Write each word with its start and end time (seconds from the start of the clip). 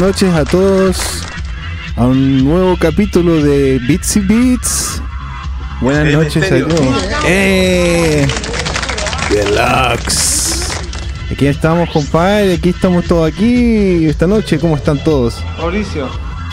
Noches 0.00 0.34
a 0.34 0.44
todos. 0.44 0.98
A 1.96 2.04
un 2.04 2.44
nuevo 2.44 2.76
capítulo 2.78 3.42
de 3.42 3.78
Bitsy 3.78 4.20
Beats. 4.20 5.00
Buenas 5.80 6.12
noches 6.12 6.52
a 6.52 6.68
todos. 6.68 7.04
¡Eh! 7.26 8.26
Deluxe. 9.30 10.68
Aquí 11.32 11.46
estamos, 11.46 11.88
compadre. 11.88 12.54
Aquí 12.54 12.68
estamos 12.68 13.06
todos 13.06 13.32
aquí. 13.32 14.04
Esta 14.04 14.26
noche, 14.26 14.58
¿cómo 14.58 14.76
están 14.76 15.02
todos? 15.02 15.42
Mauricio, 15.56 16.10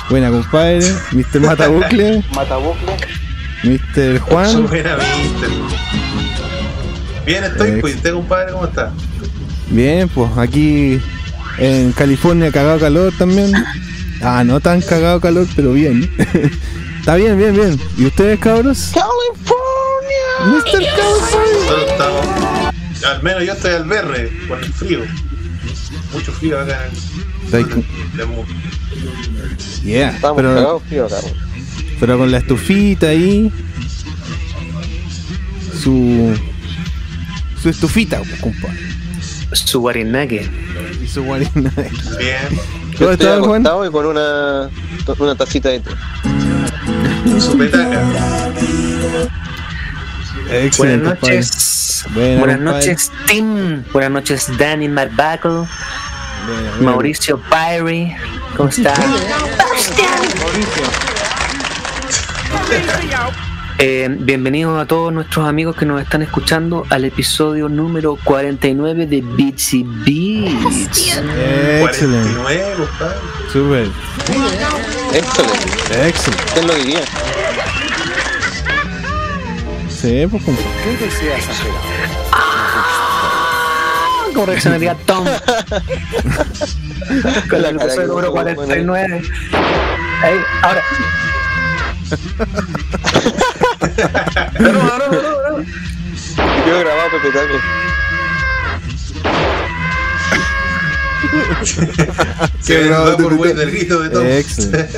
Buena, 0.10 0.30
compadre. 0.30 0.86
Mr. 1.12 1.42
Matabucle. 1.42 2.24
Matabucle. 2.34 2.96
Mr. 3.64 4.20
Juan. 4.20 4.68
Buena 4.68 4.96
vista. 4.96 5.48
Bien 7.26 7.44
estoy, 7.44 7.82
pues, 7.82 7.94
¿y 7.94 7.98
usted, 7.98 8.14
compadre, 8.14 8.54
cómo 8.54 8.66
está? 8.66 8.94
Bien, 9.70 10.08
pues 10.08 10.30
aquí 10.38 11.02
en 11.58 11.92
California 11.94 12.52
cagado 12.52 12.80
calor 12.80 13.14
también. 13.18 13.52
Ah, 14.22 14.44
no 14.44 14.60
tan 14.60 14.82
cagado 14.82 15.20
calor, 15.20 15.48
pero 15.56 15.74
bien. 15.74 16.10
Está 17.00 17.16
bien, 17.16 17.38
bien, 17.38 17.54
bien. 17.54 17.80
¿Y 17.98 18.06
ustedes, 18.06 18.40
cabros? 18.40 18.92
California. 18.94 20.24
Mr. 20.46 20.96
California. 20.96 22.72
Al 23.12 23.22
menos 23.22 23.44
yo 23.46 23.54
estoy 23.54 23.74
al 23.74 23.84
verde, 23.86 24.32
con 24.48 24.64
el 24.64 24.74
frío. 24.74 25.00
Mucho 26.14 26.32
frío 26.32 26.60
acá 26.62 26.88
en 27.52 27.60
el. 27.60 27.84
Yeah, 29.84 30.12
Estamos 30.12 30.38
pero, 30.38 30.56
cagados 30.56 30.84
frío 30.88 31.06
acá. 31.08 31.18
pero 32.00 32.18
con 32.18 32.32
la 32.32 32.38
estufita 32.38 33.08
ahí. 33.08 33.52
Su. 35.82 36.34
Su 37.62 37.70
estufita, 37.70 38.22
compadre. 38.40 38.80
Su 39.52 39.82
guarinaque. 39.82 40.50
Y 41.14 41.16
su 41.16 41.24
guarina. 41.26 41.72
Bien. 42.18 42.48
¿Cómo 42.50 42.98
Yo 42.98 43.12
estoy 43.12 43.28
estás, 43.28 43.40
Juan? 43.40 43.62
acostado 43.62 43.86
y 43.86 43.92
con 43.92 44.06
una, 44.08 44.70
una 45.20 45.36
tacita 45.36 45.70
de 45.70 45.80
té. 45.80 45.92
Su 47.40 47.56
petaca. 47.56 48.02
Excelente, 50.50 50.78
Buenas 50.78 51.22
noches. 51.22 52.06
Buena, 52.16 52.40
Buenas 52.40 52.58
compadre. 52.58 52.80
noches, 52.88 53.12
Tim. 53.28 53.84
Buenas 53.94 54.12
noches, 54.12 54.58
Danny 54.58 54.88
buena. 54.88 55.68
Mauricio 56.82 57.40
Pyrie. 57.50 58.18
¿Cómo 58.58 58.70
está? 58.70 58.94
Eh, 63.80 64.08
bienvenidos 64.20 64.80
a 64.82 64.86
todos 64.86 65.12
nuestros 65.12 65.46
amigos 65.48 65.76
que 65.76 65.86
nos 65.86 66.02
están 66.02 66.22
escuchando 66.22 66.86
al 66.90 67.04
episodio 67.06 67.68
número 67.68 68.18
49 68.24 69.08
de 69.08 69.22
Beatsy 69.22 69.84
Beats. 69.84 70.88
Excelente. 70.88 71.80
49, 71.82 72.64
compadre. 72.78 73.18
Super. 73.52 73.88
Excelente. 75.14 76.08
Excelente. 76.08 76.44
¿Quién 76.54 76.68
lo 76.68 76.76
diría? 76.76 77.02
Sí, 79.90 80.28
pues, 80.30 80.44
compadre. 80.44 80.70
Ah, 82.32 84.26
Como 84.34 84.46
reaccionaría 84.46 84.96
Tom 85.06 85.26
con 87.50 87.62
La 87.62 87.70
el 87.70 87.76
episodio 87.78 88.08
número 88.08 88.32
puso, 88.32 88.44
49. 88.44 89.22
Ahí, 90.22 90.36
ahora. 90.62 90.82
No, 94.60 94.72
no, 94.72 94.98
no, 94.98 95.08
no, 95.12 95.58
no. 95.58 95.64
Yo 96.66 96.78
he 96.78 96.80
grabado 96.84 97.10
Pepe 97.12 97.32
Taco. 97.32 97.56
Se 102.62 102.76
te- 102.84 102.90
Vaporwave 102.90 103.54
te- 103.54 103.60
del 103.60 103.72
grito 103.72 104.00
de 104.02 104.10
todo. 104.10 104.24
Excelente. 104.26 104.90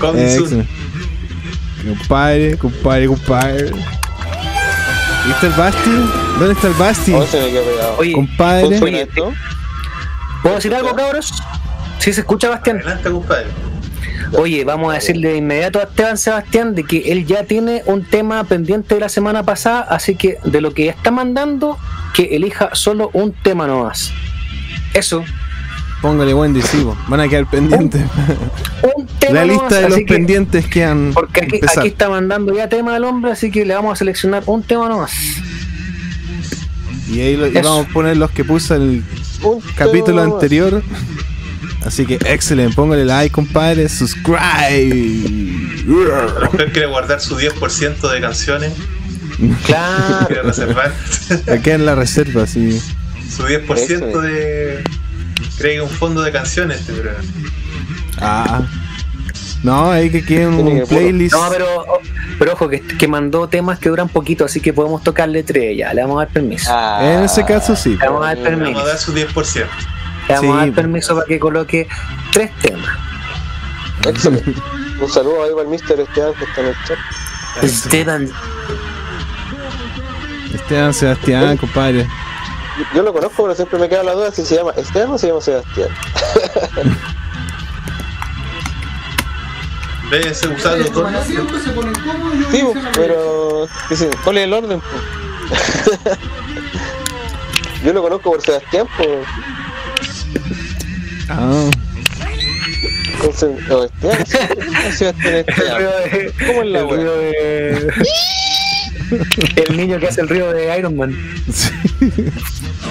Excelente. 0.00 0.68
Compadre, 1.86 2.56
compadre, 2.58 3.06
compadre. 3.06 3.70
¿Viste 5.26 5.46
el 5.46 5.52
Basti? 5.52 5.90
¿Dónde 6.38 6.52
está 6.52 6.66
el 6.68 6.74
Basti? 6.74 7.12
¿Cómo 7.12 7.26
se 7.26 7.40
me 7.40 7.50
quedó 7.50 7.64
pegado? 7.64 7.96
Oye, 7.98 8.12
Compadre. 8.12 9.06
¿puedo 10.42 10.54
decir 10.56 10.74
algo, 10.74 10.94
cabros? 10.94 11.32
¿Sí 11.98 12.12
se 12.12 12.20
escucha, 12.20 12.48
Bastián? 12.48 12.78
Adelante, 12.78 13.10
compadre. 13.10 13.46
Oye, 14.32 14.64
vamos 14.64 14.90
a 14.92 14.94
decirle 14.96 15.30
de 15.30 15.36
inmediato 15.38 15.78
a 15.80 15.84
Esteban 15.84 16.18
Sebastián 16.18 16.74
de 16.74 16.84
que 16.84 17.12
él 17.12 17.24
ya 17.26 17.44
tiene 17.44 17.82
un 17.86 18.04
tema 18.04 18.44
pendiente 18.44 18.94
de 18.94 19.00
la 19.00 19.08
semana 19.08 19.42
pasada, 19.42 19.80
así 19.80 20.16
que 20.16 20.38
de 20.44 20.60
lo 20.60 20.74
que 20.74 20.86
ya 20.86 20.90
está 20.92 21.10
mandando, 21.10 21.78
que 22.14 22.36
elija 22.36 22.70
solo 22.74 23.10
un 23.14 23.32
tema 23.32 23.66
nomás. 23.66 24.12
Eso, 24.94 25.24
Póngale 26.02 26.32
buen 26.32 26.54
disivo. 26.54 26.96
Van 27.08 27.18
a 27.18 27.28
quedar 27.28 27.50
pendientes. 27.50 28.02
un 28.96 29.06
tema 29.18 29.32
La 29.34 29.46
nomás, 29.46 29.62
lista 29.62 29.80
de 29.80 29.88
los 29.88 29.98
que- 29.98 30.04
pendientes 30.04 30.66
que 30.68 30.84
han 30.84 31.10
Porque 31.12 31.40
aquí, 31.40 31.88
está 31.88 32.08
mandando 32.08 32.54
ya 32.54 32.68
tema 32.68 32.94
al 32.94 33.02
hombre, 33.02 33.32
así 33.32 33.50
que 33.50 33.64
le 33.64 33.74
vamos 33.74 33.94
a 33.94 33.96
seleccionar 33.96 34.44
un 34.46 34.62
tema 34.62 34.88
nomás. 34.88 35.10
Y 37.10 37.20
ahí 37.20 37.36
lo- 37.36 37.48
y 37.48 37.52
vamos 37.52 37.86
a 37.86 37.92
poner 37.92 38.16
los 38.16 38.30
que 38.30 38.44
puso 38.44 38.76
el 38.76 39.02
Un 39.42 39.60
capítulo 39.76 40.22
anterior. 40.22 40.82
Así 41.84 42.04
que 42.06 42.14
excelente. 42.26 42.74
Póngale 42.74 43.04
like, 43.04 43.32
compadre. 43.32 43.88
Subscribe. 43.88 45.84
La 46.40 46.50
mujer 46.50 46.72
quiere 46.72 46.86
guardar 46.88 47.20
su 47.20 47.36
10% 47.36 48.10
de 48.10 48.20
canciones, 48.20 48.72
Claro. 49.64 50.26
quiere 50.26 50.42
reservar 50.42 50.92
Aquí 51.52 51.70
en 51.70 51.86
la 51.86 51.94
reserva, 51.94 52.46
sí. 52.46 52.80
su 53.34 53.44
10% 53.44 54.20
de. 54.20 54.82
Cree 55.58 55.80
un 55.80 55.88
fondo 55.90 56.22
de 56.22 56.32
canciones 56.32 56.80
este 56.80 56.92
programa. 56.92 57.20
Ah. 58.20 58.62
No, 59.62 59.90
hay 59.90 60.10
que 60.10 60.24
quieren 60.24 60.54
Tiene 60.56 60.70
un 60.70 60.80
que- 60.80 60.86
playlist. 60.86 61.34
No, 61.34 61.48
pero, 61.50 61.84
pero 62.38 62.52
ojo, 62.52 62.68
que, 62.68 62.80
que 62.80 63.08
mandó 63.08 63.48
temas 63.48 63.78
que 63.80 63.88
duran 63.88 64.08
poquito, 64.08 64.44
así 64.44 64.60
que 64.60 64.72
podemos 64.72 65.02
tocarle 65.02 65.42
tres 65.42 65.76
ya, 65.76 65.92
le 65.94 66.02
vamos 66.02 66.16
a 66.22 66.24
dar 66.26 66.32
permiso. 66.32 66.70
Ah, 66.72 67.00
En 67.02 67.24
ese 67.24 67.44
caso, 67.44 67.74
sí. 67.74 67.96
Le 68.00 68.06
vamos 68.06 68.22
a 68.22 68.26
dar 68.28 68.38
Le 68.38 68.44
permiso. 68.44 68.72
Vamos 68.72 68.82
a 68.82 68.86
dar 68.88 68.98
su 68.98 69.12
10%. 69.14 69.66
Le 70.28 70.34
vamos 70.34 70.56
a 70.56 70.58
dar 70.60 70.72
permiso 70.72 71.14
para 71.14 71.26
que 71.26 71.38
coloque 71.38 71.88
tres 72.32 72.50
temas. 72.58 72.96
Excelente. 74.06 74.54
Un 75.00 75.08
saludo 75.10 75.44
ahí 75.44 75.50
para 75.50 75.62
el 75.62 75.68
Mr. 75.68 76.00
Esteban 76.00 76.34
que 76.34 76.44
está 76.44 76.60
en 76.60 76.66
el 76.66 76.74
chat. 76.86 76.98
Esteban, 77.62 78.30
Esteban 80.54 80.94
Sebastián, 80.94 81.56
compadre. 81.56 82.04
Yo- 82.78 82.84
Yo 82.94 83.02
lo 83.02 83.12
conozco, 83.12 83.42
pero 83.42 83.54
siempre 83.54 83.78
me 83.78 83.88
queda 83.88 84.02
la 84.04 84.12
duda 84.12 84.30
si 84.30 84.44
se 84.44 84.54
llama 84.56 84.72
Esteban 84.76 85.10
o 85.10 85.18
se 85.18 85.28
llama 85.28 85.40
Sebastián. 85.40 85.88
Usado 90.56 90.76
los 90.78 90.92
dos. 90.92 91.10
Sí, 92.50 92.62
pues, 92.72 92.84
pero. 92.94 93.68
Dicen, 93.90 94.10
¿cuál 94.24 94.38
es 94.38 94.44
el 94.44 94.52
orden? 94.54 94.80
pues? 94.80 96.08
Yo 97.84 97.92
lo 97.92 98.02
conozco 98.02 98.30
por 98.30 98.40
Sebastián, 98.42 98.86
pues. 98.96 99.08
Ah. 101.28 101.70
Entonces, 103.14 103.70
o 103.70 103.84
Esteban, 103.84 104.26
sí, 104.26 104.38
Sebastián 104.96 105.34
el 105.34 105.46
río 105.46 105.90
Esteban. 105.90 106.02
de, 106.04 106.32
¿Cómo 106.46 106.62
es 106.62 106.68
la 106.68 106.80
el 106.80 106.90
río 106.90 107.18
de 107.18 107.92
el 109.56 109.76
niño 109.76 109.98
que 109.98 110.08
hace 110.08 110.20
el 110.20 110.28
río 110.28 110.52
de 110.52 110.78
Iron 110.78 110.96
Man. 110.96 111.16
Sí. 111.52 111.70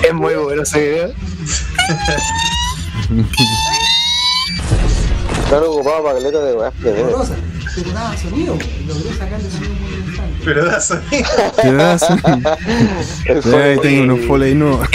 Es 0.08 0.14
muy 0.14 0.34
bueno 0.36 0.64
ese 0.64 0.80
video. 0.80 1.14
Están 5.44 5.64
ocupados 5.64 6.02
para 6.02 6.16
caleta 6.16 6.40
de 6.42 6.54
weas. 6.54 6.74
Pero 7.78 7.92
daba 7.92 8.18
sonido, 8.18 8.58
logré 8.88 9.14
sacarle 9.14 9.52
sonido 9.52 9.74
muy 9.76 9.94
interesante. 9.94 10.42
Pero 10.44 10.66
da 10.66 10.82
sonido. 10.82 11.28
¿Qué 11.62 11.72
das? 11.74 12.06
El 13.26 13.54
Ahí 13.54 13.78
tengo 13.84 14.04
unos 14.04 14.26
foley 14.26 14.56
nuevos. 14.56 14.88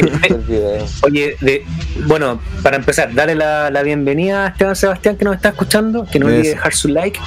Oye, 1.02 1.36
de, 1.40 1.64
bueno, 2.06 2.40
para 2.64 2.76
empezar, 2.76 3.14
darle 3.14 3.36
la, 3.36 3.70
la 3.70 3.84
bienvenida 3.84 4.46
a 4.46 4.48
Esteban 4.48 4.74
Sebastián 4.74 5.16
que 5.16 5.24
nos 5.24 5.36
está 5.36 5.50
escuchando, 5.50 6.06
que 6.10 6.18
no 6.18 6.26
olvide 6.26 6.40
Eso. 6.40 6.50
dejar 6.50 6.74
su 6.74 6.88
like 6.88 7.20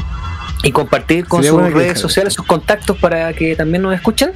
y 0.63 0.71
compartir 0.73 1.25
con 1.25 1.39
Sería 1.39 1.51
sus 1.51 1.61
bueno 1.61 1.77
redes 1.77 1.99
sociales, 2.01 2.33
sus 2.33 2.45
contactos 2.45 2.97
para 2.97 3.31
que 3.31 3.55
también 3.55 3.81
nos 3.81 3.95
escuchen. 3.95 4.31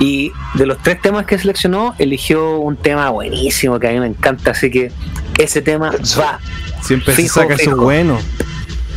Y 0.00 0.32
de 0.54 0.64
los 0.64 0.78
tres 0.78 1.02
temas 1.02 1.26
que 1.26 1.36
seleccionó, 1.38 1.94
eligió 1.98 2.58
un 2.60 2.78
tema 2.78 3.10
buenísimo 3.10 3.78
que 3.78 3.88
a 3.88 3.92
mí 3.92 4.00
me 4.00 4.06
encanta, 4.06 4.52
así 4.52 4.70
que 4.70 4.90
ese 5.36 5.60
tema 5.60 5.90
va. 6.18 6.40
Siempre 6.80 7.14
se 7.14 7.22
Fijo, 7.22 7.40
saca 7.40 7.54
esos 7.54 7.64
fijo. 7.66 7.82
buenos. 7.82 8.22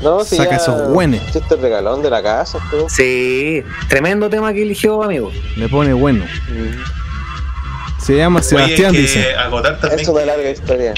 No, 0.01 0.24
si 0.24 0.38
Saca 0.38 0.51
ya- 0.51 0.56
esos 0.57 0.88
buenos. 0.94 1.22
Este 1.36 1.56
regalón 1.57 2.01
de 2.01 2.10
la 2.10 2.24
casa, 2.24 2.60
pero. 2.72 2.88
Sí, 2.90 3.63
tremendo 3.90 4.30
tema 4.30 4.54
que 4.54 4.62
eligió, 4.63 5.04
amigo. 5.04 5.31
Le 5.56 5.68
pone 5.69 5.94
bueno. 5.94 6.24
Mm. 6.50 8.01
Se 8.01 8.16
llama 8.16 8.42
Sebastián, 8.42 8.92
Oye, 8.92 9.00
hay 9.00 9.06
que 9.06 9.19
dice. 9.19 9.36
acotar 9.36 9.80
también 9.80 10.00
Es 10.00 10.07
una 10.07 10.25
larga 10.25 10.50
historia. 10.50 10.94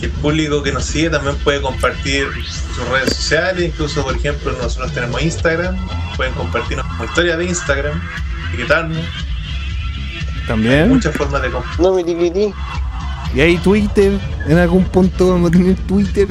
que 0.00 0.06
el 0.06 0.12
público 0.12 0.62
que 0.62 0.72
nos 0.72 0.84
sigue 0.84 1.10
también 1.10 1.36
puede 1.38 1.60
compartir 1.60 2.26
sus 2.74 2.88
redes 2.88 3.14
sociales, 3.14 3.64
incluso 3.66 4.02
por 4.04 4.16
ejemplo 4.16 4.52
nosotros 4.52 4.92
tenemos 4.92 5.20
Instagram, 5.20 5.76
pueden 6.16 6.32
compartirnos 6.34 6.86
como 6.86 7.04
historia 7.04 7.36
de 7.36 7.44
Instagram, 7.44 8.00
etiquetarnos 8.48 9.04
También. 10.46 10.88
Muchas 10.88 11.14
formas 11.14 11.42
de 11.42 11.50
comprar 11.50 11.80
No 11.80 11.92
me 11.92 12.02
tiquití. 12.04 12.54
Y 13.34 13.40
hay 13.40 13.56
Twitter. 13.58 14.18
En 14.48 14.58
algún 14.58 14.84
punto 14.84 15.30
vamos 15.30 15.50
a 15.50 15.52
tener 15.52 15.76
Twitter. 15.86 16.28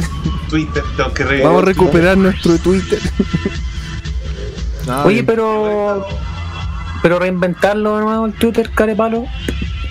Twitter, 0.50 0.84
tengo 0.96 1.14
que 1.14 1.24
re- 1.24 1.44
Vamos 1.44 1.62
a 1.64 1.66
recuperar 1.66 2.18
nuestro 2.18 2.58
Twitter. 2.58 3.00
No, 4.86 5.04
Oye, 5.04 5.22
pero. 5.24 6.08
Pero 7.02 7.20
reinventarlo 7.20 7.98
de 7.98 8.04
nuevo 8.06 8.26
el 8.26 8.34
Twitter, 8.34 8.70
carepalo. 8.74 9.26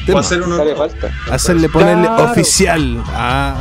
Puedo 0.07 0.19
hacer 0.19 0.41
uno 0.43 0.57
falta. 0.77 1.11
Hacerle 1.31 1.69
ponerle 1.69 2.07
Claro. 2.07 2.31
oficial. 2.33 3.03
Ah, 3.09 3.57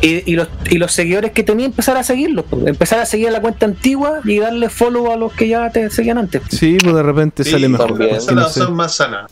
Y, 0.00 0.30
y 0.32 0.36
los, 0.36 0.48
y 0.70 0.78
los 0.78 0.92
seguidores 0.92 1.30
que 1.32 1.42
tenía, 1.44 1.66
empezar 1.66 1.96
a 1.96 2.02
seguirlos. 2.02 2.44
pues. 2.50 2.66
Empezar 2.66 2.98
a 3.00 3.06
seguir 3.06 3.30
la 3.32 3.40
cuenta 3.40 3.66
antigua 3.66 4.20
y 4.24 4.38
darle 4.38 4.68
follow 4.68 5.12
a 5.12 5.16
los 5.16 5.32
que 5.32 5.46
ya 5.48 5.70
te 5.70 5.90
seguían 5.90 6.18
antes. 6.18 6.42
sí, 6.50 6.76
pues 6.82 6.94
de 6.94 7.02
repente 7.02 7.44
Sí, 7.44 7.50
sale 7.52 7.68
mejor. 7.68 8.00
es 8.02 8.30
no 8.32 8.44
opción 8.44 8.74
más 8.74 8.94
sana. 8.96 9.26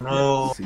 No, 0.00 0.52
Sí. 0.56 0.64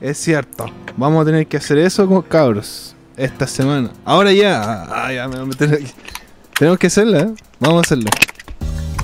Es 0.00 0.18
cierto. 0.18 0.66
Vamos 0.96 1.22
a 1.22 1.24
tener 1.26 1.46
que 1.46 1.56
hacer 1.56 1.78
eso 1.78 2.06
con 2.06 2.22
cabros. 2.22 2.94
Esta 3.16 3.46
semana. 3.46 3.90
Ahora 4.04 4.32
ya. 4.32 4.84
Ah, 4.88 5.12
ya 5.12 5.28
me 5.28 5.34
voy 5.36 5.44
a 5.44 5.46
meter 5.46 5.74
aquí. 5.74 5.92
Tenemos 6.58 6.78
que 6.78 6.86
hacerla, 6.86 7.20
¿eh? 7.20 7.34
Vamos 7.58 7.78
a 7.78 7.80
hacerla. 7.86 8.10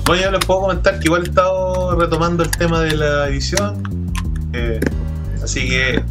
Bueno, 0.05 0.23
yo 0.23 0.31
les 0.31 0.45
puedo 0.45 0.61
comentar 0.61 0.97
que 0.99 1.05
igual 1.05 1.23
he 1.23 1.29
estado 1.29 1.95
retomando 1.99 2.43
el 2.43 2.49
tema 2.51 2.81
de 2.81 2.95
la 2.95 3.27
edición. 3.27 4.11
eh, 4.53 4.79
así 5.43 5.67
que 5.69 6.03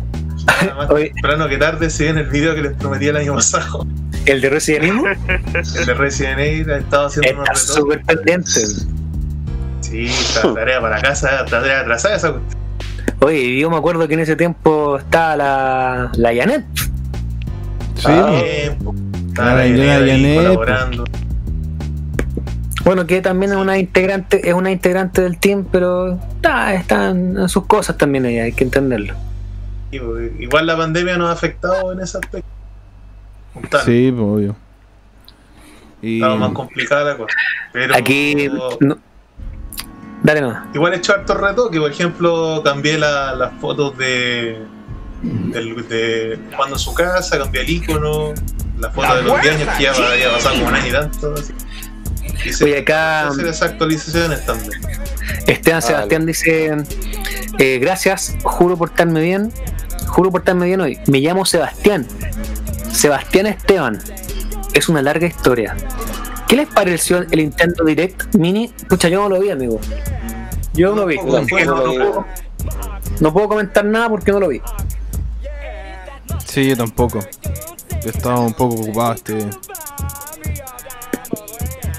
nada 0.46 0.74
más 0.76 0.88
temprano 0.94 1.48
que 1.48 1.56
tarde 1.56 1.90
se 1.90 2.04
viene 2.04 2.20
el 2.20 2.26
video 2.28 2.54
que 2.54 2.62
les 2.62 2.72
prometí 2.76 3.06
el 3.08 3.16
año 3.16 3.34
pasado. 3.34 3.84
El 4.26 4.40
de 4.40 4.50
Resident 4.50 4.84
Evil 4.84 5.04
El 5.76 5.86
de 5.86 5.94
Resident 5.94 6.38
Evil 6.40 6.70
ha 6.70 6.76
estado 6.78 7.06
haciendo 7.06 7.32
unos 7.42 7.48
retoques. 7.48 7.74
súper 7.74 8.02
pendiente. 8.04 8.60
Sí, 9.80 10.06
está 10.06 10.52
tarea 10.54 10.80
para 10.80 11.00
casa, 11.00 11.44
está 11.44 11.60
tarea 11.60 11.80
atrasada 11.80 12.16
esa 12.16 12.32
cuestión. 12.32 12.60
Oye, 13.20 13.58
yo 13.58 13.70
me 13.70 13.76
acuerdo 13.76 14.06
que 14.06 14.14
en 14.14 14.20
ese 14.20 14.36
tiempo 14.36 14.98
estaba 14.98 15.36
la, 15.36 16.12
la 16.16 16.34
Janet. 16.34 16.64
Sí, 17.94 18.06
Ah. 18.08 18.40
Bien, 18.42 18.78
po. 18.78 18.94
Está 19.28 19.54
La 19.54 19.66
la 19.66 20.06
Janet. 20.06 20.98
Bueno, 22.84 23.04
que 23.06 23.20
también 23.20 23.50
es 23.52 23.58
una 23.58 23.78
integrante, 23.78 24.48
es 24.48 24.54
una 24.54 24.70
integrante 24.70 25.20
del 25.22 25.38
team, 25.38 25.66
pero 25.72 26.12
está, 26.36 26.72
está 26.74 27.10
en 27.10 27.48
sus 27.48 27.66
cosas 27.66 27.98
también 27.98 28.26
ella, 28.26 28.44
hay 28.44 28.52
que 28.52 28.62
entenderlo. 28.62 29.14
Igual 29.90 30.66
la 30.66 30.76
pandemia 30.76 31.16
nos 31.16 31.28
ha 31.30 31.32
afectado 31.32 31.92
en 31.92 32.00
ese 32.00 32.18
aspecto. 32.18 32.48
Juntando. 33.54 33.86
Sí, 33.86 34.12
pues 34.12 34.22
obvio. 34.24 34.56
Y 36.02 36.16
Estaba 36.16 36.36
más 36.36 36.52
complicada 36.52 37.04
la 37.12 37.16
cosa. 37.16 37.34
Pero 37.72 37.94
Aquí 37.96 38.48
no. 38.80 38.98
Dale 40.26 40.40
no. 40.40 40.66
igual 40.74 40.92
he 40.92 40.96
hecho 40.96 41.12
hartos 41.12 41.40
retoques. 41.40 41.80
Por 41.80 41.90
ejemplo, 41.90 42.60
cambié 42.64 42.98
la- 42.98 43.34
las 43.36 43.52
fotos 43.60 43.96
de, 43.96 44.58
del- 45.22 45.88
de 45.88 46.38
cuando 46.56 46.74
en 46.76 46.80
su 46.80 46.92
casa, 46.94 47.38
cambié 47.38 47.60
el 47.62 47.70
icono, 47.70 48.34
la 48.78 48.90
foto 48.90 49.14
de 49.16 49.22
los 49.22 49.32
años 49.38 49.68
que 49.76 49.84
ya 49.84 49.92
había 49.92 50.32
pasado 50.32 50.54
como 50.56 50.66
un 50.68 50.74
año 50.74 50.88
y 50.88 50.92
tanto. 50.92 51.34
así. 51.34 51.52
Hice 52.44 52.64
Oye, 52.64 52.78
acá- 52.78 53.28
hacer 53.28 53.46
esas 53.46 53.70
actualizaciones 53.70 54.44
también. 54.44 54.80
Esteban 55.46 55.78
Ah, 55.78 55.82
Sebastián 55.82 56.26
dice, 56.26 56.76
eh, 57.58 57.78
gracias, 57.78 58.36
juro 58.42 58.76
portarme 58.76 59.20
bien, 59.20 59.52
juro 60.08 60.30
portarme 60.32 60.66
bien 60.66 60.80
hoy. 60.80 60.98
Me 61.06 61.20
llamo 61.20 61.46
Sebastián, 61.46 62.04
Sebastián 62.92 63.46
Esteban. 63.46 64.00
Es 64.74 64.88
una 64.88 65.02
larga 65.02 65.26
historia. 65.26 65.76
¿Qué 66.48 66.56
les 66.56 66.68
pareció 66.68 67.18
el 67.18 67.38
Nintendo 67.38 67.84
Direct 67.84 68.34
Mini? 68.36 68.72
Pucha, 68.88 69.08
yo 69.08 69.22
no 69.22 69.28
lo 69.30 69.40
vi, 69.40 69.50
amigo. 69.50 69.80
Yo 70.76 70.90
no 70.90 70.96
lo 71.02 71.06
vi. 71.06 71.16
No, 71.16 71.40
vi. 71.40 71.46
puedo, 71.46 72.26
no 73.20 73.32
puedo 73.32 73.48
comentar 73.48 73.84
nada 73.84 74.08
porque 74.08 74.32
no 74.32 74.40
lo 74.40 74.48
vi. 74.48 74.60
Sí, 76.44 76.68
yo 76.68 76.76
tampoco. 76.76 77.20
Yo 78.02 78.10
estaba 78.10 78.40
un 78.40 78.54
poco 78.54 78.74
ocupado 78.76 79.14
este. 79.14 79.48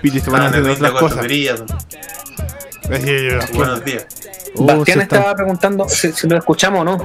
Pili 0.02 0.20
se 0.20 0.30
van 0.30 0.42
a 0.42 0.46
Ah, 0.46 0.50
hacer 0.50 0.70
otras 0.70 0.92
cosas. 0.92 1.28
Buenos 3.54 3.84
días. 3.86 4.06
Oh, 4.56 4.66
Bastián 4.66 5.02
está- 5.02 5.16
estaba 5.18 5.36
preguntando 5.36 5.90
si, 5.90 6.12
si 6.14 6.28
lo 6.28 6.38
escuchamos 6.38 6.82
o 6.82 6.84
no. 6.84 6.98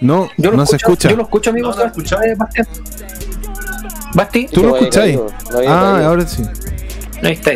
No, 0.00 0.28
Yo 0.36 0.50
lo 0.50 0.56
no 0.58 0.66
se 0.66 0.76
escucha. 0.76 1.08
Yo 1.08 1.16
lo 1.16 1.22
escucho, 1.24 1.50
amigo. 1.50 1.70
No, 1.70 1.76
no 1.76 1.84
eh, 2.22 2.34
Bastián. 2.36 2.66
Basti, 4.14 4.46
¿Tú 4.46 4.62
lo 4.62 4.76
escucháis? 4.76 5.18
Ah, 5.66 6.02
ahora 6.06 6.26
sí. 6.26 6.42
ahí 7.22 7.32
está. 7.32 7.52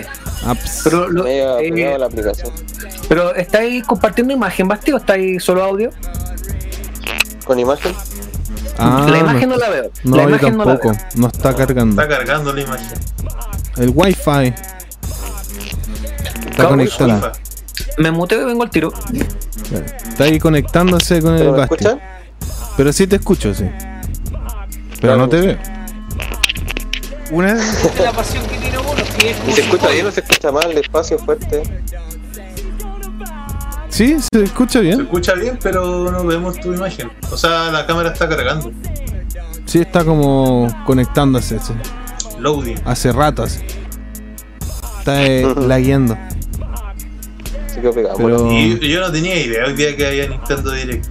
Ah, 0.48 0.54
ps. 0.54 0.80
Pero, 0.84 1.08
lo- 1.08 1.26
eh, 1.26 1.96
la 1.98 2.06
aplicación. 2.06 2.50
pero 3.08 3.34
¿estáis 3.34 3.84
compartiendo 3.84 4.32
imagen, 4.32 4.66
Basti, 4.68 4.92
o 4.92 4.96
estáis 4.96 5.42
solo 5.44 5.62
audio? 5.62 5.90
Con 7.44 7.58
imagen. 7.58 7.92
Ah, 8.78 9.06
la 9.10 9.18
imagen 9.18 9.48
no, 9.48 9.56
la 9.56 9.68
veo. 9.68 9.90
No, 10.04 10.16
la 10.16 10.22
yo 10.22 10.28
imagen 10.30 10.56
no 10.56 10.64
la 10.64 10.70
tampoco. 10.72 10.94
veo. 10.94 11.06
No, 11.16 11.26
está 11.28 11.54
cargando. 11.54 12.00
Está 12.02 12.16
cargando 12.16 12.52
la 12.52 12.60
imagen. 12.62 12.98
El 13.76 13.92
wifi. 13.94 14.54
Está. 16.50 16.76
FIFA. 16.76 17.32
Me 17.98 18.10
muteo 18.10 18.42
y 18.42 18.44
vengo 18.44 18.62
al 18.62 18.70
tiro. 18.70 18.92
Está 20.08 20.24
ahí 20.24 20.38
conectándose 20.38 21.20
con 21.20 21.32
el 21.34 21.38
¿Pero 21.40 21.52
me 21.52 21.58
Basti. 21.58 21.74
escuchan? 21.74 22.00
Pero 22.76 22.92
sí 22.92 23.06
te 23.06 23.16
escucho, 23.16 23.54
sí. 23.54 23.64
Pero 25.00 25.16
no 25.16 25.28
te 25.28 25.40
veo. 25.40 25.58
Una 27.30 27.54
la 27.54 28.12
pasión 28.12 28.44
que 28.46 28.57
tiene 29.18 29.18
uno, 29.18 29.24
que 29.24 29.30
es 29.30 29.36
¿Y 29.36 29.40
como 29.40 29.54
se 29.54 29.60
escucha 29.62 29.88
bien 29.90 30.06
o 30.06 30.10
se 30.10 30.20
escucha 30.20 30.52
mal, 30.52 30.74
despacio, 30.74 31.18
fuerte? 31.18 31.62
Sí, 33.88 34.16
se 34.32 34.42
escucha 34.44 34.72
Se 34.78 34.80
bien. 34.80 35.00
escucha 35.00 35.34
bien, 35.34 35.58
pero 35.62 36.10
no 36.10 36.24
vemos 36.24 36.58
tu 36.60 36.72
imagen. 36.72 37.10
O 37.30 37.36
sea, 37.36 37.70
la 37.70 37.86
cámara 37.86 38.10
está 38.12 38.28
cargando. 38.28 38.70
Sí, 39.64 39.80
está 39.80 40.04
como 40.04 40.68
conectándose 40.86 41.58
sí. 41.58 41.72
Loading. 42.38 42.76
hace 42.84 43.12
rato 43.12 43.42
así. 43.42 43.60
Está 44.98 45.24
eh, 45.26 45.54
lagueando. 45.66 46.16
Se 47.66 47.80
quedó 47.80 47.92
pegado. 47.92 48.16
Pero- 48.16 48.42
Bueno, 48.44 48.52
Y 48.52 48.78
yo, 48.78 48.86
yo 48.86 49.00
no 49.00 49.10
tenía 49.12 49.36
idea 49.40 49.66
hoy 49.66 49.72
día 49.74 49.96
que 49.96 50.06
había 50.06 50.28
Nintendo 50.28 50.70
Direct. 50.70 51.06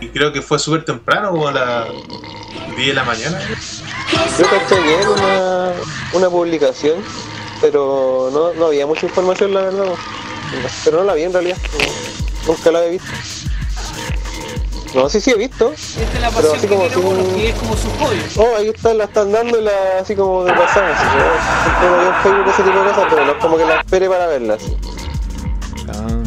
Y 0.00 0.08
creo 0.08 0.32
que 0.32 0.42
fue 0.42 0.58
súper 0.58 0.84
temprano, 0.84 1.30
como 1.30 1.48
a 1.48 1.52
las 1.52 1.88
10 2.76 2.88
de 2.88 2.94
la 2.94 3.04
mañana. 3.04 3.38
Yo 4.38 4.44
caché 4.44 4.80
bien 4.80 5.06
una, 5.08 5.72
una 6.12 6.30
publicación, 6.30 7.02
pero 7.60 8.30
no, 8.32 8.52
no 8.54 8.66
había 8.66 8.86
mucha 8.86 9.06
información, 9.06 9.54
la 9.54 9.62
verdad. 9.62 9.94
Pero 10.84 10.98
no 10.98 11.04
la 11.04 11.14
vi 11.14 11.22
en 11.24 11.32
realidad. 11.32 11.56
nunca 12.46 12.70
la 12.70 12.84
he 12.84 12.90
visto. 12.90 13.08
No, 14.94 15.08
sí, 15.08 15.20
sí 15.20 15.32
he 15.32 15.36
visto. 15.36 15.72
Esta 15.72 16.02
es 16.02 16.20
la 16.20 16.30
Pero 16.30 16.52
pasión 16.52 16.56
así 16.56 16.68
que 16.68 16.74
como 16.74 16.86
tiene 16.86 17.08
uno, 17.08 17.34
que 17.34 17.48
es 17.48 17.54
como 17.56 17.76
su 17.76 17.88
hobby. 17.98 18.22
Oh, 18.36 18.56
ahí 18.56 18.68
está, 18.68 18.94
la 18.94 19.04
están 19.04 19.32
dando 19.32 19.58
y 19.58 19.64
la, 19.64 19.72
así 20.00 20.14
como 20.14 20.44
de 20.44 20.52
pasada. 20.52 20.96
Así, 20.96 21.04
¿no? 21.04 21.62
Siempre 21.64 21.88
no 21.90 22.02
en 22.06 22.22
Facebook 22.22 22.48
ese 22.48 22.62
tipo 22.62 22.78
de 22.78 22.90
cosas, 22.90 23.06
pero 23.10 23.26
no 23.26 23.32
es 23.32 23.38
como 23.38 23.56
que 23.56 23.64
la 23.64 23.80
espere 23.80 24.08
para 24.08 24.26
verlas. 24.28 24.62
Ah, 25.88 26.22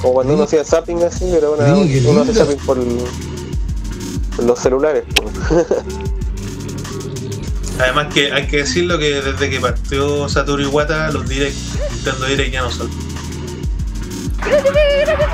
Como 0.00 0.14
cuando 0.14 0.32
uno 0.32 0.44
hacía 0.44 0.64
zapping 0.64 1.02
así, 1.04 1.28
pero 1.30 1.48
ahora 1.48 1.74
uno 1.74 2.22
hace 2.22 2.32
zapping 2.32 2.56
por, 2.64 2.78
por 2.78 2.86
los 4.38 4.58
celulares. 4.58 5.04
Además 7.78 8.12
que 8.12 8.30
hay 8.32 8.46
que 8.46 8.58
decirlo 8.58 8.98
que 8.98 9.22
desde 9.22 9.48
que 9.48 9.58
partió 9.58 10.28
Satoru 10.28 10.62
Iwata, 10.62 11.10
los 11.12 11.26
Direct, 11.28 11.56
Nintendo 11.92 12.26
Direct 12.26 12.52
ya 12.52 12.62
no 12.62 12.70
son. 12.70 12.90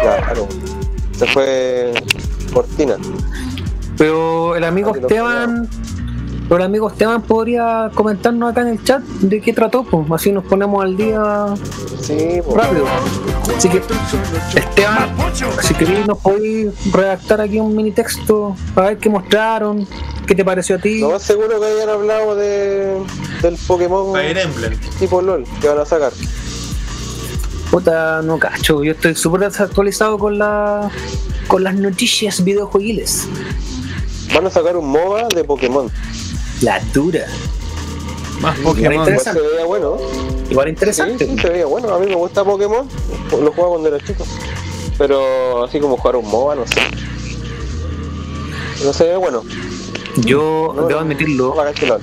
Claro. 0.01 0.49
Se 1.17 1.27
fue 1.27 1.93
cortina. 2.53 2.97
Pero 3.97 4.55
el 4.55 4.65
amigo 4.65 4.95
Esteban. 4.95 5.69
Pero 6.49 6.57
el 6.57 6.63
amigo 6.63 6.89
Esteban 6.89 7.23
podría 7.23 7.91
comentarnos 7.95 8.51
acá 8.53 8.61
en 8.63 8.69
el 8.69 8.85
chat 8.85 9.03
de 9.03 9.41
qué 9.41 9.53
trató, 9.53 9.83
pues 9.83 10.07
así 10.13 10.31
nos 10.31 10.45
ponemos 10.45 10.83
al 10.85 10.97
día 10.97 11.55
Sí, 12.01 12.41
rápido. 12.55 12.87
Así 13.57 13.69
que, 13.69 13.83
Esteban, 14.55 15.09
si 15.61 15.75
queréis, 15.75 16.07
nos 16.07 16.19
podéis 16.19 16.71
redactar 16.93 17.41
aquí 17.41 17.59
un 17.59 17.75
mini 17.75 17.91
texto 17.91 18.55
para 18.75 18.89
ver 18.89 18.99
qué 18.99 19.11
mostraron, 19.11 19.89
qué 20.25 20.35
te 20.37 20.45
pareció 20.45 20.77
a 20.77 20.79
ti. 20.79 21.01
Lo 21.01 21.11
más 21.11 21.23
seguro 21.23 21.61
que 21.61 21.67
hayan 21.67 21.89
hablado 21.89 22.37
de, 22.37 23.03
del 23.43 23.57
Pokémon 23.67 24.13
Fire 24.13 24.39
Emblem. 24.39 24.79
tipo 25.01 25.21
LOL 25.21 25.45
que 25.61 25.69
van 25.69 25.81
a 25.81 25.85
sacar. 25.85 26.13
Puta, 27.73 28.23
no 28.23 28.39
cacho, 28.39 28.85
yo 28.85 28.93
estoy 28.93 29.17
súper 29.17 29.41
desactualizado 29.41 30.19
con 30.19 30.39
la 30.39 30.91
con 31.49 31.65
las 31.65 31.75
noticias 31.75 32.45
videojueguiles. 32.45 33.29
Van 34.35 34.47
a 34.47 34.51
sacar 34.51 34.77
un 34.77 34.89
MOBA 34.89 35.29
de 35.35 35.45
Pokémon. 35.45 35.91
La 36.63 36.81
dura. 36.93 37.27
más 38.41 38.59
Igual 38.59 38.75
Pokémon. 38.75 38.93
Igual 38.93 39.09
interesante. 39.09 39.41
se 39.41 39.49
veía 39.49 39.65
bueno. 39.65 39.97
Igual 40.51 40.67
Sí, 40.67 40.71
interesante. 40.71 41.27
sí, 41.27 41.39
se 41.39 41.51
veía 41.51 41.67
bueno. 41.67 41.95
A 41.95 41.99
mí 41.99 42.07
me 42.07 42.15
gusta 42.15 42.45
Pokémon. 42.45 42.89
Lo 43.31 43.53
jugaba 43.53 43.69
cuando 43.71 43.89
era 43.89 44.05
chico. 44.05 44.25
Pero 44.99 45.65
así 45.65 45.79
como 45.81 45.97
jugar 45.97 46.17
un 46.17 46.29
MOBA, 46.31 46.55
no 46.55 46.67
sé. 46.67 46.81
No 48.85 48.93
se 48.93 49.05
ve 49.05 49.17
bueno. 49.17 49.43
Yo 50.17 50.73
No, 50.75 50.87
debo 50.87 51.01
admitirlo, 51.01 51.55
no, 51.55 51.99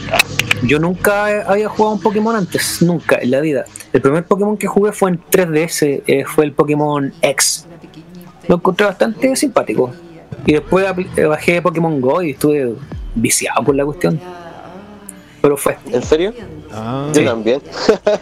yo 0.67 0.79
nunca 0.79 1.50
había 1.50 1.67
jugado 1.67 1.95
un 1.95 2.00
Pokémon 2.01 2.36
antes, 2.36 2.81
nunca 2.81 3.17
en 3.17 3.31
la 3.31 3.41
vida. 3.41 3.65
El 3.91 4.01
primer 4.01 4.24
Pokémon 4.25 4.55
que 4.55 4.67
jugué 4.67 4.91
fue 4.93 5.10
en 5.12 5.22
3DS, 5.29 6.03
eh, 6.07 6.24
fue 6.25 6.45
el 6.45 6.53
Pokémon 6.53 7.12
X. 7.22 7.65
Lo 8.48 8.55
encontré 8.55 8.86
bastante 8.86 9.36
simpático. 9.36 9.91
Y 10.45 10.53
después 10.53 10.86
eh, 11.17 11.25
bajé 11.25 11.62
Pokémon 11.62 12.00
Go 12.00 12.22
y 12.22 12.31
estuve 12.31 12.75
viciado 13.15 13.63
por 13.63 13.75
la 13.75 13.83
cuestión. 13.83 14.19
Pero 15.43 15.57
fue. 15.57 15.77
¿En 15.91 16.01
serio? 16.01 16.33
Ah, 16.71 17.07
Yo 17.13 17.19
Sí. 17.19 17.25
también. 17.25 17.62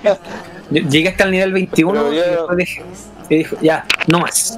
Yo 0.72 0.82
Llegué 0.90 1.10
hasta 1.10 1.26
el 1.26 1.32
nivel 1.32 1.54
21 1.54 1.92
Pero 2.02 2.14
y 2.14 2.16
yo- 2.18 2.24
después 2.24 2.58
dije, 2.58 2.84
y 3.30 3.36
dije, 3.38 3.58
ya, 3.62 3.86
no 4.08 4.20
más. 4.22 4.58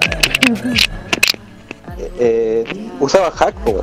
Eh, 2.19 2.63
usaba 3.01 3.31
hack, 3.31 3.53
po. 3.65 3.81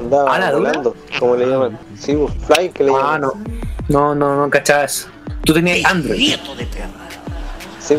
Andaba 0.00 0.34
¿Ah, 0.34 0.38
la 0.38 0.50
dura? 0.52 0.68
volando, 0.70 0.96
como 1.20 1.36
le 1.36 1.46
llaman. 1.46 1.78
Sí, 1.98 2.16
fly, 2.46 2.70
que 2.70 2.82
le 2.84 2.90
llaman. 2.90 3.04
Ah, 3.06 3.18
no. 3.18 3.32
No, 3.88 4.14
no, 4.16 4.36
no 4.36 4.50
cachaba 4.50 4.84
eso. 4.84 5.08
Tú 5.44 5.54
tenías 5.54 5.84
Android. 5.88 6.34
Sí. 7.78 7.96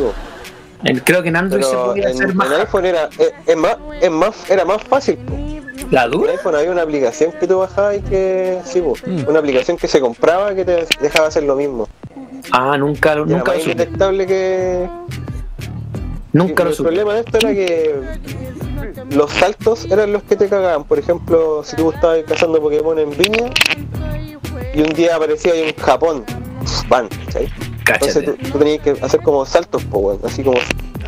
En- 0.83 0.99
Creo 0.99 1.23
que 1.23 1.29
en 1.29 1.35
Android 1.37 1.63
se 1.63 1.69
Pero 1.69 1.85
podía 1.85 2.09
en, 2.09 2.15
hacer 2.15 2.29
en 2.31 2.35
más. 2.37 2.51
iPhone 2.51 2.85
era, 2.85 3.09
eh, 3.17 3.31
es 3.45 3.55
más, 3.57 3.77
es 4.01 4.11
más, 4.11 4.49
era 4.49 4.65
más 4.65 4.83
fácil. 4.83 5.15
po. 5.17 5.33
¿La 5.91 6.07
dura? 6.07 6.31
iPhone 6.33 6.55
había 6.55 6.71
una 6.71 6.81
aplicación 6.83 7.31
que 7.39 7.47
tú 7.47 7.59
bajabas 7.59 7.97
y 7.97 8.01
que, 8.01 8.59
sí, 8.65 8.81
po, 8.81 8.93
Mm. 9.05 9.27
una 9.29 9.39
aplicación 9.39 9.77
que 9.77 9.87
se 9.87 9.99
compraba 9.99 10.53
que 10.55 10.65
te 10.65 10.85
dejaba 11.01 11.27
hacer 11.27 11.43
lo 11.43 11.55
mismo. 11.55 11.87
Ah, 12.51 12.77
nunca, 12.77 13.15
lo- 13.15 13.25
Y 13.25 13.29
nunca 13.33 13.53
lo 13.53 13.59
indetectable 13.61 14.25
que... 14.25 14.89
Nunca 16.33 16.63
lo 16.63 16.69
el 16.71 16.75
supe. 16.75 16.89
problema 16.89 17.13
de 17.15 17.19
esto 17.21 17.37
era 17.37 17.49
que 17.53 17.95
los 19.11 19.31
saltos 19.31 19.85
eran 19.89 20.11
los 20.13 20.23
que 20.23 20.35
te 20.35 20.47
cagaban. 20.49 20.83
Por 20.83 20.99
ejemplo, 20.99 21.63
si 21.63 21.75
tú 21.75 21.91
estabas 21.91 22.19
cazando 22.27 22.61
Pokémon 22.61 22.99
en 22.99 23.09
Viña 23.17 23.49
y 24.73 24.81
un 24.81 24.89
día 24.93 25.15
aparecía 25.15 25.53
ahí 25.53 25.61
en 25.69 25.75
Japón, 25.75 26.23
van. 26.89 27.07
Entonces 27.89 28.25
tú, 28.25 28.35
tú 28.51 28.59
tenías 28.59 28.81
que 28.81 28.91
hacer 29.01 29.21
como 29.21 29.45
saltos, 29.45 29.83
po, 29.85 29.99
weón. 29.99 30.19
así 30.25 30.43
como 30.43 30.57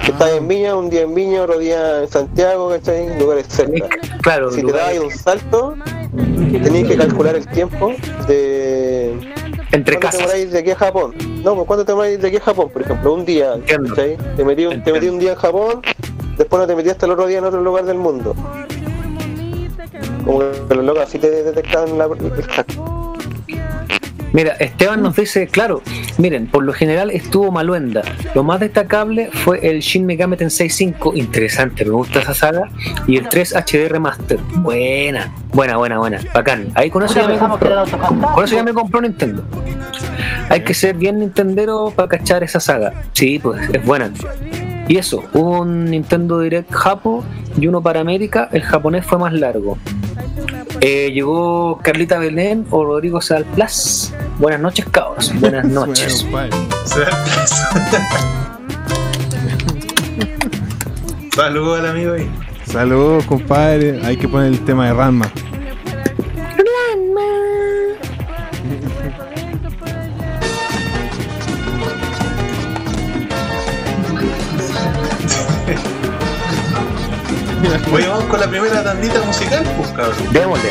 estás 0.08 0.32
en 0.32 0.48
Viña, 0.48 0.76
un 0.76 0.90
día 0.90 1.02
en 1.02 1.14
Viña, 1.14 1.44
otro 1.44 1.60
día 1.60 2.02
en 2.04 2.08
Santiago, 2.10 2.70
¿cachai? 2.70 3.18
Lugares 3.20 3.48
cerca. 3.48 3.88
Claro, 4.22 4.50
Si 4.52 4.58
te 4.58 4.64
lugares- 4.64 4.88
ahí 4.90 4.98
un 5.00 5.12
salto, 5.12 5.76
tenías 6.64 6.88
que 6.88 6.98
calcular 6.98 7.36
el 7.36 7.48
tiempo 7.48 7.94
de 8.28 9.12
entre 9.72 9.96
¿Cuánto 9.96 10.00
te 10.00 10.00
casas. 10.00 10.20
demoráis 10.22 10.52
de 10.52 10.60
aquí 10.60 10.72
a 10.72 10.76
Japón? 10.76 11.14
No, 11.44 11.56
pues 11.56 11.68
¿cuánto 11.68 11.86
te 11.86 11.92
demoráis 11.92 12.22
de 12.22 12.28
aquí 12.28 12.38
a 12.38 12.42
Japón? 12.42 12.70
Por 12.72 12.82
ejemplo, 12.82 13.14
un 13.14 13.26
día. 13.26 13.54
¿cachai? 13.66 14.18
Te 14.36 14.44
metí, 14.44 14.66
un- 14.66 14.84
te 14.84 14.92
metí 14.94 15.08
un 15.10 15.20
día 15.20 15.32
en 15.32 15.38
Japón, 15.38 15.82
después 16.38 16.60
no 16.62 16.68
te 16.68 16.76
metí 16.76 16.90
hasta 16.90 17.06
el 17.06 17.12
otro 17.14 17.28
día 17.28 17.38
en 17.40 17.46
otro 17.46 17.62
lugar 17.62 17.86
del 17.86 17.98
mundo. 17.98 18.36
Como 20.26 20.40
que 20.68 20.76
los 20.76 20.86
locos 20.86 21.04
así 21.04 21.18
te 21.18 21.30
detectaban 21.44 21.98
la. 21.98 22.08
Mira, 24.32 24.54
Esteban 24.60 25.02
nos 25.02 25.16
dice, 25.16 25.48
claro, 25.48 25.82
miren, 26.18 26.48
por 26.48 26.64
lo 26.64 26.74
general 26.74 27.10
estuvo 27.10 27.52
Maluenda. 27.52 28.04
Lo 28.36 28.44
más 28.44 28.60
destacable 28.60 29.30
fue 29.32 29.60
el 29.68 29.80
Shin 29.80 30.06
Megami 30.06 30.38
Tensei 30.38 30.70
5, 30.70 31.14
interesante, 31.16 31.84
me 31.84 31.92
gusta 31.92 32.20
esa 32.20 32.34
saga, 32.34 32.70
y 33.08 33.18
el 33.18 33.28
3 33.28 33.56
HD 33.56 33.90
Remaster. 33.90 34.40
Buena, 34.58 35.34
buena, 35.52 35.78
buena, 35.78 35.98
buena, 35.98 36.20
bacán. 36.34 36.68
Ahí 36.76 36.90
con 36.90 37.04
eso 37.04 37.16
ya 37.16 37.28
me 37.28 37.38
compró, 37.38 37.84
con 38.34 38.44
eso 38.44 38.56
ya 38.56 38.64
me 38.64 38.74
compró 38.74 39.02
Nintendo. 39.02 39.44
Hay 40.50 40.64
que 40.64 40.74
ser 40.74 40.96
bien 40.96 41.20
Nintendero 41.20 41.92
para 41.96 42.10
cachar 42.10 42.44
esa 42.44 42.60
saga. 42.60 42.94
Sí, 43.14 43.40
pues 43.40 43.70
es 43.72 43.84
buena. 43.84 44.12
Y 44.88 44.98
eso, 44.98 45.24
hubo 45.34 45.62
un 45.62 45.86
Nintendo 45.86 46.40
Direct 46.40 46.72
Japo 46.72 47.24
y 47.60 47.68
uno 47.68 47.82
para 47.82 48.00
América, 48.00 48.50
el 48.52 48.64
japonés 48.64 49.06
fue 49.06 49.20
más 49.20 49.34
largo. 49.34 49.78
Eh, 50.82 51.12
llegó 51.14 51.80
Carlita 51.84 52.18
Belén 52.20 52.66
o 52.70 52.86
Rodrigo 52.86 53.22
Sal 53.22 53.46
Plus. 53.56 54.14
Buenas 54.40 54.62
noches, 54.62 54.86
cabros. 54.92 55.34
Buenas 55.40 55.66
noches. 55.72 56.26
Saludos 61.36 61.80
al 61.80 61.88
amigo 61.88 62.14
ahí. 62.14 62.30
Saludos, 62.66 63.26
compadre. 63.26 64.00
Hay 64.06 64.18
que 64.18 64.28
poner 64.28 64.48
el 64.54 64.60
tema 64.66 64.88
de 64.88 64.94
Ranma. 64.94 65.32
Oye, 77.94 78.08
vamos 78.08 78.26
con 78.26 78.40
la 78.40 78.48
primera 78.48 78.84
tandita 78.84 79.22
musical, 79.22 79.64
pues 79.78 79.90
cabrón. 79.90 80.16
Démosle. 80.32 80.70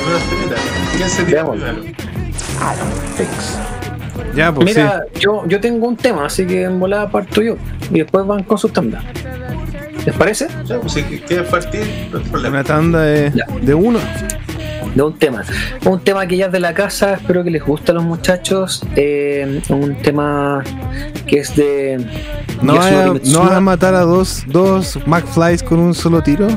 ¿Quién 0.97 1.09
se 1.09 1.23
tira 1.25 1.43
Démosle. 1.43 1.95
Ya, 4.35 4.52
pues 4.52 4.67
Mira, 4.67 5.05
yo, 5.19 5.47
yo 5.47 5.61
tengo 5.61 5.88
un 5.88 5.97
tema, 5.97 6.26
así 6.26 6.47
que 6.47 6.62
en 6.64 6.78
volada 6.78 7.11
parto 7.11 7.43
yo. 7.43 7.57
Y 7.90 7.99
después 8.00 8.26
van 8.26 8.43
con 8.43 8.59
sus 8.59 8.73
tandas. 8.73 9.02
¿Les 10.05 10.14
parece? 10.14 10.49
Ya, 10.64 10.81
pues 10.81 10.93
si 10.93 11.02
quieres 11.02 11.49
partir, 11.49 12.09
no 12.11 12.19
hay 12.19 12.25
sí. 12.25 12.31
problema. 12.31 12.57
Una 12.61 12.64
tanda 12.64 13.02
de, 13.02 13.33
Ya. 13.35 13.47
de 13.61 13.75
uno. 13.75 13.99
De 14.99 15.05
un 15.05 15.17
tema. 15.17 15.45
Un 15.85 16.00
tema 16.00 16.26
que 16.26 16.37
ya 16.37 16.47
es 16.47 16.52
de 16.52 16.59
la 16.59 16.75
casa, 16.75 17.14
espero 17.14 17.45
que 17.45 17.52
les 17.52 17.62
guste 17.64 17.93
a 17.93 17.95
los 17.95 18.02
muchachos. 18.02 18.83
Eh, 18.97 19.62
un 19.69 19.95
tema 20.02 20.64
que 21.25 21.38
es 21.38 21.55
de. 21.55 22.05
No, 22.62 22.73
Kimetsuba. 22.73 23.21
no 23.33 23.40
vas 23.49 23.52
a 23.52 23.61
matar 23.61 23.95
a 23.95 24.00
dos, 24.00 24.43
dos 24.49 24.99
McFlys 25.07 25.62
con 25.62 25.78
un 25.78 25.95
solo 25.95 26.21
tiro. 26.21 26.49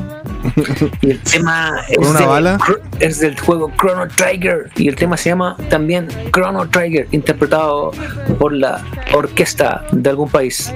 Y 1.02 1.12
el 1.12 1.20
tema 1.20 1.70
¿Con 1.94 2.02
es, 2.04 2.10
una 2.10 2.18
de- 2.18 2.26
bala? 2.26 2.58
es 2.98 3.20
del 3.20 3.38
juego 3.38 3.70
Chrono 3.80 4.08
Trigger. 4.08 4.70
Y 4.74 4.88
el 4.88 4.96
tema 4.96 5.16
se 5.16 5.28
llama 5.28 5.56
también 5.70 6.08
Chrono 6.32 6.68
Trigger, 6.68 7.06
interpretado 7.12 7.92
por 8.40 8.52
la 8.52 8.82
orquesta 9.14 9.84
de 9.92 10.10
algún 10.10 10.28
país. 10.28 10.72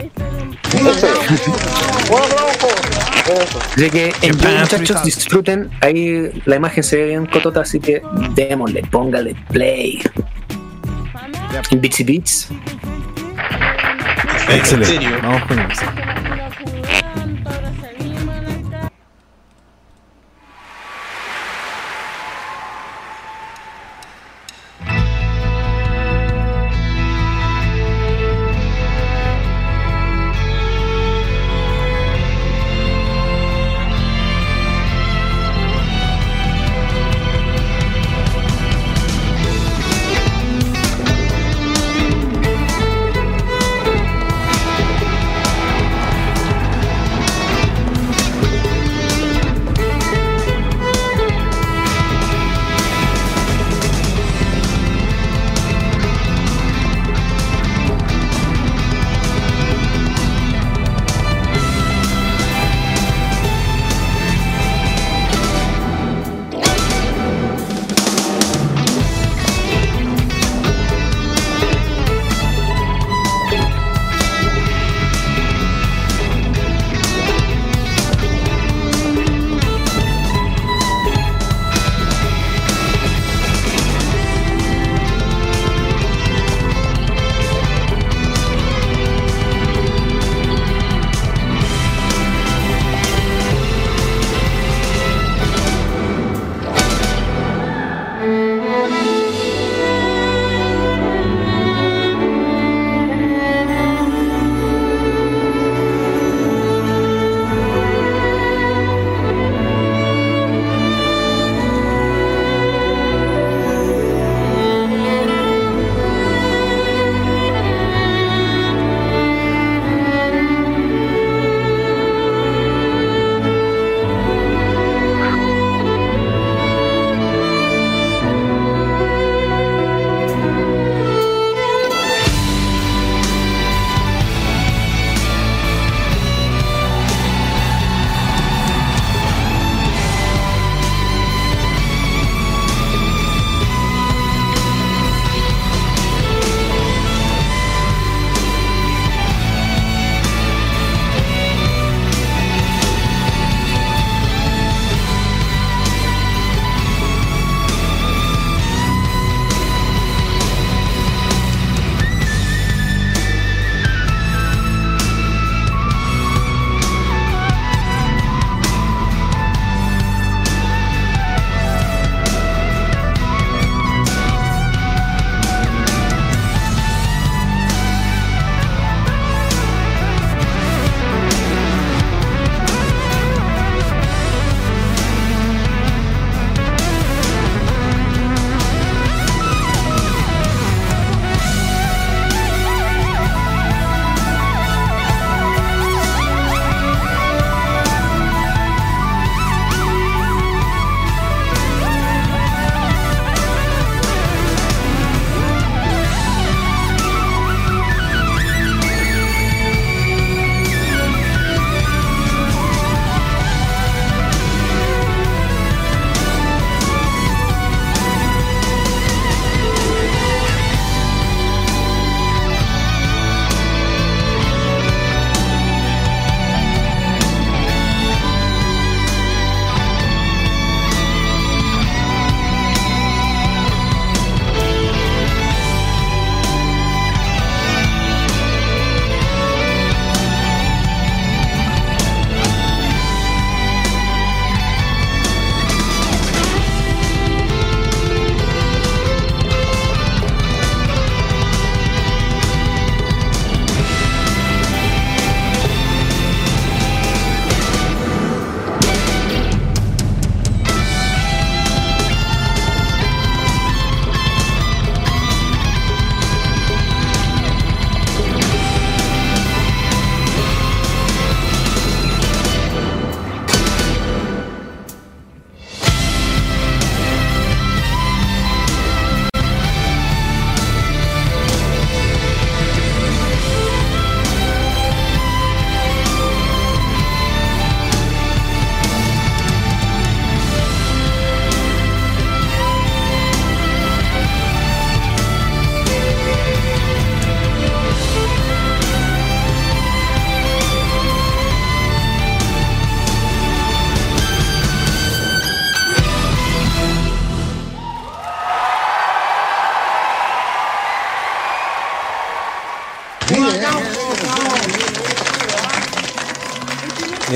Así 3.77 3.91
que 3.91 4.13
enjoy, 4.23 4.53
muchachos, 4.53 4.87
3000. 4.87 5.05
disfruten. 5.05 5.71
Ahí 5.81 6.31
la 6.45 6.57
imagen 6.57 6.83
se 6.85 6.97
ve 6.97 7.07
bien 7.09 7.27
cotota, 7.27 7.56
así 7.61 7.81
que 7.81 8.03
démosle, 8.35 8.83
póngale 8.91 9.35
play. 9.51 10.03
Bitsy 11.73 12.05
Beats. 12.05 12.49
¿En 14.49 14.57
Excelente. 14.57 15.09
Vamos 15.23 15.43
con 15.45 15.59
eso. 15.59 15.87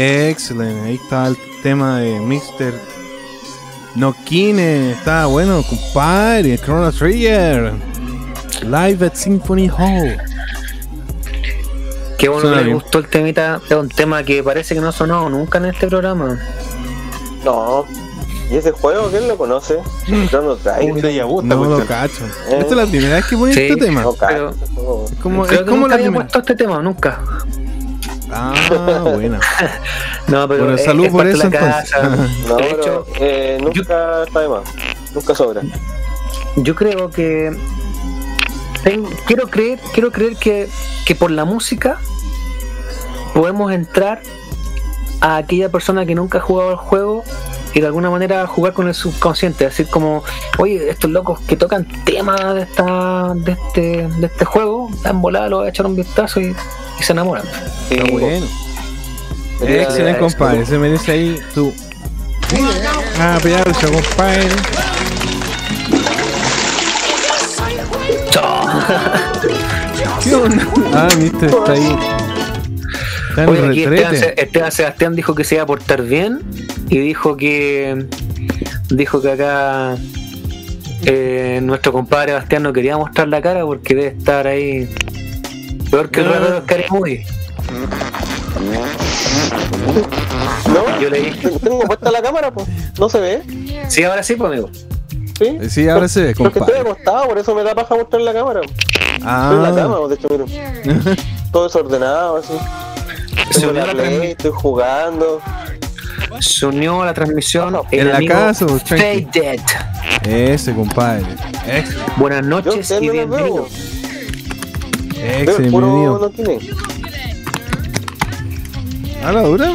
Excelente, 0.02 0.80
ahí 0.88 0.94
está 0.94 1.26
el 1.26 1.36
tema 1.62 1.98
de 2.00 2.18
Mr. 2.20 2.72
Nokine. 3.96 4.92
Está 4.92 5.26
bueno, 5.26 5.62
compadre. 5.62 6.56
Chrono 6.58 6.90
Trigger. 6.90 7.74
Live 8.62 9.04
at 9.06 9.12
Symphony 9.14 9.68
Hall. 9.68 10.16
Qué 12.16 12.28
bueno 12.30 12.54
que 12.54 12.64
le 12.64 12.72
gustó 12.74 12.98
el 12.98 13.08
temita. 13.08 13.60
Es 13.68 13.76
un 13.76 13.90
tema 13.90 14.22
que 14.22 14.42
parece 14.42 14.74
que 14.74 14.80
no 14.80 14.88
ha 14.88 14.92
sonado 14.92 15.28
nunca 15.28 15.58
en 15.58 15.66
este 15.66 15.86
programa. 15.86 16.38
No. 17.44 17.84
¿Y 18.50 18.56
ese 18.56 18.72
juego 18.72 19.08
quién 19.10 19.28
lo 19.28 19.36
conoce? 19.36 19.80
Chrono 20.30 20.56
Trigger. 20.56 21.24
Un 21.26 21.46
No 21.46 21.62
lo 21.62 21.84
cacho. 21.84 22.24
Eh. 22.48 22.58
Esta 22.60 22.70
es 22.70 22.72
la 22.76 22.86
primera 22.86 23.16
vez 23.16 23.26
que 23.26 23.36
pone 23.36 23.52
Sí. 23.52 23.60
este 23.68 23.76
tema. 23.84 24.00
Es 24.00 25.18
como, 25.22 25.44
es 25.46 25.60
como 25.62 25.86
la 25.88 25.94
había 25.94 26.06
primera. 26.06 26.24
puesto 26.24 26.38
este 26.38 26.54
tema, 26.56 26.80
nunca. 26.82 27.20
Ah, 28.32 29.00
buena. 29.14 29.40
No, 30.28 30.46
pero 30.46 30.60
Bueno, 30.64 30.74
es- 30.76 30.84
salud 30.84 31.06
es 31.06 31.10
por 31.12 31.18
parte 31.24 31.32
de 31.32 31.38
eso, 31.38 31.50
la 31.50 31.56
entonces. 31.58 31.90
casa. 31.90 32.08
No, 32.48 32.56
De 32.56 32.62
pero 32.64 32.80
hecho, 32.80 33.06
eh, 33.18 33.58
nunca 33.60 34.22
está 34.24 34.40
de 34.40 34.48
más. 34.48 34.62
Nunca 35.14 35.34
sobra. 35.34 35.62
yo 36.56 36.74
creo 36.76 37.10
que 37.10 37.50
quiero 39.26 39.48
creer, 39.48 39.80
quiero 39.92 40.10
creer 40.12 40.36
que, 40.36 40.68
que 41.04 41.14
por 41.14 41.30
la 41.30 41.44
música 41.44 41.98
podemos 43.34 43.72
entrar 43.72 44.22
a 45.20 45.36
aquella 45.36 45.68
persona 45.68 46.06
que 46.06 46.14
nunca 46.14 46.38
ha 46.38 46.40
jugado 46.40 46.70
el 46.70 46.76
juego 46.76 47.24
y 47.74 47.80
de 47.80 47.86
alguna 47.86 48.10
manera 48.10 48.46
jugar 48.46 48.72
con 48.72 48.88
el 48.88 48.94
subconsciente, 48.94 49.64
decir 49.64 49.88
como, 49.88 50.22
oye, 50.58 50.90
estos 50.90 51.10
locos 51.10 51.40
que 51.40 51.56
tocan 51.56 51.86
temas 52.04 52.54
de 52.54 52.62
esta, 52.62 53.32
de 53.34 53.52
este, 53.52 54.08
de 54.08 54.26
este 54.26 54.44
juego, 54.44 54.90
dan 55.02 55.20
volada, 55.20 55.48
lo 55.48 55.58
voy 55.58 55.66
a 55.66 55.70
echar 55.70 55.86
un 55.86 55.96
vistazo 55.96 56.40
y, 56.40 56.54
y 56.98 57.02
se 57.02 57.12
enamoran. 57.12 57.44
Sí, 57.88 57.94
Está 57.94 58.12
bueno. 58.12 58.46
Excelente, 59.62 60.20
compadre. 60.20 60.64
Se 60.66 60.78
merece 60.78 61.12
ahí 61.12 61.38
tu. 61.54 61.72
Ah, 63.18 63.36
aplauso, 63.36 63.92
compadre. 63.92 64.48
¿Qué 70.22 70.34
onda? 70.34 70.66
Ah, 70.94 71.08
viste, 71.18 71.46
está 71.46 71.72
ahí. 71.72 72.19
Está 73.30 73.44
en 73.44 73.48
Oye, 73.48 73.68
aquí 73.68 73.82
Esteban, 74.36 74.72
Sebastián 74.72 75.14
dijo 75.16 75.34
que 75.34 75.44
se 75.44 75.54
iba 75.56 75.64
a 75.64 75.66
portar 75.66 76.02
bien 76.02 76.40
y 76.88 76.98
dijo 76.98 77.36
que 77.36 78.06
dijo 78.90 79.22
que 79.22 79.30
acá 79.32 79.96
eh, 81.06 81.60
nuestro 81.62 81.92
compadre 81.92 82.32
Bastián 82.34 82.62
no 82.62 82.72
quería 82.72 82.96
mostrar 82.98 83.28
la 83.28 83.40
cara 83.40 83.64
porque 83.64 83.94
debe 83.94 84.08
estar 84.18 84.46
ahí 84.46 84.88
peor 85.90 86.10
que 86.10 86.20
el 86.20 86.26
No. 86.26 86.32
rapero 86.34 86.60
Scary 86.62 86.84
Movie. 86.90 87.26
No, 90.72 91.00
Yo 91.00 91.10
le 91.10 91.20
dije, 91.20 91.48
tengo 91.62 91.80
puesta 91.80 92.10
la 92.10 92.22
cámara, 92.22 92.50
pues. 92.52 92.66
No 92.98 93.08
se 93.08 93.20
ve. 93.20 93.42
sí, 93.88 94.04
ahora 94.04 94.22
sí, 94.22 94.34
pues 94.36 94.52
amigo. 94.52 94.70
¿Sí? 95.38 95.70
Sí, 95.70 95.88
ahora 95.88 96.06
se 96.08 96.22
ve, 96.22 96.34
Porque 96.36 96.58
estoy 96.58 96.76
acostado, 96.78 97.26
por 97.28 97.38
eso 97.38 97.54
me 97.54 97.62
da 97.62 97.74
paja 97.74 97.94
mostrar 97.94 98.20
la 98.22 98.32
cámara. 98.32 98.60
Estoy 98.60 99.56
en 99.56 99.62
la 99.62 99.74
cama, 99.74 99.96
Ah, 100.04 100.08
de 100.08 100.14
hecho, 100.14 100.28
miren. 100.30 101.16
Todo 101.52 101.64
desordenado, 101.64 102.36
así. 102.36 102.52
Se 103.50 103.66
unió, 103.66 103.72
la 103.72 103.82
a 103.82 103.86
la 103.86 103.92
Play, 104.02 104.30
estoy 104.32 104.50
jugando. 104.54 105.40
se 106.40 106.66
unió 106.66 107.02
a 107.02 107.06
la 107.06 107.14
transmisión 107.14 107.76
el 107.90 108.00
En 108.00 108.12
la 108.12 108.34
casa, 108.34 108.66
Stay. 108.76 109.26
Dead. 109.32 109.58
ese, 110.26 110.74
compadre. 110.74 111.24
Ex, 111.66 111.94
Buenas 112.16 112.44
noches 112.44 112.90
y 113.00 113.06
no. 113.06 113.12
Veo 113.12 113.68
ex, 115.22 115.58
bienvenido. 115.58 116.18
no 116.18 116.30
tiene. 116.30 116.58
¿A 119.24 119.32
la 119.32 119.42
dura? 119.42 119.72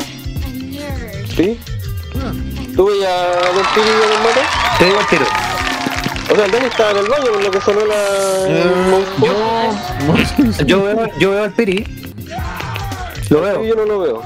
¿Sí? 1.36 1.60
¿Tú 2.76 2.86
veías 2.88 3.10
a? 3.12 3.36
Te 4.80 4.86
digo 4.86 5.00
el 5.00 5.08
tiro. 5.08 5.26
O 6.32 6.36
sea, 6.36 6.46
el 6.46 6.52
Dani 6.52 6.66
estaba 6.66 6.92
en 6.92 6.98
el 6.98 7.08
baño 7.08 7.32
con 7.32 7.44
lo 7.44 7.52
que 7.52 7.62
sonó 7.62 7.86
la... 7.86 7.96
Yo, 10.66 10.66
yo 10.66 10.84
veo, 10.84 11.10
yo 11.20 11.32
veo 11.32 11.44
al 11.44 11.52
Piri. 11.52 11.86
Lo 13.36 13.42
veo. 13.42 13.62
Sí, 13.62 13.68
yo 13.68 13.76
no 13.76 13.86
lo 13.86 14.00
veo. 14.00 14.22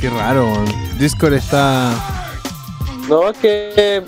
Qué 0.00 0.08
raro. 0.08 0.64
Discord 0.98 1.34
está. 1.34 1.92
No, 3.06 3.28
es 3.28 3.36
que... 3.36 4.02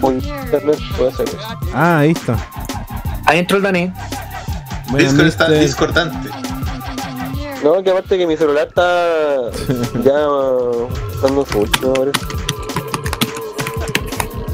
Por 0.00 0.12
internet 0.14 0.78
puede 0.96 1.12
ser 1.12 1.28
eso. 1.28 1.38
Ah, 1.74 1.98
ahí 1.98 2.12
está. 2.12 2.36
Ahí 3.26 3.40
entró 3.40 3.56
el 3.56 3.64
Dani. 3.64 3.92
Bueno, 4.90 5.08
Discord 5.08 5.26
está 5.26 5.50
discordante. 5.50 6.28
No, 7.64 7.82
que 7.82 7.90
aparte 7.90 8.16
que 8.16 8.28
mi 8.28 8.36
celular 8.36 8.68
está 8.68 9.50
ya 10.04 10.12
dando 11.20 11.44
su 11.50 11.58
último 11.58 11.94
ahora. 11.96 12.12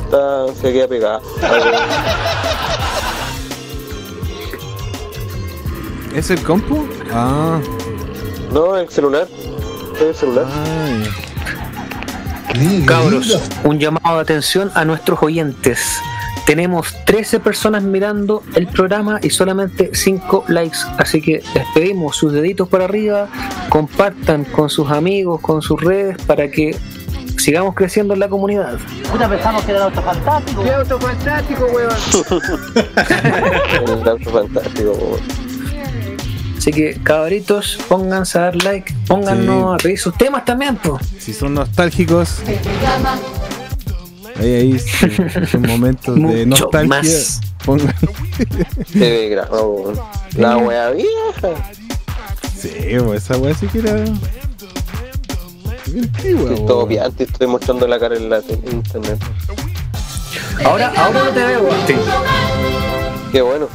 Está, 0.07 0.55
se 0.55 0.73
queda 0.73 0.88
pegado. 0.88 1.21
¿Es 6.14 6.31
el 6.31 6.42
compu? 6.42 6.87
Ah, 7.12 7.61
No, 8.53 8.77
el 8.77 8.88
celular. 8.88 9.27
Es 9.96 10.03
el 10.03 10.14
celular. 10.14 10.46
ay. 10.53 11.09
Cabros, 12.85 13.40
un 13.64 13.79
llamado 13.79 14.16
de 14.16 14.23
atención 14.23 14.70
a 14.75 14.85
nuestros 14.85 15.23
oyentes. 15.23 15.99
Tenemos 16.46 16.92
13 17.07 17.38
personas 17.38 17.83
mirando 17.85 18.42
el 18.57 18.66
programa 18.66 19.20
y 19.23 19.31
solamente 19.31 19.90
5 19.94 20.46
likes. 20.49 20.79
Así 20.99 21.23
que 21.23 21.42
les 21.55 21.64
pedimos 21.75 22.16
sus 22.16 22.33
deditos 22.33 22.68
para 22.68 22.85
arriba, 22.87 23.29
compartan 23.68 24.44
con 24.44 24.68
sus 24.68 24.90
amigos, 24.90 25.40
con 25.40 25.62
sus 25.62 25.81
redes, 25.81 26.16
para 26.27 26.51
que 26.51 26.77
sigamos 27.38 27.75
creciendo 27.77 28.14
en 28.14 28.20
la 28.20 28.29
comunidad. 28.29 28.79
El 30.62 30.70
auto 30.75 30.99
fantástico. 30.99 31.66
po. 34.88 35.16
Así 36.61 36.73
que 36.73 37.01
cabritos, 37.03 37.79
pónganse 37.88 38.37
a 38.38 38.42
dar 38.42 38.62
like, 38.64 38.92
pónganos 39.07 39.75
a 39.75 39.83
pedir 39.83 39.99
sus 39.99 40.14
temas 40.14 40.44
también, 40.44 40.77
pues. 40.77 41.01
Si 41.18 41.33
son 41.33 41.55
nostálgicos. 41.55 42.42
Ahí, 44.38 44.55
ahí, 44.55 44.79
sí, 44.79 45.07
son 45.51 45.62
momentos 45.62 46.14
de 46.16 46.20
Mucho 46.44 46.64
nostalgia. 46.64 46.88
más. 46.88 47.40
Pongan. 47.64 47.94
Se 48.92 48.99
ve 48.99 49.29
grabado. 49.31 49.73
po. 49.94 50.09
La 50.37 50.59
wea 50.59 50.90
vieja. 50.90 51.55
Sí, 52.59 52.68
esa 53.14 53.38
weá 53.38 53.55
sí 53.55 53.66
que 53.68 53.79
era. 53.79 53.94
Qué 55.87 55.99
antigua, 55.99 56.42
Estoy 56.51 56.66
todo 56.66 56.77
weón. 56.79 56.88
piante, 56.88 57.25
estoy 57.25 57.46
mostrando 57.46 57.87
la 57.88 57.99
cara 57.99 58.16
en 58.16 58.29
la 58.29 58.37
en 58.38 58.70
internet. 58.70 59.18
Ahora, 60.64 60.92
ahora 60.94 61.25
no 61.25 61.31
te 61.31 61.42
veo, 61.42 61.59
Agustín. 61.70 61.96
Qué 63.33 63.40
bueno. 63.40 63.66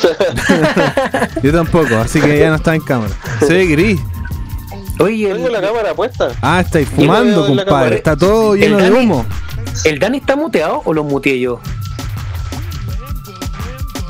Yo 1.42 1.52
tampoco, 1.52 1.96
así 1.96 2.20
que 2.20 2.38
ya 2.38 2.48
no 2.50 2.56
está 2.56 2.74
en 2.74 2.80
cámara. 2.82 3.12
Se 3.40 3.52
ve 3.52 3.66
gris. 3.66 4.00
Oye, 4.98 5.32
Tengo 5.32 5.48
la 5.48 5.60
cámara 5.60 5.94
puesta. 5.94 6.28
Ah, 6.42 6.60
estáis 6.60 6.88
fumando, 6.88 7.46
compadre. 7.46 7.96
Está 7.96 8.16
todo 8.16 8.54
lleno 8.54 8.76
de 8.78 8.90
humo. 8.90 9.24
¿el 9.84 9.98
Dani 9.98 10.18
está 10.18 10.36
muteado 10.36 10.82
o 10.84 10.92
lo 10.92 11.04
muteé 11.04 11.40
yo? 11.40 11.60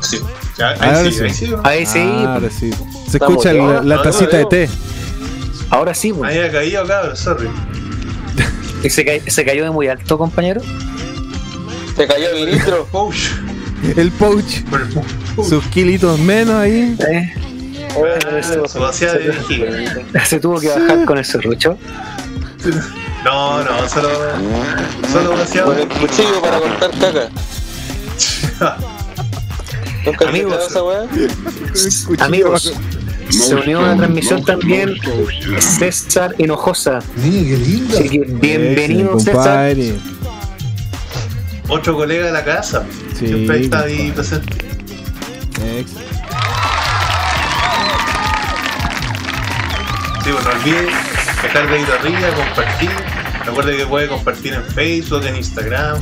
Sí. 0.01 0.19
Ya, 0.57 0.69
ahí 0.79 1.11
sí, 1.11 1.17
sí. 1.17 1.23
ahí 1.23 1.33
sí. 1.33 1.47
¿no? 1.49 1.61
Ahí 1.63 1.85
sí, 1.85 1.99
Ah, 1.99 2.33
ahora 2.35 2.49
sí. 2.49 2.71
Se 3.09 3.17
Está 3.17 3.25
escucha 3.27 3.53
la, 3.53 4.01
tacita 4.01 4.37
de 4.37 4.45
té. 4.45 4.69
ahora 5.69 5.93
sí, 5.93 6.11
pues. 6.13 6.29
Ahí 6.31 6.39
ha 6.39 6.51
caído, 6.51 6.85
cabrón, 6.85 7.15
sorry. 7.15 7.47
¿Y 8.83 8.89
se, 8.89 9.05
ca- 9.05 9.29
se 9.31 9.45
cayó 9.45 9.63
de 9.63 9.71
muy 9.71 9.87
alto, 9.87 10.17
compañero? 10.17 10.61
Se 11.95 12.07
cayó 12.07 12.29
el 12.31 12.51
litro. 12.51 12.87
El 13.95 14.11
pouch. 14.11 14.63
Por 14.69 14.81
el 14.81 14.89
pu- 14.93 15.03
Sus 15.47 15.65
kilitos 15.67 16.19
menos 16.19 16.55
ahí. 16.55 16.95
Eh, 17.09 17.33
Ah, 17.93 18.91
de 19.17 19.27
vejiga. 19.27 20.25
se 20.25 20.39
tuvo 20.39 20.59
que 20.59 20.69
bajar 20.69 21.03
con 21.05 21.17
el 21.17 21.25
serrucho. 21.25 21.77
No, 23.25 23.63
no, 23.63 23.89
solo. 23.89 24.09
Solo 25.11 25.31
vaciado. 25.31 25.73
Con 25.73 25.79
el 25.81 25.87
cuchillo 25.89 26.41
para 26.41 26.59
cortar 26.59 26.91
caca. 26.91 27.29
¿Nunca 30.05 30.25
has 30.25 30.29
Amigos. 30.29 30.53
escuchado 30.61 31.03
esa 31.03 31.07
weá? 32.15 32.25
Amigos, 32.25 32.73
se 33.29 33.55
unió 33.55 33.79
a 33.79 33.87
la 33.89 33.97
transmisión 33.97 34.43
también 34.45 34.95
César 35.59 36.33
Hinojosa. 36.37 36.99
Así 36.99 38.09
que 38.09 38.19
bienvenido, 38.19 39.13
Excelente, 39.13 39.19
César. 39.19 39.33
compadre. 39.35 39.93
Otro 41.67 41.95
colega 41.95 42.25
de 42.27 42.31
la 42.31 42.43
casa. 42.43 42.85
Sí, 43.19 43.27
Siempre 43.27 43.61
está 43.61 43.81
ahí 43.81 44.09
compadre. 44.09 44.13
presente. 44.13 44.80
Ex- 45.59 45.91
Sí, 50.23 50.31
bueno, 50.31 50.49
no 50.51 50.55
olviden 50.59 50.85
dejar 51.41 51.67
dedito 51.67 51.93
arriba, 51.93 52.27
compartir. 52.35 52.91
Recuerde 53.45 53.77
que 53.77 53.85
puede 53.87 54.07
compartir 54.07 54.53
en 54.53 54.63
Facebook, 54.65 55.25
en 55.25 55.35
Instagram. 55.37 55.97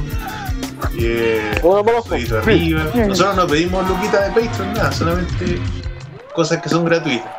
Y, 0.93 1.39
Bueno, 1.61 1.83
vamos. 1.85 2.09
dedito 2.09 2.37
arriba. 2.39 2.83
Nosotros 3.07 3.35
no 3.37 3.47
pedimos 3.47 3.87
luquita 3.87 4.21
de 4.27 4.29
Patreon, 4.47 4.73
nada, 4.73 4.91
solamente 4.91 5.59
cosas 6.33 6.61
que 6.61 6.67
son 6.69 6.83
gratuitas. 6.85 7.29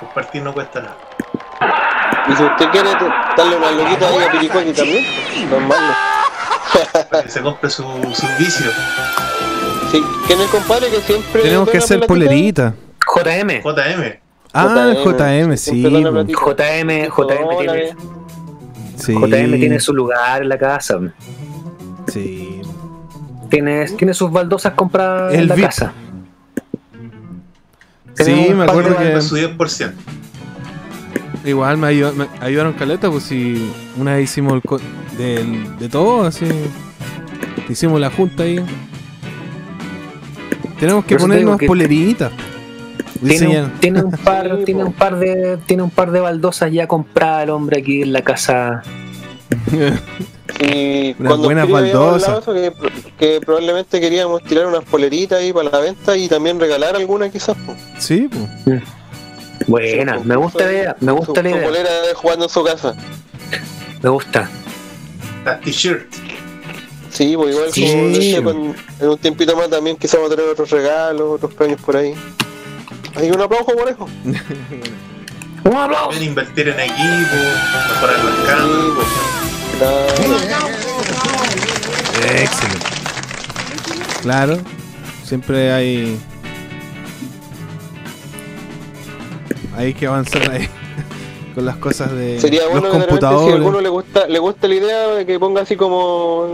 Compartir 0.00 0.42
no 0.42 0.54
cuesta 0.54 0.80
nada. 0.80 0.96
Y 2.28 2.36
si 2.36 2.42
usted 2.42 2.70
quiere 2.70 2.90
darle 3.36 3.56
una 3.56 3.70
loquita 3.72 4.08
ahí 4.08 4.18
a 4.26 4.30
Piricuaki 4.32 4.72
también, 4.72 5.50
normal. 5.50 5.94
Para 7.10 7.22
que 7.22 7.28
se 7.28 7.42
compre 7.42 7.68
su, 7.68 7.82
su 8.14 8.26
vicio. 8.38 8.70
Sí, 9.90 10.02
¿quién 10.26 10.38
es 10.38 10.44
el 10.46 10.50
compadre 10.50 10.88
que 10.88 11.00
siempre. 11.00 11.42
Tenemos 11.42 11.68
que 11.68 11.78
hacer 11.78 12.06
polerita. 12.06 12.74
JM. 13.14 13.62
JM. 13.62 14.20
Ah, 14.52 14.92
JM, 15.04 15.56
sí. 15.56 15.82
JM, 15.82 17.08
JM 17.08 17.58
tiene. 17.58 17.94
Sí. 18.96 19.14
JM 19.14 19.58
tiene 19.58 19.80
su 19.80 19.92
lugar 19.94 20.42
en 20.42 20.48
la 20.48 20.58
casa. 20.58 20.98
Sí. 22.12 22.60
Tiene, 23.48 23.86
tiene 23.86 24.14
sus 24.14 24.30
baldosas 24.30 24.74
compradas 24.74 25.32
El 25.34 25.40
en 25.40 25.48
la 25.48 25.54
VIP. 25.56 25.64
casa. 25.66 25.92
Sí, 28.14 28.52
me 28.54 28.64
acuerdo 28.64 28.96
que 28.96 29.20
Su 29.22 29.36
10%. 29.36 29.92
igual 31.44 31.78
me, 31.78 31.88
ayud- 31.88 32.12
me 32.12 32.26
ayudaron 32.40 32.74
caleta, 32.74 33.10
pues 33.10 33.24
si 33.24 33.72
una 33.96 34.14
vez 34.16 34.24
hicimos 34.24 34.54
el 34.54 34.62
co- 34.62 34.80
del- 35.16 35.78
de 35.78 35.88
todo, 35.88 36.24
así. 36.26 36.46
Hicimos 37.68 38.00
la 38.00 38.10
junta 38.10 38.42
ahí. 38.42 38.60
Tenemos 40.80 41.04
que 41.04 41.16
ponernos 41.16 41.58
que- 41.58 41.66
poleritas. 41.66 42.32
Tiene 43.26 43.60
un, 43.60 43.70
tiene 43.80 44.02
un 44.02 44.10
par, 44.24 44.56
Sí, 44.58 44.64
tiene 44.64 44.84
un 44.84 44.92
par 44.92 45.18
de, 45.18 45.58
tiene 45.66 45.82
un 45.82 45.90
par 45.90 46.10
de 46.10 46.20
baldosas 46.20 46.72
ya 46.72 46.86
compradas 46.86 47.44
el 47.44 47.50
hombre 47.50 47.78
aquí 47.80 48.02
en 48.02 48.12
la 48.12 48.22
casa. 48.22 48.82
Y 50.62 51.14
Unas 51.18 51.38
buenas 51.38 51.68
baldosas. 51.70 52.44
que, 52.44 52.72
que 53.18 53.40
probablemente 53.40 53.98
queríamos 54.00 54.42
tirar 54.42 54.66
unas 54.66 54.84
poleritas 54.84 55.38
ahí 55.38 55.52
para 55.52 55.70
la 55.70 55.78
venta 55.78 56.16
y 56.16 56.28
también 56.28 56.58
regalar 56.60 56.96
alguna 56.96 57.30
quizás. 57.30 57.56
po. 57.64 57.74
Sí, 57.98 58.28
pues. 58.28 58.82
Buena, 59.66 60.18
me 60.22 60.36
gusta 60.36 60.64
la 60.66 60.72
idea, 60.72 60.96
me 61.00 61.12
Su, 61.12 61.16
gusta 61.18 61.42
la 61.42 61.50
su 61.50 61.56
idea, 61.56 61.66
polera 61.66 61.90
jugando 62.14 62.44
en 62.46 62.50
su 62.50 62.64
casa. 62.64 62.94
me 64.02 64.08
gusta. 64.10 64.50
Las 65.44 65.60
t-shirts. 65.60 66.20
Sí, 67.20 67.36
pues 67.36 67.54
igual 67.54 67.70
Sí. 67.70 67.86
como 67.90 68.08
decía, 68.08 68.42
con- 68.42 68.74
en 68.98 69.08
un 69.10 69.18
tiempito 69.18 69.54
más 69.54 69.68
también 69.68 69.94
quizás 69.98 70.14
vamos 70.14 70.32
a 70.32 70.36
tener 70.36 70.50
otros 70.50 70.70
regalos, 70.70 71.32
otros 71.34 71.52
premios 71.52 71.78
por 71.82 71.94
ahí. 71.98 72.14
Que 73.14 73.30
un 73.30 73.40
aplauso 73.42 73.66
por 73.76 73.88
eso. 73.90 74.08
Un 75.64 75.76
aplauso. 75.76 76.06
Pueden 76.08 76.22
invertir 76.22 76.68
en 76.68 76.80
equipo, 76.80 77.36
mejorar 77.90 78.24
las 78.24 78.48
camas. 78.48 78.94
pues. 78.96 79.08
Claro. 79.78 80.70
Excelente. 82.40 82.86
Claro, 84.22 84.58
siempre 85.22 85.72
hay. 85.74 86.18
Hay 89.76 89.92
que 89.92 90.06
avanzar 90.06 90.50
ahí 90.50 90.68
con 91.54 91.64
las 91.64 91.76
cosas 91.76 92.12
de 92.12 92.40
Sería 92.40 92.62
los 92.62 92.70
bueno 92.72 92.90
que 92.90 92.98
de 92.98 93.04
repente 93.06 93.20
si 93.20 93.26
a 93.26 93.28
computadores. 93.30 93.54
alguno 93.56 93.80
le 93.80 93.88
gusta, 93.88 94.26
le 94.26 94.38
gusta 94.38 94.68
la 94.68 94.74
idea 94.74 95.06
de 95.08 95.26
que 95.26 95.38
ponga 95.38 95.62
así 95.62 95.76
como 95.76 96.48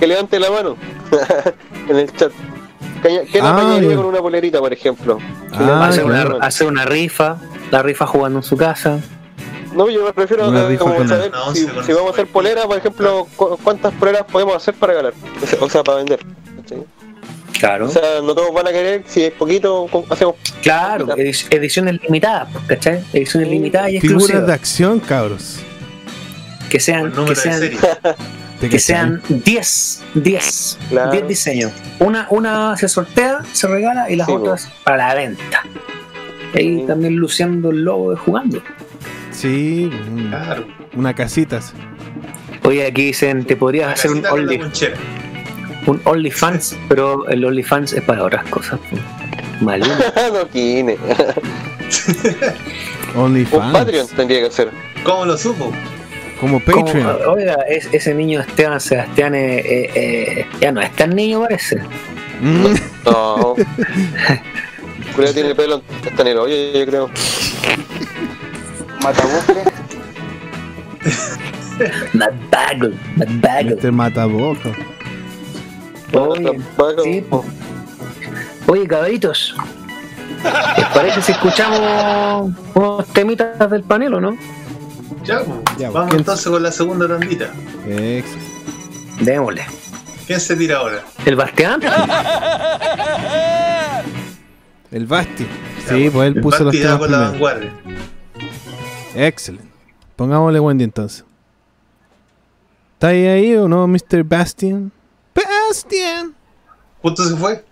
que 0.00 0.06
levante 0.06 0.38
la 0.40 0.50
mano 0.50 0.76
en 1.88 1.96
el 1.96 2.12
chat. 2.14 2.32
¿Qué 3.02 3.40
la 3.40 3.50
Ah, 3.56 3.80
con 3.96 4.06
una 4.06 4.18
polerita, 4.18 4.58
por 4.58 4.72
ejemplo? 4.72 5.18
Ah, 5.52 5.60
levante 5.60 5.86
hacer, 5.90 6.04
claro. 6.04 6.36
una, 6.36 6.46
hacer 6.46 6.66
una 6.66 6.84
rifa, 6.84 7.36
la 7.70 7.82
rifa 7.82 8.06
jugando 8.06 8.40
en 8.40 8.42
su 8.42 8.56
casa. 8.56 8.98
No, 9.74 9.88
yo 9.88 10.02
me 10.04 10.12
refiero 10.12 10.48
Una 10.48 10.60
a 10.66 11.06
saber 11.06 11.30
No, 11.30 11.54
si, 11.54 11.66
si 11.84 11.92
vamos 11.92 12.08
a 12.08 12.12
hacer 12.14 12.26
polera, 12.26 12.62
por 12.64 12.78
ejemplo, 12.78 13.26
cu- 13.36 13.56
cuántas 13.62 13.92
poleras 13.94 14.24
podemos 14.24 14.56
hacer 14.56 14.74
para 14.74 14.92
regalar, 14.94 15.12
o 15.60 15.68
sea, 15.68 15.84
para 15.84 15.98
vender. 15.98 16.20
Claro. 17.58 17.86
O 17.86 17.90
sea, 17.90 18.02
no 18.22 18.34
todos 18.34 18.52
van 18.54 18.68
a 18.68 18.70
querer, 18.72 19.02
si 19.06 19.24
es 19.24 19.32
poquito, 19.32 19.88
hacemos. 20.10 20.36
Claro, 20.62 21.06
edi- 21.08 21.46
ediciones 21.50 22.00
limitadas, 22.02 22.48
pues, 22.52 22.64
¿cachai? 22.66 23.04
Ediciones 23.12 23.48
Sí. 23.48 23.54
limitadas 23.54 23.90
y 23.92 24.00
Figuras 24.00 24.26
de 24.28 24.32
exclusivas. 24.34 24.50
acción, 24.60 25.00
cabros. 25.00 25.56
Que 26.70 26.78
sean, 26.80 27.12
que 27.26 27.34
sean, 27.34 27.58
serie. 27.60 27.78
¿Te 28.60 28.68
que 28.68 28.78
sean 28.78 29.22
10, 29.28 30.02
10, 30.14 30.78
Claro. 30.88 31.12
10 31.12 31.28
diseños. 31.28 31.72
Una, 32.00 32.26
una 32.30 32.76
se 32.76 32.88
sortea, 32.88 33.40
se 33.52 33.66
regala 33.68 34.10
y 34.10 34.16
las 34.16 34.26
Sí, 34.26 34.32
otras 34.34 34.68
para 34.84 34.96
la 35.08 35.14
venta. 35.14 35.62
Y 36.54 36.58
ahí 36.58 36.80
Sí. 36.80 36.84
también 36.86 37.16
luciendo 37.16 37.70
el 37.70 37.82
logo 37.84 38.10
de 38.12 38.16
jugando. 38.16 38.60
Sí, 39.30 39.90
un- 40.10 40.28
Claro. 40.28 40.66
una 40.96 41.14
casita. 41.14 41.58
así. 41.58 41.72
Oye, 42.64 42.86
aquí 42.86 43.04
dicen, 43.06 43.44
te 43.44 43.54
podrías 43.56 43.92
hacer 43.92 44.10
un 44.10 44.26
Only. 44.26 44.60
Un 45.86 46.00
OnlyFans, 46.04 46.76
pero 46.88 47.28
el 47.28 47.44
OnlyFans 47.44 47.92
es 47.92 48.02
para 48.02 48.24
otras 48.24 48.44
cosas. 48.48 48.78
pues. 48.90 49.00
Maluma. 49.60 49.94
no 50.32 50.46
tiene. 50.46 50.96
Un 53.14 53.20
OnlyFans. 53.22 53.72
Patreon 53.72 54.06
tendría 54.08 54.42
que 54.44 54.50
ser. 54.50 54.70
¿Cómo 55.04 55.24
lo 55.24 55.36
supo? 55.38 55.72
Como 56.40 56.60
Como, 56.64 56.84
Patreon. 56.84 57.16
oiga, 57.26 57.54
es- 57.68 57.88
ese 57.92 58.14
niño 58.14 58.40
Esteban 58.40 58.80
Sebastián 58.80 59.34
eh, 59.34 59.58
eh, 59.58 59.90
eh, 59.94 60.46
ya 60.60 60.70
no 60.70 60.80
es 60.80 60.94
tan 60.94 61.16
niño 61.16 61.40
parece. 61.40 61.78
Mm, 62.40 62.74
No. 63.04 63.56
Julio 65.16 65.34
tiene 65.34 65.54
pelo 65.56 65.82
hasta 66.06 66.22
en 66.22 66.28
el 66.28 66.38
hoyo, 66.38 66.54
yo 66.78 66.86
creo. 66.86 67.10
Matabucle. 69.02 69.62
Mad 72.12 72.32
Bagel, 72.50 72.94
Mad 73.16 73.28
Bagel. 73.40 73.78
Mr. 73.82 73.92
Mataboca. 73.92 74.70
Oye, 76.12 76.60
sí. 77.04 77.24
Oye, 78.66 78.86
caballitos. 78.88 79.54
¿Les 80.76 80.86
parece 80.94 81.22
si 81.22 81.32
escuchamos 81.32 82.52
unos 82.74 83.06
temitas 83.08 83.70
del 83.70 83.82
panel 83.82 84.14
o 84.14 84.20
no? 84.20 84.36
Ya. 85.24 85.40
Ya, 85.78 85.90
Vamos 85.90 86.10
¿quién- 86.10 86.20
entonces 86.20 86.46
con 86.46 86.62
la 86.62 86.70
segunda 86.72 87.08
tandita. 87.08 87.50
Ex. 87.86 88.26
Démosle. 89.20 89.64
¿Quién 90.26 90.40
se 90.40 90.56
tira 90.56 90.78
ahora? 90.78 91.02
¿El 91.24 91.36
Bastián? 91.36 91.80
El 94.90 95.06
Basti. 95.06 95.46
Sí, 95.86 96.10
pues 96.10 96.28
él 96.34 96.40
puso 96.40 96.64
los 96.64 96.72
Basti 96.72 96.78
ya 96.78 96.84
temas 96.84 96.98
con 96.98 97.10
la 97.12 97.18
primero. 97.30 97.32
vanguardia. 97.32 97.72
Excelente. 99.14 99.68
Pongámosle 100.16 100.60
Wendy 100.60 100.84
entonces. 100.84 101.24
¿Está 102.94 103.08
ahí, 103.08 103.26
ahí 103.26 103.54
o 103.56 103.68
no, 103.68 103.86
Mr. 103.86 104.24
Bastian? 104.24 104.90
Bastian. 105.68 106.34
Justo 107.02 107.24
se 107.24 107.36
fue. 107.36 107.64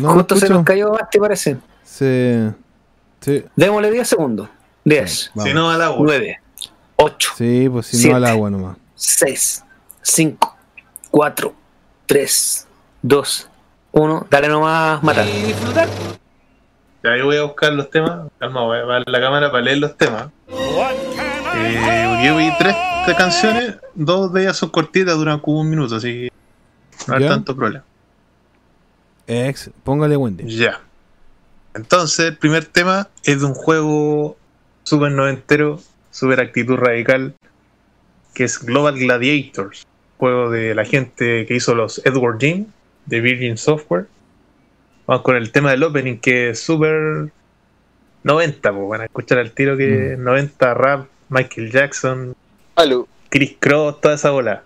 No 0.00 0.12
Justo 0.14 0.36
se 0.36 0.48
nos 0.48 0.64
cayó 0.64 0.90
Basti, 0.92 1.18
parece. 1.18 1.56
Se... 1.82 2.52
Sí, 3.20 3.44
Démosle 3.56 3.90
10 3.90 4.08
segundos. 4.08 4.48
10, 4.84 5.32
vamos. 5.34 5.48
Si 5.48 5.54
no 5.54 5.70
al 5.70 5.82
agua. 5.82 5.98
9, 6.00 6.40
8, 6.96 7.30
Sí, 7.36 7.68
pues 7.70 7.86
si 7.86 7.96
Siete. 7.96 8.10
no 8.10 8.16
al 8.16 8.24
agua 8.26 8.50
nomás. 8.50 8.76
6, 8.94 9.64
5, 10.02 10.56
4, 11.10 11.54
3, 12.06 12.66
2, 13.02 13.48
1. 13.92 14.26
Dale 14.30 14.48
nomás, 14.48 15.02
mata. 15.02 15.24
Ya 17.02 17.16
yo 17.16 17.24
voy 17.24 17.36
a 17.36 17.42
buscar 17.42 17.72
los 17.72 17.90
temas. 17.90 18.28
Calma, 18.38 18.62
voy 18.62 18.78
a 18.78 18.84
ver 18.84 19.04
la 19.06 19.20
cámara 19.20 19.50
para 19.50 19.64
leer 19.64 19.78
los 19.78 19.96
temas. 19.96 20.28
Eh, 20.48 22.22
yo 22.24 22.36
vi 22.36 22.50
tres, 22.58 22.76
tres 23.04 23.16
canciones. 23.16 23.76
Dos 23.94 24.32
de 24.32 24.42
ellas 24.42 24.56
son 24.56 24.70
cortitas, 24.70 25.16
duran 25.16 25.40
como 25.40 25.60
un 25.60 25.70
minuto, 25.70 25.96
así 25.96 26.12
que 26.12 26.37
no 27.06 27.14
hay 27.14 27.26
tanto 27.26 27.54
problema. 27.54 27.84
Ex, 29.26 29.70
póngale 29.84 30.16
Wendy. 30.16 30.44
Ya. 30.56 30.80
Entonces, 31.74 32.26
el 32.26 32.36
primer 32.36 32.64
tema 32.64 33.08
es 33.24 33.40
de 33.40 33.46
un 33.46 33.54
juego 33.54 34.36
súper 34.84 35.12
noventero, 35.12 35.80
súper 36.10 36.40
actitud 36.40 36.76
radical, 36.76 37.34
que 38.34 38.44
es 38.44 38.58
Global 38.58 38.98
Gladiators, 38.98 39.86
juego 40.16 40.50
de 40.50 40.74
la 40.74 40.84
gente 40.84 41.44
que 41.46 41.54
hizo 41.54 41.74
los 41.74 42.04
Edward 42.06 42.38
Jim 42.40 42.66
de 43.06 43.20
Virgin 43.20 43.56
Software. 43.58 44.06
Vamos 45.06 45.22
con 45.22 45.36
el 45.36 45.52
tema 45.52 45.70
del 45.70 45.82
opening 45.82 46.18
que 46.18 46.50
es 46.50 46.60
súper 46.60 47.30
90, 48.24 48.72
pues 48.72 48.88
van 48.88 49.00
a 49.02 49.04
escuchar 49.04 49.38
al 49.38 49.52
tiro 49.52 49.76
que 49.76 50.12
es 50.12 50.18
90 50.18 50.74
rap, 50.74 51.08
Michael 51.28 51.70
Jackson, 51.70 52.34
Aló. 52.76 53.08
Chris 53.28 53.56
Cross, 53.58 54.00
toda 54.00 54.14
esa 54.14 54.30
bola. 54.30 54.64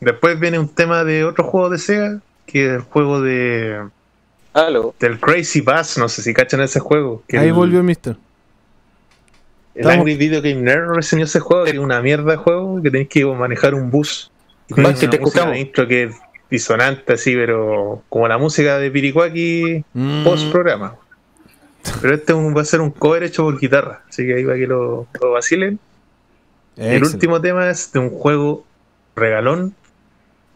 Después 0.00 0.38
viene 0.38 0.58
un 0.58 0.68
tema 0.68 1.04
de 1.04 1.24
otro 1.24 1.44
juego 1.44 1.70
de 1.70 1.78
Sega, 1.78 2.20
que 2.46 2.66
es 2.66 2.72
el 2.74 2.80
juego 2.82 3.20
de 3.22 3.80
Aló. 4.52 4.94
del 5.00 5.18
Crazy 5.18 5.60
Bass, 5.62 5.98
no 5.98 6.08
sé 6.08 6.22
si 6.22 6.34
cachan 6.34 6.60
ese 6.60 6.80
juego. 6.80 7.22
Que 7.28 7.38
Ahí 7.38 7.48
el, 7.48 7.52
volvió 7.54 7.82
Mister. 7.82 8.16
El 9.74 9.80
Estamos- 9.82 9.98
Angry 9.98 10.16
Video 10.16 10.40
Game 10.42 10.62
Nerd 10.62 10.94
reseñó 10.94 11.24
ese 11.24 11.40
juego, 11.40 11.64
que 11.64 11.70
es 11.72 11.78
una 11.78 12.00
mierda 12.00 12.30
de 12.32 12.36
juego, 12.36 12.80
que 12.82 12.90
tenéis 12.90 13.08
que 13.08 13.24
manejar 13.26 13.74
un 13.74 13.90
bus. 13.90 14.30
Y 14.68 14.74
Maxi, 14.80 15.06
una 15.06 15.10
te 15.12 15.18
música 15.18 15.40
escuchamos. 15.40 15.52
de 15.54 15.60
intro 15.60 15.86
que 15.88 16.02
es 16.04 16.16
disonante 16.50 17.12
así, 17.12 17.34
pero 17.34 18.02
como 18.08 18.26
la 18.28 18.38
música 18.38 18.78
de 18.78 18.90
Piricuaki 18.90 19.84
Mm. 19.94 20.24
post 20.24 20.50
programa. 20.50 20.96
Pero 22.00 22.14
este 22.14 22.32
es 22.32 22.38
un- 22.38 22.56
va 22.56 22.62
a 22.62 22.64
ser 22.64 22.80
un 22.80 22.90
cover 22.90 23.22
hecho 23.22 23.44
por 23.44 23.58
guitarra, 23.60 24.02
así 24.08 24.26
que 24.26 24.34
ahí 24.34 24.44
va 24.44 24.54
que 24.54 24.66
lo, 24.66 25.06
lo 25.20 25.30
vacilen. 25.32 25.78
Y 26.76 26.84
el 26.86 27.04
último 27.04 27.40
tema 27.40 27.68
es 27.70 27.92
de 27.92 27.98
un 28.00 28.10
juego 28.10 28.64
regalón 29.14 29.74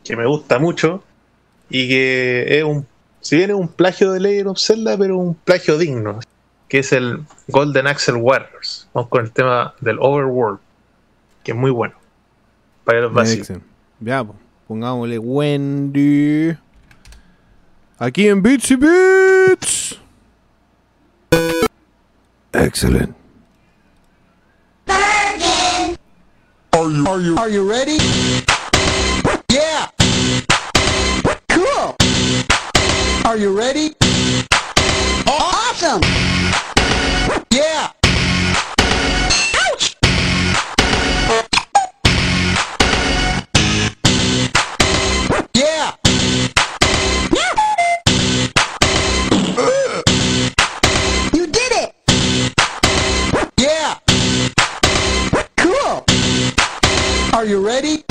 que 0.05 0.17
me 0.17 0.27
gusta 0.27 0.59
mucho 0.59 1.03
y 1.69 1.89
que 1.89 2.59
es 2.59 2.65
un, 2.65 2.87
si 3.21 3.37
bien 3.37 3.51
es 3.51 3.57
un 3.57 3.69
plagio 3.69 4.13
de 4.13 4.21
Legend 4.21 4.49
of 4.49 4.59
Zelda, 4.59 4.97
pero 4.99 5.19
un 5.19 5.35
plagio 5.35 5.79
digno, 5.79 6.21
que 6.69 6.79
es 6.81 6.93
el 6.93 7.25
Golden 7.49 7.87
Axel 7.87 8.17
Warriors. 8.17 8.89
Vamos 8.93 9.09
con 9.09 9.25
el 9.25 9.33
tema 9.33 9.75
del 9.81 9.99
Overworld. 10.01 10.59
que 11.45 11.53
es 11.53 11.57
muy 11.57 11.71
bueno. 11.71 11.95
Para 12.85 13.01
los 13.03 13.13
vacíos. 13.13 13.41
Excelente. 13.41 13.67
Ya, 14.01 14.27
pongámosle 14.67 15.19
Wendy. 15.19 16.57
Aquí 17.99 18.29
en 18.29 18.43
Bitsy 18.43 18.77
Bits. 18.77 20.01
Excelente. 22.53 23.21
Are 27.37 27.49
you 27.49 27.69
ready? 27.69 27.99
Are 33.31 33.37
you 33.37 33.57
ready? 33.57 33.95
Awesome. 35.29 36.01
Yeah. 37.53 37.93
Ouch. 39.55 39.97
Yeah. 45.55 45.95
You 51.33 51.47
did 51.47 51.73
it. 51.77 51.95
Yeah. 53.57 53.95
Cool. 55.57 56.05
Are 57.33 57.45
you 57.45 57.65
ready? 57.65 58.10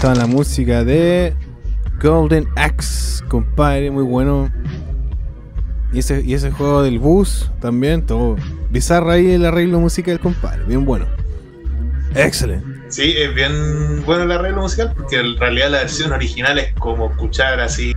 Está 0.00 0.14
la 0.14 0.26
música 0.26 0.82
de 0.82 1.34
Golden 2.02 2.48
Axe, 2.56 3.22
compadre, 3.28 3.90
muy 3.90 4.02
bueno. 4.02 4.50
Y 5.92 5.98
ese, 5.98 6.22
y 6.22 6.32
ese 6.32 6.50
juego 6.50 6.82
del 6.82 6.98
bus 6.98 7.50
también, 7.60 8.06
todo 8.06 8.36
bizarro 8.70 9.10
ahí 9.10 9.32
el 9.32 9.44
arreglo 9.44 9.78
musical, 9.78 10.18
compadre, 10.18 10.64
bien 10.64 10.86
bueno. 10.86 11.04
Excelente. 12.14 12.66
Sí, 12.88 13.14
es 13.14 13.34
bien 13.34 14.02
bueno 14.06 14.22
el 14.22 14.32
arreglo 14.32 14.62
musical 14.62 14.94
porque 14.96 15.20
en 15.20 15.36
realidad 15.36 15.68
la 15.68 15.78
versión 15.80 16.12
original 16.12 16.58
es 16.58 16.72
como 16.78 17.10
escuchar 17.10 17.60
así 17.60 17.92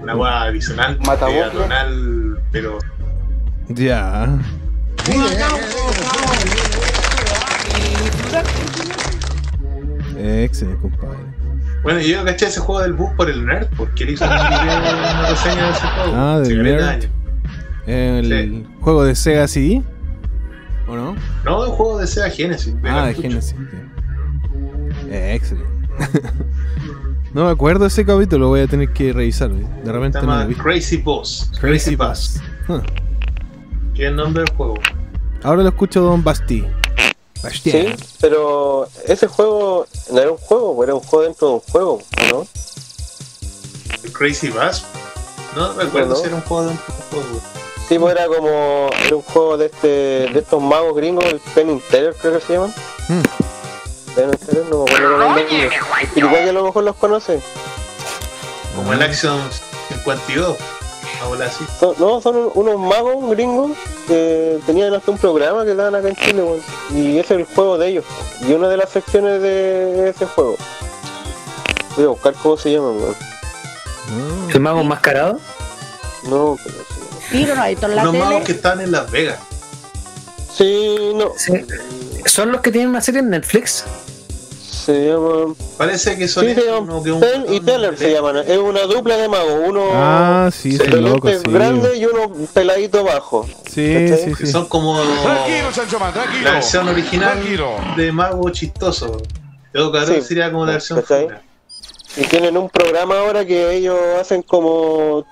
una 0.00 0.14
guada 0.14 0.50
disonante, 0.50 1.10
atonal, 1.10 2.40
pero 2.50 2.78
Ya. 3.68 4.38
Compadre. 10.80 11.18
bueno, 11.82 12.00
yo 12.00 12.24
caché 12.24 12.46
ese 12.46 12.60
juego 12.60 12.80
del 12.82 12.92
bus 12.92 13.10
por 13.16 13.28
el 13.30 13.44
nerd, 13.44 13.68
porque 13.76 14.04
él 14.04 14.10
hizo 14.10 14.24
un 14.24 14.30
video, 14.30 14.78
una 14.80 15.28
reseña 15.30 15.64
de 15.66 15.70
ese 15.72 15.86
juego. 15.86 16.12
Ah, 16.16 16.38
del 16.40 16.56
de 16.56 16.62
Nerd. 16.62 17.04
El 17.86 18.26
Sí. 18.26 18.66
juego 18.80 19.04
de 19.04 19.14
Sega 19.14 19.48
CD. 19.48 19.82
¿O 20.88 20.94
no? 20.96 21.16
No, 21.44 21.64
es 21.64 21.70
un 21.70 21.76
juego 21.76 21.98
de 21.98 22.06
Sega 22.06 22.30
Genesis. 22.30 22.80
de 22.80 22.88
Ah, 22.88 23.06
de. 23.06 23.14
Genesis. 23.14 23.54
Eh, 25.10 25.34
excelente. 25.34 25.68
no 27.34 27.44
me 27.46 27.50
acuerdo 27.50 27.80
de 27.80 27.88
ese 27.88 28.04
capítulo, 28.04 28.48
voy 28.48 28.60
a 28.60 28.66
tener 28.66 28.92
que 28.92 29.12
revisarlo. 29.12 29.56
¿eh? 29.58 29.66
De 29.80 29.86
Se 29.86 29.92
repente 29.92 30.18
no 30.20 30.26
lo 30.26 30.32
llama 30.32 30.44
vi. 30.46 30.54
Crazy 30.54 30.96
Boss. 30.98 31.50
Crazy 31.60 31.96
Bass. 31.96 32.40
Huh. 32.68 32.80
Que 33.94 34.04
es 34.04 34.08
el 34.10 34.16
nombre 34.16 34.42
del 34.44 34.54
juego. 34.54 34.74
Ahora 35.42 35.62
lo 35.62 35.68
escucho 35.70 36.00
Don 36.02 36.22
Basti. 36.22 36.64
Bastien. 37.42 37.98
Sí, 37.98 38.04
pero 38.20 38.86
ese 39.06 39.26
juego 39.26 39.86
no 40.12 40.20
era 40.20 40.30
un 40.30 40.38
juego, 40.38 40.84
era 40.84 40.94
un 40.94 41.00
juego 41.00 41.24
dentro 41.24 41.48
de 41.48 41.54
un 41.54 41.60
juego, 41.60 42.02
¿no? 42.30 42.46
Crazy 44.12 44.48
Bass. 44.50 44.84
No 45.56 45.72
recuerdo 45.74 46.10
No. 46.10 46.16
si 46.16 46.26
era 46.26 46.36
un 46.36 46.42
juego 46.42 46.64
dentro 46.66 46.84
de 46.86 47.16
un 47.16 47.22
juego. 47.24 47.40
Sí, 47.88 47.98
pues 47.98 48.14
era 48.14 48.26
como 48.26 48.90
era 49.04 49.16
un 49.16 49.22
juego 49.22 49.56
de 49.58 49.66
este 49.66 49.86
de 49.88 50.38
estos 50.38 50.62
magos 50.62 50.94
gringos, 50.96 51.24
el 51.26 51.40
Penn 51.54 51.82
Teller 51.90 52.14
creo 52.20 52.38
que 52.38 52.46
se 52.46 52.52
llaman. 52.54 52.74
Hmm. 53.08 53.22
Penn 54.14 54.30
Teller, 54.30 54.64
no 54.70 54.84
me 54.84 54.90
acuerdo 54.90 55.12
cómo 55.12 55.24
nombre. 55.24 55.46
Igual 56.16 56.42
que 56.44 56.48
a 56.48 56.52
lo 56.52 56.64
mejor 56.64 56.84
los 56.84 56.96
conocen. 56.96 57.42
Como 58.76 58.92
el 58.92 59.02
Action 59.02 59.38
52. 59.88 60.56
Ahora 61.22 61.50
sí. 61.50 61.64
Son- 61.78 61.94
no, 61.98 62.20
son 62.20 62.50
unos 62.54 62.78
magos 62.78 63.14
gringos 63.30 63.72
que 64.08 64.58
tenían 64.66 64.92
hasta 64.94 65.10
un 65.10 65.18
programa 65.18 65.64
que 65.64 65.74
daban 65.74 65.94
acá 65.94 66.08
en 66.08 66.16
Chile, 66.16 66.42
weón. 66.42 66.60
Y 66.94 67.18
ese 67.18 67.34
es 67.34 67.40
el 67.40 67.44
juego 67.54 67.78
de 67.78 67.88
ellos. 67.88 68.04
Y 68.46 68.52
una 68.52 68.68
de 68.68 68.76
las 68.76 68.90
secciones 68.90 69.40
de 69.40 70.10
ese 70.10 70.26
juego. 70.26 70.56
Voy 71.96 72.04
a 72.04 72.08
buscar 72.08 72.34
cómo 72.34 72.56
se 72.56 72.72
llama, 72.72 72.90
weón. 72.90 73.14
Ah. 73.18 74.48
¿El 74.52 74.60
mago 74.60 74.80
enmascarado? 74.80 75.40
No, 76.24 76.56
pero 76.62 76.76
sí. 77.30 77.44
No, 77.44 77.88
la 77.88 78.02
Unos 78.02 78.14
magos 78.16 78.44
que 78.44 78.52
están 78.52 78.80
en 78.80 78.92
Las 78.92 79.10
Vegas. 79.10 79.38
Sí, 80.52 81.12
no. 81.14 81.32
Sí. 81.36 81.64
¿Son 82.26 82.52
los 82.52 82.60
que 82.60 82.70
tienen 82.70 82.90
una 82.90 83.00
serie 83.00 83.20
en 83.20 83.30
Netflix? 83.30 83.84
Se 84.84 85.06
llama. 85.06 85.54
Parece 85.76 86.16
que 86.18 86.26
son 86.26 86.44
Sí, 86.46 86.54
se 86.54 86.60
uno 86.62 86.80
llaman 86.80 87.02
que 87.04 87.12
un 87.12 87.20
Penn 87.20 87.44
y 87.54 87.60
Teller 87.60 87.96
se 87.96 88.12
llaman. 88.12 88.38
Es 88.38 88.58
una 88.58 88.82
dupla 88.82 89.16
de 89.16 89.28
magos. 89.28 89.60
Uno 89.68 89.84
Ah, 89.92 90.50
sí, 90.52 90.76
de 90.76 90.90
son 90.90 91.04
locos, 91.04 91.30
lentes 91.30 91.42
sí. 91.46 91.52
grandes 91.52 91.96
y 91.98 92.06
uno 92.06 92.32
peladito 92.52 93.04
bajo. 93.04 93.46
Sí, 93.70 93.92
¿Cachai? 93.94 94.18
sí, 94.24 94.34
Que 94.34 94.46
sí. 94.46 94.52
son 94.52 94.66
como 94.66 95.00
Tranquilo, 95.00 95.72
Sancho 95.72 95.98
Man, 96.00 96.12
tranquilo. 96.12 96.44
la 96.44 96.52
versión 96.54 96.88
original 96.88 97.32
Tranquilo. 97.38 97.70
de 97.96 98.12
mago 98.12 98.50
chistoso. 98.50 99.18
Yo 99.72 99.92
Sí. 100.06 100.20
sería 100.22 100.50
como 100.50 100.66
la 100.66 100.72
versión. 100.72 101.02
Y 102.16 102.22
tienen 102.24 102.56
un 102.58 102.68
programa 102.68 103.20
ahora 103.20 103.44
que 103.46 103.72
ellos 103.74 103.96
hacen 104.20 104.42
como. 104.42 105.24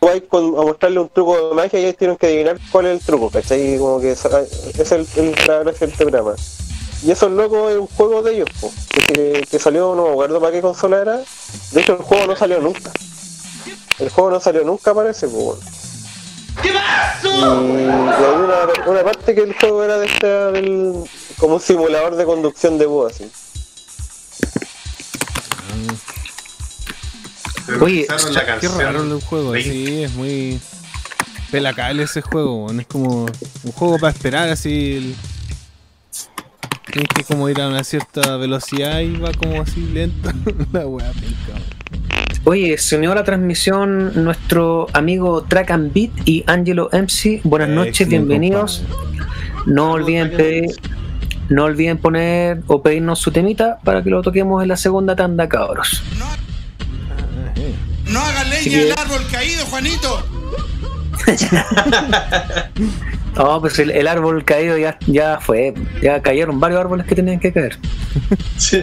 Tú 0.00 0.06
vas 0.08 0.20
con- 0.28 0.58
a 0.58 0.62
mostrarle 0.62 1.00
un 1.00 1.08
truco 1.08 1.48
de 1.50 1.54
magia 1.54 1.78
y 1.80 1.84
ellos 1.84 1.96
tienen 1.96 2.16
que 2.16 2.26
adivinar 2.26 2.58
cuál 2.70 2.86
es 2.86 3.00
el 3.00 3.06
truco, 3.06 3.30
¿cachai? 3.30 3.74
Y 3.74 3.78
como 3.78 4.00
que 4.00 4.10
esa- 4.12 4.40
es 4.42 4.92
el, 4.92 5.06
el, 5.16 5.34
la 5.46 5.58
gracia 5.60 5.86
del 5.86 5.96
programa. 5.96 6.34
Y 7.06 7.12
esos 7.12 7.30
locos 7.30 7.70
es 7.70 7.78
un 7.78 7.86
juego 7.86 8.20
de 8.22 8.34
ellos, 8.34 8.48
po, 8.60 8.72
que, 9.14 9.46
que 9.48 9.58
salió, 9.60 9.94
no 9.94 10.06
me 10.06 10.10
acuerdo 10.10 10.40
para 10.40 10.52
qué 10.52 10.60
consola 10.60 11.00
era. 11.00 11.20
De 11.70 11.80
hecho, 11.80 11.92
el 11.92 11.98
juego 12.02 12.26
no 12.26 12.34
salió 12.36 12.60
nunca. 12.60 12.90
El 14.00 14.08
juego 14.10 14.30
no 14.30 14.40
salió 14.40 14.64
nunca, 14.64 14.92
parece, 14.92 15.28
pues. 15.28 15.44
bueno. 15.44 15.60
Y, 17.22 17.82
y 17.82 17.84
hay 17.84 18.34
una, 18.44 18.90
una 18.90 19.04
parte 19.04 19.34
que 19.36 19.42
el 19.42 19.54
juego 19.54 19.84
era 19.84 19.98
de 19.98 20.06
este, 20.06 20.26
del, 20.26 21.04
como 21.38 21.54
un 21.54 21.60
simulador 21.60 22.16
de 22.16 22.24
conducción 22.24 22.76
de 22.76 22.86
voz, 22.86 23.12
así. 23.14 23.30
Oye, 27.80 28.06
la 28.08 28.40
Qué 28.40 28.46
canción. 28.46 28.78
raro 28.80 29.02
el 29.02 29.20
juego, 29.22 29.54
Link. 29.54 29.64
sí, 29.66 30.02
es 30.04 30.12
muy 30.12 30.60
pelacal 31.50 32.00
ese 32.00 32.20
juego, 32.22 32.70
es 32.72 32.86
como 32.86 33.26
un 33.26 33.72
juego 33.72 33.98
para 33.98 34.12
esperar 34.12 34.48
así. 34.48 34.96
el- 34.96 35.16
Tienes 36.96 37.12
que 37.14 37.24
como 37.24 37.46
ir 37.50 37.60
a 37.60 37.68
una 37.68 37.84
cierta 37.84 38.38
velocidad 38.38 39.00
y 39.00 39.18
va 39.18 39.30
como 39.32 39.60
así 39.60 39.82
lento. 39.92 40.30
la 40.72 40.80
penca, 40.80 40.86
weón. 40.86 41.02
Oye, 42.44 42.78
se 42.78 42.96
unió 42.96 43.12
a 43.12 43.14
la 43.16 43.22
transmisión 43.22 44.24
nuestro 44.24 44.86
amigo 44.94 45.42
Track 45.42 45.72
and 45.72 45.92
Beat 45.92 46.12
y 46.24 46.42
Angelo 46.46 46.88
MC. 46.92 47.42
Buenas 47.44 47.68
noches, 47.68 48.00
Excelente, 48.00 48.16
bienvenidos. 48.16 48.82
No 49.66 49.90
olviden 49.90 50.30
pedir, 50.30 50.70
no 51.50 51.64
olviden 51.64 51.98
poner 51.98 52.62
o 52.66 52.80
pedirnos 52.82 53.18
su 53.18 53.30
temita 53.30 53.78
para 53.84 54.02
que 54.02 54.08
lo 54.08 54.22
toquemos 54.22 54.62
en 54.62 54.68
la 54.70 54.78
segunda 54.78 55.14
tanda, 55.14 55.50
cabros. 55.50 56.02
Eh, 57.56 57.74
No 58.06 58.20
haga 58.20 58.42
leña 58.44 58.78
del 58.78 58.92
árbol 58.92 59.20
caído, 59.30 59.66
Juanito. 59.66 60.26
No, 63.36 63.60
pues 63.60 63.78
el, 63.78 63.90
el 63.90 64.06
árbol 64.06 64.44
caído 64.44 64.78
ya, 64.78 64.98
ya 65.06 65.38
fue. 65.40 65.74
Ya 66.02 66.22
cayeron 66.22 66.58
varios 66.58 66.80
árboles 66.80 67.06
que 67.06 67.14
tenían 67.14 67.38
que 67.40 67.52
caer. 67.52 67.78
Sí. 68.56 68.82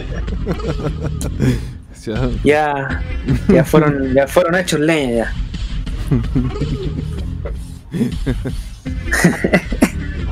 Ya, 2.44 3.02
ya 3.48 3.64
fueron, 3.64 4.12
ya 4.14 4.26
fueron 4.28 4.54
hechos 4.56 4.78
leña 4.78 5.24
ya. 5.24 5.32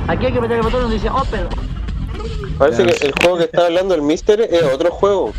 Aquí 0.09 0.27
hay 0.27 0.33
que 0.33 0.41
meter 0.41 0.57
el 0.59 0.63
botón 0.63 0.83
donde 0.83 0.97
dice 0.97 1.09
Open. 1.09 1.47
Parece 2.59 2.85
Ya. 2.85 2.93
que 2.93 3.07
el 3.07 3.13
juego 3.21 3.39
que 3.39 3.45
está 3.45 3.67
hablando 3.67 3.95
el 3.95 4.03
Mister 4.03 4.41
es 4.41 4.63
otro 4.65 4.91
juego. 4.91 5.33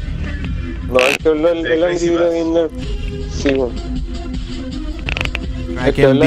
No, 0.90 1.00
es 1.00 1.18
que 1.20 1.30
habló 1.30 1.50
el, 1.50 1.64
De 1.64 1.74
el 1.76 1.84
Angry 1.84 2.10
Video. 2.10 2.70
Sí, 3.32 3.50
bueno. 3.54 3.74
El, 5.78 6.22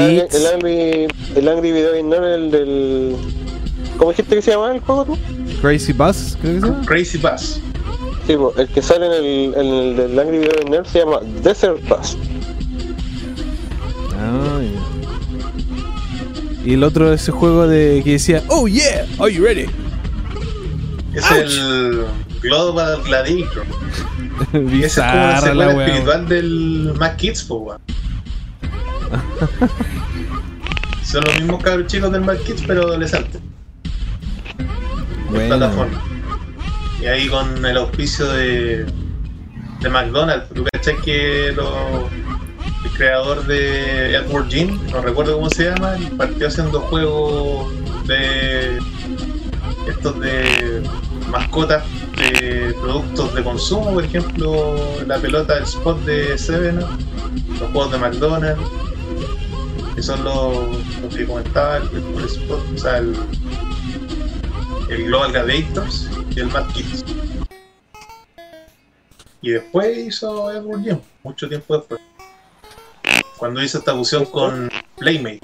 Angry, 0.53 1.07
el 1.35 1.47
Angry 1.47 1.71
Video 1.71 1.91
Game 1.91 2.03
Nerd, 2.03 2.25
el 2.25 2.51
del. 2.51 3.15
¿Cómo 3.97 4.11
dijiste 4.11 4.35
que 4.35 4.41
se 4.41 4.51
llamaba 4.51 4.75
el 4.75 4.81
juego 4.81 5.05
tú? 5.05 5.17
Crazy 5.61 5.93
Bus, 5.93 6.37
creo 6.39 6.53
que 6.55 6.61
se 6.61 6.67
llama. 6.67 6.85
Crazy 6.85 7.17
Bass. 7.17 7.59
Sí, 8.27 8.35
po, 8.35 8.53
el 8.57 8.67
que 8.67 8.81
sale 8.81 9.05
en 9.05 9.11
el, 9.13 9.53
en 9.55 9.65
el 9.65 9.95
del 9.95 10.19
Angry 10.19 10.39
Video 10.39 10.53
Game 10.59 10.69
Nerd 10.69 10.85
se 10.85 10.99
llama 10.99 11.19
Desert 11.43 11.79
Pass. 11.87 12.17
Ah, 14.19 14.59
ya. 14.61 14.87
Y 16.69 16.73
el 16.73 16.83
otro 16.83 17.13
ese 17.13 17.31
juego 17.31 17.67
de 17.67 18.01
que 18.03 18.11
decía, 18.13 18.43
oh 18.49 18.67
yeah, 18.67 19.07
are 19.19 19.33
you 19.33 19.43
ready? 19.43 19.67
Es 21.13 21.31
el 21.31 22.05
Global 22.41 23.01
Gladiator. 23.03 23.63
Y 24.53 24.83
ese 24.83 25.01
es 25.01 25.05
como 25.07 25.15
la 25.15 25.33
Bizarra 25.33 25.41
secuela 25.41 25.85
espiritual 25.85 26.27
del 26.27 26.93
Mac 26.99 27.17
Kids, 27.17 27.43
po, 27.43 27.55
weón. 27.55 27.81
Son 31.03 31.23
los 31.23 31.35
mismos 31.39 31.63
cabros 31.63 31.87
chicos 31.87 32.11
del 32.11 32.21
Mac 32.21 32.39
Kids, 32.43 32.63
pero 32.67 32.81
adolescentes. 32.83 33.41
En 34.59 34.67
Bueno. 35.33 35.57
plataforma. 35.57 36.01
Y 37.01 37.05
ahí 37.05 37.27
con 37.27 37.65
el 37.65 37.77
auspicio 37.77 38.27
de, 38.27 38.85
de 39.81 39.89
McDonald's. 39.89 40.49
¿Tú 40.53 40.65
cachai 40.73 40.97
que 41.01 41.53
lo- 41.55 42.07
el 42.83 42.91
creador 42.95 43.45
de 43.45 44.15
Edward 44.15 44.47
Jim, 44.49 44.79
no 44.91 45.01
recuerdo 45.01 45.35
cómo 45.35 45.49
se 45.49 45.65
llama, 45.69 45.95
partió 46.17 46.47
haciendo 46.47 46.79
juegos 46.81 47.71
de 48.07 48.79
estos 49.87 50.19
de 50.19 50.83
mascotas 51.29 51.83
de 52.17 52.73
productos 52.81 53.33
de 53.35 53.43
consumo, 53.43 53.93
por 53.93 54.03
ejemplo, 54.03 54.75
la 55.05 55.17
pelota 55.17 55.55
del 55.55 55.63
spot 55.63 55.99
de 56.05 56.37
Seven, 56.37 56.77
los 56.79 57.71
juegos 57.71 57.91
de 57.91 57.97
McDonald's, 57.99 58.61
que 59.97 60.03
son 60.03 60.23
los, 60.23 61.01
los 61.01 61.15
que 61.15 61.25
comentaba, 61.25 61.77
el, 61.77 61.89
el 62.19 62.25
spot, 62.25 62.61
o 62.71 62.77
sea, 62.77 62.99
el, 62.99 63.15
el 64.91 65.05
Global 65.05 65.31
Gladiators 65.31 66.07
y 66.35 66.39
el 66.39 66.49
Mad 66.49 66.67
Kids. 66.67 67.03
Y 69.41 69.53
después 69.53 69.97
hizo 69.97 70.51
Edward 70.51 70.83
Jim, 70.83 70.99
mucho 71.23 71.49
tiempo 71.49 71.79
después. 71.79 71.99
Cuando 73.37 73.63
hizo 73.63 73.79
esta 73.79 73.93
fusión 73.93 74.25
con 74.25 74.69
Playmate. 74.99 75.39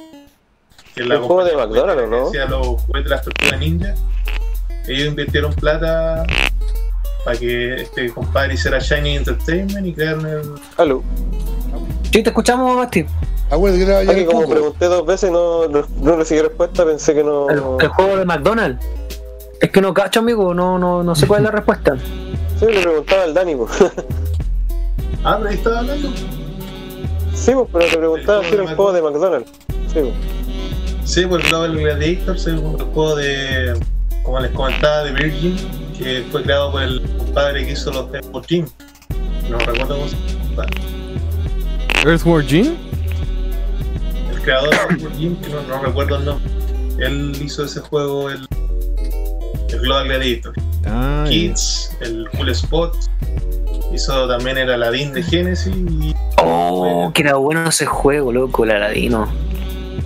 Que 0.93 1.01
es 1.01 1.07
la 1.07 1.15
El 1.15 1.21
juego 1.21 1.45
de 1.45 1.55
McDonald's, 1.57 2.09
¿no? 2.11 2.31
que 2.31 2.39
hacía 2.39 2.45
los 2.45 2.67
juguetes 2.83 3.03
de 3.05 3.09
las 3.09 3.23
tortugas 3.23 3.59
ninja. 3.59 3.95
Ellos 4.87 5.07
invirtieron 5.07 5.51
plata 5.55 6.27
para 7.25 7.39
que 7.39 7.81
este 7.81 8.11
compadre 8.11 8.53
hiciera 8.53 8.77
Shiny 8.77 9.15
Entertainment 9.15 9.87
y 9.87 9.93
crearon 9.95 10.27
el. 10.27 10.51
Aló. 10.77 11.01
Sí, 12.11 12.21
te 12.21 12.29
escuchamos, 12.29 12.75
Basti. 12.77 13.03
Que 13.59 13.93
Ah, 13.93 14.13
que 14.13 14.25
como 14.25 14.47
pregunté 14.49 14.85
dos 14.85 15.05
veces 15.05 15.31
no, 15.31 15.67
no, 15.67 15.85
no 16.01 16.15
recibí 16.15 16.41
respuesta, 16.41 16.85
pensé 16.85 17.13
que 17.13 17.23
no. 17.23 17.49
El, 17.49 17.61
el 17.79 17.87
juego 17.89 18.17
de 18.17 18.25
McDonald's. 18.25 18.85
Es 19.61 19.69
que 19.71 19.79
no 19.81 19.93
cacho, 19.93 20.19
amigo, 20.19 20.53
no, 20.53 20.77
no, 20.77 21.03
no 21.03 21.15
sé 21.15 21.27
cuál 21.27 21.41
es 21.41 21.45
la 21.45 21.51
respuesta. 21.57 21.95
Sí, 22.59 22.65
le 22.65 22.81
preguntaba 22.81 23.23
al 23.23 23.33
Dani, 23.33 23.55
pues. 23.55 23.71
Ah, 25.25 25.35
pero 25.37 25.49
ahí 25.51 25.55
estaba 25.55 25.79
hablando. 25.79 26.09
Sí, 27.33 27.51
pues, 27.53 27.67
pero 27.71 27.85
te 27.85 27.97
preguntaba 27.97 28.43
si 28.43 28.53
era 28.55 28.63
un 28.63 28.75
juego 28.75 28.91
de 28.91 29.01
McDonald's. 29.01 29.51
Sí, 29.87 29.99
pues. 30.01 30.13
Sí, 31.05 31.25
pues 31.25 31.43
el 31.43 31.49
Global 31.49 31.77
Gladiators 31.77 32.41
es 32.47 32.59
un 32.59 32.77
juego 32.77 33.15
de. 33.15 33.79
Como 34.23 34.39
les 34.41 34.51
comentaba, 34.51 35.03
de 35.03 35.11
Virgin, 35.11 35.55
que 35.97 36.25
fue 36.29 36.43
creado 36.43 36.71
por 36.73 36.81
el 36.83 37.01
compadre 37.17 37.65
que 37.65 37.71
hizo 37.71 37.91
los 37.91 38.11
de 38.11 38.19
Team. 38.47 38.65
No 39.49 39.59
recuerdo 39.59 39.95
cómo 39.95 40.07
se 40.07 40.15
llama. 40.15 40.65
Earthworm 42.05 42.45
Jim. 42.45 42.75
Creador 44.43 44.73
Jim, 45.17 45.35
que 45.37 45.49
no, 45.49 45.61
no 45.63 45.81
recuerdo 45.83 46.17
el 46.17 46.25
nombre. 46.25 46.51
Él 46.99 47.35
hizo 47.43 47.63
ese 47.65 47.79
juego, 47.79 48.29
el, 48.29 48.45
el 49.69 49.79
Global 49.79 50.07
Gladiator. 50.07 50.53
Ah. 50.85 51.25
Kids, 51.27 51.95
el 52.01 52.27
Cool 52.37 52.49
Spot. 52.49 52.95
Hizo 53.93 54.27
también 54.27 54.57
el 54.57 54.71
Aladdin 54.71 55.13
de 55.13 55.21
Genesis 55.23 55.73
y 55.75 56.13
Oh, 56.37 57.11
que 57.13 57.21
era 57.21 57.35
bueno 57.35 57.69
ese 57.69 57.85
juego, 57.85 58.31
loco, 58.31 58.63
el 58.65 58.71
Aladino. 58.71 59.27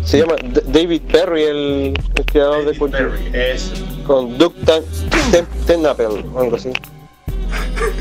Se 0.04 0.20
llama 0.20 0.36
D- 0.44 0.62
David 0.68 1.02
Perry, 1.12 1.44
el, 1.44 1.94
el 2.16 2.26
creador 2.26 2.60
de 2.60 2.66
David 2.66 2.80
Quantum. 2.80 3.00
Perry. 3.00 3.30
Es, 3.34 3.72
Con 4.06 4.38
Duke 4.38 4.56
Ten- 5.26 5.86
o 5.86 6.40
algo 6.40 6.56
así. 6.56 6.70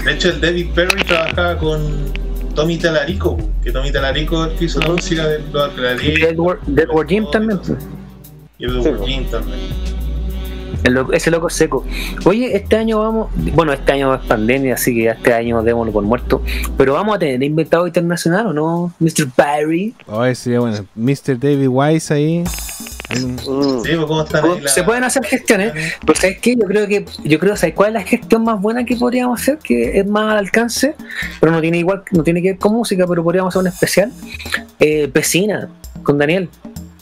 de 0.05 0.13
hecho, 0.13 0.29
el 0.31 0.41
David 0.41 0.67
Perry 0.75 1.03
trabajaba 1.05 1.57
con 1.59 2.13
Tommy 2.57 2.79
Talarico, 2.79 3.37
que 3.63 3.71
Tommy 3.71 3.93
Talarico 3.93 4.45
es 4.47 4.53
el 4.53 4.59
que 4.59 4.65
hizo 4.65 4.81
la 4.81 4.89
música 4.89 5.29
del 5.29 5.43
Global 5.53 5.71
Y 5.71 5.77
Gladiator. 5.81 6.29
Edward, 6.33 6.61
de 6.67 6.83
Edward 6.83 7.09
Jim 7.09 7.25
también. 7.31 7.59
pues. 7.61 7.79
Y 8.59 8.65
Edward 8.65 8.83
Sí, 8.83 8.91
pues. 8.99 9.09
Jim 9.11 9.25
también. 9.31 9.59
El 10.85 10.95
loco- 10.95 11.13
ese 11.13 11.31
loco 11.31 11.51
seco. 11.51 11.85
Oye, 12.25 12.55
este 12.57 12.77
año 12.77 13.01
vamos. 13.01 13.29
Bueno, 13.55 13.73
este 13.73 13.93
año 13.93 14.15
es 14.15 14.21
pandemia, 14.23 14.75
así 14.75 14.95
que 14.95 15.09
este 15.09 15.33
año 15.35 15.63
démoslo 15.63 15.93
por 15.93 16.05
muerto. 16.05 16.43
Pero 16.77 16.93
vamos 16.95 17.17
a 17.17 17.19
tener 17.19 17.43
invitado 17.43 17.87
internacional, 17.87 18.47
¿o 18.49 18.53
no? 18.53 18.93
Mr. 19.01 19.27
Barry. 19.37 19.95
Oh, 20.07 20.25
ese 20.25 20.45
sería 20.45 20.61
bueno. 20.61 20.87
Mr. 20.95 21.39
David 21.39 21.69
Wise 21.69 22.15
ahí. 22.15 22.45
Mm. 23.11 23.39
Sí, 23.39 23.47
pues, 23.95 24.07
¿cómo 24.07 24.23
están 24.23 24.45
ahí? 24.45 24.61
la- 24.61 24.69
Se 24.69 24.83
pueden 24.83 25.05
hacer 25.05 25.25
gestiones. 25.25 25.73
Pero 26.05 26.19
¿sabes 26.21 26.39
qué? 26.41 26.57
Yo 26.57 26.67
creo 26.67 26.89
que, 26.89 27.05
yo 27.25 27.39
creo, 27.39 27.57
¿sabes 27.57 27.75
cuál 27.75 27.89
es 27.91 27.95
la 27.95 28.03
gestión 28.03 28.43
más 28.45 28.61
buena 28.61 28.85
que 28.85 28.97
podríamos 28.97 29.41
hacer? 29.41 29.59
Que 29.59 29.99
es 30.01 30.07
más 30.07 30.33
al 30.33 30.39
alcance, 30.39 30.95
pero 31.41 31.53
no 31.53 31.61
tiene 31.61 31.79
igual, 31.79 32.03
no 32.13 32.23
tiene 32.25 32.43
que 32.43 32.51
ver 32.53 32.59
con 32.59 32.73
música, 32.75 33.07
pero 33.07 33.23
podríamos 33.23 33.53
hacer 33.53 33.61
un 33.63 33.69
especial. 33.69 34.13
Eh, 34.81 35.09
Pesina, 35.13 35.69
con 36.03 36.19
Daniel. 36.19 36.49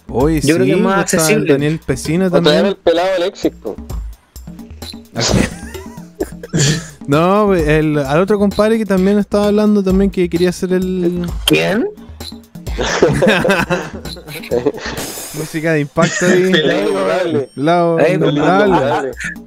Oye, 0.08 0.40
Yo 0.42 0.54
creo 0.56 0.66
sí, 0.66 0.70
que 0.72 0.76
es 0.78 0.82
más 0.82 0.98
accesible. 1.00 1.52
Daniel 1.54 1.80
Pesina 1.84 2.30
también. 2.30 2.66
el 2.66 2.76
pelado 2.76 3.08
Alexis, 3.16 3.52
po. 3.62 3.74
No, 7.06 7.54
el, 7.54 7.98
al 7.98 8.20
otro 8.20 8.38
compadre 8.38 8.78
que 8.78 8.86
también 8.86 9.18
estaba 9.18 9.46
hablando 9.48 9.82
también 9.82 10.10
que 10.10 10.28
quería 10.28 10.50
hacer 10.50 10.72
el 10.72 11.26
¿Quién? 11.44 11.86
música 15.34 15.72
de 15.72 15.80
impacto 15.80 16.26
ahí. 16.26 16.52
Lado. 17.54 17.98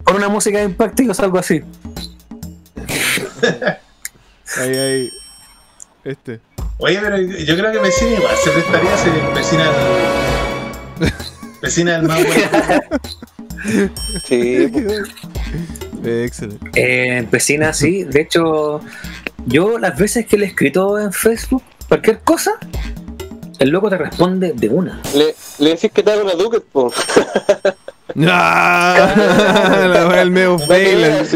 Con 0.03 0.15
una 0.15 0.29
música 0.29 0.59
de 0.59 0.65
impacto 0.65 1.03
y 1.03 1.11
algo 1.17 1.39
así. 1.39 1.61
Ahí, 4.57 4.77
ahí. 4.77 5.11
Este. 6.05 6.39
Oye, 6.77 6.99
pero 7.01 7.17
yo 7.17 7.57
creo 7.57 7.69
que 7.73 7.79
Vecina 7.79 8.11
igual 8.11 8.33
se 8.41 8.49
prestaría 8.49 8.93
a 8.93 8.97
ser 8.97 9.11
Vecina 9.35 9.65
el. 10.99 11.11
Vecina 11.61 11.97
del 11.97 12.03
más 12.03 12.25
bueno. 12.25 12.41
Sí. 14.23 14.71
Eh, 16.03 16.23
Excelente. 16.25 16.71
Eh, 16.75 17.27
Pesina, 17.29 17.73
sí. 17.73 18.05
De 18.05 18.21
hecho, 18.21 18.79
yo 19.45 19.77
las 19.77 19.97
veces 19.97 20.25
que 20.25 20.37
le 20.37 20.45
he 20.45 20.49
escrito 20.49 20.97
en 20.99 21.11
Facebook, 21.11 21.63
cualquier 21.87 22.19
cosa, 22.19 22.51
el 23.59 23.69
loco 23.69 23.89
te 23.89 23.97
responde 23.97 24.53
de 24.53 24.69
una. 24.69 25.01
le, 25.15 25.35
le 25.59 25.69
decís 25.71 25.91
que 25.91 26.03
te 26.03 26.11
haga 26.11 26.23
una 26.23 26.33
Duket, 26.33 26.63
po. 26.63 26.91
¡Ah! 28.29 29.13
La 29.87 30.07
wea, 30.07 30.21
el 30.21 30.31
medio 30.31 30.57
fail. 30.67 31.27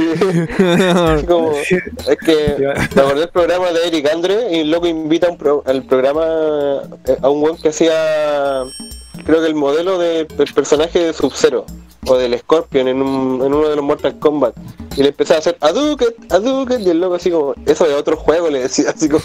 Como, 1.27 1.51
es 1.53 2.17
que 2.25 2.55
me 2.95 3.01
acordé 3.01 3.19
del 3.21 3.29
programa 3.29 3.71
de 3.71 3.87
Eric 3.87 4.09
Andre 4.11 4.47
y 4.51 4.59
el 4.61 4.71
loco 4.71 4.87
invita 4.87 5.27
a 5.27 5.31
un 5.31 5.37
pro- 5.37 5.63
al 5.65 5.83
programa 5.83 6.23
eh, 7.05 7.17
a 7.21 7.29
un 7.29 7.43
weón 7.43 7.57
que 7.57 7.69
hacía 7.69 8.63
creo 9.25 9.41
que 9.41 9.47
el 9.47 9.55
modelo 9.55 9.97
de- 9.99 10.25
del 10.25 10.53
personaje 10.53 10.99
de 10.99 11.13
Sub-Zero 11.13 11.65
o 12.07 12.17
del 12.17 12.37
Scorpion 12.39 12.87
en, 12.87 13.01
un- 13.01 13.41
en 13.45 13.53
uno 13.53 13.67
de 13.67 13.75
los 13.75 13.85
Mortal 13.85 14.17
Kombat 14.17 14.55
y 14.95 15.03
le 15.03 15.09
empezaba 15.09 15.37
a 15.37 15.39
hacer 15.39 15.57
Aduket, 15.61 16.15
Aduket 16.31 16.79
y 16.79 16.89
el 16.89 16.99
loco 17.01 17.15
así 17.15 17.29
como 17.29 17.53
eso 17.65 17.85
de 17.87 17.93
otro 17.93 18.17
juego 18.17 18.49
le 18.49 18.59
decía 18.63 18.89
así 18.95 19.07
como 19.09 19.23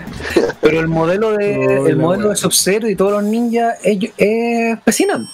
Pero 0.60 0.80
el 0.80 0.88
modelo 0.88 1.32
de 1.36 1.78
Oh, 1.80 1.86
el 1.86 1.96
modelo 1.96 2.30
de 2.30 2.36
Sub-Zero 2.36 2.88
y 2.88 2.96
todos 2.96 3.12
los 3.12 3.24
ninjas 3.24 3.76
es, 3.84 3.98
es 4.16 4.78
Pesina. 4.80 5.28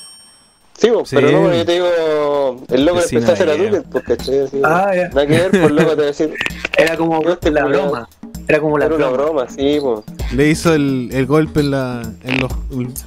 Sí, 0.79 0.89
Sí. 1.05 1.15
pero 1.17 1.31
no, 1.31 1.43
porque 1.43 1.59
yo 1.59 1.65
te 1.67 1.73
digo, 1.75 2.65
el 2.71 2.85
loco 2.85 3.01
empezó 3.03 3.31
a 3.31 3.35
hacer 3.35 3.51
Aduket 3.51 3.85
porque 3.93 4.15
así, 4.15 4.33
Ah, 4.65 4.91
ya. 4.95 5.09
nada 5.11 5.27
que 5.27 5.33
ver, 5.39 5.51
por 5.63 5.71
loco 5.71 5.95
te 5.97 6.03
a 6.03 6.07
decir, 6.07 6.35
Era 6.79 6.97
como 6.97 7.23
Yo 7.23 7.39
te 7.39 7.51
la 7.51 7.65
broma. 7.67 8.09
Era 8.49 8.59
como 8.61 8.77
la 8.79 8.87
era 8.87 8.97
una 8.97 9.09
broma. 9.11 9.47
sí, 9.49 9.79
pues. 9.81 10.01
Le 10.35 10.49
hizo 10.51 10.75
el, 10.75 11.11
el 11.13 11.27
golpe 11.27 11.61
en 11.61 11.71
la. 11.71 12.03
En 12.25 12.41
los, 12.41 12.51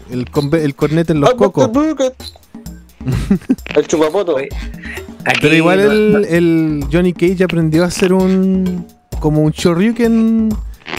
el, 0.10 0.26
el 0.62 0.76
cornete 0.76 1.12
en 1.12 1.20
los 1.22 1.34
cocos. 1.34 1.70
El 3.76 3.88
chupapoto. 3.88 4.38
Aquí 4.38 5.40
Pero 5.42 5.56
igual 5.56 5.84
no- 5.86 5.92
el, 5.92 6.12
no- 6.12 6.18
el 6.20 6.86
Johnny 6.92 7.14
Cage 7.14 7.44
aprendió 7.44 7.84
a 7.84 7.88
hacer 7.88 8.14
un. 8.14 8.86
como 9.20 9.42
un 9.42 9.52
Shoryuken 9.52 10.50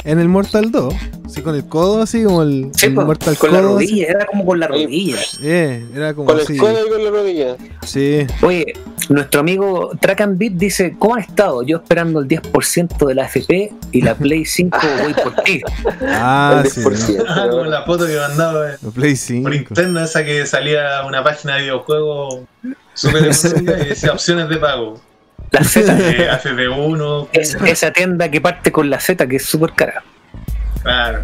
en 0.05 0.19
el 0.21 0.29
Mortal 0.29 0.71
2. 0.71 0.95
Así 1.27 1.43
con 1.43 1.55
el 1.57 1.67
codo, 1.67 2.03
así 2.03 2.23
como 2.23 2.43
el, 2.43 2.71
Sí, 2.75 2.87
el 2.87 2.95
po, 2.95 3.03
Mortal 3.03 3.37
con 3.37 3.53
la 3.53 3.59
codo. 3.61 3.77
así. 3.79 3.87
rodilla, 3.89 4.07
era 4.07 4.27
como 4.27 4.47
con 4.47 4.61
la 4.61 4.69
rodilla. 4.69 5.17
Eh, 5.43 5.85
era 5.95 6.15
como 6.15 6.27
Con 6.29 6.41
así. 6.41 6.53
el 6.55 6.59
codo 6.61 6.87
y 6.87 6.91
con 6.91 7.05
la 7.05 7.11
rodilla. 7.11 7.57
Sí. 7.85 8.27
Oye, 8.43 8.73
nuestro 9.09 9.41
amigo 9.41 9.91
Track 10.01 10.21
and 10.21 10.39
Beat 10.39 10.53
dice, 10.53 10.95
¿cómo 10.99 11.15
han 11.17 11.23
estado? 11.23 11.63
Yo 11.65 11.79
esperando 11.79 12.21
el 12.21 12.29
10% 12.29 13.07
de 13.07 13.15
la 13.15 13.25
FP 13.27 13.73
y 13.93 14.03
la 14.03 14.15
Play 14.15 14.45
5 14.47 14.79
voy 15.03 15.15
por 15.15 15.35
ti. 15.43 15.61
Ah, 16.03 16.63
el 16.65 16.71
sí. 16.71 16.81
10%. 16.81 17.25
Ah, 17.29 17.47
como 17.51 17.65
la 17.65 17.83
foto 17.83 18.07
que 18.07 18.17
mandaba 18.17 18.71
eh, 18.73 18.77
La 18.81 18.91
Play 18.91 19.17
5. 19.17 19.43
por 19.43 19.55
interno, 19.55 20.01
esa 20.03 20.25
que 20.25 20.47
salía 20.47 21.05
una 21.07 21.25
página 21.25 21.57
de 21.57 21.63
videojuegos 21.63 22.41
súper 22.95 23.25
económica 23.31 23.79
y 23.85 23.89
decía 23.89 24.13
opciones 24.13 24.49
de 24.49 24.57
pago. 24.59 25.01
La 25.51 25.63
Z, 25.65 25.97
Eh, 26.11 26.29
AFP1, 26.31 27.29
es- 27.33 27.55
esa 27.67 27.93
tienda 27.93 28.31
que 28.31 28.41
parte 28.41 28.73
con 28.73 28.91
la 28.91 28.99
Z, 29.01 29.27
que 29.29 29.37
es 29.37 29.45
súper 29.45 29.73
cara. 29.73 30.03
claro. 30.83 31.21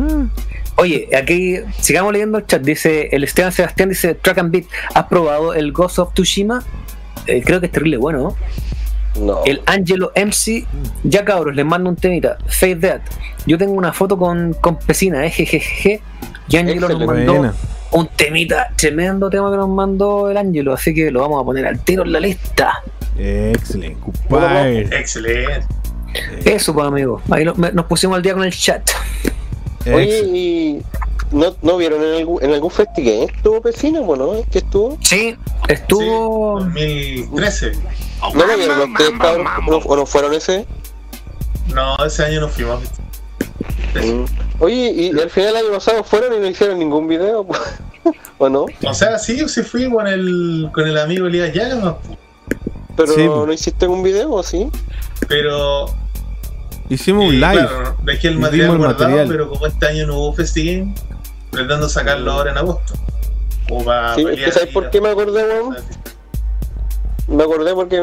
Oye, 0.77 1.09
aquí 1.17 1.59
sigamos 1.81 2.13
leyendo 2.15 2.39
el 2.39 2.47
chat. 2.47 2.63
Dice 2.63 3.09
el 3.13 3.25
Esteban 3.25 3.53
Sebastián, 3.53 3.91
dice 3.91 4.15
Track 4.15 4.39
and 4.39 4.51
Beat, 4.51 4.65
¿has 4.95 5.05
probado 5.07 5.53
el 5.53 5.71
Ghost 5.71 5.99
of 5.99 6.15
Tsushima? 6.15 6.63
Eh, 7.27 7.43
creo 7.45 7.61
que 7.61 7.67
es 7.67 7.73
terrible 7.73 7.99
bueno. 7.99 8.35
¿no? 9.15 9.23
No. 9.27 9.41
El 9.45 9.61
Angelo 9.67 10.11
MC, 10.15 10.67
ya 11.05 11.25
cabros, 11.27 11.55
les 11.55 11.67
mando 11.67 11.91
un 11.91 11.97
temita. 11.97 12.39
Fade 12.47 12.77
That. 12.77 13.01
Yo 13.47 13.59
tengo 13.59 13.75
una 13.75 13.93
foto 13.93 14.17
con, 14.17 14.55
con 14.55 14.79
Pesina, 14.79 15.25
eh, 15.27 15.31
jejeje. 15.31 16.01
Y 16.49 16.57
Angelo 16.57 16.89
nos 16.89 17.07
mandó 17.07 17.35
Buena. 17.35 17.55
un 17.93 18.09
temita, 18.09 18.71
tremendo 18.75 19.29
tema 19.29 19.51
que 19.51 19.59
nos 19.59 19.69
mandó 19.69 20.31
el 20.31 20.37
Angelo, 20.39 20.73
así 20.73 20.95
que 20.95 21.11
lo 21.11 21.21
vamos 21.21 21.43
a 21.43 21.45
poner 21.45 21.67
al 21.67 21.79
tiro 21.81 22.03
en 22.05 22.13
la 22.13 22.21
lista. 22.21 22.83
Excelente, 23.19 24.01
compadre. 24.01 24.81
Excelente. 24.99 25.67
Eso, 26.45 26.75
pues, 26.75 26.87
amigos. 26.87 27.23
Ahí 27.31 27.45
lo- 27.45 27.55
me- 27.55 27.73
nos 27.73 27.87
pusimos 27.87 28.17
al 28.17 28.23
día 28.23 28.35
con 28.35 28.45
el 28.45 28.53
chat. 28.53 28.83
Oye, 29.87 30.21
y 30.33 30.83
¿no, 31.33 31.57
no 31.63 31.77
vieron 31.77 32.03
en 32.05 32.15
algún, 32.17 32.43
en 32.43 32.53
algún 32.53 32.71
festival? 32.71 33.31
¿Estuvo 33.35 33.61
Pesina 33.61 34.01
o 34.01 34.17
no? 34.17 34.33
¿Qué 34.51 34.59
estuvo? 34.59 34.97
Sí, 35.01 35.31
Sí, 35.33 35.39
estuvo. 35.69 36.61
2013. 36.61 37.73
¿No 38.35 38.47
lo 38.47 38.57
vieron 38.57 38.91
ustedes, 38.93 39.13
¿O 39.87 39.97
no 39.97 40.07
fueron 40.07 40.35
ese? 40.35 40.67
No, 41.75 41.97
ese 42.05 42.25
año 42.25 42.43
no 42.43 42.49
fuimos. 42.49 42.81
Mm. 43.95 44.25
Oye, 44.61 44.75
y 44.93 45.11
al 45.19 45.31
final 45.31 45.55
del 45.55 45.65
año 45.67 45.73
pasado 45.75 46.05
fueron 46.05 46.35
y 46.35 46.39
no 46.39 46.47
hicieron 46.47 46.79
ningún 46.79 47.09
video, 47.09 47.47
¿o 48.39 48.49
no? 48.49 48.67
O 48.87 48.95
sea, 48.95 49.19
sí, 49.19 49.37
yo 49.39 49.49
sí 49.49 49.63
fui 49.63 49.91
con 49.91 50.07
el, 50.07 50.69
con 50.73 50.87
el 50.87 50.97
amigo 50.99 51.27
Elías 51.27 51.53
Llamas, 51.53 51.97
Pero 52.97 53.13
Sí, 53.13 53.25
no, 53.27 53.53
hiciste 53.53 53.87
un 53.87 54.03
video, 54.03 54.31
¿o 54.33 54.43
sí? 54.43 54.71
pero 55.29 55.87
Hicimos 56.89 57.27
un 57.27 57.41
live. 57.41 57.53
claro, 57.67 57.97
dejé 58.03 58.29
el 58.29 58.39
material 58.39 58.71
el 58.73 58.79
guardado, 58.79 59.05
material. 59.11 59.29
pero 59.29 59.49
como 59.49 59.67
este 59.67 59.87
año 59.87 60.07
no 60.07 60.17
hubo 60.19 60.33
FestiGame, 60.35 60.95
pretendo 61.51 61.89
sacarlo 61.89 62.33
ahora 62.33 62.51
en 62.51 62.59
agosto. 62.59 62.95
O 63.71 63.83
para 63.85 64.15
Sí, 64.15 64.27
es 64.31 64.45
que 64.45 64.53
¿sabes 64.53 64.73
por 64.75 64.91
qué 64.91 65.01
me 65.01 65.09
acordé, 65.11 65.43
weón? 65.45 65.77
Me 67.29 67.45
acordé 67.45 67.73
porque 67.73 68.03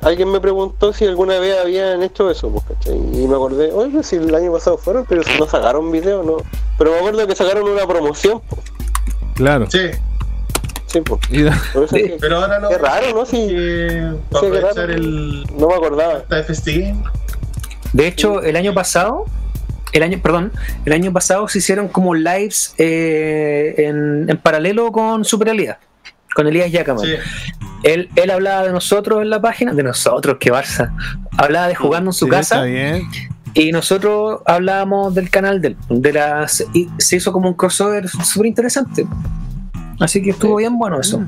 alguien 0.00 0.32
me 0.32 0.40
preguntó 0.40 0.92
si 0.92 1.04
alguna 1.04 1.38
vez 1.38 1.56
habían 1.60 2.02
hecho 2.02 2.28
eso, 2.30 2.48
pues, 2.50 2.64
¿cachai? 2.64 2.96
Y 2.96 3.28
me 3.28 3.34
acordé, 3.34 3.70
oye, 3.72 4.02
si 4.02 4.16
el 4.16 4.34
año 4.34 4.50
pasado 4.52 4.78
fueron, 4.78 5.04
pero 5.08 5.22
no 5.38 5.46
sacaron 5.46 5.92
video, 5.92 6.22
¿no? 6.24 6.38
Pero 6.78 6.90
me 6.92 6.96
acuerdo 6.98 7.26
que 7.26 7.36
sacaron 7.36 7.68
una 7.68 7.86
promoción, 7.86 8.40
pues. 8.48 8.62
Claro. 9.34 9.66
Sí, 9.70 9.90
Sí, 10.94 11.00
pues. 11.00 11.20
Y- 11.30 11.42
Por 11.74 11.84
eso 11.84 11.96
es 11.96 12.02
que- 12.04 12.16
pero 12.20 12.36
ahora 12.38 12.58
lo 12.60 12.68
Qué 12.70 12.78
raro, 12.78 13.06
¿no? 13.14 13.26
Sí. 13.26 13.48
que 13.48 14.10
Sí, 14.12 14.18
para 14.30 14.46
aprovechar 14.46 14.76
raro. 14.88 14.92
el 14.94 15.44
No 15.58 15.68
me 15.68 15.74
acordaba. 15.74 16.18
esta 16.18 16.36
de 16.42 16.94
De 17.92 18.06
hecho, 18.06 18.42
el 18.42 18.56
año 18.56 18.72
pasado, 18.74 19.24
el 19.92 20.02
año, 20.02 20.18
perdón, 20.22 20.52
el 20.84 20.92
año 20.92 21.12
pasado 21.12 21.46
se 21.48 21.58
hicieron 21.58 21.88
como 21.88 22.14
lives 22.14 22.74
eh, 22.78 23.74
en, 23.78 24.30
en 24.30 24.36
paralelo 24.38 24.90
con 24.92 25.24
Super 25.24 25.48
Elías, 25.48 25.76
con 26.34 26.46
Elías 26.46 26.70
Yacaman. 26.72 27.04
sí, 27.04 27.14
Él, 27.82 28.08
él 28.16 28.30
hablaba 28.30 28.62
de 28.64 28.72
nosotros 28.72 29.20
en 29.22 29.30
la 29.30 29.40
página, 29.42 29.72
de 29.74 29.82
nosotros, 29.82 30.36
que 30.40 30.50
Barça. 30.52 30.90
Hablaba 31.36 31.68
de 31.68 31.74
jugando 31.74 32.10
en 32.10 32.14
su 32.14 32.24
Sí, 32.26 32.30
casa 32.30 32.54
Está 32.56 32.64
bien. 32.66 33.02
Y 33.56 33.70
nosotros 33.70 34.40
hablábamos 34.46 35.14
del 35.14 35.30
canal 35.30 35.60
del, 35.60 35.76
de 35.88 36.12
las 36.12 36.64
y 36.72 36.88
se 36.98 37.16
hizo 37.16 37.30
como 37.32 37.48
un 37.48 37.54
crossover 37.54 38.08
súper 38.08 38.46
interesante. 38.46 39.06
Así 40.00 40.22
que 40.22 40.30
estuvo 40.30 40.56
bien 40.56 40.76
bueno 40.78 41.00
eso. 41.00 41.22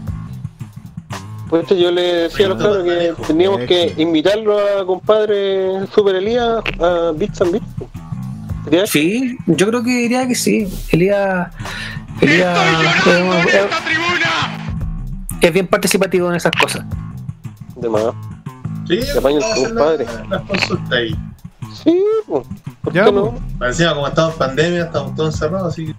Pues 1.48 1.66
yo 1.68 1.90
le 1.92 2.02
decía 2.02 2.46
a 2.46 2.48
los 2.50 2.58
cabros 2.58 2.84
que 2.84 3.14
teníamos 3.26 3.60
que 3.60 3.94
invitarlo 3.98 4.58
a 4.58 4.84
compadre 4.84 5.86
Super 5.94 6.16
Elías 6.16 6.60
a 6.80 7.12
Bits 7.14 7.40
and 7.40 7.52
Bits. 7.52 7.66
¿Sería? 8.64 8.86
Sí, 8.86 9.38
yo 9.46 9.68
creo 9.68 9.82
que 9.84 9.90
diría 9.90 10.26
que 10.26 10.34
sí. 10.34 10.66
Elías. 10.90 11.48
Elías 12.20 12.58
es, 13.06 13.54
es- 13.54 13.66
es 15.40 15.52
bien 15.52 15.66
participativo 15.68 16.28
en 16.30 16.36
esas 16.36 16.50
cosas. 16.60 16.84
De 17.76 17.88
más. 17.88 18.02
Sí, 18.88 18.98
Te 19.00 19.18
apaño 19.18 19.36
el 19.38 19.42
vamos 19.42 19.44
a 19.44 19.52
hacer 19.52 19.68
compadre. 19.68 20.04
la- 20.04 20.36
las 20.36 20.42
consultas 20.48 20.92
ahí. 20.92 21.16
Sí, 21.84 22.02
pues. 22.26 22.46
¿Por 22.82 22.92
Ya, 22.92 23.04
qué 23.04 23.12
no? 23.12 23.34
Encima, 23.64 23.94
como 23.94 24.08
estamos 24.08 24.32
en 24.32 24.38
pandemia, 24.38 24.84
estamos 24.84 25.14
todos 25.14 25.34
encerrados, 25.34 25.72
así 25.72 25.86
que 25.86 25.94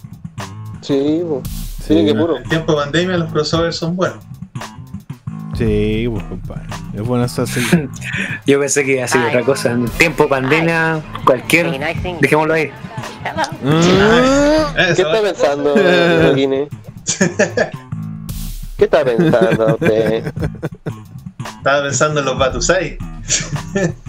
Sí, 0.82 1.22
pues. 1.28 1.44
Sí, 1.88 1.94
Sí, 2.00 2.06
que 2.06 2.12
en 2.12 2.18
puro. 2.18 2.42
tiempo 2.50 2.74
de 2.74 2.78
pandemia 2.84 3.18
los 3.18 3.32
crossovers 3.32 3.76
son 3.78 3.96
buenos. 3.96 4.18
Sí, 5.58 6.08
pues 6.12 6.24
compadre. 6.26 6.64
Es 6.94 7.02
bueno 7.02 7.24
eso 7.26 7.42
así. 7.44 7.62
Yo 8.46 8.60
pensé 8.60 8.84
que 8.86 8.94
iba 8.94 9.06
a 9.06 9.08
ser 9.08 9.22
otra 9.26 9.42
cosa. 9.44 9.72
En 9.72 9.86
tiempo 9.86 10.24
de 10.24 10.30
pandemia, 10.30 11.02
cualquier. 11.26 11.72
Dejémoslo 12.22 12.54
ahí. 12.54 12.70
Ah, 13.26 14.74
¿Qué 14.76 15.02
está 15.02 15.22
pensando, 15.22 15.74
Joaquín? 16.22 16.68
¿Qué 18.78 18.84
está 18.86 19.04
pensando 19.04 19.74
usted? 19.74 20.32
Estaba 21.58 21.84
pensando 21.84 22.20
en 22.20 22.26
los 22.26 22.38
Batusai. 22.38 22.98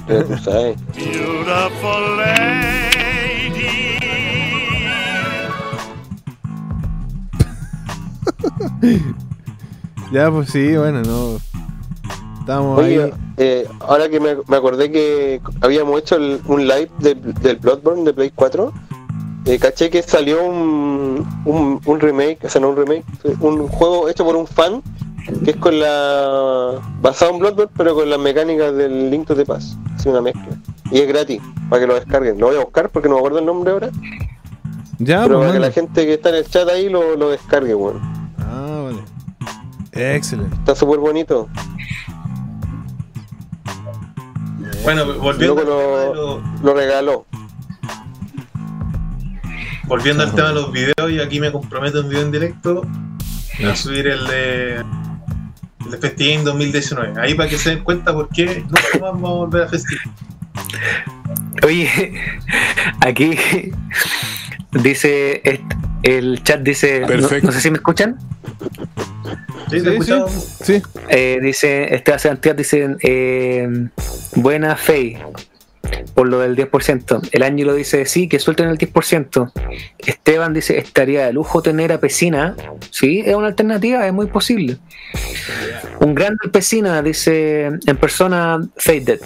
Pero 0.06 0.24
tú 0.24 0.34
ya, 10.12 10.30
pues 10.30 10.50
sí, 10.50 10.76
bueno, 10.76 11.02
no. 11.02 11.38
Estamos 12.40 12.78
Oye, 12.78 13.02
ahí. 13.04 13.12
eh, 13.36 13.68
ahora 13.80 14.08
que 14.08 14.20
me, 14.20 14.36
me 14.46 14.56
acordé 14.56 14.90
que 14.90 15.40
habíamos 15.60 15.98
hecho 16.00 16.16
el- 16.16 16.40
un 16.46 16.62
live 16.66 16.88
del, 16.98 17.34
del 17.34 17.56
Bloodborne 17.56 18.04
de 18.04 18.14
Play 18.14 18.32
4, 18.34 18.72
eh, 19.44 19.58
caché 19.58 19.90
que 19.90 20.02
salió 20.02 20.42
un, 20.44 21.26
un, 21.44 21.80
un 21.84 22.00
remake, 22.00 22.38
o 22.44 22.48
sea, 22.48 22.60
no 22.60 22.70
un 22.70 22.76
remake, 22.76 23.04
un 23.40 23.68
juego 23.68 24.08
hecho 24.08 24.24
por 24.24 24.34
un 24.36 24.46
fan 24.46 24.82
que 25.44 25.50
es 25.50 25.56
con 25.56 25.78
la. 25.78 26.80
basado 27.02 27.32
en 27.32 27.38
Bloodborne, 27.40 27.70
pero 27.76 27.94
con 27.94 28.08
las 28.08 28.18
mecánicas 28.18 28.74
del 28.74 29.10
Link 29.10 29.26
to 29.26 29.34
the 29.36 29.44
Past. 29.44 29.76
Es 29.98 30.06
una 30.06 30.22
mezcla. 30.22 30.48
Y 30.90 31.00
es 31.00 31.08
gratis, 31.08 31.42
para 31.68 31.80
que 31.82 31.86
lo 31.86 31.94
descarguen. 31.96 32.38
Lo 32.38 32.46
voy 32.46 32.56
a 32.56 32.60
buscar 32.60 32.88
porque 32.88 33.10
no 33.10 33.16
me 33.16 33.18
acuerdo 33.18 33.40
el 33.40 33.44
nombre 33.44 33.72
ahora, 33.72 33.90
Ya, 34.98 35.24
pero 35.24 35.34
pues 35.36 35.48
para 35.48 35.52
que 35.52 35.58
la 35.66 35.70
gente 35.70 36.06
que 36.06 36.14
está 36.14 36.30
en 36.30 36.36
el 36.36 36.46
chat 36.46 36.66
ahí 36.70 36.88
lo, 36.88 37.14
lo 37.16 37.28
descargue, 37.28 37.74
bueno. 37.74 38.00
Excelente. 39.98 40.54
Está 40.56 40.74
súper 40.74 40.98
bonito. 41.00 41.48
Bueno, 44.84 45.04
volviendo 45.14 45.62
lo- 45.64 46.42
Lo 46.62 46.74
regaló. 46.74 47.26
volviendo 49.86 50.22
al 50.22 50.34
tema 50.34 50.48
de 50.48 50.54
los 50.54 50.70
videos, 50.72 51.10
y 51.10 51.18
aquí 51.20 51.40
me 51.40 51.50
comprometo 51.50 52.00
en 52.00 52.08
video 52.08 52.22
en 52.22 52.30
directo 52.30 52.82
a 53.68 53.74
subir 53.74 54.06
el 54.06 54.26
de, 54.26 54.74
el 54.76 55.90
de 55.90 55.98
FestiGame 55.98 56.44
2019. 56.44 57.20
Ahí 57.20 57.34
para 57.34 57.48
que 57.48 57.58
se 57.58 57.70
den 57.70 57.82
cuenta 57.84 58.12
por 58.12 58.28
qué 58.28 58.60
nunca 58.66 58.80
más 59.00 59.00
vamos 59.00 59.30
a 59.30 59.32
volver 59.34 59.62
a 59.64 59.68
FestiGame. 59.68 60.12
Oye, 61.64 62.20
aquí 63.00 63.36
dice. 64.72 65.42
El 66.04 66.42
chat 66.44 66.60
dice. 66.60 67.00
no- 67.00 67.06
Perfecto. 67.08 67.46
No, 67.48 67.52
sé 67.52 67.60
si 67.60 67.70
me 67.70 67.78
escuchan. 67.78 68.16
¿Sí? 69.70 69.82
¿Te 69.82 70.02
Sí, 70.02 70.14
sí. 70.64 70.82
Eh, 71.08 71.38
dice. 71.42 71.94
Esteban 71.94 72.20
Sebastián 72.20 72.56
dice. 72.56 72.96
Eh, 73.02 73.68
buena 74.36 74.76
fe. 74.76 75.18
Por 76.14 76.28
lo 76.28 76.40
del 76.40 76.56
10%. 76.56 77.28
El 77.32 77.42
Ángelo 77.42 77.74
dice 77.74 78.04
sí, 78.04 78.28
que 78.28 78.38
suelten 78.38 78.68
el 78.68 78.76
10%. 78.76 79.52
Esteban 79.98 80.52
dice, 80.52 80.76
estaría 80.78 81.26
de 81.26 81.32
lujo 81.32 81.62
tener 81.62 81.92
a 81.92 82.00
Pesina. 82.00 82.56
Sí, 82.90 83.22
es 83.24 83.34
una 83.34 83.46
alternativa, 83.46 84.06
es 84.06 84.12
muy 84.12 84.26
posible. 84.26 84.76
Un 86.00 86.14
grande 86.14 86.48
Pesina, 86.52 87.00
dice 87.02 87.66
en 87.66 87.96
persona 87.96 88.60
Faded. 88.76 89.20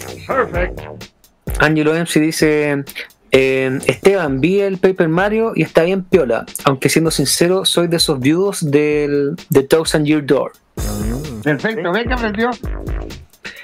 Angelo 1.59 1.93
MC 1.93 2.19
dice, 2.19 2.83
eh, 3.33 3.79
Esteban, 3.87 4.39
vi 4.39 4.61
el 4.61 4.77
Paper 4.77 5.09
Mario 5.09 5.51
y 5.55 5.63
está 5.63 5.83
bien 5.83 6.03
piola, 6.03 6.45
aunque 6.63 6.87
siendo 6.87 7.11
sincero, 7.11 7.65
soy 7.65 7.87
de 7.87 7.97
esos 7.97 8.19
viudos 8.19 8.69
del 8.71 9.35
The 9.51 9.63
Thousand 9.63 10.05
Year 10.05 10.25
Door. 10.25 10.53
Perfecto, 11.43 11.91
ve 11.91 12.05
que 12.05 12.13
aprendió. 12.13 12.51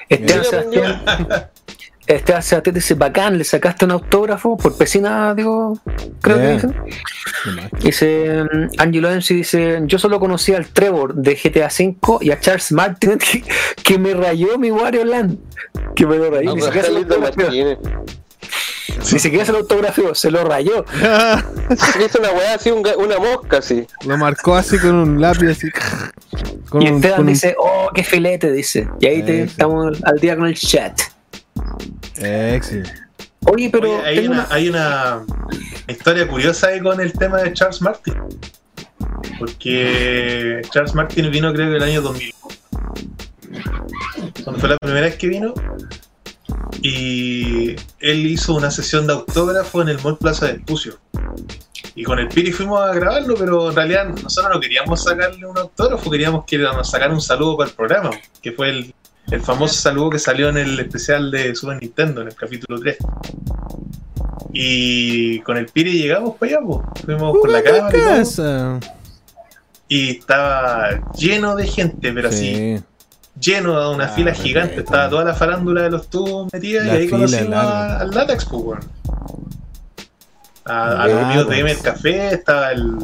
Esteban 0.08 0.44
Sí, 0.44 0.50
Sebastián, 0.50 1.02
Esteban 2.06 2.42
Sebastián 2.42 2.74
dice, 2.74 2.94
bacán, 2.94 3.38
le 3.38 3.44
sacaste 3.44 3.84
un 3.84 3.92
autógrafo 3.92 4.56
por 4.56 4.76
Pesina, 4.76 5.32
digo, 5.34 5.78
creo 6.20 6.36
que 6.36 6.42
Yeah. 6.42 6.52
dicen. 6.54 6.74
Nomás. 7.46 7.70
Dice 7.82 8.42
Angelo 8.78 9.08
MC 9.08 9.34
dice, 9.34 9.80
yo 9.86 9.98
solo 9.98 10.18
conocí 10.18 10.52
al 10.52 10.66
Trevor 10.66 11.14
de 11.14 11.36
GTA 11.36 11.68
V 11.68 12.18
y 12.22 12.32
a 12.32 12.40
Charles 12.40 12.72
Martin 12.72 13.18
que, 13.18 13.44
que 13.84 13.98
me 13.98 14.12
rayó 14.14 14.58
mi 14.58 14.70
Wario 14.72 15.04
Land. 15.04 15.38
Que 15.94 16.06
me 16.06 16.16
lo 16.18 16.28
rayó, 16.30 16.50
Ah, 16.50 16.70
ni 19.12 19.18
siquiera 19.18 19.44
se 19.44 19.52
lo 19.52 19.58
autografió. 19.58 20.14
Se 20.14 20.30
lo 20.30 20.40
autografió, 20.40 20.84
se 20.88 21.00
rayó. 21.00 22.04
Hizo 22.06 22.18
una 22.18 22.30
weá 22.32 22.54
así, 22.54 22.70
un 22.70 22.82
una 22.98 23.18
mosca 23.18 23.58
así. 23.58 23.86
Lo 24.04 24.16
marcó 24.18 24.54
así 24.56 24.78
con 24.78 24.94
un 24.94 25.20
lápiz 25.20 25.48
así. 25.48 25.68
Con 26.68 26.82
Y 26.82 26.88
un- 26.88 26.96
Esteban 26.96 27.20
un- 27.22 27.26
dice, 27.26 27.56
oh, 27.58 27.90
qué 27.92 28.04
filete, 28.04 28.52
dice. 28.52 28.88
Y 29.00 29.06
ahí 29.06 29.22
te- 29.24 29.42
estamos 29.42 29.98
al 30.04 30.18
día 30.20 30.36
con 30.36 30.46
el 30.46 30.54
chat. 30.54 31.00
Excelente. 32.16 32.92
Oye, 33.46 33.68
pero 33.70 33.90
Oye, 33.98 34.06
hay, 34.06 34.26
una- 34.28 34.46
hay 34.50 34.68
una 34.68 35.24
historia 35.88 36.28
curiosa 36.28 36.68
ahí 36.68 36.80
con 36.80 37.00
el 37.00 37.12
tema 37.12 37.38
de 37.42 37.52
Charles 37.52 37.82
Martin. 37.82 38.14
Porque 39.38 40.62
Charles 40.70 40.94
Martin 40.94 41.30
vino 41.30 41.52
creo 41.52 41.70
que 41.70 41.76
el 41.76 41.82
año 41.82 42.02
2000. 42.02 42.34
Cuando 44.44 44.60
fue 44.60 44.68
la 44.68 44.76
primera 44.78 45.06
vez 45.06 45.16
que 45.16 45.26
vino. 45.28 45.52
Y 46.82 47.76
él 48.00 48.26
hizo 48.26 48.54
una 48.54 48.70
sesión 48.70 49.06
de 49.06 49.12
autógrafo 49.14 49.82
en 49.82 49.88
el 49.88 50.00
Mall 50.02 50.18
Plaza 50.18 50.46
de 50.46 50.52
Espucio. 50.52 50.98
Y 51.94 52.04
con 52.04 52.18
el 52.18 52.28
Piri 52.28 52.52
fuimos 52.52 52.80
a 52.80 52.94
grabarlo, 52.94 53.34
pero 53.34 53.70
en 53.70 53.76
realidad 53.76 54.08
nosotros 54.08 54.54
no 54.54 54.60
queríamos 54.60 55.02
sacarle 55.02 55.44
un 55.44 55.58
autógrafo, 55.58 56.10
queríamos 56.10 56.44
que 56.46 56.58
nos 56.58 56.90
sacara 56.90 57.12
un 57.12 57.20
saludo 57.20 57.56
para 57.56 57.70
el 57.70 57.76
programa, 57.76 58.10
que 58.40 58.52
fue 58.52 58.70
el, 58.70 58.94
el 59.30 59.40
famoso 59.40 59.74
saludo 59.74 60.10
que 60.10 60.18
salió 60.18 60.48
en 60.48 60.58
el 60.58 60.78
especial 60.80 61.30
de 61.30 61.54
Super 61.54 61.80
Nintendo, 61.80 62.22
en 62.22 62.28
el 62.28 62.34
capítulo 62.34 62.80
3. 62.80 62.96
Y 64.52 65.40
con 65.40 65.56
el 65.56 65.66
Piri 65.66 65.92
llegamos 66.00 66.36
para 66.36 66.52
allá, 66.56 66.66
pues. 66.66 66.80
fuimos 67.04 67.38
con 67.38 67.52
la 67.52 67.62
cámara 67.62 68.22
y 68.22 68.34
todo. 68.34 68.80
Y 69.88 70.10
estaba 70.10 71.00
lleno 71.16 71.56
de 71.56 71.66
gente, 71.66 72.12
pero 72.12 72.28
así, 72.28 72.54
Sí. 72.54 72.84
Lleno 73.38 73.78
de 73.80 73.94
una 73.94 74.04
Ah, 74.04 74.08
fila 74.08 74.26
perfecto. 74.26 74.48
gigante. 74.48 74.76
Estaba 74.80 75.08
toda 75.08 75.24
la 75.24 75.34
farándula 75.34 75.82
de 75.82 75.90
los 75.90 76.08
tubos 76.08 76.52
metida 76.52 76.84
y 76.84 76.86
La 76.86 76.92
ahí 76.94 77.08
conocimos 77.08 77.54
al 77.54 78.10
Latax, 78.10 78.44
pues. 78.46 78.80
A, 80.64 81.02
a 81.02 81.06
los 81.08 81.24
amigos 81.24 81.36
de 81.36 81.44
pues. 81.46 81.58
Gamer 81.58 81.78
Café, 81.78 82.34
estaba 82.34 82.72
el 82.72 82.96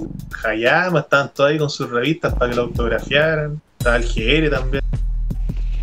Hayama, 0.45 1.01
estaban 1.01 1.31
todos 1.35 1.51
ahí 1.51 1.59
con 1.59 1.71
sus 1.71 1.91
revistas 1.91 2.35
para 2.35 2.51
que 2.51 2.57
lo 2.57 2.63
autografiaran. 2.63 3.61
Estaba 3.79 3.97
el 3.97 4.05
GR 4.05 4.51
también. 4.51 4.83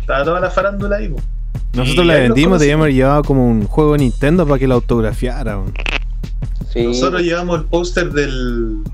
Estaba 0.00 0.24
toda 0.24 0.40
la 0.40 0.50
farándula 0.50 0.96
ahí, 0.96 1.08
pues. 1.08 1.24
Nosotros 1.72 2.04
Y 2.04 2.08
le 2.08 2.20
vendimos, 2.20 2.60
debíamos 2.60 2.84
haber 2.84 2.94
llevado 2.94 3.22
como 3.24 3.46
un 3.48 3.66
juego 3.66 3.92
de 3.94 3.98
Nintendo 3.98 4.46
para 4.46 4.58
que 4.60 4.68
lo 4.68 4.74
autografiara. 4.74 5.58
Sí. 6.72 6.84
Nosotros 6.86 7.22
llevamos 7.22 7.58
el 7.60 7.64
póster 7.66 8.12
del, 8.12 8.84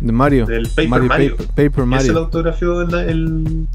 De 0.00 0.12
Mario. 0.12 0.46
del 0.46 0.66
Paper 0.68 0.88
Mario. 1.02 1.36
Paper, 1.36 1.46
Paper 1.48 1.68
ese 1.70 1.78
lo 1.80 1.86
Mario. 1.86 2.18
autografió 2.18 2.80
el, 2.80 2.94
el 2.94 3.66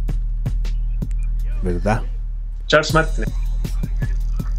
¿Verdad? 1.66 2.02
Charles 2.68 2.94
Martin. 2.94 3.26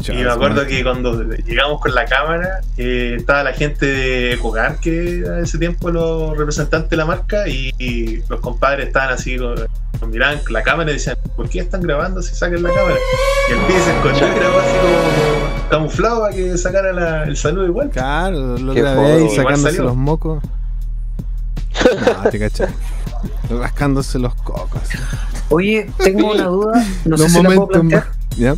y 0.09 0.11
me 0.11 0.29
acuerdo 0.29 0.57
Martin. 0.57 0.77
que 0.77 0.83
cuando 0.83 1.23
llegamos 1.23 1.79
con 1.81 1.95
la 1.95 2.05
cámara, 2.05 2.59
eh, 2.77 3.15
estaba 3.17 3.43
la 3.43 3.53
gente 3.53 3.85
de 3.85 4.33
Ecogar, 4.33 4.77
que 4.79 5.19
era 5.19 5.39
ese 5.39 5.57
tiempo 5.57 5.89
los 5.89 6.37
representantes 6.37 6.89
de 6.89 6.97
la 6.97 7.05
marca, 7.05 7.47
y, 7.47 7.71
y 7.79 8.21
los 8.29 8.39
compadres 8.41 8.87
estaban 8.87 9.09
así, 9.13 9.37
con, 9.37 9.55
con- 9.99 10.09
miraban 10.11 10.39
la 10.49 10.63
cámara 10.63 10.91
y 10.91 10.95
decían, 10.95 11.17
¿por 11.35 11.49
qué 11.49 11.59
están 11.59 11.81
grabando 11.81 12.21
si 12.21 12.35
saquen 12.35 12.61
la 12.61 12.69
cámara? 12.73 12.95
Y 13.49 13.53
el 13.53 13.59
pibe 13.65 13.79
se 13.81 13.91
escondió 13.95 14.27
y 14.27 14.35
grabó 14.39 14.59
así 14.59 14.77
como 14.81 15.69
camuflado 15.69 16.21
para 16.21 16.35
que 16.35 16.57
sacara 16.57 16.93
la- 16.93 17.23
el 17.23 17.35
saludo 17.37 17.65
igual. 17.65 17.89
Claro, 17.89 18.57
lo 18.57 18.73
grabé 18.73 19.19
Igual 19.23 19.35
sacándose 19.35 19.81
los 19.81 19.95
mocos. 19.95 20.43
No, 22.23 22.29
te 22.29 22.39
cachai. 22.39 22.67
Rascándose 23.49 24.19
los 24.19 24.33
cocos. 24.35 24.81
Oye, 25.49 25.89
tengo 25.97 26.31
una 26.33 26.45
duda, 26.45 26.85
no 27.05 27.17
sé 27.17 27.23
los 27.23 27.31
si 27.33 27.41
la 27.43 27.49
puedo 27.49 27.67
plantear. 27.67 28.05
más. 28.07 28.37
¿Ya? 28.37 28.55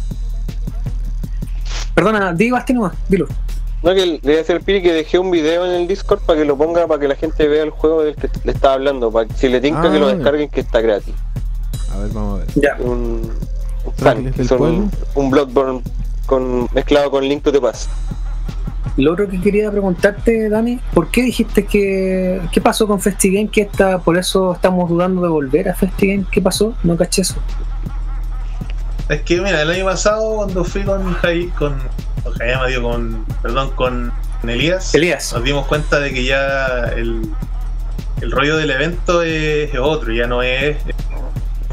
Perdona, 1.93 2.33
di 2.33 2.51
Basti 2.51 2.73
nomás, 2.73 2.93
dilo. 3.09 3.27
No, 3.81 3.93
que 3.93 4.05
le 4.05 4.19
voy 4.21 4.35
a 4.47 4.53
al 4.53 4.61
Piri 4.61 4.81
que 4.81 4.91
dejé 4.91 5.19
un 5.19 5.31
video 5.31 5.65
en 5.65 5.71
el 5.71 5.87
Discord 5.87 6.19
para 6.21 6.39
que 6.39 6.45
lo 6.45 6.57
ponga, 6.57 6.85
para 6.87 6.99
que 6.99 7.07
la 7.07 7.15
gente 7.15 7.47
vea 7.47 7.63
el 7.63 7.69
juego 7.69 8.03
del 8.03 8.15
que 8.15 8.29
le 8.43 8.51
estaba 8.51 8.73
hablando. 8.73 9.09
Para 9.11 9.27
que 9.27 9.33
si 9.35 9.47
le 9.47 9.61
tinca 9.61 9.83
Ah, 9.83 9.91
que 9.91 9.99
lo 9.99 10.09
ya. 10.09 10.15
descarguen, 10.15 10.49
que 10.49 10.59
está 10.59 10.81
gratis. 10.81 11.13
A 11.93 11.97
ver, 11.99 12.09
vamos 12.09 12.35
a 12.41 12.45
ver. 12.45 12.47
Ya. 12.55 12.75
Un, 12.79 13.31
un 13.85 13.93
fan, 13.95 14.23
del 14.31 14.47
son 14.47 14.57
pueblo. 14.57 14.77
un, 14.77 14.91
un 15.15 15.29
Bloodborne 15.31 15.81
con, 16.25 16.67
mezclado 16.73 17.09
con 17.09 17.23
Link 17.23 17.41
to 17.43 17.51
the 17.53 17.61
Past. 17.61 17.89
Lo 18.97 19.13
otro 19.13 19.29
que 19.29 19.39
quería 19.39 19.71
preguntarte, 19.71 20.49
Dani, 20.49 20.79
¿por 20.93 21.09
qué 21.09 21.23
dijiste 21.23 21.65
que. 21.65 22.41
¿Qué 22.51 22.61
pasó 22.61 22.87
con 22.87 22.99
FestiGame? 22.99 23.49
Que 23.49 23.61
está, 23.61 23.99
por 23.99 24.17
eso 24.17 24.53
estamos 24.53 24.89
dudando 24.89 25.21
de 25.21 25.29
volver 25.29 25.69
a 25.69 25.75
FestiGame. 25.75 26.25
¿Qué 26.31 26.41
pasó? 26.41 26.75
No 26.83 26.97
caché 26.97 27.21
eso. 27.21 27.35
Es 29.09 29.21
que 29.23 29.41
mira, 29.41 29.61
el 29.61 29.69
año 29.71 29.85
pasado 29.85 30.35
cuando 30.35 30.63
fui 30.63 30.83
con 30.83 31.13
Jai, 31.15 31.47
con, 31.57 31.75
con 32.23 32.33
Jaime, 32.33 32.67
digo, 32.67 32.91
con, 32.91 33.25
perdón, 33.41 33.71
con 33.71 34.11
Elías, 34.43 34.93
Elías. 34.93 35.33
nos 35.33 35.43
dimos 35.43 35.65
cuenta 35.65 35.99
de 35.99 36.13
que 36.13 36.23
ya 36.23 36.91
el, 36.95 37.21
el 38.21 38.31
rollo 38.31 38.57
del 38.57 38.69
evento 38.69 39.23
es, 39.23 39.73
es 39.73 39.79
otro, 39.79 40.13
ya 40.13 40.27
no 40.27 40.43
es 40.43 40.77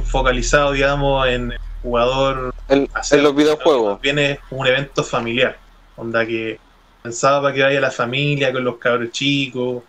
focalizado, 0.04 0.72
digamos, 0.72 1.28
en 1.28 1.52
el 1.52 1.58
jugador 1.82 2.54
En, 2.68 2.88
hacer 2.94 3.18
en 3.18 3.24
los 3.24 3.36
videojuegos. 3.36 4.00
Viene 4.00 4.40
un 4.50 4.66
evento 4.66 5.04
familiar, 5.04 5.58
onda 5.96 6.24
que 6.24 6.58
pensaba 7.06 7.40
para 7.42 7.54
que 7.54 7.62
vaya 7.62 7.80
la 7.80 7.90
familia 7.92 8.52
con 8.52 8.64
los 8.64 8.76
cabros 8.78 9.10
chicos. 9.12 9.82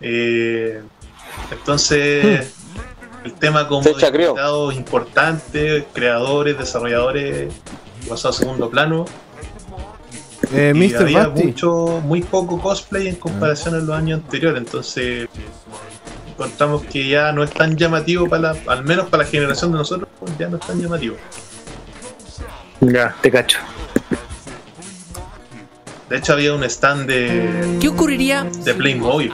eh, 0.00 0.82
entonces, 1.52 2.54
el 3.24 3.32
tema 3.34 3.68
como 3.68 3.82
Se 3.84 3.90
de 3.94 4.74
importantes, 4.74 5.84
creadores, 5.92 6.58
desarrolladores, 6.58 7.52
pasó 8.08 8.30
a 8.30 8.32
segundo 8.32 8.68
plano. 8.68 9.04
Eh, 10.52 10.72
y 10.74 10.78
Mr. 10.78 11.02
había 11.02 11.26
Basti. 11.28 11.44
mucho, 11.46 12.00
muy 12.02 12.22
poco 12.22 12.60
cosplay 12.60 13.06
en 13.06 13.14
comparación 13.16 13.74
a 13.76 13.78
los 13.78 13.90
años 13.96 14.20
anteriores, 14.24 14.58
entonces 14.60 15.28
encontramos 16.28 16.82
que 16.82 17.06
ya 17.08 17.30
no 17.30 17.44
es 17.44 17.50
tan 17.52 17.76
llamativo 17.76 18.28
para 18.28 18.54
la- 18.54 18.72
al 18.72 18.82
menos 18.84 19.08
para 19.08 19.22
la 19.22 19.28
generación 19.30 19.70
de 19.70 19.78
nosotros, 19.78 20.08
ya 20.38 20.48
no 20.48 20.56
es 20.56 20.66
tan 20.66 20.80
llamativo. 20.80 21.16
Ya, 22.80 23.14
te 23.20 23.30
cacho. 23.30 23.58
De 26.10 26.18
hecho 26.18 26.32
había 26.32 26.52
un 26.52 26.64
stand 26.64 27.06
de, 27.06 27.78
¿Qué 27.80 27.88
ocurriría? 27.88 28.44
de 28.44 28.74
Playmobil. 28.74 29.32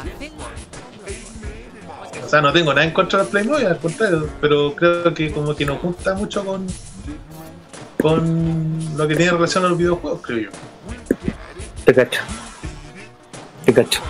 O 2.23 2.29
sea, 2.29 2.41
no 2.43 2.53
tengo 2.53 2.75
nada 2.75 2.85
en 2.85 2.93
contra 2.93 3.25
de 3.25 3.31
Playmobil, 3.31 3.67
al 3.67 3.79
contrario, 3.79 4.29
pero 4.41 4.75
creo 4.77 5.15
que 5.15 5.33
como 5.33 5.57
que 5.57 5.65
nos 5.65 5.81
gusta 5.81 6.15
mucho 6.15 6.45
con 6.45 6.67
con 8.01 8.79
lo 8.97 9.09
que 9.09 9.17
tiene 9.17 9.33
relación 9.33 9.65
a 9.65 9.69
los 9.69 9.79
videojuegos, 9.79 10.21
creo 10.23 10.39
yo. 10.39 10.51
Te 11.85 11.95
cacho. 11.95 12.21
Te 13.65 13.73
cacho. 13.73 14.03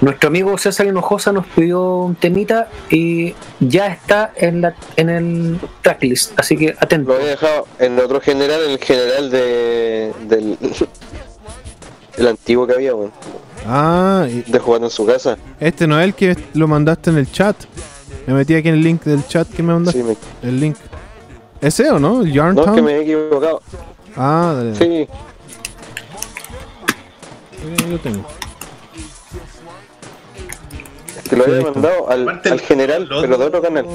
Nuestro 0.00 0.28
amigo 0.28 0.58
César 0.58 0.86
Hinojosa 0.86 1.32
nos 1.32 1.46
pidió 1.46 1.98
un 1.98 2.14
temita 2.16 2.68
y 2.90 3.34
ya 3.60 3.86
está 3.86 4.32
en 4.36 4.60
la 4.60 4.74
en 4.96 5.08
el 5.08 5.60
tracklist, 5.82 6.38
así 6.38 6.56
que 6.56 6.74
atento. 6.78 7.10
Lo 7.12 7.16
había 7.16 7.28
dejado 7.30 7.66
en 7.78 7.98
otro 7.98 8.20
general, 8.20 8.60
en 8.64 8.70
el 8.72 8.78
general 8.78 9.30
de, 9.30 10.12
del 10.28 10.58
el 12.18 12.26
antiguo 12.28 12.66
que 12.66 12.74
había, 12.74 12.94
weón, 12.94 13.12
Ah, 13.66 14.26
y 14.28 14.42
de 14.42 14.58
jugando 14.58 14.88
en 14.88 14.90
su 14.90 15.06
casa. 15.06 15.38
este 15.58 15.86
no 15.86 15.98
es 15.98 16.04
el 16.04 16.14
que 16.14 16.36
lo 16.54 16.68
mandaste 16.68 17.10
en 17.10 17.16
el 17.18 17.30
chat. 17.30 17.56
Me 18.26 18.34
metí 18.34 18.54
aquí 18.54 18.68
en 18.68 18.74
el 18.74 18.82
link 18.82 19.02
del 19.04 19.26
chat 19.26 19.48
que 19.48 19.62
me 19.62 19.72
mandaste. 19.72 20.00
Sí, 20.00 20.06
me- 20.06 20.48
El 20.48 20.60
link. 20.60 20.76
¿Ese 21.60 21.88
o 21.90 21.98
no? 21.98 22.22
¿El 22.22 22.34
no 22.34 22.64
es 22.64 22.70
que 22.72 22.82
me 22.82 22.92
he 22.96 23.02
equivocado. 23.02 23.62
Ah, 24.16 24.52
dale. 24.56 24.74
Sí, 24.74 25.08
Yo 27.80 27.88
lo 27.88 27.98
tengo. 27.98 28.24
Que 31.34 31.48
lo 31.48 31.54
había 31.56 31.70
mandado 31.70 32.10
al, 32.10 32.22
Aparte, 32.22 32.50
al 32.50 32.60
general, 32.60 33.06
lo 33.08 33.20
pero 33.20 33.38
de 33.38 33.44
otro 33.44 33.62
canal. 33.62 33.86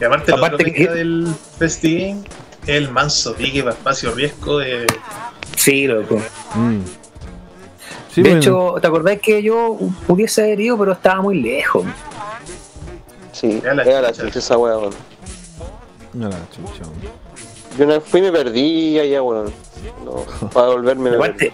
Y 0.00 0.04
aparte, 0.04 0.32
Aparte 0.32 0.54
otro 0.54 0.66
que- 0.66 0.72
que 0.72 0.88
del 0.88 1.34
es 1.60 1.80
el 2.66 2.90
manso 2.90 3.34
pique 3.34 3.62
para 3.62 3.74
espacio 3.74 4.12
riesgo 4.12 4.58
de 4.58 4.86
Sí, 5.56 5.86
loco. 5.86 6.16
Mm. 6.54 6.78
Sí, 8.12 8.22
de 8.22 8.28
bueno. 8.30 8.36
hecho, 8.40 8.74
¿te 8.80 8.86
acordás 8.86 9.18
que 9.20 9.42
yo 9.42 9.78
pudiese 10.06 10.42
haber 10.42 10.60
ido, 10.60 10.76
pero 10.78 10.92
estaba 10.92 11.22
muy 11.22 11.40
lejos? 11.40 11.84
Sí, 13.32 13.60
Ya 13.64 13.74
la 13.74 13.82
era 13.84 14.00
la 14.02 14.12
chucha. 14.12 14.38
esa 14.38 14.58
weá, 14.58 14.76
weón. 14.76 14.92
No 16.12 16.28
la 16.28 16.36
chucha, 16.50 16.82
weón. 16.82 17.12
Yo 17.78 17.84
una 17.86 17.94
vez 17.94 18.04
fui 18.04 18.20
y 18.20 18.22
me 18.24 18.32
perdí 18.32 18.98
allá, 18.98 19.22
weón. 19.22 19.52
No, 20.04 20.16
para 20.50 20.68
volverme 20.68 21.10
me 21.10 21.18
perdí. 21.18 21.50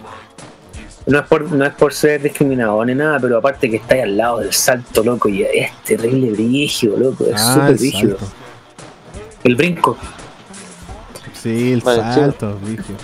No 1.09 1.19
es 1.19 1.25
por, 1.27 1.51
no 1.51 1.65
es 1.65 1.73
por 1.73 1.93
ser 1.93 2.21
discriminador 2.21 2.85
ni 2.85 2.93
nada, 2.95 3.19
pero 3.19 3.37
aparte 3.39 3.69
que 3.69 3.77
está 3.77 3.95
ahí 3.95 4.01
al 4.01 4.15
lado 4.17 4.39
del 4.39 4.53
salto, 4.53 5.03
loco, 5.03 5.27
y 5.27 5.41
es 5.43 5.71
terrible 5.83 6.31
brígido, 6.31 6.97
loco, 6.97 7.25
es 7.25 7.33
Ah, 7.41 7.53
súper 7.55 7.69
el 7.71 7.75
brígido. 7.77 8.17
salto. 8.19 8.33
El 9.43 9.55
brinco. 9.55 9.97
Sí, 11.33 11.71
el 11.73 11.81
Vale, 11.81 12.01
salto, 12.13 12.57
brígido. 12.61 12.97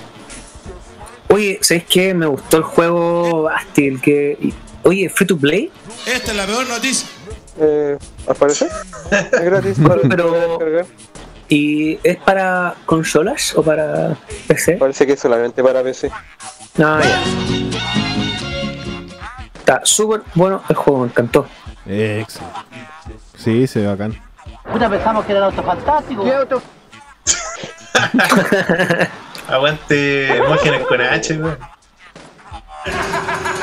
Oye, 1.30 1.58
¿sabes 1.62 1.86
qué? 1.86 2.14
Me 2.14 2.26
gustó 2.28 2.58
el 2.58 2.64
juego 2.64 3.43
Basti, 3.43 3.88
el 3.88 4.01
que. 4.01 4.53
Oye, 4.84 5.10
free 5.10 5.26
to 5.28 5.38
play, 5.38 5.72
Esta 6.06 6.32
es 6.32 6.38
la 6.38 6.45
peor 6.45 6.68
noticia. 6.68 7.08
Eh, 7.60 7.97
¿Al 8.28 8.36
parecer? 8.36 8.70
Es 9.12 9.41
gratis 9.41 9.78
para 9.86 10.01
Pero- 10.01 10.32
descargar. 10.32 10.86
y 11.49 11.97
es 12.03 12.18
para 12.18 12.76
consolas 12.86 13.56
o 13.56 13.64
para 13.64 14.16
PC. 14.47 14.74
Parece 14.74 15.08
que 15.08 15.14
es 15.14 15.20
solamente 15.20 15.64
para 15.64 15.82
PC. 15.82 16.12
Ah, 16.80 16.99
ya. 17.01 17.19
Está 19.59 19.82
súper 19.84 20.21
bueno 20.36 20.61
el 20.69 20.76
juego, 20.76 21.01
me 21.01 21.07
encantó. 21.07 21.47
Excelente. 21.86 22.55
Sí, 23.38 23.67
se 23.67 23.82
ve 23.82 23.88
bacán. 23.88 24.15
Puta, 24.71 24.89
pensamos 24.89 25.26
que 25.26 25.32
era 25.32 25.39
el 25.39 25.45
auto 25.45 25.63
fantástico. 25.63 26.23
aguante 29.47 30.28
Hermógenes 30.38 30.86
con 30.86 31.01
H, 31.01 31.38
weón. 31.38 31.57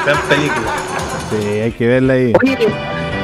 Gran 0.04 0.18
película. 0.28 0.72
Sí, 1.30 1.46
hay 1.60 1.72
que 1.72 1.86
verla 1.86 2.14
ahí. 2.14 2.32
Oye, 2.42 2.58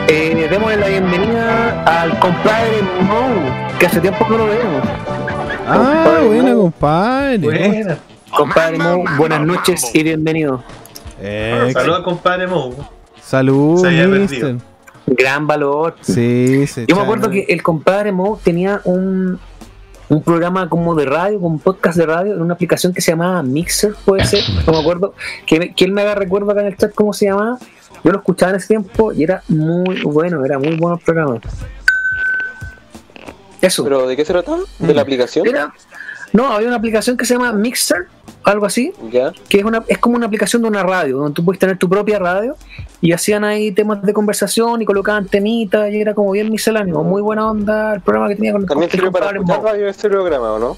eh, 0.09 0.49
démosle 0.51 0.76
la 0.76 0.89
bienvenida 0.89 1.82
al 1.84 2.18
compadre 2.18 2.82
Mo, 3.03 3.78
que 3.78 3.86
hace 3.86 4.01
tiempo 4.01 4.24
que 4.26 4.30
no 4.32 4.39
lo 4.39 4.47
vemos. 4.47 4.82
Ah, 5.66 5.74
compadre, 5.74 6.26
buena, 6.26 6.51
no. 6.51 6.59
compadre. 6.61 7.39
Buena. 7.39 7.99
Compadre 8.37 8.79
Mo, 8.79 9.05
buenas 9.16 9.41
noches 9.47 9.91
y 9.95 10.03
bienvenido. 10.03 10.62
Excelente. 11.20 11.72
Saludos, 11.72 12.03
compadre 12.03 12.47
Mo. 12.47 12.74
Salud, 13.22 13.81
Se 13.81 13.89
había 13.89 14.07
mister. 14.07 14.41
perdido. 14.41 14.61
Gran 15.07 15.47
valor. 15.47 15.97
Sí, 16.03 16.66
se 16.66 16.87
Yo 16.87 16.97
me 16.97 17.03
acuerdo 17.03 17.31
que 17.31 17.47
el 17.49 17.62
compadre 17.62 18.12
Mo 18.12 18.39
tenía 18.43 18.81
un, 18.85 19.39
un 20.09 20.22
programa 20.22 20.68
como 20.68 20.95
de 20.95 21.07
radio, 21.07 21.41
como 21.41 21.55
un 21.55 21.59
podcast 21.61 21.97
de 21.97 22.07
radio, 22.07 22.35
en 22.35 22.43
una 22.43 22.55
aplicación 22.55 22.93
que 22.93 23.01
se 23.01 23.12
llamaba 23.12 23.43
Mixer, 23.43 23.95
puede 24.05 24.24
ser, 24.26 24.43
no 24.66 24.72
me 24.72 24.79
acuerdo. 24.81 25.14
Que, 25.47 25.74
que 25.74 25.85
él 25.85 25.93
me 25.93 26.03
haga 26.03 26.14
recuerdo 26.14 26.51
acá 26.51 26.61
en 26.61 26.66
el 26.68 26.76
chat 26.76 26.95
cómo 26.95 27.12
se 27.12 27.26
llamaba. 27.26 27.59
Yo 28.05 28.12
lo 28.12 28.18
escuchaba 28.18 28.51
en 28.51 28.57
ese 28.57 28.68
tiempo 28.68 29.12
y 29.12 29.24
era 29.24 29.43
muy 29.49 30.03
bueno, 30.03 30.45
era 30.45 30.59
muy 30.59 30.76
bueno 30.76 30.97
el 30.97 31.03
programa. 31.03 31.41
Eso. 33.61 33.83
¿Pero 33.83 34.07
de 34.07 34.16
qué 34.16 34.24
se 34.24 34.33
trataba? 34.33 34.59
¿De 34.79 34.95
la 34.95 35.03
aplicación? 35.03 35.47
Era, 35.49 35.74
no, 36.33 36.53
había 36.53 36.68
una 36.68 36.76
aplicación 36.76 37.16
que 37.16 37.24
se 37.24 37.35
llama 37.35 37.53
Mixer, 37.53 38.07
algo 38.45 38.66
así, 38.66 38.93
Ya. 39.11 39.33
que 39.49 39.59
es 39.59 39.64
una 39.64 39.83
es 39.89 39.99
como 39.99 40.16
una 40.16 40.26
aplicación 40.26 40.62
de 40.62 40.68
una 40.68 40.83
radio, 40.83 41.18
donde 41.18 41.35
tú 41.35 41.45
puedes 41.45 41.59
tener 41.59 41.76
tu 41.79 41.89
propia 41.89 42.18
radio 42.18 42.57
y 43.01 43.12
hacían 43.12 43.45
ahí 43.45 43.72
temas 43.72 44.03
de 44.03 44.12
conversación 44.12 44.83
y 44.83 44.85
colocaban 44.85 45.26
temitas 45.26 45.91
y 45.93 46.01
era 46.01 46.14
como 46.14 46.33
bien 46.33 46.51
misceláneo, 46.51 47.03
muy 47.03 47.22
buena 47.22 47.51
onda 47.51 47.95
el 47.95 48.01
programa 48.01 48.29
que 48.29 48.37
tenía 48.37 48.53
con 48.53 48.66
¿También 48.66 48.91
sirve 48.91 49.11
para 49.11 49.31
escuchar 49.31 49.62
radio 49.62 49.89
este 49.89 50.09
programa 50.09 50.53
o 50.53 50.59
no? 50.59 50.76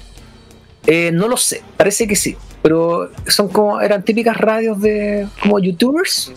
Eh, 0.87 1.11
no 1.13 1.27
lo 1.27 1.37
sé, 1.37 1.61
parece 1.77 2.07
que 2.07 2.15
sí, 2.15 2.35
pero 2.61 3.09
son 3.27 3.47
como 3.49 3.79
eran 3.81 4.03
típicas 4.03 4.37
radios 4.37 4.81
de 4.81 5.27
como 5.41 5.59
youtubers. 5.59 6.31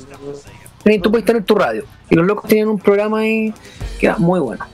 Y 0.87 0.99
tú 0.99 1.11
puedes 1.11 1.25
tener 1.25 1.43
tu 1.45 1.55
radio 1.55 1.85
y 2.11 2.15
los 2.15 2.27
locos 2.27 2.47
tenían 2.49 2.69
un 2.69 2.79
programa 2.79 3.21
ahí 3.21 3.55
que 3.99 4.07
era 4.07 4.19
muy 4.19 4.39
bueno. 4.39 4.67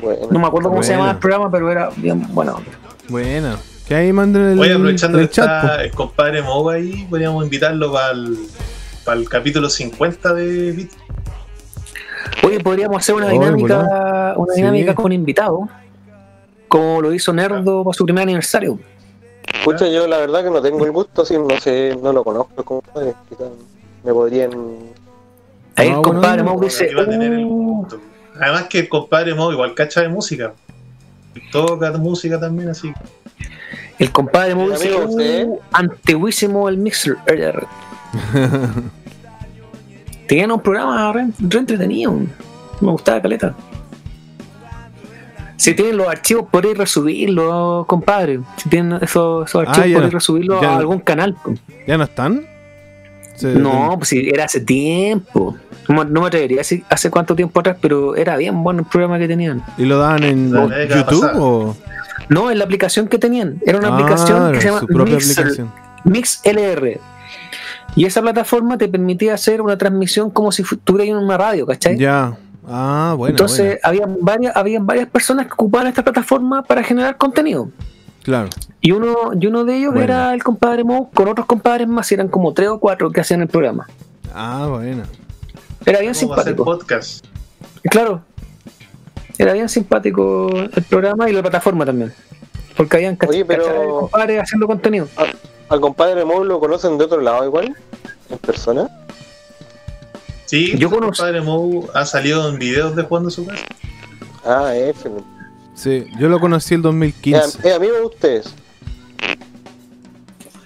Bueno. 0.00 0.28
No 0.30 0.38
me 0.38 0.46
acuerdo 0.46 0.68
cómo 0.68 0.82
se 0.84 0.92
llamaba 0.92 1.12
el 1.12 1.18
programa, 1.18 1.50
pero 1.50 1.70
era 1.72 1.90
bien 1.96 2.24
bueno. 2.32 2.60
Buena. 3.08 3.58
Que 3.86 3.94
ahí 3.94 4.12
manden 4.12 4.42
el, 4.52 4.58
Oye, 4.58 4.72
aprovechando 4.72 5.18
el 5.18 5.28
que 5.28 5.34
chat. 5.34 5.64
está 5.64 5.84
el 5.84 5.90
compadre 5.90 6.42
Mo 6.42 6.68
ahí, 6.70 7.06
podríamos 7.10 7.44
invitarlo 7.44 7.92
para 7.92 8.12
el, 9.18 9.28
capítulo 9.28 9.68
50 9.68 10.32
de 10.34 10.72
Bit. 10.72 10.92
Oye, 12.42 12.60
podríamos 12.60 12.96
hacer 12.98 13.14
una 13.14 13.26
Oye, 13.26 13.34
dinámica, 13.34 13.76
volá. 13.82 14.34
una 14.38 14.54
Sí. 14.54 14.60
dinámica 14.62 14.94
con 14.94 15.12
invitados, 15.12 15.68
como 16.68 17.02
lo 17.02 17.12
hizo 17.12 17.32
Nerdo 17.34 17.84
para 17.84 17.94
su 17.94 18.04
primer 18.06 18.22
aniversario. 18.22 18.78
Escucha, 19.52 19.86
yo 19.88 20.06
la 20.06 20.18
verdad 20.18 20.42
que 20.44 20.50
no 20.50 20.62
tengo 20.62 20.84
el 20.86 20.90
gusto, 20.92 21.22
así 21.22 21.36
no 21.36 21.60
sé, 21.60 21.96
no 22.02 22.12
lo 22.12 22.24
conozco 22.24 22.82
me 24.02 24.12
podrían... 24.12 24.50
Ahí 25.76 25.88
Ah, 25.88 25.96
el 25.96 26.02
compadre 26.02 26.42
bueno. 26.42 26.58
Mau 26.58 26.60
dice, 26.64 26.90
"Uh. 26.94 27.86
Además 28.40 28.64
que 28.64 28.80
el 28.80 28.88
compadre 28.88 29.34
Mo 29.34 29.50
igual 29.52 29.74
cacha 29.74 30.00
de 30.02 30.08
música. 30.08 30.52
Toca 31.52 31.92
música 31.92 32.38
también, 32.40 32.68
así. 32.70 32.92
El 33.98 34.10
compadre 34.10 34.52
amigo 34.52 34.76
usted. 35.08 35.46
"Uh, 35.46 35.60
antiguísimo 35.72 36.68
el 36.68 36.78
Mixer. 36.78 37.16
Tenían 40.26 40.52
un 40.52 40.60
programa 40.60 41.12
re, 41.12 41.26
re 41.38 41.58
entretenido. 41.58 42.12
Me 42.80 42.90
gustaba 42.90 43.20
caleta. 43.22 43.54
Si 45.56 45.74
tienen 45.74 45.96
los 45.96 46.08
archivos, 46.08 46.46
podéis 46.50 46.76
resubirlos, 46.76 47.86
compadre. 47.86 48.40
Si 48.56 48.68
tienen 48.68 48.98
esos, 49.02 49.48
esos 49.48 49.64
Ah, 49.66 49.70
archivos, 49.70 49.88
ya. 49.90 49.94
podéis 49.96 50.12
resubirlos 50.14 50.62
a 50.64 50.76
algún 50.76 50.98
canal. 51.00 51.36
¿Ya 51.86 51.96
no 51.96 52.04
están? 52.04 52.44
Se- 53.36 53.54
No, 53.54 53.94
pues 53.96 54.08
si 54.10 54.28
era 54.28 54.44
hace 54.44 54.60
tiempo. 54.60 55.56
No, 55.88 56.04
me- 56.04 56.10
no 56.10 56.20
me 56.22 56.26
atrevería 56.28 56.58
a 56.58 56.60
decir 56.60 56.84
hace 56.88 57.10
cuánto 57.10 57.34
tiempo 57.36 57.60
atrás, 57.60 57.76
pero 57.80 58.16
era 58.16 58.36
bien 58.36 58.62
bueno 58.62 58.80
el 58.80 58.86
programa 58.86 59.18
que 59.18 59.28
tenían. 59.28 59.62
¿Y 59.78 59.84
lo 59.84 59.98
daban 59.98 60.22
en 60.24 60.50
YouTube 60.50 61.30
o...? 61.36 61.76
No, 62.30 62.50
en 62.50 62.58
la 62.58 62.64
aplicación 62.64 63.06
que 63.08 63.18
tenían. 63.18 63.58
Era 63.66 63.78
una 63.78 63.88
Ah, 63.88 63.94
aplicación 63.98 64.52
que 64.52 64.60
se 64.60 64.68
llama 64.68 64.80
Mixer, 64.88 65.40
aplicación. 65.44 65.72
MixLR. 66.04 67.00
Y 67.96 68.06
esa 68.06 68.22
plataforma 68.22 68.78
te 68.78 68.88
permitía 68.88 69.34
hacer 69.34 69.60
una 69.60 69.76
transmisión 69.76 70.30
como 70.30 70.50
si 70.50 70.62
estuvieras 70.62 71.08
en 71.08 71.16
una 71.22 71.36
radio, 71.36 71.66
¿cachai? 71.66 71.98
Ya. 71.98 72.36
Ah, 72.66 73.14
bueno. 73.16 73.30
Entonces 73.32 73.78
habían 73.82 74.16
varias, 74.22 74.56
habían 74.56 74.86
varias 74.86 75.06
personas 75.08 75.46
que 75.46 75.52
ocupaban 75.52 75.86
esta 75.88 76.02
plataforma 76.02 76.62
para 76.62 76.82
generar 76.82 77.16
contenido. 77.18 77.68
Claro. 78.22 78.48
Y 78.80 78.92
uno, 78.92 79.14
y 79.38 79.46
uno 79.46 79.64
de 79.64 79.76
ellos 79.76 79.92
Bueno. 79.92 80.04
era 80.04 80.32
el 80.32 80.42
compadre 80.42 80.82
Mo, 80.82 81.10
con 81.12 81.28
otros 81.28 81.46
compadres 81.46 81.86
más, 81.86 82.10
y 82.10 82.14
eran 82.14 82.28
como 82.28 82.54
tres 82.54 82.70
o 82.70 82.78
cuatro 82.80 83.10
que 83.10 83.20
hacían 83.20 83.42
el 83.42 83.48
programa. 83.48 83.86
Ah, 84.34 84.66
bueno. 84.70 85.02
Era 85.86 86.00
bien 86.00 86.14
¿Cómo 86.14 86.28
va 86.30 86.36
a 86.36 86.40
hacer 86.40 86.52
simpático. 86.54 86.64
podcast? 86.64 87.24
Claro. 87.90 88.22
Era 89.38 89.52
bien 89.52 89.68
simpático 89.68 90.48
el 90.50 90.82
programa 90.84 91.28
y 91.28 91.32
la 91.32 91.42
plataforma 91.42 91.84
también. 91.84 92.12
Porque 92.76 92.96
habían 92.96 93.18
Oye, 93.28 93.44
pero- 93.44 94.00
compadres 94.00 94.42
haciendo 94.42 94.66
contenido. 94.66 95.08
Al 95.68 95.80
compadre 95.80 96.24
Mo 96.24 96.44
lo 96.44 96.60
conocen 96.60 96.98
de 96.98 97.04
otro 97.04 97.20
lado 97.20 97.44
igual, 97.44 97.76
en 98.30 98.38
persona. 98.38 98.88
Sí, 100.46 100.76
Yo 100.78 100.88
el 100.88 100.94
conozco- 100.94 101.22
compadre 101.24 101.40
Mou 101.40 101.88
ha 101.94 102.04
salido 102.04 102.48
en 102.48 102.58
videos 102.58 102.94
de 102.94 103.02
jugando 103.02 103.30
su 103.30 103.46
casa. 103.46 103.64
Ah, 104.44 104.74
F. 104.74 105.10
Sí, 105.74 106.06
yo 106.18 106.28
lo 106.28 106.38
conocí 106.38 106.74
el 106.74 106.82
2015. 106.82 107.66
Es 107.68 107.74
amigo 107.74 107.94
de 107.94 108.02
ustedes. 108.04 108.54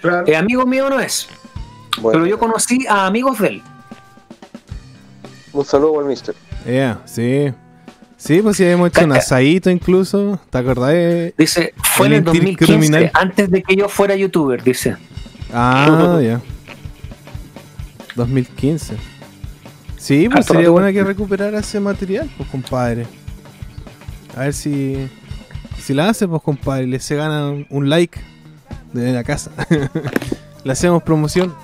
Claro. 0.01 0.27
Eh, 0.27 0.37
amigo 0.37 0.65
mío 0.67 0.89
no 0.91 1.01
es, 1.01 1.29
Bueno, 2.01 2.19
pero 2.21 2.27
yo 2.27 2.39
conocí 2.39 2.87
a 2.89 3.07
amigos 3.07 3.39
de 3.39 3.49
él. 3.49 3.63
Un 5.53 5.65
saludo 5.65 6.01
el 6.01 6.07
mister. 6.07 6.35
Ya, 6.67 7.01
sí. 7.05 7.53
Sí, 8.17 8.41
pues 8.43 8.57
sí, 8.57 8.65
hemos 8.65 8.89
hecho 8.89 9.05
un 9.05 9.13
asadito 9.13 9.71
incluso. 9.71 10.41
¿Te 10.51 10.59
acordás? 10.59 10.91
de- 10.93 11.35
Dice, 11.39 11.73
fue 11.95 12.09
en 12.09 12.15
el 12.15 12.25
2015, 12.25 12.73
intercriminal. 12.75 13.11
antes 13.15 13.51
de 13.51 13.63
que 13.63 13.77
yo 13.77 13.89
fuera 13.89 14.17
youtuber, 14.17 14.63
dice. 14.63 14.97
Ah, 15.53 16.19
ya. 16.23 16.41
2015. 18.17 18.97
Sí, 19.97 20.29
pues 20.29 20.39
Harto 20.45 20.55
sería 20.55 20.71
bueno 20.71 20.93
que 20.93 21.05
recuperara 21.05 21.59
ese 21.61 21.81
material, 21.81 22.29
pues 22.37 22.49
compadre. 22.51 23.07
A 24.37 24.41
ver 24.41 24.53
si. 24.55 25.09
Si 25.81 25.95
la 25.95 26.09
hace, 26.09 26.27
pues 26.29 26.43
compadre, 26.43 26.87
le 26.87 26.99
se 27.01 27.15
gana 27.17 27.49
un- 27.51 27.67
un 27.71 27.89
like 27.89 28.21
de 28.93 29.13
la 29.13 29.23
casa. 29.25 29.51
le 30.65 30.73
hacemos 30.73 31.03
promoción. 31.03 31.55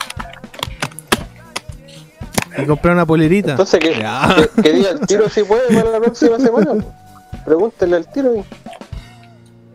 Y 2.59 2.67
comprar 2.67 2.95
una 2.95 3.07
polerita. 3.07 3.53
Entonces, 3.53 3.81
que, 3.81 3.93
que, 3.93 4.63
que 4.63 4.73
diga 4.73 4.91
el 4.91 5.01
tiro 5.01 5.29
si 5.29 5.43
puede 5.43 5.69
para 5.75 5.91
la 5.91 6.01
próxima 6.01 6.39
semana. 6.39 6.85
Pregúntele 7.45 7.97
al 7.97 8.11
tiro. 8.11 8.35
y- 8.37 8.45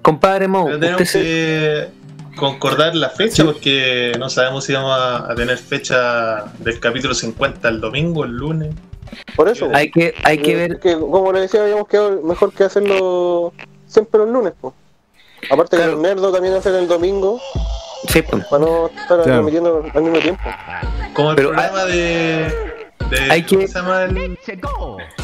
Compadre 0.02 0.48
Mo, 0.48 0.66
Pero 0.66 0.76
usted 0.76 0.88
tenemos 0.88 1.10
se- 1.10 1.22
que 1.22 1.88
concordar 2.38 2.96
la 2.96 3.10
fecha 3.10 3.44
porque 3.44 4.14
no 4.18 4.30
sabemos 4.30 4.64
si 4.64 4.74
vamos 4.74 4.92
a, 4.98 5.32
a 5.32 5.36
tener 5.36 5.58
fecha 5.58 6.46
del 6.60 6.80
capítulo 6.80 7.14
50 7.14 7.68
el 7.68 7.82
domingo, 7.82 8.24
el 8.24 8.32
lunes. 8.32 8.74
Por 9.36 9.50
eso. 9.50 9.70
hay 9.74 9.92
que, 9.92 10.14
hay 10.24 10.38
que 10.38 10.56
ver, 10.56 10.80
que, 10.80 10.94
como 10.98 11.32
le 11.34 11.42
decía, 11.42 11.62
habíamos 11.64 11.88
quedado 11.88 12.22
mejor 12.22 12.54
que 12.54 12.64
hacerlo 12.64 13.54
siempre 13.88 14.20
los 14.22 14.30
lunes. 14.30 14.54
Po. 14.60 14.74
Aparte 15.52 15.76
Claro. 15.78 15.92
que 15.92 15.96
los 15.96 16.02
nerdos 16.02 16.34
también 16.34 16.54
hacen 16.54 16.76
el 16.76 16.88
domingo 16.88 17.40
sí, 18.08 18.22
pues. 18.22 18.46
para 18.46 18.66
no 18.66 18.88
estar 18.88 19.06
Claro. 19.08 19.24
transmitiendo 19.24 19.84
al 19.94 20.02
mismo 20.04 20.20
tiempo. 20.20 20.42
Como 21.20 21.32
el 21.32 21.36
Pero 21.36 21.50
programa 21.50 21.84
de, 21.84 22.54
de- 23.10 23.32
hay 23.32 23.44
¿cómo 23.44 23.60
que- 23.60 23.68
se 23.68 23.74
llama 23.80 24.04
el, 24.04 24.38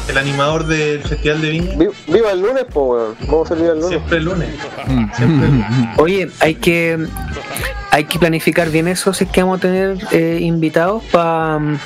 el 0.08 0.18
animador 0.18 0.66
del 0.66 1.02
Festival 1.02 1.40
de 1.40 1.50
Viña? 1.50 1.72
Vi- 1.78 2.12
Viva 2.12 2.32
el 2.32 2.40
lunes, 2.42 2.64
pues, 2.70 2.76
weón. 2.76 3.16
Vamos 3.26 3.50
a 3.50 3.54
salir 3.54 3.70
el 3.70 3.76
lunes. 3.78 3.88
Siempre 3.88 4.18
el 4.18 4.24
lunes. 4.24 4.48
Mm. 4.86 5.06
Siempre 5.14 5.46
el 5.46 5.52
lunes. 5.52 5.66
Oye, 5.96 6.28
hay 6.40 6.54
que 6.56 7.06
hay 7.90 8.04
que 8.04 8.18
planificar 8.18 8.68
bien 8.68 8.88
eso 8.88 9.14
si 9.14 9.24
es 9.24 9.30
que 9.30 9.40
vamos 9.42 9.56
a 9.58 9.60
tener 9.62 9.96
eh, 10.12 10.38
invitados 10.42 11.02
para 11.04 11.78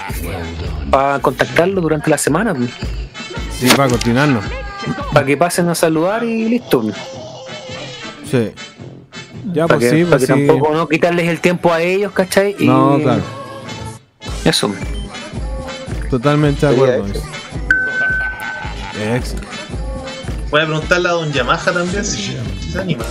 contactarlos 1.22 1.80
durante 1.82 2.10
la 2.10 2.18
semana, 2.18 2.52
Sí, 3.52 3.68
para 3.76 3.88
continuarnos. 3.90 4.44
para 5.12 5.24
que 5.24 5.36
pasen 5.36 5.68
a 5.68 5.76
saludar 5.76 6.24
y 6.24 6.48
listo. 6.48 6.82
Sí. 8.28 8.50
Ya, 9.52 9.66
Para 9.68 9.78
pues 9.78 9.90
que, 9.90 9.96
sí, 9.98 10.04
para 10.04 10.16
pues 10.18 10.28
que 10.28 10.34
sí. 10.34 10.46
tampoco 10.48 10.74
no 10.74 10.88
quitarles 10.88 11.28
el 11.28 11.38
tiempo 11.40 11.72
a 11.72 11.80
ellos, 11.80 12.10
¿cachai? 12.12 12.56
Y 12.58 12.66
No, 12.66 12.98
claro. 13.00 13.22
Eso. 14.44 14.74
Totalmente 16.10 16.66
de 16.66 16.72
acuerdo. 16.74 17.04
Ex. 19.14 19.34
Voy 20.50 20.60
a 20.62 20.66
preguntarle 20.66 21.08
a 21.08 21.12
Don 21.12 21.32
Yamaha 21.32 21.72
también 21.72 22.04
si, 22.04 22.36
si 22.60 22.72
se 22.72 22.80
anima. 22.80 23.04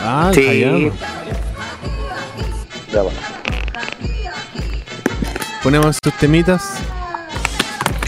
Ah, 0.00 0.30
Sí. 0.34 0.46
Hayama. 0.48 0.92
Ya 2.92 3.02
va. 3.02 3.10
Ponemos 5.62 5.98
sus 6.02 6.14
temitas. 6.14 6.62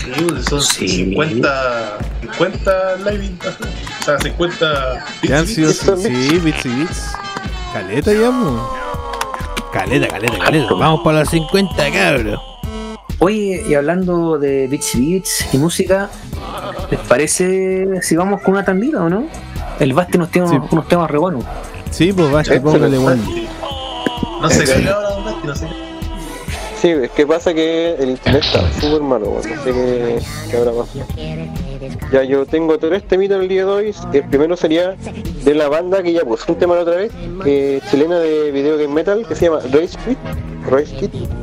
Sí, 0.02 0.26
son 0.48 0.62
Sí. 0.62 0.88
50, 0.88 1.98
50 2.22 2.96
live. 3.10 3.30
O 4.00 4.04
sea, 4.04 4.18
50 4.18 5.04
Ya 5.22 5.38
han 5.38 5.44
bits, 5.44 5.54
sido, 5.54 5.68
bits. 5.68 6.02
bits. 6.02 6.28
sí, 6.30 6.38
bits 6.38 6.64
y 6.64 6.68
bits. 6.70 7.02
Caleta 7.74 8.12
ya, 8.14 8.30
mo. 8.30 8.79
Caleta, 9.72 10.08
caleta, 10.08 10.38
caleta. 10.38 10.74
Vamos 10.74 11.00
para 11.02 11.20
los 11.20 11.28
50, 11.30 11.90
cabrón. 11.92 12.40
Oye, 13.18 13.62
y 13.68 13.74
hablando 13.74 14.38
de 14.38 14.66
beats 14.66 14.94
y 14.94 15.12
beats 15.12 15.54
y 15.54 15.58
música, 15.58 16.10
¿les 16.90 17.00
parece 17.00 18.00
si 18.02 18.16
vamos 18.16 18.40
con 18.40 18.54
una 18.54 18.64
tandita 18.64 19.02
o 19.04 19.08
no? 19.10 19.26
El 19.78 19.92
Basti 19.92 20.18
nos 20.18 20.30
tiene 20.30 20.48
Sí. 20.48 20.56
unos, 20.70 20.88
temas 20.88 21.10
re 21.10 21.18
buenos. 21.18 21.44
Sí, 21.90 22.12
pues 22.12 22.34
va, 22.34 22.42
Sí, 22.44 22.58
póngale 22.60 22.98
bueno. 22.98 23.22
No 24.40 24.48
sé 24.48 24.64
qué 24.64 24.88
ahora, 24.88 25.10
Don 25.10 25.24
Basti, 25.24 25.46
no 25.46 25.54
sé 25.54 25.66
qué. 25.66 25.90
Sí, 26.80 26.88
es 26.88 27.10
que 27.10 27.26
pasa 27.26 27.52
que 27.52 27.94
el 27.98 28.10
internet 28.10 28.42
está 28.42 28.72
súper 28.80 29.02
malo. 29.02 29.34
No 29.36 29.42
sé 29.42 29.50
qué, 29.50 30.18
qué 30.50 30.56
habrá 30.56 30.72
pasado. 30.72 31.04
Ya, 32.12 32.24
yo 32.24 32.44
tengo 32.44 32.78
tres 32.78 33.06
temitas 33.06 33.40
el 33.40 33.48
día 33.48 33.64
de 33.64 33.70
hoy. 33.70 33.94
El 34.12 34.24
primero 34.24 34.56
sería 34.56 34.96
de 35.44 35.54
la 35.54 35.68
banda 35.68 36.02
que 36.02 36.12
ya 36.12 36.24
puse 36.24 36.50
un 36.50 36.58
tema 36.58 36.74
la 36.74 36.82
otra 36.82 36.96
vez, 36.96 37.12
eh, 37.46 37.80
chilena 37.90 38.18
de 38.18 38.50
video 38.50 38.76
game 38.76 38.92
metal, 38.92 39.24
que 39.26 39.34
se 39.34 39.46
llama 39.46 39.60
Rage 39.70 39.96
Quit. 40.04 40.18
Rage 40.68 40.96
Quit. 40.96 41.12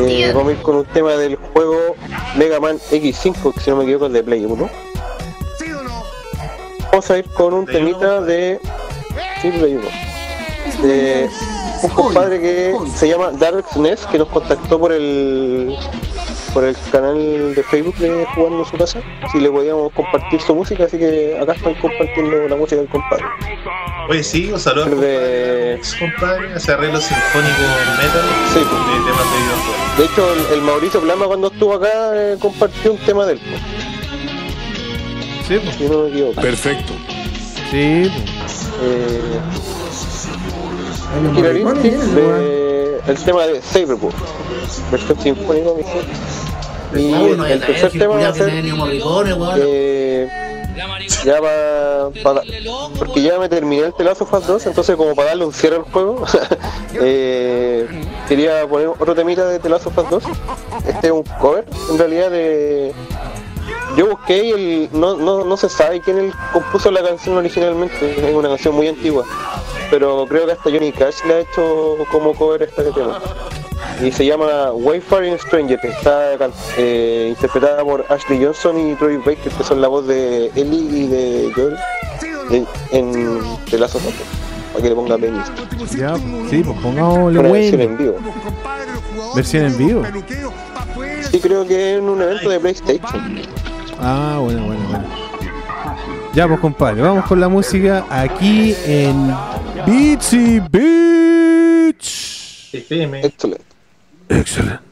Eh, 0.00 0.32
vamos 0.34 0.48
a 0.48 0.52
ir 0.52 0.62
con 0.62 0.76
un 0.76 0.84
tema 0.86 1.12
del 1.12 1.36
juego 1.36 1.94
Mega 2.36 2.60
Man 2.60 2.78
X5, 2.90 3.54
que 3.54 3.60
si 3.60 3.70
no 3.70 3.76
me 3.76 3.84
equivoco 3.84 4.06
es 4.06 4.12
de 4.12 4.22
Play 4.22 4.44
1. 4.44 4.70
Vamos 6.90 7.10
a 7.10 7.18
ir 7.18 7.24
con 7.30 7.54
un 7.54 7.64
¿Play 7.64 7.82
uno, 7.82 7.98
temita 7.98 8.20
de... 8.20 8.60
Sí, 9.40 9.50
Play 9.50 9.76
1. 9.76 10.86
De 10.86 11.30
un 11.84 11.88
compadre 11.90 12.40
que 12.40 12.74
se 12.94 13.08
llama 13.08 13.30
Dark 13.30 13.64
Ness, 13.76 14.06
que 14.06 14.18
nos 14.18 14.28
contactó 14.28 14.78
por 14.78 14.92
el 14.92 15.76
por 16.52 16.64
el 16.64 16.76
canal 16.90 17.54
de 17.54 17.62
Facebook 17.62 17.94
de 17.96 18.26
Jugando 18.34 18.60
en 18.60 18.64
su 18.64 18.76
casa, 18.76 19.00
si 19.30 19.38
le 19.40 19.50
podíamos 19.50 19.92
compartir 19.92 20.40
su 20.40 20.54
música, 20.54 20.84
así 20.84 20.98
que 20.98 21.38
acá 21.40 21.52
están 21.52 21.74
compartiendo 21.74 22.48
la 22.48 22.56
música 22.56 22.80
del 22.80 22.88
compadre. 22.90 23.24
Oye, 24.08 24.22
sí, 24.24 24.50
un 24.52 24.58
saludo 24.58 24.84
al 24.86 25.00
De, 25.00 25.80
compadre, 25.98 26.10
compadre, 26.12 26.54
hace 26.54 26.72
arreglo 26.72 27.00
sinfónico 27.00 27.62
metal 28.02 28.22
Sí. 28.52 28.58
de 28.58 28.64
temas 28.64 29.26
de 29.30 29.38
videojuegos. 29.38 29.98
de 29.98 30.04
hecho, 30.04 30.32
el, 30.34 30.54
el 30.58 30.62
Mauricio 30.62 31.00
Plama 31.00 31.26
cuando 31.26 31.46
estuvo 31.48 31.74
acá 31.74 31.88
eh, 32.14 32.36
compartió 32.40 32.92
un 32.92 32.98
tema 32.98 33.26
del 33.26 33.38
pues, 33.38 33.60
Sí, 35.46 35.58
pues. 35.62 35.76
si 35.76 35.84
no 35.84 35.98
me 36.02 36.08
equivoco. 36.08 36.40
Perfecto. 36.40 36.92
Sí, 37.70 38.10
pues. 38.42 38.68
Eh, 38.82 39.20
de- 42.14 43.00
el 43.06 43.16
tema 43.24 43.46
de 43.46 43.60
Saberbook, 43.62 44.12
versión 44.90 45.20
sinfónica, 45.20 45.70
mi 45.76 45.82
gente. 45.82 46.12
Y 46.94 47.12
No, 47.36 47.46
el, 47.46 47.60
tercer 47.60 47.92
tema 47.92 48.16
va 48.16 48.28
a 48.28 48.34
ser 48.34 48.50
eh, 49.58 50.28
ya 51.24 51.40
va 51.40 52.10
para 52.22 52.42
porque 52.98 53.22
ya 53.22 53.38
me 53.38 53.48
terminé 53.48 53.84
el 53.84 53.94
Telazo 53.94 54.26
Fast 54.26 54.46
2 54.46 54.66
entonces 54.66 54.96
como 54.96 55.14
para 55.14 55.28
darle 55.30 55.44
un 55.44 55.52
cierre 55.52 55.76
al 55.76 55.82
juego 55.82 56.24
eh, 57.00 57.86
quería 58.28 58.66
poner 58.66 58.88
otro 58.88 59.14
temita 59.14 59.46
de 59.46 59.58
Telazo 59.58 59.90
Fast 59.90 60.10
2 60.10 60.24
este 60.86 61.06
es 61.08 61.12
un 61.12 61.22
cover 61.40 61.64
en 61.90 61.98
realidad 61.98 62.30
de 62.30 62.94
yo 63.96 64.08
busqué 64.08 64.44
y 64.44 64.50
el, 64.52 64.88
no, 64.92 65.16
no, 65.16 65.44
no 65.44 65.56
se 65.56 65.68
sabe 65.68 66.00
quién 66.00 66.18
el 66.18 66.32
compuso 66.52 66.90
la 66.90 67.02
canción 67.02 67.36
originalmente, 67.36 68.28
es 68.28 68.34
una 68.34 68.48
canción 68.48 68.74
muy 68.74 68.88
antigua, 68.88 69.24
pero 69.90 70.26
creo 70.28 70.46
que 70.46 70.52
hasta 70.52 70.70
Johnny 70.70 70.92
Cash 70.92 71.24
le 71.26 71.34
ha 71.34 71.40
hecho 71.40 71.96
como 72.10 72.34
cover 72.34 72.62
este 72.62 72.84
tema. 72.92 73.20
Y 74.02 74.12
se 74.12 74.24
llama 74.24 74.72
Wayfaring 74.72 75.38
Stranger, 75.38 75.78
que 75.78 75.88
está 75.88 76.34
eh, 76.78 77.26
interpretada 77.30 77.84
por 77.84 78.04
Ashley 78.08 78.42
Johnson 78.42 78.78
y 78.78 78.94
Troy 78.94 79.16
Baker, 79.18 79.52
que 79.52 79.64
son 79.64 79.80
la 79.80 79.88
voz 79.88 80.06
de 80.06 80.46
Ellie 80.54 81.04
y 81.04 81.06
de 81.06 81.52
Joel 81.54 81.76
en, 82.50 82.66
en 82.92 83.40
The 83.70 83.78
Last 83.78 83.96
of 83.96 84.06
Us, 84.06 84.14
para 84.72 84.82
que 84.82 84.88
le 84.88 84.94
ponga 84.94 85.16
Benny. 85.16 85.38
Ya, 85.96 86.16
sí, 86.48 86.62
pues 86.64 86.78
pongámosle 86.80 87.40
Una 87.40 87.48
versión 87.50 87.80
en 87.80 87.96
vivo. 87.98 88.16
Versión 89.34 89.64
en 89.64 89.78
vivo. 89.78 90.02
Sí, 91.30 91.40
creo 91.40 91.66
que 91.66 91.94
en 91.94 92.08
un 92.08 92.22
evento 92.22 92.48
de 92.48 92.60
PlayStation. 92.60 93.59
Ah, 94.02 94.38
bueno, 94.40 94.64
bueno, 94.66 94.80
bueno. 94.88 95.04
Ya, 96.32 96.46
pues 96.46 96.60
compadre, 96.60 97.02
vamos 97.02 97.24
con 97.26 97.40
la 97.40 97.48
música 97.48 98.06
aquí 98.08 98.74
en 98.84 99.34
Beatsy 99.86 100.60
Beach. 100.70 102.00
FM. 102.72 103.20
Excelente. 103.26 103.64
Excelente. 104.28 104.89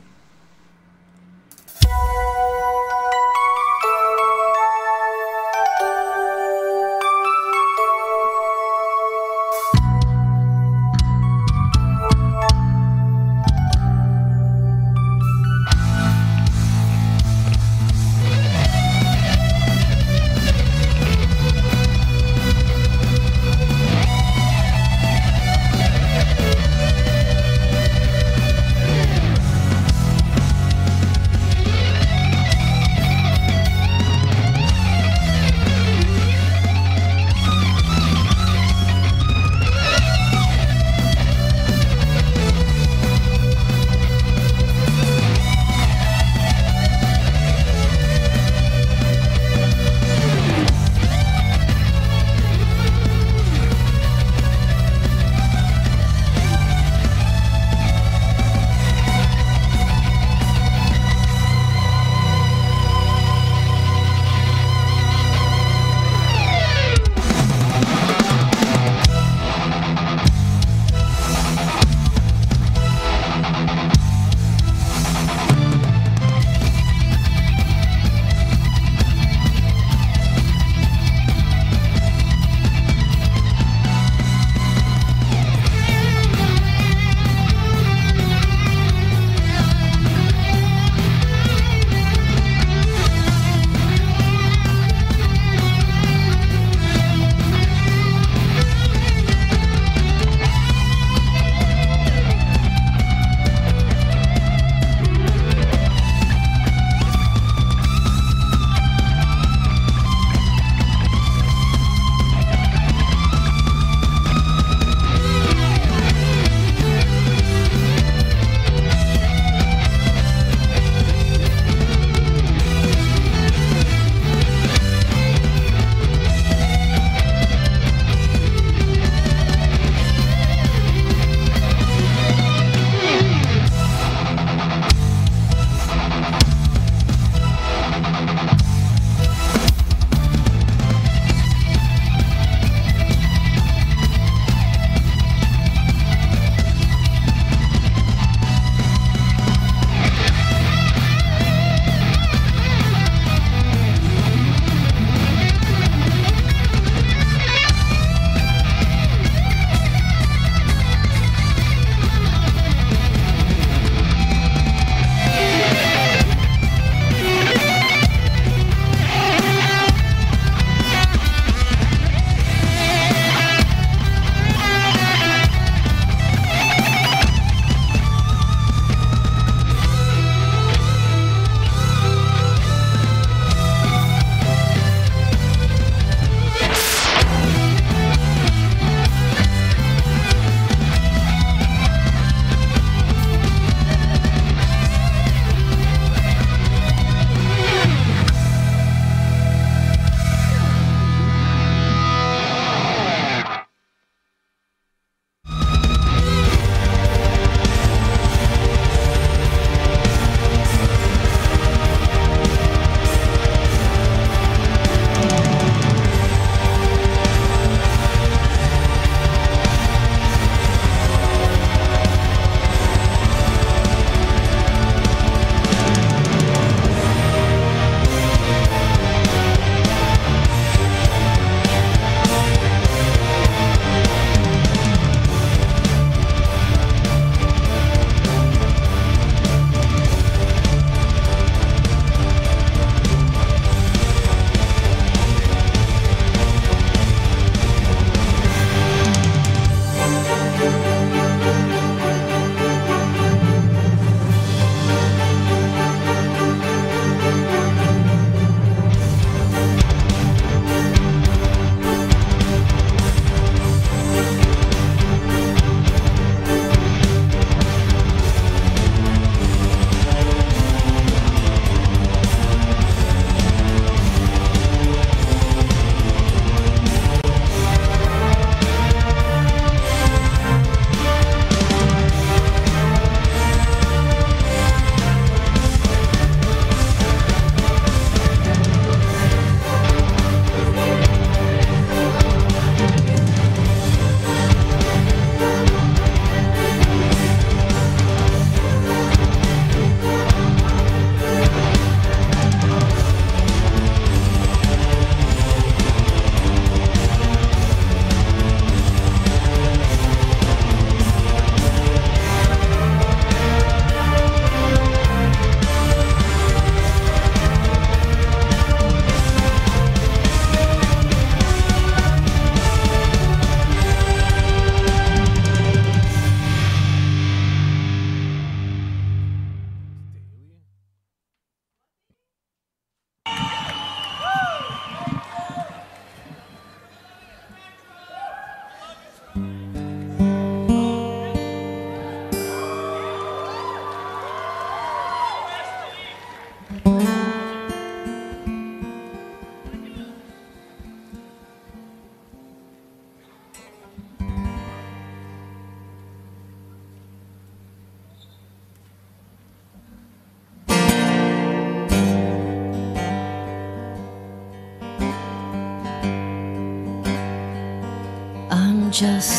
Just 368.98 369.37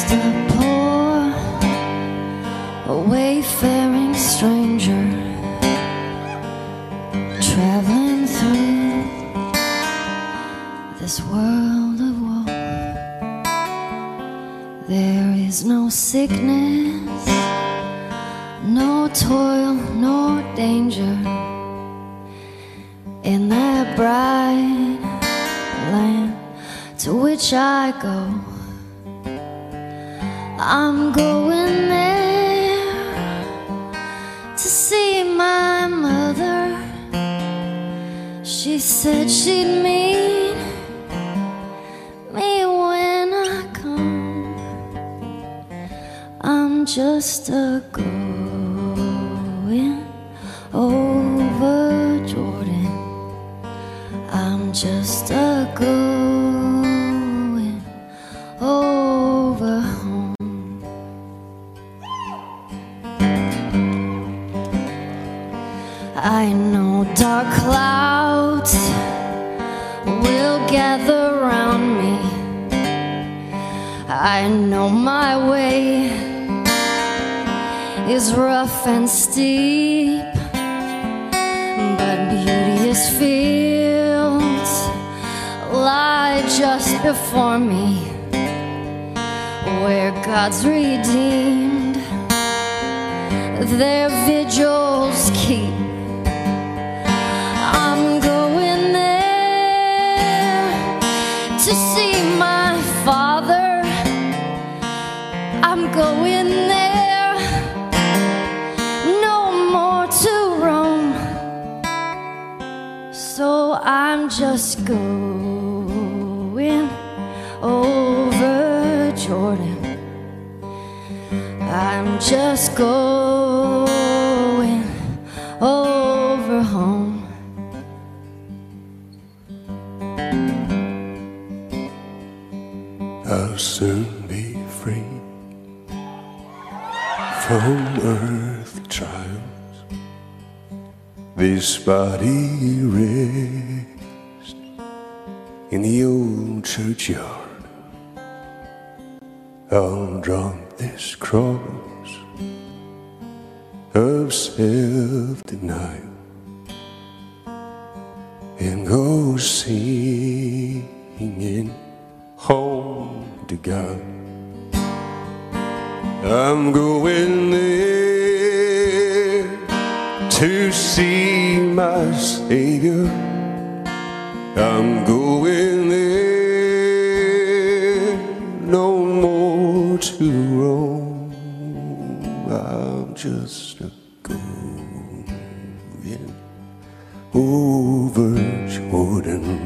over 187.34 188.36
Jordan. 188.68 189.65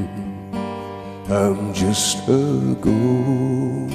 I'm 1.30 1.74
just 1.74 2.28
a 2.28 2.76
going 2.82 3.94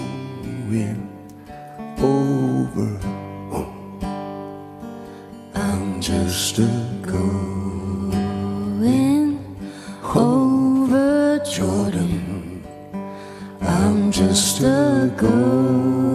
over. 1.99 3.01
I'm 5.55 6.01
just 6.01 6.59
a 6.59 6.89
Going 7.03 8.15
over 10.15 11.39
Jordan. 11.45 12.65
I'm 13.61 14.13
just 14.13 14.61
a 14.61 15.13
going 15.17 16.08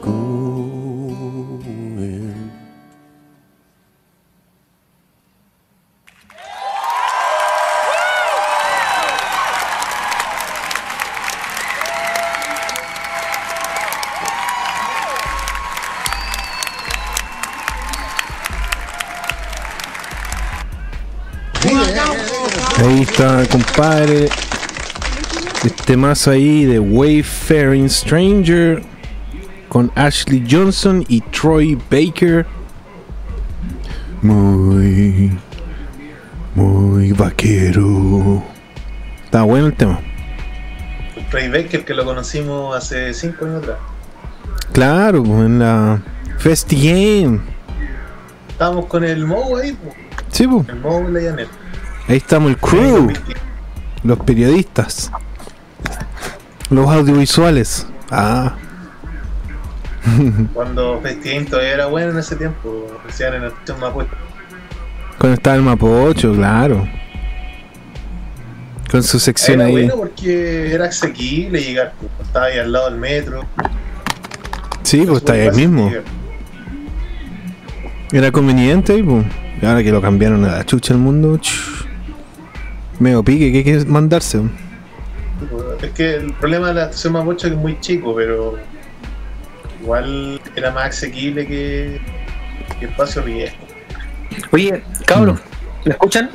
going. 0.00 0.38
Ahí 22.78 23.02
está, 23.02 23.44
compadre. 23.50 24.28
Este 25.64 25.96
mazo 25.96 26.30
ahí 26.30 26.64
de 26.64 26.78
Wayfaring 26.78 27.90
Stranger 27.90 28.82
con 29.68 29.92
Ashley 29.94 30.44
Johnson 30.48 31.04
y 31.08 31.20
Troy 31.20 31.78
Baker. 31.90 32.46
Muy, 34.22 35.36
muy 36.54 37.12
vaquero. 37.12 38.42
Está 39.24 39.42
bueno 39.42 39.66
el 39.66 39.74
tema. 39.74 40.00
Ray 41.30 41.48
Baker, 41.48 41.84
que 41.84 41.94
lo 41.94 42.04
conocimos 42.04 42.76
hace 42.76 43.12
5 43.12 43.44
años 43.44 43.62
atrás. 43.62 43.78
Claro, 44.72 45.22
pues, 45.22 45.40
en 45.40 45.58
la 45.58 46.02
Festi 46.38 46.76
Game. 46.76 47.40
Estábamos 48.48 48.86
con 48.86 49.04
el 49.04 49.26
Moe 49.26 49.62
ahí, 49.62 49.72
po. 49.72 49.94
Sí, 50.30 50.46
pues. 50.46 50.66
el 50.68 50.82
la 51.12 51.20
Janet. 51.20 51.48
Ahí 52.08 52.16
estamos 52.16 52.50
el 52.50 52.56
crew, 52.56 53.12
los 54.02 54.18
periodistas, 54.20 55.12
los 56.70 56.88
audiovisuales. 56.90 57.86
Ah, 58.10 58.56
Cuando 60.54 61.00
Festivín 61.02 61.46
todavía 61.46 61.74
era 61.74 61.86
bueno 61.86 62.12
en 62.12 62.18
ese 62.18 62.36
tiempo, 62.36 62.86
recién 63.04 63.34
en 63.34 63.44
el 63.44 63.52
puesto. 63.52 64.16
cuando 65.18 65.34
estaba 65.34 65.56
el 65.56 65.62
Mapocho, 65.62 66.32
claro. 66.34 66.88
Con 68.90 69.02
su 69.02 69.18
sección 69.18 69.60
Era 69.60 69.66
ahí. 69.66 69.72
bueno 69.72 69.96
porque 69.96 70.72
era 70.72 70.86
asequible 70.86 71.60
llegar, 71.62 71.92
pues, 71.98 72.10
estaba 72.26 72.46
ahí 72.46 72.58
al 72.58 72.72
lado 72.72 72.90
del 72.90 72.98
metro. 72.98 73.44
Sí, 74.82 75.04
pues 75.06 75.18
está 75.18 75.34
ahí 75.34 75.50
mismo. 75.50 75.88
llegar. 75.90 76.04
Era 78.12 78.32
conveniente 78.32 78.96
y 78.96 79.02
pues. 79.02 79.26
Y 79.60 79.66
ahora 79.66 79.82
que 79.82 79.90
lo 79.92 80.00
cambiaron 80.00 80.44
a 80.44 80.58
la 80.58 80.64
chucha 80.64 80.94
el 80.94 81.00
mundo. 81.00 81.36
chu. 81.36 81.52
medio 82.98 83.22
pique, 83.22 83.52
¿qué 83.52 83.62
quieres 83.62 83.86
mandarse? 83.86 84.40
Es 85.82 85.90
que 85.90 86.14
el 86.14 86.32
problema 86.34 86.68
de 86.68 86.74
la 86.74 86.84
estación 86.86 87.12
Mapocho 87.12 87.46
es 87.46 87.52
que 87.52 87.56
es 87.56 87.62
muy 87.62 87.78
chico, 87.80 88.14
pero 88.16 88.56
igual 89.80 90.40
era 90.56 90.70
más 90.72 90.88
asequible 90.88 91.46
que, 91.46 92.00
que 92.78 92.86
Espacio 92.86 93.22
Viejo. 93.22 93.56
Oye, 94.52 94.82
cabros, 95.06 95.40
¿me 95.84 95.92
escuchan? 95.92 96.30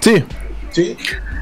Sí. 0.00 0.24
Sí. 0.70 0.96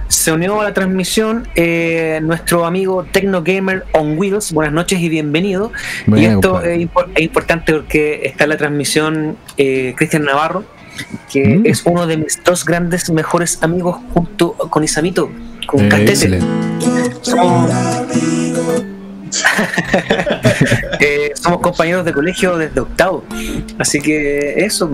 Se 0.08 0.30
unió 0.30 0.60
a 0.60 0.64
la 0.64 0.74
transmisión 0.74 1.48
eh, 1.54 2.20
nuestro 2.22 2.66
amigo 2.66 3.06
Tecno 3.12 3.42
Gamer 3.42 3.84
on 3.92 4.18
Wheels. 4.18 4.52
Buenas 4.52 4.74
noches 4.74 5.00
y 5.00 5.08
bienvenido. 5.08 5.72
y 6.06 6.26
esto 6.26 6.60
es, 6.60 6.78
impor- 6.78 7.08
es 7.14 7.22
importante 7.22 7.72
porque 7.72 8.20
está 8.24 8.44
en 8.44 8.50
la 8.50 8.56
transmisión 8.58 9.36
eh, 9.56 9.94
Cristian 9.96 10.24
Navarro, 10.24 10.64
que 11.32 11.42
Mm. 11.58 11.62
es 11.66 11.82
uno 11.86 12.06
de 12.06 12.18
mis 12.18 12.44
dos 12.44 12.66
grandes 12.66 13.08
mejores 13.10 13.62
amigos 13.62 13.96
junto 14.12 14.52
con 14.52 14.84
Isamito, 14.84 15.30
con 15.66 15.86
Eh, 15.86 15.88
Castete. 15.88 16.12
excelente. 16.12 16.46
Somos, 17.22 17.70
Eh, 21.00 21.32
somos 21.34 21.60
compañeros 21.60 22.04
de 22.04 22.12
colegio 22.12 22.56
desde 22.56 22.78
octavo. 22.80 23.24
Así 23.78 24.00
que 24.00 24.54
eso. 24.64 24.90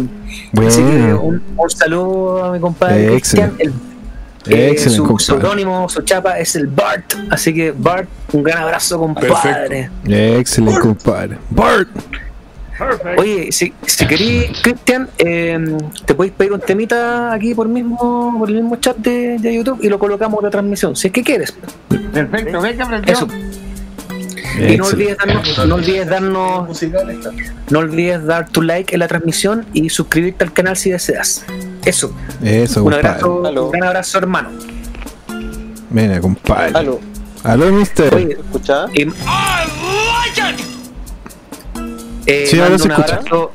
Así 0.66 0.80
que 0.82 1.12
un, 1.14 1.42
un 1.56 1.70
saludo 1.70 2.44
a 2.44 2.52
mi 2.52 2.60
compadre 2.60 3.04
Eh, 3.06 3.10
Cristian. 3.10 3.50
excelente. 3.50 3.64
El- 3.64 3.88
eh, 4.54 4.70
Excelente, 4.70 4.88
su 4.96 5.04
compadre. 5.04 5.24
seudónimo, 5.24 5.88
su 5.90 6.00
chapa 6.02 6.38
es 6.38 6.56
el 6.56 6.68
Bart. 6.68 7.12
Así 7.30 7.52
que 7.52 7.72
Bart, 7.76 8.08
un 8.32 8.42
gran 8.42 8.62
abrazo, 8.62 8.98
compadre. 8.98 9.90
Excelente, 10.06 10.80
compadre. 10.80 11.36
Bart. 11.50 11.88
Oye, 13.18 13.50
si, 13.50 13.74
si 13.84 14.06
querís, 14.06 14.46
Cristian, 14.62 15.08
eh, 15.18 15.58
te 16.06 16.14
podéis 16.14 16.32
pedir 16.34 16.52
un 16.52 16.60
temita 16.60 17.32
aquí 17.32 17.52
por 17.52 17.66
mismo 17.68 18.36
por 18.38 18.48
el 18.48 18.54
mismo 18.54 18.76
chat 18.76 18.96
de, 18.98 19.36
de 19.38 19.54
YouTube 19.56 19.80
y 19.82 19.88
lo 19.88 19.98
colocamos 19.98 20.38
en 20.40 20.44
la 20.44 20.50
transmisión, 20.50 20.94
si 20.94 21.08
es 21.08 21.12
que 21.12 21.22
quieres. 21.24 21.52
Perfecto, 22.12 22.60
ve 22.60 22.76
que 22.76 22.82
aprendió. 22.82 23.12
Eso. 23.12 23.28
Y 24.68 24.76
no 24.76 24.86
olvides 24.86 25.16
darnos, 25.18 25.66
no 25.66 25.74
olvides 25.76 26.06
darnos, 26.08 26.82
no 27.70 27.78
olvides 27.78 28.24
dar 28.26 28.48
tu 28.48 28.62
like 28.62 28.94
en 28.94 29.00
la 29.00 29.08
transmisión 29.08 29.66
y 29.72 29.88
suscribirte 29.90 30.44
al 30.44 30.52
canal 30.52 30.76
si 30.76 30.90
deseas. 30.90 31.44
Eso. 31.84 32.12
Eso, 32.42 32.84
Un 32.84 32.94
abrazo, 32.94 33.36
un 33.42 33.70
gran 33.70 33.84
abrazo, 33.84 34.18
hermano. 34.18 34.50
Venga, 35.90 36.20
compadre. 36.20 36.72
Aló, 36.74 37.00
Aló, 37.44 37.72
mister. 37.72 38.14
¿escuchás? 38.14 38.90
y- 38.94 39.08
Eh, 42.26 42.46
Sí, 42.46 42.58
ahora 42.60 42.78
se 42.78 42.88
escucha. 42.88 43.14
abrazo, 43.16 43.52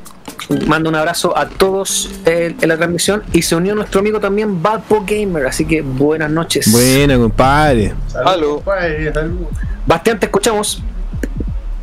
mando 0.67 0.89
un 0.89 0.95
abrazo 0.95 1.37
a 1.37 1.47
todos 1.47 2.09
eh, 2.25 2.55
en 2.61 2.69
la 2.69 2.77
transmisión 2.77 3.23
y 3.33 3.41
se 3.41 3.55
unió 3.55 3.75
nuestro 3.75 3.99
amigo 3.99 4.19
también 4.19 4.61
Badpo 4.61 5.03
Gamer, 5.07 5.45
así 5.47 5.65
que 5.65 5.81
buenas 5.81 6.29
noches. 6.31 6.71
Buena, 6.71 7.17
compadre. 7.17 7.93
Saludos, 8.07 8.33
Aló. 8.33 8.55
compadre, 8.55 9.13
saludos. 9.13 9.47
Bastián, 9.85 10.19
te 10.19 10.25
escuchamos. 10.27 10.81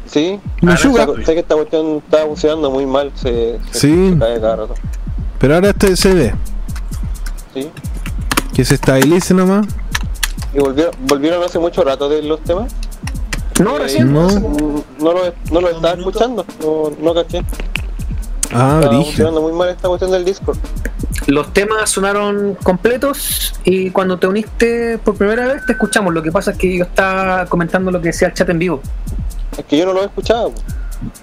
Sí. 0.07 0.41
Me 0.63 0.73
Ah, 0.73 0.75
ayuda. 0.75 1.07
no, 1.07 1.15
Sé 1.25 1.35
que 1.35 1.41
esta 1.41 1.55
cuestión 1.55 1.97
está 2.05 2.25
funcionando 2.27 2.71
muy 2.71 2.85
mal, 2.87 3.13
se, 3.15 3.59
se, 3.71 3.79
Sí. 3.81 4.11
se 4.13 4.19
cae 4.19 4.41
cada 4.41 4.57
rato. 4.57 4.75
Pero 5.39 5.55
ahora 5.55 5.71
este 5.71 5.97
se 5.97 6.15
ve. 6.15 6.35
Sí. 7.55 7.69
Que 8.55 8.65
se 8.65 8.75
estabilice 8.75 9.35
nomás. 9.35 9.67
¿Y 10.53 10.59
volvieron, 10.59 10.93
volvieron 11.07 11.43
hace 11.45 11.59
mucho 11.61 11.83
rato 11.85 12.09
de 12.09 12.23
los 12.23 12.41
temas? 12.43 12.73
No, 13.63 13.79
recién. 13.79 14.13
No. 14.13 14.27
No 14.29 15.13
lo, 15.13 15.33
no 15.53 15.61
lo 15.61 15.69
estaba 15.71 15.95
escuchando, 15.95 16.45
no, 16.61 16.91
no 17.01 17.15
caché. 17.15 17.43
Ah, 18.53 18.79
brígido. 18.81 19.05
funcionando 19.05 19.43
muy 19.43 19.53
mal 19.53 19.69
esta 19.69 19.89
cuestión 19.89 20.11
del 20.11 20.25
Discord. 20.25 20.59
Los 21.27 21.53
temas 21.53 21.91
sonaron 21.91 22.57
completos 22.63 23.55
y 23.65 23.91
cuando 23.91 24.19
te 24.19 24.27
uniste 24.27 24.99
por 24.99 25.15
primera 25.17 25.47
vez 25.47 25.65
te 25.67 25.73
escuchamos. 25.73 26.13
Lo 26.15 26.23
que 26.23 26.33
pasa 26.33 26.53
es 26.53 26.57
que 26.59 26.79
yo 26.79 26.85
estaba 26.85 27.47
comentando 27.47 27.91
lo 27.91 28.01
que 28.01 28.09
decía 28.09 28.29
el 28.29 28.35
chat 28.35 28.49
en 28.49 28.59
vivo. 28.59 28.81
Es 29.57 29.65
que 29.65 29.77
yo 29.79 29.87
no 29.87 29.93
lo 29.93 30.03
he 30.03 30.07
escuchado. 30.07 30.53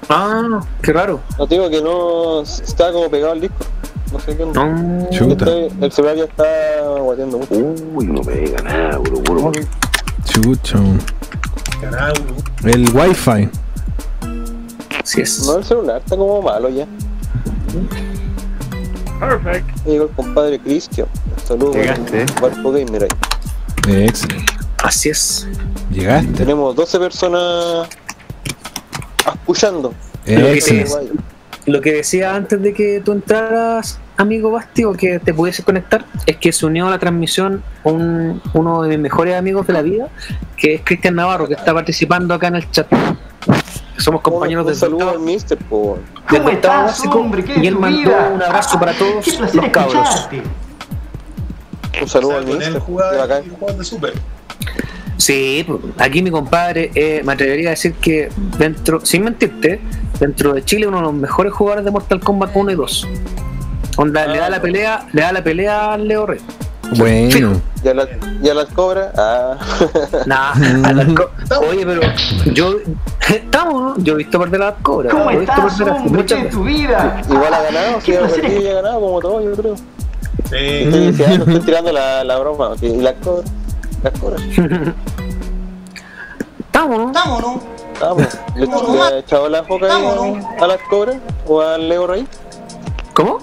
Ah, 0.10 0.62
qué 0.82 0.94
raro. 0.94 1.20
No 1.38 1.48
te 1.48 1.56
digo 1.56 1.70
que 1.70 1.82
no 1.82 2.42
estaba 2.42 2.92
como 2.94 3.10
pegado 3.10 3.34
al 3.34 3.42
Discord. 3.42 3.68
No 4.12 4.20
sé 4.22 4.38
qué 4.38 4.44
onda. 4.44 4.66
No. 4.66 5.10
Chuta. 5.10 5.46
Estoy- 5.46 5.72
el 5.84 5.92
celular 5.92 6.16
ya 6.16 6.24
está 6.24 6.46
guateando 7.00 7.38
mucho. 7.40 7.54
Uy, 7.54 8.06
no 8.08 8.22
pega 8.22 8.62
nada, 8.64 8.98
bro, 9.00 9.20
bro. 9.22 9.52
Chucha. 10.26 10.80
El 12.64 12.90
wifi. 12.96 13.50
Así 15.04 15.22
es. 15.22 15.46
No, 15.46 15.58
el 15.58 15.64
celular 15.64 15.98
está 16.04 16.16
como 16.18 16.42
malo 16.42 16.70
ya. 16.70 16.86
Perfect. 19.20 19.86
Llegó 19.86 20.06
el 20.06 20.12
compadre 20.12 20.60
Cristian. 20.60 21.08
Saludos. 21.44 21.76
Llegaste. 21.76 22.26
Barco 22.42 22.72
Gamer 22.72 23.04
ahí. 23.04 24.06
Excelente. 24.06 24.54
Así 24.84 25.10
es. 25.10 25.48
Llegaste. 25.92 26.32
Tenemos 26.34 26.76
12 26.76 27.00
personas 27.00 27.90
escuchando. 29.26 29.94
Excelente. 30.26 30.94
Vaya. 30.94 31.12
Lo 31.68 31.82
que 31.82 31.92
decía 31.92 32.34
antes 32.34 32.62
de 32.62 32.74
que 32.74 33.02
tú 33.04 33.12
entraras, 33.12 34.00
amigo 34.16 34.52
Basti, 34.52 34.86
o 34.86 34.94
que 34.94 35.20
te 35.20 35.34
pudiese 35.34 35.64
conectar, 35.64 36.06
es 36.26 36.38
que 36.38 36.54
se 36.54 36.66
unió 36.66 36.88
a 36.88 36.92
la 36.92 36.98
transmisión 36.98 37.62
un, 37.84 38.42
uno 38.54 38.84
de 38.84 38.90
mis 38.90 39.00
mejores 39.00 39.36
amigos 39.36 39.68
de 39.68 39.74
la 39.74 39.82
vida, 39.82 40.08
que 40.56 40.76
es 40.76 40.82
Cristian 40.86 41.16
Navarro, 41.16 41.46
que 41.46 41.56
está 41.56 41.74
participando 41.74 42.34
acá 42.34 42.48
en 42.48 42.56
el 42.56 42.72
chat. 42.72 42.88
Somos 43.98 44.22
compañeros 44.22 44.66
un 44.66 44.72
del 44.72 44.80
saludo 44.80 45.10
al 45.10 45.20
Mister, 45.20 45.58
po. 45.58 45.98
del 46.30 46.42
¿Cómo 46.42 46.50
estás, 46.50 46.86
básico 46.86 47.20
hombre? 47.20 47.44
¿Qué 47.44 47.60
y 47.60 47.68
él 47.68 47.76
mandó 47.76 48.00
vida? 48.00 48.32
un 48.34 48.42
abrazo 48.42 48.80
para 48.80 48.94
todos 48.94 49.26
Qué 49.26 49.32
placer 49.34 49.56
los 49.56 49.70
cabros. 49.70 49.96
escucharte. 49.96 50.44
Un 52.02 52.08
saludo 52.08 52.38
al 52.38 52.46
Mister. 52.46 52.80
Jugaba 52.80 53.28
de 53.28 53.84
super. 53.84 54.14
Sí, 55.18 55.66
pues, 55.68 55.80
aquí 55.98 56.22
mi 56.22 56.30
compadre, 56.30 56.92
eh, 56.94 57.22
me 57.26 57.34
atrevería 57.34 57.70
a 57.70 57.72
decir 57.72 57.94
que 57.96 58.30
dentro, 58.58 59.04
sin 59.04 59.24
mentirte, 59.24 59.82
dentro 60.20 60.54
de 60.54 60.64
Chile 60.64 60.88
uno 60.88 60.98
de 60.98 61.04
los 61.04 61.14
mejores 61.14 61.52
jugadores 61.54 61.86
de 61.86 61.92
Mortal 61.92 62.20
Kombat 62.20 62.52
1 62.56 62.72
y 62.72 62.76
2. 62.76 63.08
Onda, 63.98 64.28
le 64.28 64.38
da 64.38 64.50
la 64.50 64.62
pelea, 64.62 65.08
le 65.12 65.24
da 65.24 65.32
la 65.32 65.44
pelea 65.44 65.94
al 65.94 66.08
Leo 66.08 66.28
Rey. 66.28 66.40
Bueno. 66.96 67.62
¿Y 67.84 67.88
a, 67.90 67.94
la- 67.94 68.08
y 68.42 68.50
a 68.50 68.54
las 68.54 68.66
cobras? 68.68 69.10
Ah. 69.18 69.58
Nah, 70.26 70.52
a 70.84 70.94
las 70.94 71.08
co- 71.14 71.30
oye, 71.70 71.86
pero 71.86 72.02
yo 72.54 72.76
estamos, 73.30 73.82
¿no? 73.98 74.04
Yo 74.04 74.14
he 74.14 74.18
visto 74.18 74.40
perder 74.40 74.60
las 74.62 74.76
cobras. 74.82 75.14
¿Cómo 75.14 75.30
he 75.32 75.38
visto 75.40 75.54
estás, 75.54 75.78
perder 75.78 75.94
hombre? 75.96 76.12
muchas 76.24 76.28
¿Qué 76.28 76.36
es 76.36 76.44
veces. 76.44 76.52
tu 76.58 76.64
vida? 76.64 77.22
Igual 77.30 77.54
ha 77.54 77.62
ganado, 77.64 78.00
Qué 78.04 78.18
ha 78.18 78.74
ganado 78.74 79.00
como 79.02 79.20
todo, 79.20 79.42
yo 79.42 79.52
creo. 79.54 79.76
Sí. 79.76 80.56
Estoy 80.56 81.08
diciendo, 81.12 81.46
estoy 81.46 81.60
tirando 81.62 81.92
la, 81.92 82.24
la 82.24 82.38
broma. 82.40 82.72
¿Y 82.82 82.98
las 83.02 83.16
cobras? 83.24 83.52
Las 84.04 84.20
cobras. 84.20 84.42
Estamos, 86.60 86.98
¿no? 87.00 87.08
Estamos, 87.08 87.42
¿no? 87.42 87.60
Vamos. 88.00 88.28
¿Le, 88.56 88.66
le 88.68 89.02
ha 89.02 89.18
echado 89.20 89.50
la 89.50 89.64
foca 89.64 89.88
a 89.88 90.68
las 90.68 90.78
cobras? 90.90 91.18
¿O 91.48 91.62
al 91.62 91.90
Leo 91.90 92.06
Rey? 92.08 92.28
¿Cómo? 93.14 93.40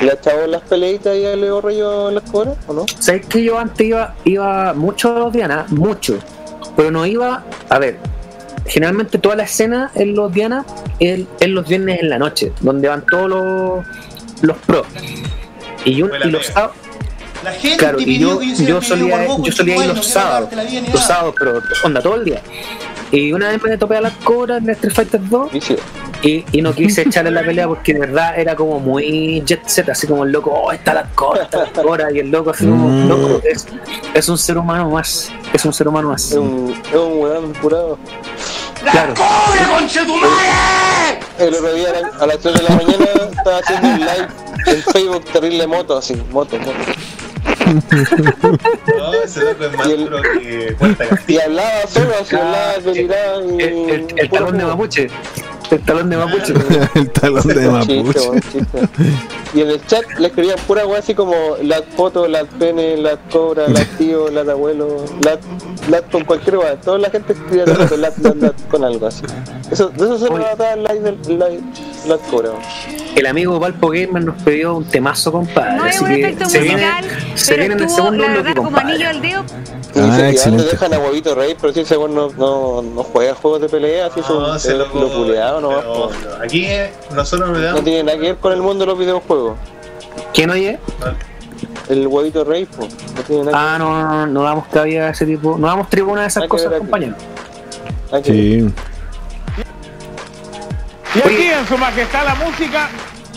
¿Le 0.00 0.10
ha 0.10 0.14
echado 0.14 0.46
las 0.46 0.62
peleitas 0.62 1.12
ahí 1.12 1.26
al 1.26 1.40
Leo 1.40 1.60
Rey 1.60 1.80
o 1.82 2.08
a 2.08 2.12
las 2.12 2.22
cobras? 2.30 2.56
¿O 2.66 2.72
no? 2.72 2.86
¿Sabes 2.98 3.26
que 3.26 3.42
yo 3.42 3.58
antes 3.58 3.86
iba, 3.86 4.14
iba 4.24 4.72
mucho 4.72 5.14
a 5.14 5.18
los 5.18 5.32
Diana? 5.32 5.66
Mucho. 5.68 6.18
Pero 6.76 6.90
no 6.90 7.04
iba. 7.04 7.44
A 7.68 7.78
ver, 7.78 7.98
generalmente 8.66 9.18
toda 9.18 9.36
la 9.36 9.42
escena 9.42 9.90
en 9.94 10.14
los 10.14 10.32
Diana 10.32 10.64
es 10.98 11.26
en 11.40 11.54
los 11.54 11.68
viernes 11.68 12.00
en 12.00 12.08
la 12.08 12.18
noche, 12.18 12.52
donde 12.60 12.88
van 12.88 13.04
todos 13.04 13.28
los, 13.28 13.84
los 14.42 14.56
pros. 14.58 14.86
Y, 15.84 15.96
yo, 15.96 16.06
y 16.24 16.30
los 16.30 16.46
sábados. 16.46 16.76
La 17.44 17.52
gente 17.52 17.78
Claro, 17.78 18.00
y 18.00 18.18
yo, 18.18 18.38
que 18.38 18.64
yo 18.64 18.82
solía, 18.82 19.24
vos, 19.26 19.40
yo 19.42 19.52
solía 19.52 19.76
ir 19.76 19.86
los 19.86 20.06
sábados. 20.06 20.50
Los 20.92 21.02
sábados, 21.02 21.34
pero 21.38 21.60
onda 21.84 22.00
todo 22.00 22.16
el 22.16 22.24
día. 22.24 22.42
Y 23.10 23.32
una 23.32 23.48
vez 23.48 23.62
me 23.62 23.76
topé 23.76 23.96
a 23.96 24.00
las 24.02 24.12
cobras 24.18 24.62
en 24.62 24.70
Street 24.70 24.94
Fighter 24.94 25.20
2 25.28 25.52
Vicio. 25.52 25.76
Y, 26.22 26.44
y 26.52 26.62
no 26.62 26.72
quise 26.74 27.02
echarle 27.06 27.30
la 27.30 27.42
pelea 27.42 27.66
porque 27.68 27.94
de 27.94 28.00
verdad 28.00 28.38
era 28.38 28.54
como 28.56 28.78
muy 28.80 29.42
jet 29.44 29.66
set, 29.66 29.88
así 29.88 30.06
como 30.06 30.24
el 30.24 30.32
loco, 30.32 30.50
oh, 30.52 30.72
está 30.72 30.94
la 30.94 31.04
cobra, 31.14 31.42
está 31.44 31.58
la 31.64 31.70
cobra, 31.82 32.12
y 32.12 32.18
el 32.20 32.30
loco 32.30 32.50
así 32.50 32.64
como, 32.66 32.88
Mm. 32.88 33.08
loco, 33.08 33.40
es, 33.44 33.66
es 34.14 34.28
un 34.28 34.36
ser 34.38 34.58
humano 34.58 34.90
más, 34.90 35.30
es 35.52 35.64
un 35.64 35.72
ser 35.72 35.88
humano 35.88 36.08
más. 36.10 36.30
Es 36.30 36.36
un, 36.36 36.74
es 36.88 36.94
un 36.96 37.18
weón 37.20 37.54
curado. 37.54 37.98
Claro. 38.90 39.12
El 41.38 41.54
otro 41.54 41.74
día 41.74 41.88
a 42.18 42.26
las 42.26 42.38
3 42.38 42.54
de 42.54 42.62
la 42.62 42.70
mañana 42.76 43.04
estaba 43.36 43.58
haciendo 43.58 43.88
un 43.88 44.00
live 44.00 44.28
en 44.66 44.82
Facebook 44.82 45.24
terrible 45.32 45.66
moto, 45.66 45.96
así, 45.98 46.14
moto, 46.30 46.56
moto. 46.58 46.72
No, 48.98 49.12
ese 49.22 49.40
loco 49.44 49.64
es 49.64 49.76
más 49.76 49.86
Y 49.88 49.92
el- 49.92 50.04
duro 50.04 50.22
que 50.22 50.74
cuenta 50.78 51.04
Y 51.04 51.08
Castillo. 51.08 51.40
hablaba 51.46 51.86
solo, 51.88 52.10
así 52.20 52.36
hablaba, 52.36 52.72
deliraba 52.84 53.36
y... 53.44 53.62
El, 53.62 53.90
el- 53.90 54.06
el 54.16 54.28
puro 54.28 54.44
talón 54.44 54.58
de. 54.58 54.64
Mapuche. 54.64 55.06
El 55.70 55.80
talón 55.82 56.10
de 56.10 56.16
Mapuche. 56.16 56.52
el 56.94 57.10
talón 57.12 57.46
de 57.46 57.68
mapuche. 57.68 58.40
chiste. 58.52 58.78
Y 59.54 59.60
en 59.62 59.70
el 59.70 59.86
chat 59.86 60.04
le 60.18 60.28
escribían 60.28 60.58
pura 60.66 60.86
weá 60.86 60.98
así 60.98 61.14
como 61.14 61.34
las 61.62 61.82
fotos, 61.96 62.28
las 62.28 62.44
penes, 62.58 62.98
las 62.98 63.18
cobras, 63.32 63.70
las 63.70 63.86
tíos, 63.98 64.32
las 64.32 64.48
abuelos, 64.48 65.02
las, 65.24 65.38
las 65.88 66.02
con 66.02 66.24
cualquier 66.24 66.58
weá. 66.58 66.80
Toda 66.80 66.98
la 66.98 67.10
gente 67.10 67.32
escribía 67.32 67.66
las 67.66 67.90
las, 67.90 68.18
las, 68.18 68.36
las 68.36 68.52
con 68.70 68.84
algo 68.84 69.06
así. 69.06 69.22
Eso, 69.70 69.88
de 69.88 70.04
eso 70.04 70.18
se 70.18 70.26
trataba 70.26 70.72
el 70.72 70.82
live 70.84 71.00
del 71.00 71.38
live, 71.38 71.62
el 73.16 73.26
amigo 73.26 73.58
Valpo 73.60 73.88
Gamer 73.88 74.24
nos 74.24 74.42
pidió 74.42 74.76
un 74.76 74.84
temazo, 74.84 75.32
compadre. 75.32 75.76
No 75.76 75.86
es 75.86 75.96
así 75.96 76.04
un 76.04 76.10
que 76.10 76.20
efecto 76.20 76.48
se 76.48 76.60
musical, 76.60 77.04
viene, 77.04 77.36
se 77.38 77.56
viene 77.56 77.74
en 77.74 77.80
el 77.80 77.90
segundo 77.90 78.24
la 78.26 78.32
verdad, 78.34 78.54
como 78.54 78.76
anillo 78.76 79.08
al 79.08 79.20
dedo. 79.20 79.44
Y 79.94 79.98
Ah, 79.98 80.04
dice 80.04 80.16
que 80.22 80.28
excelente. 80.30 80.62
antes 80.62 80.70
dejan 80.80 80.94
a 80.94 80.98
Huevito 81.04 81.34
Rey, 81.34 81.56
pero 81.60 81.72
si 81.72 81.80
ese 81.80 81.96
weón 81.96 82.14
no, 82.14 82.30
no, 82.38 82.80
no 82.82 83.02
juega 83.02 83.34
juegos 83.34 83.60
de 83.62 83.68
pelea, 83.68 84.06
así 84.06 84.20
No, 84.28 84.54
es 84.54 84.64
lo 84.66 84.78
lo 84.86 85.08
culeado, 85.12 85.60
no, 85.60 85.68
pero 85.70 86.10
Aquí 86.42 86.64
eh, 86.66 86.92
nosotros 87.14 87.50
nos 87.50 87.58
no 87.58 87.64
damos. 87.64 87.84
tiene 87.84 88.02
nada 88.04 88.16
que 88.18 88.22
ver 88.24 88.36
con 88.36 88.52
el 88.52 88.62
mundo 88.62 88.84
de 88.84 88.90
los 88.92 88.98
videojuegos. 88.98 89.56
¿Quién 90.32 90.50
oye? 90.50 90.78
El 91.88 92.06
Huevito 92.06 92.44
Rey, 92.44 92.66
pues, 92.66 92.88
no 93.16 93.22
tiene 93.22 93.44
nada 93.50 93.74
Ah, 93.74 93.78
no, 93.78 93.90
no, 94.02 94.08
no, 94.08 94.26
no 94.28 94.42
damos 94.44 94.66
cabida 94.68 95.08
a 95.08 95.10
ese 95.10 95.26
tipo, 95.26 95.58
no 95.58 95.66
damos 95.66 95.90
tribuna 95.90 96.22
a 96.22 96.26
esas 96.26 96.46
cosas, 96.46 96.72
compañero. 96.78 97.14
Sí. 98.24 98.68
Y 101.14 101.18
aquí 101.20 101.46
en 101.46 101.66
su 101.66 101.76
majestad 101.78 102.24
la 102.24 102.34
música. 102.36 102.88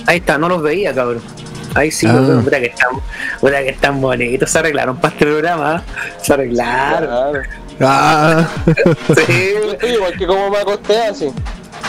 Ahí 0.06 0.18
está, 0.18 0.38
no 0.38 0.50
los 0.50 0.62
veía, 0.62 0.94
cabrón. 0.94 1.22
Ahí 1.76 1.90
sí, 1.92 2.06
Ah. 2.08 2.40
puta 2.44 2.60
que 2.60 2.68
están, 2.68 2.90
puta 3.40 3.64
que 3.64 3.70
están 3.70 4.00
bonitos, 4.02 4.50
se 4.52 4.60
arreglaron 4.60 4.98
para 4.98 5.14
este 5.14 5.26
programa, 5.26 5.78
¿eh? 5.78 5.82
se 6.22 6.34
arreglaron. 6.34 7.10
Claro. 7.10 7.42
Ah, 7.82 8.48
Sí, 9.26 9.54
Yo 9.56 9.72
estoy 9.72 9.90
igual 9.94 10.14
que 10.18 10.28
como 10.28 10.50
me 10.52 10.58
acosté 10.60 11.02
así. 11.08 11.32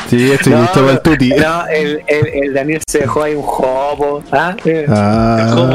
sí, 0.08 0.32
estoy 0.32 0.54
listo 0.54 0.80
para 0.80 0.92
el 0.92 1.00
tuti. 1.02 1.28
no, 1.30 1.66
el, 1.66 2.02
el, 2.06 2.26
el 2.44 2.54
Daniel 2.54 2.80
se 2.88 3.00
dejó 3.00 3.22
ahí 3.24 3.34
un 3.34 3.42
jopo, 3.42 4.22
¿ah? 4.32 4.56
Eh, 4.64 4.84
Como 4.86 4.96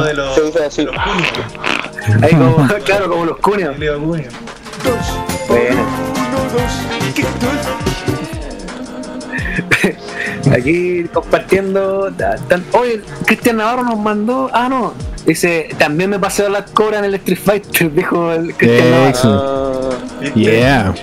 Ah, 0.02 0.06
de 0.08 0.14
los, 0.16 0.36
Se 0.54 0.66
así. 0.66 0.82
los 0.86 0.96
cuños. 0.96 2.24
Ahí 2.24 2.32
como, 2.32 2.68
claro, 2.84 3.10
como 3.10 3.26
los. 3.26 3.36
El 3.38 3.42
Cuño. 3.44 3.74
Bueno. 3.78 4.30
Aquí 10.58 11.04
compartiendo. 11.14 12.10
tan- 12.48 12.64
Oye, 12.74 13.02
Cristian 13.26 13.58
Navarro 13.58 13.84
nos 13.84 13.98
mandó. 14.00 14.50
Ah, 14.54 14.68
no. 14.70 14.94
Dice, 15.26 15.70
también 15.78 16.10
me 16.10 16.20
paseo 16.20 16.50
las 16.50 16.70
cobras 16.72 17.00
en 17.00 17.06
el 17.06 17.16
Street 17.16 17.40
Fighter, 17.44 17.94
dijo 17.94 18.32
el 18.32 18.54
Cristian 18.56 18.92
Navarro. 18.92 19.20
Ah, 19.24 20.20
¿Viste? 20.22 20.40
Yeah. 20.40 20.94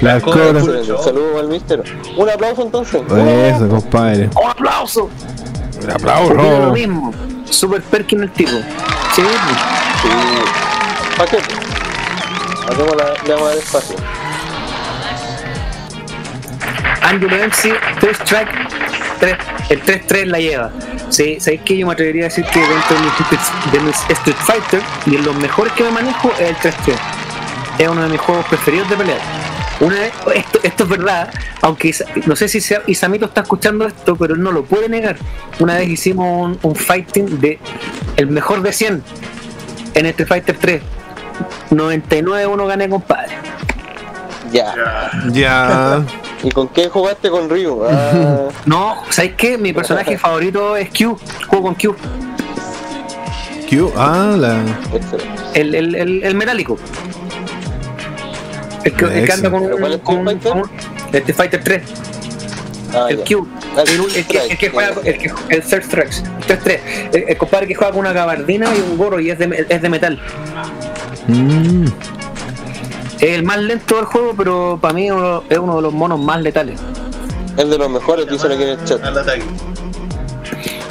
Las 0.00 0.22
cobra 0.22 0.44
cobras. 0.46 0.64
excelente. 0.64 1.02
Saludos 1.02 1.40
al 1.40 1.48
mister. 1.48 1.82
Un 2.16 2.28
aplauso 2.30 2.62
entonces. 2.62 3.00
Eso, 3.10 3.68
compadre. 3.68 4.30
¡Un 4.42 4.50
aplauso! 4.50 5.04
Un 5.04 5.90
Opino 5.90 5.90
lo 5.90 5.94
aplauso. 5.94 6.72
mismo. 6.72 7.14
Super 7.50 7.82
Perkin 7.82 8.22
el 8.22 8.30
tipo. 8.30 8.50
Sí, 9.14 9.22
Sí. 10.02 10.08
¿Para 11.16 11.30
qué? 11.30 11.38
Hacemos 11.38 12.96
la, 12.96 13.14
le 13.26 13.34
vamos 13.34 13.50
a 13.50 13.54
Angelo 17.02 17.36
MC, 17.36 17.72
3 18.00 18.18
track, 18.24 18.48
tres- 19.20 19.36
el 19.70 19.82
3-3 19.82 20.24
la 20.26 20.38
lleva. 20.38 20.70
Sí, 21.10 21.38
¿sabéis 21.40 21.62
que 21.62 21.76
yo 21.78 21.86
me 21.86 21.92
atrevería 21.92 22.22
a 22.24 22.28
decir 22.28 22.44
que 22.46 22.60
dentro 22.60 22.96
de 22.96 23.02
mis, 23.02 23.72
de 23.72 23.80
mis 23.80 23.96
Street 24.18 24.36
Fighter 24.36 24.80
y 25.06 25.16
en 25.16 25.24
los 25.24 25.34
mejores 25.36 25.72
que 25.74 25.84
me 25.84 25.90
manejo 25.90 26.30
es 26.38 26.48
el 26.50 26.56
3-3? 26.56 26.94
Es 27.78 27.88
uno 27.88 28.02
de 28.02 28.08
mis 28.08 28.20
juegos 28.20 28.44
preferidos 28.46 28.88
de 28.90 28.96
pelear. 28.96 29.18
Una 29.80 29.94
vez, 29.94 30.12
esto, 30.34 30.58
esto 30.64 30.82
es 30.84 30.90
verdad, 30.90 31.30
aunque 31.62 31.94
no 32.26 32.34
sé 32.34 32.48
si 32.48 32.60
sea- 32.60 32.82
Isamito 32.88 33.26
está 33.26 33.42
escuchando 33.42 33.86
esto, 33.86 34.16
pero 34.16 34.34
él 34.34 34.42
no 34.42 34.50
lo 34.50 34.64
puede 34.64 34.88
negar. 34.88 35.16
Una 35.60 35.76
vez 35.76 35.88
hicimos 35.88 36.26
un, 36.46 36.58
un 36.62 36.74
fighting 36.74 37.40
de 37.40 37.58
el 38.16 38.26
mejor 38.26 38.60
de 38.62 38.72
100 38.72 39.02
en 39.94 40.06
Street 40.06 40.28
Fighter 40.28 40.56
3. 40.58 40.82
99-1 41.70 42.66
gané, 42.66 42.88
compadre. 42.88 43.36
Ya. 44.52 44.74
Ya. 45.30 46.02
¿Y 46.42 46.50
con 46.50 46.68
qué 46.68 46.88
jugaste 46.88 47.30
con 47.30 47.48
Ryu? 47.50 47.84
Ah, 47.88 48.48
No, 48.66 48.96
¿sabéis 49.10 49.34
qué? 49.36 49.58
Mi 49.58 49.72
personaje 49.72 50.16
favorito 50.24 50.76
es 50.76 50.88
Q. 50.90 51.18
Juego 51.48 51.64
con 51.64 51.74
Q. 51.74 51.94
Q. 53.68 53.92
Ah, 53.96 54.34
la. 54.36 54.56
El, 55.54 55.74
el, 55.74 55.94
el, 55.94 56.22
el 56.24 56.34
metálico. 56.34 56.78
El 58.84 58.92
que, 58.94 59.04
el 59.04 59.26
que 59.26 59.32
anda 59.32 59.50
con 59.50 59.64
¿Pero 59.64 59.76
cuál 59.78 59.92
un. 59.92 59.98
es 59.98 60.02
Con, 60.02 60.28
Street 60.28 60.40
Fighter? 60.40 60.52
con 60.52 60.60
un- 60.62 60.70
el 61.12 61.16
Street 61.20 61.36
Fighter 61.36 61.64
3. 61.64 61.82
Ah, 62.94 63.06
el 63.10 63.18
ya. 63.18 63.24
Q. 63.24 63.48
El, 63.76 64.16
el 64.16 64.26
que, 64.26 64.38
el 64.46 64.58
que 64.58 64.70
juega. 64.70 64.90
El, 65.04 65.18
que, 65.18 65.30
el 65.50 65.62
Third 65.62 65.84
Strikes. 65.84 66.16
El 66.48 66.58
3-3. 66.60 66.80
El, 67.12 67.24
el 67.28 67.36
compadre 67.36 67.66
que 67.66 67.74
juega 67.74 67.90
con 67.92 68.00
una 68.00 68.12
gabardina 68.12 68.66
y 68.74 68.80
un 68.80 68.96
gorro 68.96 69.20
y 69.20 69.30
es 69.30 69.38
de, 69.38 69.66
es 69.68 69.82
de 69.82 69.88
metal. 69.90 70.18
Mm. 71.26 71.84
Es 73.20 73.30
el 73.36 73.42
más 73.42 73.58
lento 73.58 73.96
del 73.96 74.04
juego, 74.04 74.34
pero 74.36 74.78
para 74.80 74.94
mí 74.94 75.10
uno- 75.10 75.42
es 75.48 75.58
uno 75.58 75.76
de 75.76 75.82
los 75.82 75.92
monos 75.92 76.20
más 76.20 76.40
letales. 76.40 76.80
Es 77.56 77.68
de 77.68 77.76
los 77.78 77.90
mejores, 77.90 78.28
dicen 78.28 78.52
aquí 78.52 78.62
en 78.62 78.68
el 78.70 78.84
chat. 78.84 79.02
Al 79.02 79.18
ataque. 79.18 79.42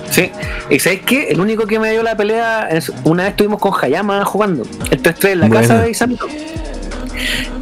Sí, 0.09 0.31
y 0.69 0.79
¿sabéis 0.79 1.01
qué? 1.05 1.29
El 1.29 1.39
único 1.39 1.65
que 1.67 1.79
me 1.79 1.91
dio 1.91 2.03
la 2.03 2.17
pelea 2.17 2.67
es 2.69 2.91
una 3.03 3.23
vez 3.23 3.31
estuvimos 3.31 3.61
con 3.61 3.71
Hayama 3.81 4.25
jugando 4.25 4.63
el 4.89 5.01
3-3 5.01 5.31
en 5.33 5.39
la 5.41 5.49
casa 5.49 5.79
de 5.81 5.91
Isamito. 5.91 6.27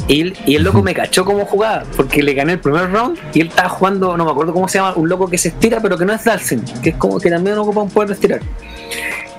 Y, 0.08 0.22
el- 0.22 0.38
y 0.46 0.56
el 0.56 0.64
loco 0.64 0.82
me 0.84 0.94
cachó 0.94 1.26
cómo 1.26 1.46
jugaba, 1.46 1.84
porque 1.98 2.22
le 2.24 2.34
gané 2.34 2.54
el 2.54 2.60
primer 2.60 2.92
round 2.92 3.18
y 3.34 3.42
él 3.42 3.48
estaba 3.48 3.70
jugando, 3.70 4.16
no 4.18 4.26
me 4.26 4.32
acuerdo 4.32 4.54
cómo 4.54 4.68
se 4.68 4.78
llama, 4.78 4.94
un 4.96 5.10
loco 5.10 5.28
que 5.28 5.38
se 5.38 5.50
estira, 5.50 5.80
pero 5.82 5.98
que 5.98 6.06
no 6.06 6.14
es 6.14 6.24
Dalsen, 6.24 6.64
que 6.84 6.90
es 6.92 6.96
como 6.96 7.20
que 7.20 7.30
también 7.30 7.58
ocupa 7.58 7.82
un 7.82 7.90
poder 7.90 8.10
de 8.10 8.14
estirar. 8.16 8.40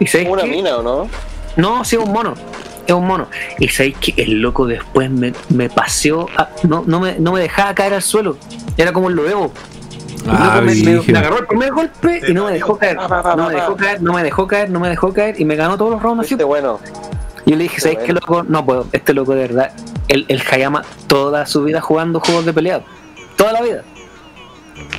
¿Y 0.01 0.07
sabéis 0.07 0.29
Una 0.29 0.43
qué? 0.43 0.49
mina, 0.51 0.77
¿o 0.77 0.83
no? 0.83 1.09
No, 1.57 1.85
sí, 1.85 1.97
es 1.97 2.03
un 2.03 2.13
mono. 2.13 2.35
Es 2.87 2.95
un 2.95 3.07
mono. 3.07 3.29
Y 3.59 3.69
sabéis 3.69 3.97
que 3.99 4.15
el 4.23 4.41
loco 4.41 4.67
después 4.67 5.11
me, 5.11 5.33
me 5.49 5.69
paseó, 5.69 6.29
a- 6.37 6.49
no, 6.63 6.85
no, 6.87 7.01
me, 7.01 7.19
no 7.19 7.33
me 7.33 7.41
dejaba 7.41 7.75
caer 7.75 7.95
al 7.95 8.03
suelo. 8.03 8.37
Era 8.77 8.93
como 8.93 9.09
el 9.09 9.17
loevo. 9.17 9.53
El 10.25 10.31
Ah, 10.31 10.61
me, 10.65 10.75
me- 10.75 11.01
me 11.03 11.19
agarró 11.19 11.39
el 11.39 11.47
primer 11.47 11.73
golpe 11.73 12.21
y 12.29 12.33
no 12.33 12.47
me 12.47 12.53
dejó 12.53 12.77
caer. 12.79 12.97
No 12.97 13.49
me 13.49 13.55
dejó 13.55 13.77
caer, 13.77 14.03
no 14.03 14.13
me 14.13 14.23
dejó 14.25 14.47
caer, 14.47 14.71
no 14.71 14.81
me 14.81 14.89
dejó 14.89 15.13
caer 15.13 15.41
y 15.41 15.45
me 15.45 15.55
ganó 15.57 15.77
todos 15.77 15.91
los 15.93 16.03
rounds 16.03 16.25
así. 16.25 16.35
Este 16.35 16.45
bueno. 16.45 16.81
Y 17.45 17.51
yo 17.53 17.57
le 17.57 17.63
dije, 17.65 17.81
¿sabes 17.81 17.99
qué 18.05 18.13
loco? 18.13 18.43
No 18.43 18.65
puedo, 18.67 18.87
este 18.93 19.15
loco 19.15 19.35
de 19.35 19.43
verdad. 19.43 19.73
El, 20.09 20.25
el 20.29 20.43
Hayama 20.51 20.83
toda 21.07 21.47
su 21.47 21.63
vida 21.65 21.81
jugando 21.81 22.19
juegos 22.21 22.45
de 22.45 22.53
pelea. 22.53 22.81
Toda 23.37 23.53
la 23.53 23.63
vida. 23.63 23.83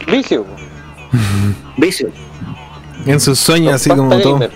Vicio. 0.10 0.46
Vicio. 1.78 2.10
En 3.06 3.20
sus 3.20 3.40
sueños, 3.40 3.74
así 3.74 3.90
como 3.90 4.18
todo. 4.20 4.50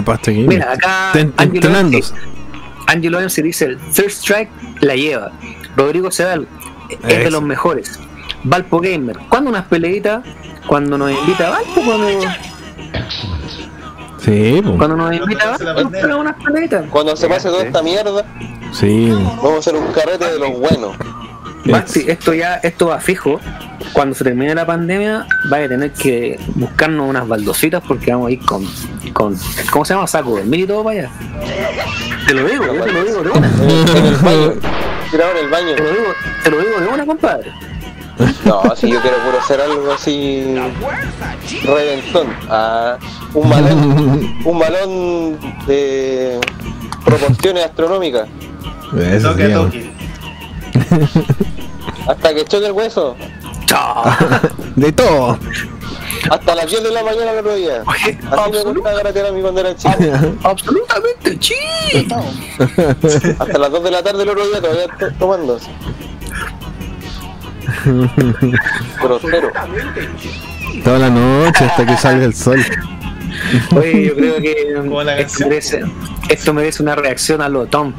Pasta 0.00 0.30
gamer. 0.30 0.48
Mira, 0.48 0.72
acá 0.72 1.10
Ten- 1.12 1.34
Angelo 1.36 1.56
entrenándose. 1.56 2.14
Angelo 2.86 3.20
MC 3.20 3.42
dice, 3.42 3.64
el 3.66 3.78
Third 3.78 4.08
Strike 4.10 4.50
la 4.80 4.94
lleva. 4.96 5.32
Rodrigo 5.76 6.10
Sedal 6.10 6.46
es 7.06 7.24
de 7.24 7.30
los 7.30 7.42
mejores. 7.42 7.98
Valpo 8.44 8.80
Gamer. 8.80 9.16
¿Cuándo 9.28 9.50
unas 9.50 9.66
peleitas? 9.66 10.24
Cuando 10.66 10.96
nos 10.96 11.10
invita 11.10 11.50
Valpo, 11.50 11.80
cuando, 11.84 12.08
Sí, 14.18 14.60
po. 14.64 14.76
cuando 14.76 14.96
nos 14.96 15.14
invita 15.14 15.56
la 15.58 15.72
Valpo, 15.74 16.20
unas 16.20 16.36
peleitas. 16.42 16.84
Cuando 16.90 17.16
se 17.16 17.28
pase 17.28 17.48
toda 17.48 17.64
esta 17.64 17.82
mierda, 17.82 18.24
Sí. 18.72 19.10
vamos 19.10 19.54
a 19.54 19.58
hacer 19.58 19.74
un 19.76 19.92
carrete 19.92 20.24
de 20.32 20.38
los 20.38 20.50
buenos. 20.58 20.96
Basti, 21.64 22.04
esto 22.08 22.34
ya, 22.34 22.56
esto 22.56 22.88
va 22.88 23.00
fijo. 23.00 23.40
Cuando 23.92 24.14
se 24.14 24.24
termine 24.24 24.54
la 24.54 24.66
pandemia, 24.66 25.26
vaya 25.50 25.66
a 25.66 25.68
tener 25.68 25.92
que 25.92 26.38
buscarnos 26.54 27.08
unas 27.08 27.28
baldositas 27.28 27.82
porque 27.86 28.10
vamos 28.10 28.28
a 28.28 28.30
ir 28.32 28.40
con, 28.40 28.66
con 29.12 29.36
¿cómo 29.70 29.84
se 29.84 29.94
llama? 29.94 30.06
Saco 30.06 30.36
de 30.36 30.56
y 30.56 30.66
todo 30.66 30.82
para 30.82 31.00
allá. 31.00 31.10
Te 32.26 32.34
lo 32.34 32.48
digo, 32.48 32.66
yo 32.66 32.84
te 32.84 32.92
lo 32.92 33.04
digo 33.04 33.22
de 33.22 33.30
una. 33.30 33.50
En 35.12 35.20
el, 35.36 35.50
baño. 35.50 35.74
Te 35.76 35.82
lo 35.82 35.90
digo, 35.90 36.14
te 36.42 36.50
lo 36.50 36.58
digo 36.58 36.80
de 36.80 36.86
una, 36.86 37.04
compadre. 37.04 37.52
No, 38.46 38.62
si 38.74 38.90
yo 38.90 39.00
quiero 39.02 39.18
puro 39.18 39.38
hacer 39.40 39.60
algo 39.60 39.92
así. 39.92 40.54
Reventón. 41.64 42.28
Ah, 42.48 42.96
un 43.34 43.50
balón. 43.50 44.38
Un 44.42 44.58
balón 44.58 45.38
de 45.66 46.40
proporciones 47.04 47.66
astronómicas. 47.66 48.26
Eso 48.98 49.30
Toque, 49.30 49.48
toque. 49.48 49.91
Hasta 52.08 52.34
que 52.34 52.44
choque 52.44 52.66
el 52.66 52.72
hueso. 52.72 53.16
Chao. 53.66 54.02
De 54.76 54.92
todo. 54.92 55.38
Hasta 56.30 56.54
las 56.54 56.66
10 56.68 56.84
de 56.84 56.90
la 56.92 57.02
mañana 57.02 57.32
el 57.32 57.38
otro 57.38 57.54
día. 57.54 57.82
Oye, 57.86 58.18
Así 58.30 58.66
me 58.74 58.82
carretear 58.82 59.26
a 59.26 59.32
mí 59.32 59.40
cuando 59.42 59.60
era 59.60 59.74
chico. 59.74 59.94
absolutamente 60.44 61.38
sí. 61.40 61.54
Hasta 63.38 63.58
las 63.58 63.70
2 63.72 63.84
de 63.84 63.90
la 63.90 64.02
tarde 64.02 64.22
el 64.22 64.28
otro 64.28 64.46
día 64.46 64.60
todavía 64.60 64.86
to- 64.98 65.12
tomando. 65.18 65.58
Grosero. 69.02 69.52
Toda 70.84 70.98
la 70.98 71.10
noche 71.10 71.64
hasta 71.64 71.86
que 71.86 71.96
salga 71.96 72.24
el 72.24 72.34
sol. 72.34 72.64
Oye, 73.76 74.06
yo 74.06 74.14
creo 74.14 74.36
que 74.36 74.74
esto 75.18 75.48
merece, 75.48 75.80
esto 76.28 76.54
merece 76.54 76.82
una 76.82 76.94
reacción 76.94 77.40
a 77.42 77.48
lo 77.48 77.66
Tom. 77.66 77.92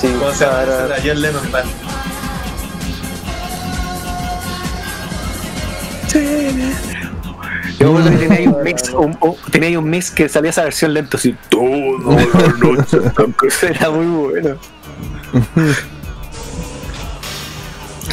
Sí, 0.00 0.08
¿Cómo 0.20 0.32
se 0.32 0.44
llama? 0.44 0.62
John 1.04 1.20
Lennon 1.20 1.50
Band. 1.52 1.70
Yo 7.78 7.92
me 7.92 7.98
acuerdo 7.98 8.10
que 8.10 8.16
tenía 8.16 8.38
ahí 8.38 8.46
un 8.46 8.62
mix, 8.62 8.88
un, 8.90 9.16
un- 9.20 9.36
tenía 9.50 9.68
ahí 9.70 9.76
un 9.76 9.88
mix 9.90 10.10
que 10.10 10.28
salía 10.28 10.50
esa 10.50 10.62
versión 10.64 10.94
lento 10.94 11.16
así, 11.16 11.34
toda 11.48 11.66
la 11.66 12.48
noche. 12.58 12.98
Era 13.62 13.90
muy 13.90 14.06
bueno. 14.06 14.56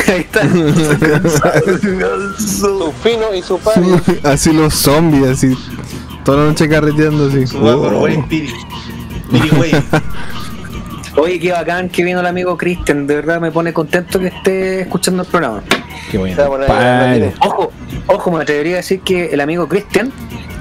Ahí 0.07 0.21
está. 0.21 0.41
Su 2.39 2.93
fino 3.03 3.33
y 3.35 3.41
su 3.41 3.59
party. 3.59 3.81
así 4.23 4.51
los 4.51 4.73
zombies, 4.73 5.27
así. 5.37 5.55
Toda 6.23 6.37
la 6.39 6.49
noche 6.49 6.69
carreteando 6.69 7.27
así. 7.27 7.45
Oh. 7.57 8.07
Oye, 11.17 11.39
qué 11.39 11.51
bacán 11.51 11.89
que 11.89 12.03
vino 12.03 12.19
el 12.19 12.25
amigo 12.25 12.57
Christian. 12.57 13.05
De 13.07 13.15
verdad 13.15 13.41
me 13.41 13.51
pone 13.51 13.73
contento 13.73 14.19
que 14.19 14.27
esté 14.27 14.81
escuchando 14.81 15.23
el 15.23 15.29
programa. 15.29 15.63
Qué 16.09 16.17
bueno. 16.17 16.35
Ojo, 17.39 17.71
ojo, 18.07 18.31
me 18.31 18.43
atrevería 18.43 18.75
a 18.75 18.77
decir 18.77 19.01
que 19.01 19.25
el 19.27 19.41
amigo 19.41 19.67
Christian 19.67 20.11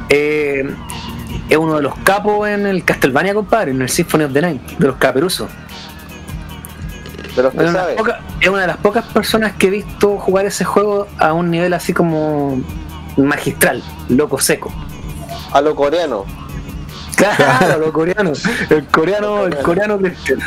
eh, 0.08 0.68
es 1.48 1.56
uno 1.56 1.76
de 1.76 1.82
los 1.82 1.94
capos 1.98 2.48
en 2.48 2.66
el 2.66 2.84
Castlevania, 2.84 3.34
compadre, 3.34 3.70
en 3.72 3.82
el 3.82 3.88
Symphony 3.88 4.24
of 4.24 4.32
the 4.32 4.40
Night, 4.40 4.62
de 4.78 4.86
los 4.86 4.96
caperuzos. 4.96 5.50
De 7.36 7.42
los 7.42 7.52
que 7.52 7.64
Es 7.64 7.70
una, 7.70 7.84
es 8.40 8.48
una 8.48 8.60
de 8.62 8.66
las 8.66 8.76
pocas 8.78 9.04
personas 9.06 9.52
que 9.52 9.68
he 9.68 9.70
visto 9.70 10.18
jugar 10.18 10.46
ese 10.46 10.64
juego 10.64 11.06
a 11.18 11.32
un 11.32 11.50
nivel 11.50 11.72
así 11.74 11.92
como 11.92 12.60
magistral, 13.16 13.82
loco 14.08 14.38
seco. 14.38 14.72
A 15.52 15.60
lo 15.60 15.74
coreano. 15.74 16.24
Claro, 17.16 17.78
los 17.80 17.90
coreanos. 17.92 18.42
El 18.70 18.86
coreano, 18.86 19.46
el 19.46 19.56
coreano 19.58 19.98
Christian. 19.98 20.38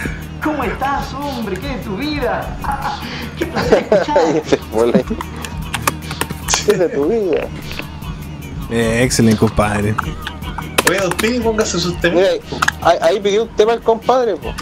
¿Cómo 0.43 0.63
estás, 0.63 1.13
hombre? 1.13 1.57
¿Qué 1.57 1.75
es 1.75 1.83
tu 1.83 1.95
vida? 1.97 2.57
¡Qué 3.37 3.45
placer. 3.45 3.87
¿Qué 6.65 6.71
es 6.71 6.79
de 6.79 6.89
tu 6.89 7.05
vida? 7.07 7.47
Eh, 8.69 9.01
excelente, 9.03 9.39
compadre. 9.39 9.95
Oye, 10.89 10.99
Pini, 11.21 11.39
póngase 11.39 11.79
sus 11.79 11.99
temas. 12.01 12.23
Ahí, 12.81 12.97
ahí 13.01 13.19
pidió 13.19 13.43
un 13.43 13.49
tema 13.49 13.73
el 13.73 13.81
compadre, 13.81 14.35
po. 14.35 14.49
a 14.49 14.55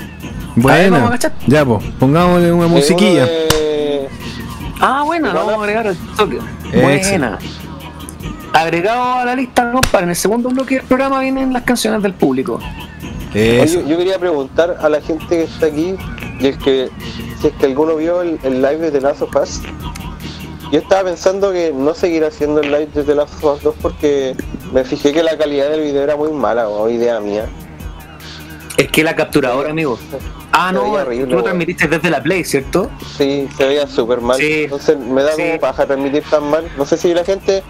Bueno, 0.55 1.11
ya, 1.47 1.65
pues, 1.65 1.84
pongámosle 1.99 2.51
una 2.51 2.68
musiquilla. 2.68 3.26
de- 3.26 4.09
Ah, 4.81 5.03
buena, 5.05 5.31
lo 5.34 5.45
vamos 5.45 5.53
a 5.53 5.57
agregar 5.63 5.88
al 5.88 5.95
toque. 6.18 6.39
Buena. 6.73 7.38
Agregado 8.53 9.14
a 9.19 9.26
la 9.26 9.36
lista, 9.36 9.72
compadre, 9.72 10.03
en 10.06 10.10
el 10.10 10.15
segundo 10.15 10.49
bloque 10.49 10.76
del 10.76 10.84
programa 10.86 11.19
vienen 11.22 11.53
las 11.53 11.64
canciones 11.64 12.02
del 12.03 12.14
público. 12.14 12.60
Oye, 13.34 13.65
yo, 13.68 13.88
yo 13.88 13.98
quería 13.98 14.19
preguntar 14.19 14.78
a 14.82 14.90
la 14.90 14.99
gente 15.02 15.26
que 15.30 15.44
está 15.44 15.68
aquí, 15.68 15.95
y 16.40 16.48
es 16.48 16.57
que 16.57 16.90
si 17.40 17.48
es 17.48 17.53
que 17.53 17.65
alguno 17.68 17.95
vio 17.95 18.22
el, 18.22 18.40
el 18.44 18.56
live 18.61 18.78
de 18.78 18.91
The 18.91 19.02
Last 19.02 19.22
of 19.22 19.36
Us, 19.36 19.61
yo 20.72 20.80
estaba 20.80 21.06
pensando 21.06 21.52
que 21.53 21.72
no 21.73 21.94
seguir 21.94 22.26
haciendo 22.26 22.60
el 22.60 22.68
live 22.72 22.88
de 22.94 23.03
The 23.03 23.15
Last 23.15 23.41
of 23.44 23.56
Us 23.57 23.64
2 23.64 23.76
porque 23.82 24.36
me 24.73 24.84
fijé 24.84 25.14
que 25.14 25.23
la 25.23 25.38
calidad 25.38 25.69
del 25.69 25.82
video 25.82 26.03
era 26.03 26.18
muy 26.18 26.32
mala, 26.32 26.68
o 26.68 26.90
idea 26.90 27.19
mía. 27.22 27.45
Es 28.78 28.90
que 28.90 29.03
la 29.03 29.15
capturadora, 29.15 29.69
amigo. 29.69 29.98
Ah, 30.52 30.69
Se 30.69 30.73
no, 30.73 30.91
horrible, 30.91 31.28
tú 31.28 31.36
lo 31.36 31.44
transmitiste 31.44 31.88
desde 31.88 32.10
la 32.10 32.22
Play, 32.22 32.44
¿cierto? 32.44 32.90
Sí, 33.18 33.48
se 33.56 33.65
veía 33.65 33.88
súper 33.88 34.19
mal. 34.19 34.38
Sí. 34.38 34.64
Entonces 34.64 34.98
me 34.98 35.23
da 35.23 35.32
Sí. 35.36 35.41
como 35.44 35.60
paja 35.60 35.86
transmitir 35.86 36.23
tan 36.30 36.49
mal. 36.49 36.65
No 36.78 36.86
sé 36.86 36.98
si 36.98 37.14
la 37.14 37.23
gente 37.23 37.64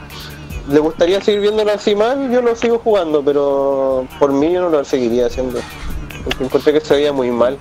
le 0.71 0.79
gustaría 0.79 1.21
seguir 1.21 1.41
viéndolo 1.41 1.71
así 1.71 1.95
mal, 1.95 2.31
yo 2.31 2.41
lo 2.41 2.55
sigo 2.55 2.79
jugando, 2.79 3.23
pero 3.23 4.05
por 4.19 4.31
mí 4.33 4.51
yo 4.53 4.61
no 4.61 4.69
lo 4.69 4.83
seguiría 4.83 5.27
haciendo. 5.27 5.59
Porque 6.23 6.43
encontré 6.43 6.73
que 6.73 6.81
se 6.81 6.95
veía 6.95 7.11
muy 7.13 7.31
mal. 7.31 7.57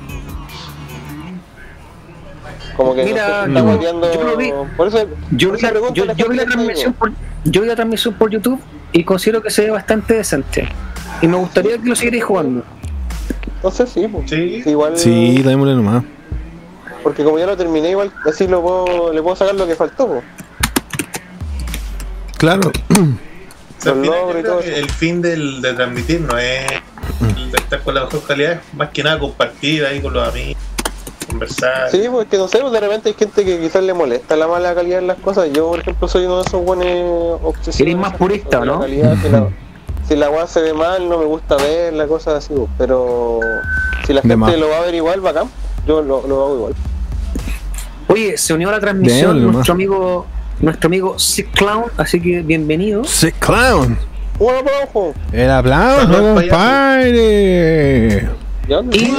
Como 2.77 2.95
que 2.95 3.05
Mira, 3.05 3.47
no 3.47 3.47
sé, 3.47 3.53
yo- 3.53 3.59
está 3.59 3.63
volviendo- 3.63 4.13
yo 4.15 4.23
lo 4.25 4.37
vi. 4.37 4.53
Por 4.77 4.89
eso, 4.89 4.99
Yo 5.33 5.49
por 5.51 5.57
vi, 5.59 5.63
la, 5.63 5.71
yo, 5.93 6.05
yo 6.15 6.29
vi 6.29 6.39
transmisión 6.39 6.93
por, 6.95 7.13
yo 7.45 7.61
vi 7.63 7.69
la 7.69 7.75
transmisión 7.77 8.15
por 8.15 8.31
YouTube 8.31 8.61
y 8.93 9.05
considero 9.05 9.43
que 9.43 9.51
se 9.51 9.65
ve 9.65 9.71
bastante 9.71 10.15
decente. 10.15 10.69
Y 11.21 11.29
me 11.29 11.37
gustaría 11.37 11.77
que 11.79 11.89
lo 11.89 11.95
siguierais 11.95 12.25
jugando. 12.25 12.63
Entonces 13.57 13.91
sí, 13.91 14.09
pues. 14.09 14.31
Sí. 14.31 14.63
igual. 14.65 14.97
Sí, 14.97 15.43
démosle 15.43 15.75
nomás. 15.75 16.05
Porque 17.03 17.25
como 17.25 17.39
ya 17.39 17.47
lo 17.47 17.57
terminé, 17.57 17.91
igual 17.91 18.13
así 18.27 18.47
lo 18.47 18.63
puedo, 18.63 19.13
le 19.13 19.23
puedo 19.23 19.37
sacar 19.37 19.55
lo 19.55 19.67
que 19.67 19.75
faltó. 19.75 20.07
pues. 20.07 20.23
Claro. 22.41 22.71
O 22.71 23.83
sea, 23.83 23.93
al 23.93 23.99
Los 23.99 24.07
final, 24.07 24.21
logros 24.21 24.33
yo 24.35 24.39
y 24.39 24.43
creo 24.43 24.53
todo 24.55 24.61
que 24.63 24.69
eso. 24.73 24.77
el 24.81 24.91
fin 24.91 25.23
del, 25.23 25.63
de 25.63 25.73
transmitir 25.75 26.21
no 26.23 26.37
es 26.39 26.67
el 27.37 27.51
de 27.53 27.59
estar 27.59 27.83
con 27.83 27.95
la 27.95 28.05
mejor 28.05 28.23
calidad, 28.27 28.53
es 28.53 28.75
más 28.75 28.89
que 28.91 29.03
nada 29.05 29.19
compartir 29.19 29.85
ahí 29.85 30.01
con 30.01 30.13
los 30.15 30.27
amigos, 30.29 30.57
conversar. 31.29 31.91
Sí, 31.91 32.03
porque 32.11 32.37
no 32.39 32.49
sé, 32.49 32.59
pues, 32.61 32.73
de 32.73 32.81
repente 32.81 33.09
hay 33.11 33.15
gente 33.15 33.45
que 33.45 33.61
quizás 33.61 33.83
le 33.83 33.93
molesta 33.95 34.37
la 34.37 34.47
mala 34.49 34.75
calidad 34.75 34.99
en 35.01 35.07
las 35.07 35.19
cosas. 35.19 35.49
Yo, 35.53 35.69
por 35.69 35.81
ejemplo, 35.81 36.09
soy 36.09 36.25
uno 36.25 36.37
de 36.37 36.43
esos 36.43 36.65
buenos 36.65 37.41
obsesivos. 37.43 37.81
Eres 37.81 37.97
más 37.97 38.17
purista, 38.17 38.61
¿o 38.61 38.65
no? 38.65 38.75
La 38.75 38.81
calidad, 38.81 39.17
la- 39.31 39.49
si 40.09 40.17
la 40.17 40.29
weá 40.31 40.47
se 40.47 40.61
ve 40.63 40.75
mal, 40.75 41.09
no 41.09 41.19
me 41.19 41.25
gusta 41.27 41.57
verla, 41.57 42.07
cosas 42.07 42.35
así, 42.45 42.53
pues, 42.55 42.69
pero 42.79 43.41
si 44.07 44.13
la 44.13 44.23
De 44.23 44.29
gente 44.29 44.57
lo 44.57 44.69
va 44.71 44.79
a 44.79 44.81
ver 44.83 44.95
igual, 44.95 45.21
bacán, 45.21 45.49
yo 45.87 46.03
lo, 46.03 46.27
lo 46.27 46.43
hago 46.45 46.55
igual. 46.57 46.75
Oye, 48.09 48.37
se 48.37 48.55
unió 48.55 48.69
a 48.71 48.73
la 48.73 48.81
transmisión 48.81 49.53
nuestro 49.53 49.75
amigo 49.75 50.27
nuestro 50.61 50.89
amigo 50.89 51.19
Sick 51.19 51.51
Clown, 51.53 51.85
así 51.97 52.21
que 52.21 52.43
bienvenido. 52.43 53.05
Sick 53.05 53.35
Clown. 53.39 53.99
Un 54.39 54.55
aplauso. 54.55 55.15
El 55.33 55.51
aplauso, 55.51 56.35
compadre. 56.35 58.29
¿Ya 58.69 58.77
dónde 58.77 58.97
Y- 58.99 59.11
no? 59.11 59.19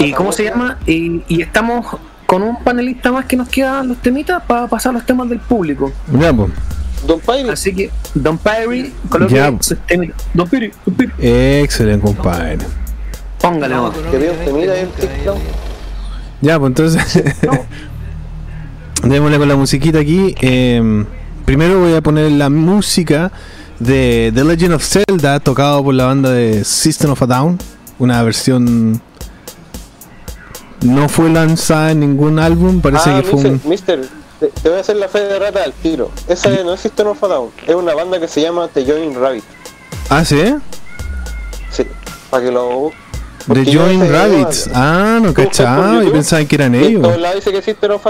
¿Y 0.00 0.12
cómo 0.12 0.32
se 0.32 0.44
llama? 0.44 0.78
Y, 0.86 1.22
y 1.28 1.42
estamos 1.42 1.86
con 2.26 2.42
un 2.42 2.56
panelista 2.64 3.12
más 3.12 3.26
que 3.26 3.36
nos 3.36 3.48
quedan 3.48 3.88
los 3.88 3.98
temitas 3.98 4.42
para 4.44 4.66
pasar 4.66 4.92
los 4.94 5.04
temas 5.06 5.28
del 5.28 5.38
público. 5.38 5.92
Ya, 6.18 6.32
pues. 6.32 6.50
Don 7.06 7.20
Así 7.50 7.74
que, 7.74 7.90
Don 8.14 8.38
Pyrie, 8.38 8.92
coloque 9.08 9.34
Ya. 9.34 9.52
sus 9.60 9.76
temitas. 9.86 10.16
Don 10.32 10.48
Pyrie, 10.48 10.72
Don 10.86 10.94
Pyrie, 10.94 11.62
Excelente, 11.62 12.04
compadre. 12.06 12.58
póngale 13.40 13.74
que 14.10 14.52
mira 14.52 14.74
TikTok. 14.98 15.36
Ya, 16.42 16.58
pues 16.58 16.70
entonces. 16.70 17.22
Démosle 19.02 19.38
con 19.38 19.48
la 19.48 19.56
musiquita 19.56 19.98
aquí. 20.00 20.34
Eh, 20.42 21.04
primero 21.44 21.80
voy 21.80 21.94
a 21.94 22.02
poner 22.02 22.30
la 22.32 22.50
música 22.50 23.32
de 23.78 24.30
The 24.34 24.44
Legend 24.44 24.74
of 24.74 24.84
Zelda, 24.84 25.40
tocado 25.40 25.82
por 25.82 25.94
la 25.94 26.06
banda 26.06 26.30
de 26.30 26.64
System 26.64 27.12
of 27.12 27.22
a 27.22 27.26
Down. 27.26 27.58
Una 27.98 28.22
versión. 28.22 29.00
No 30.82 31.08
fue 31.08 31.30
lanzada 31.30 31.92
en 31.92 32.00
ningún 32.00 32.38
álbum, 32.38 32.80
parece 32.80 33.10
ah, 33.10 33.22
que 33.22 33.28
fue 33.28 33.40
un. 33.40 33.60
mister, 33.64 33.98
mister, 34.00 34.08
te, 34.40 34.48
te 34.48 34.68
voy 34.68 34.78
a 34.78 34.80
hacer 34.80 34.96
la 34.96 35.08
fe 35.08 35.20
de 35.20 35.38
rata 35.38 35.62
al 35.62 35.72
tiro. 35.72 36.10
Esa 36.26 36.50
no 36.64 36.74
es 36.74 36.80
System 36.80 37.06
of 37.08 37.22
a 37.22 37.28
Down, 37.28 37.50
es 37.66 37.74
una 37.74 37.94
banda 37.94 38.18
que 38.18 38.26
se 38.26 38.40
llama 38.40 38.68
The 38.68 38.84
Join 38.84 39.14
Rabbit. 39.14 39.44
Ah, 40.10 40.24
sí, 40.24 40.42
Sí, 41.70 41.84
para 42.30 42.44
que 42.44 42.50
lo 42.50 42.90
The 43.46 43.64
Join 43.72 44.00
Rabbits. 44.10 44.70
Ah, 44.74 45.18
no 45.22 45.32
por 45.32 45.44
cachaba, 45.46 46.02
yo 46.02 46.12
pensaba 46.12 46.44
que 46.44 46.54
eran 46.54 46.74
ellos. 46.74 47.02
todos 47.02 47.18
lados 47.18 47.36
dice 47.36 47.52
que 47.52 47.62
System 47.62 47.92
of 47.92 48.06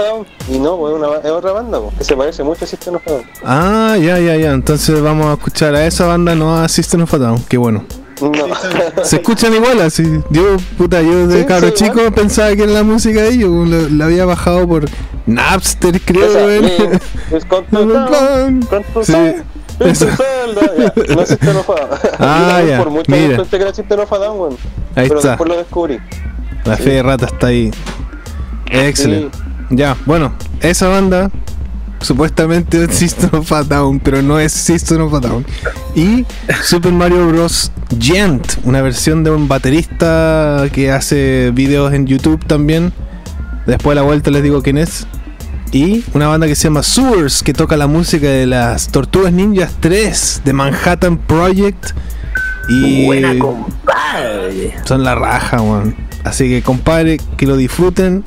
y 0.49 0.59
no, 0.59 0.77
pues 0.77 0.93
es, 0.93 0.99
una, 0.99 1.17
es 1.17 1.31
otra 1.31 1.51
banda 1.51 1.79
pues, 1.79 1.95
que 1.97 2.03
se 2.03 2.15
parece 2.15 2.43
mucho 2.43 2.65
a 2.65 2.67
System 2.67 2.95
of 2.95 3.05
Down. 3.05 3.23
Ah, 3.43 3.97
ya, 3.99 4.19
ya, 4.19 4.35
ya. 4.35 4.51
Entonces 4.51 5.01
vamos 5.01 5.27
a 5.27 5.33
escuchar 5.33 5.75
a 5.75 5.85
esa 5.85 6.05
banda, 6.05 6.35
no 6.35 6.55
a 6.57 6.67
System 6.67 7.01
of 7.03 7.11
Down. 7.11 7.43
Qué 7.47 7.57
bueno. 7.57 7.85
No. 8.21 9.03
Se 9.03 9.17
escuchan 9.17 9.53
igual 9.53 9.81
así. 9.81 10.03
Yo, 10.29 10.57
puta, 10.77 11.01
yo 11.01 11.27
de 11.27 11.41
Sí, 11.41 11.45
cabro 11.45 11.67
sí, 11.69 11.73
chico 11.73 11.99
igual. 11.99 12.13
pensaba 12.13 12.55
que 12.55 12.63
era 12.63 12.71
la 12.71 12.83
música 12.83 13.21
de 13.21 13.29
ellos. 13.29 13.67
La, 13.67 13.89
la 13.89 14.05
había 14.05 14.25
bajado 14.25 14.67
por 14.67 14.85
Napster, 15.25 15.99
creo, 16.01 16.25
Esa, 16.25 16.55
eh, 16.55 16.99
es 17.31 17.45
down, 17.49 18.61
con 18.69 18.83
tu 18.93 19.03
Sí, 19.03 19.13
ya, 19.79 21.53
no 21.53 21.59
a 21.61 21.63
Down. 21.63 21.99
Ah, 22.19 22.61
ya, 22.67 22.77
Por 22.79 22.89
mucho 22.91 23.11
mira. 23.11 23.37
pensé 23.37 23.57
que 23.57 23.93
era 23.93 24.05
Down, 24.05 24.39
weón. 24.39 24.57
Ahí 24.95 25.07
pero 25.07 25.19
está. 25.19 25.29
después 25.29 25.49
lo 25.49 25.57
descubrí. 25.57 25.99
La 26.65 26.77
fe 26.77 26.91
de 26.91 27.03
rata 27.03 27.25
está 27.25 27.47
ahí. 27.47 27.71
Excelente. 28.67 29.37
Ya, 29.69 29.97
bueno, 30.05 30.33
esa 30.61 30.87
banda 30.87 31.29
supuestamente 32.01 32.83
es 32.83 32.95
System 32.95 33.29
of 33.33 33.51
a 33.51 33.63
Down, 33.63 33.99
pero 33.99 34.21
no 34.21 34.39
es 34.39 34.51
System 34.51 35.01
of 35.01 35.13
a 35.13 35.19
Down. 35.19 35.45
Y 35.95 36.25
Super 36.63 36.91
Mario 36.91 37.27
Bros. 37.27 37.71
Gent, 37.99 38.57
una 38.63 38.81
versión 38.81 39.23
de 39.23 39.31
un 39.31 39.47
baterista 39.47 40.65
que 40.73 40.91
hace 40.91 41.51
videos 41.53 41.93
en 41.93 42.07
YouTube 42.07 42.43
también. 42.45 42.91
Después 43.67 43.95
de 43.95 44.01
la 44.01 44.01
vuelta 44.01 44.31
les 44.31 44.43
digo 44.43 44.61
quién 44.61 44.77
es. 44.77 45.05
Y 45.73 46.03
una 46.13 46.27
banda 46.27 46.45
que 46.45 46.53
se 46.55 46.65
llama 46.65 46.83
Sewers, 46.83 47.41
que 47.41 47.51
toca 47.51 47.75
la 47.75 47.87
música 47.87 48.27
de 48.29 48.45
las 48.45 48.89
Tortugas 48.89 49.33
Ninjas 49.33 49.73
3 49.79 50.43
de 50.45 50.53
Manhattan 50.53 51.17
Project. 51.17 51.95
Y 52.69 53.05
Buena 53.07 53.37
compadre. 53.39 54.75
son 54.85 55.03
la 55.03 55.15
raja, 55.15 55.61
weón. 55.63 55.95
Así 56.23 56.47
que, 56.47 56.61
compadre, 56.61 57.19
que 57.37 57.47
lo 57.47 57.57
disfruten 57.57 58.23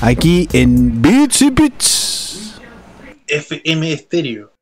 aquí 0.00 0.48
en 0.52 1.00
Beats 1.00 1.42
y 1.42 1.50
Beats. 1.50 2.60
FM 3.28 3.92
Estéreo. 3.92 4.52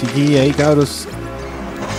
Musiquilla 0.00 0.42
ahí, 0.42 0.52
cabros. 0.52 1.06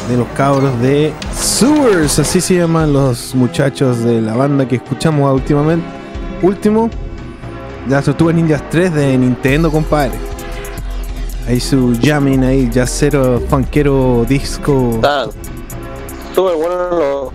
De 0.10 0.18
los 0.18 0.28
cabros 0.30 0.80
de 0.82 1.14
Sewers. 1.34 2.20
Así 2.20 2.42
se 2.42 2.56
llaman 2.56 2.92
los 2.92 3.36
muchachos 3.36 4.04
de 4.04 4.22
la 4.22 4.34
banda 4.34 4.68
que 4.68 4.78
escuchamos 4.78 5.34
últimamente. 5.34 5.86
Último. 6.42 6.90
Las 7.88 8.06
Tortugas 8.06 8.36
Ninjas 8.36 8.64
3 8.70 8.94
de 8.94 9.18
Nintendo, 9.18 9.72
compadre. 9.72 10.12
Ahí 11.48 11.60
su 11.60 11.98
jamming 12.02 12.44
ahí, 12.44 12.70
jazzero, 12.72 13.42
funkero, 13.50 14.26
disco. 14.28 14.92
Está 14.96 15.26
súper 16.34 16.56
bueno 16.56 17.32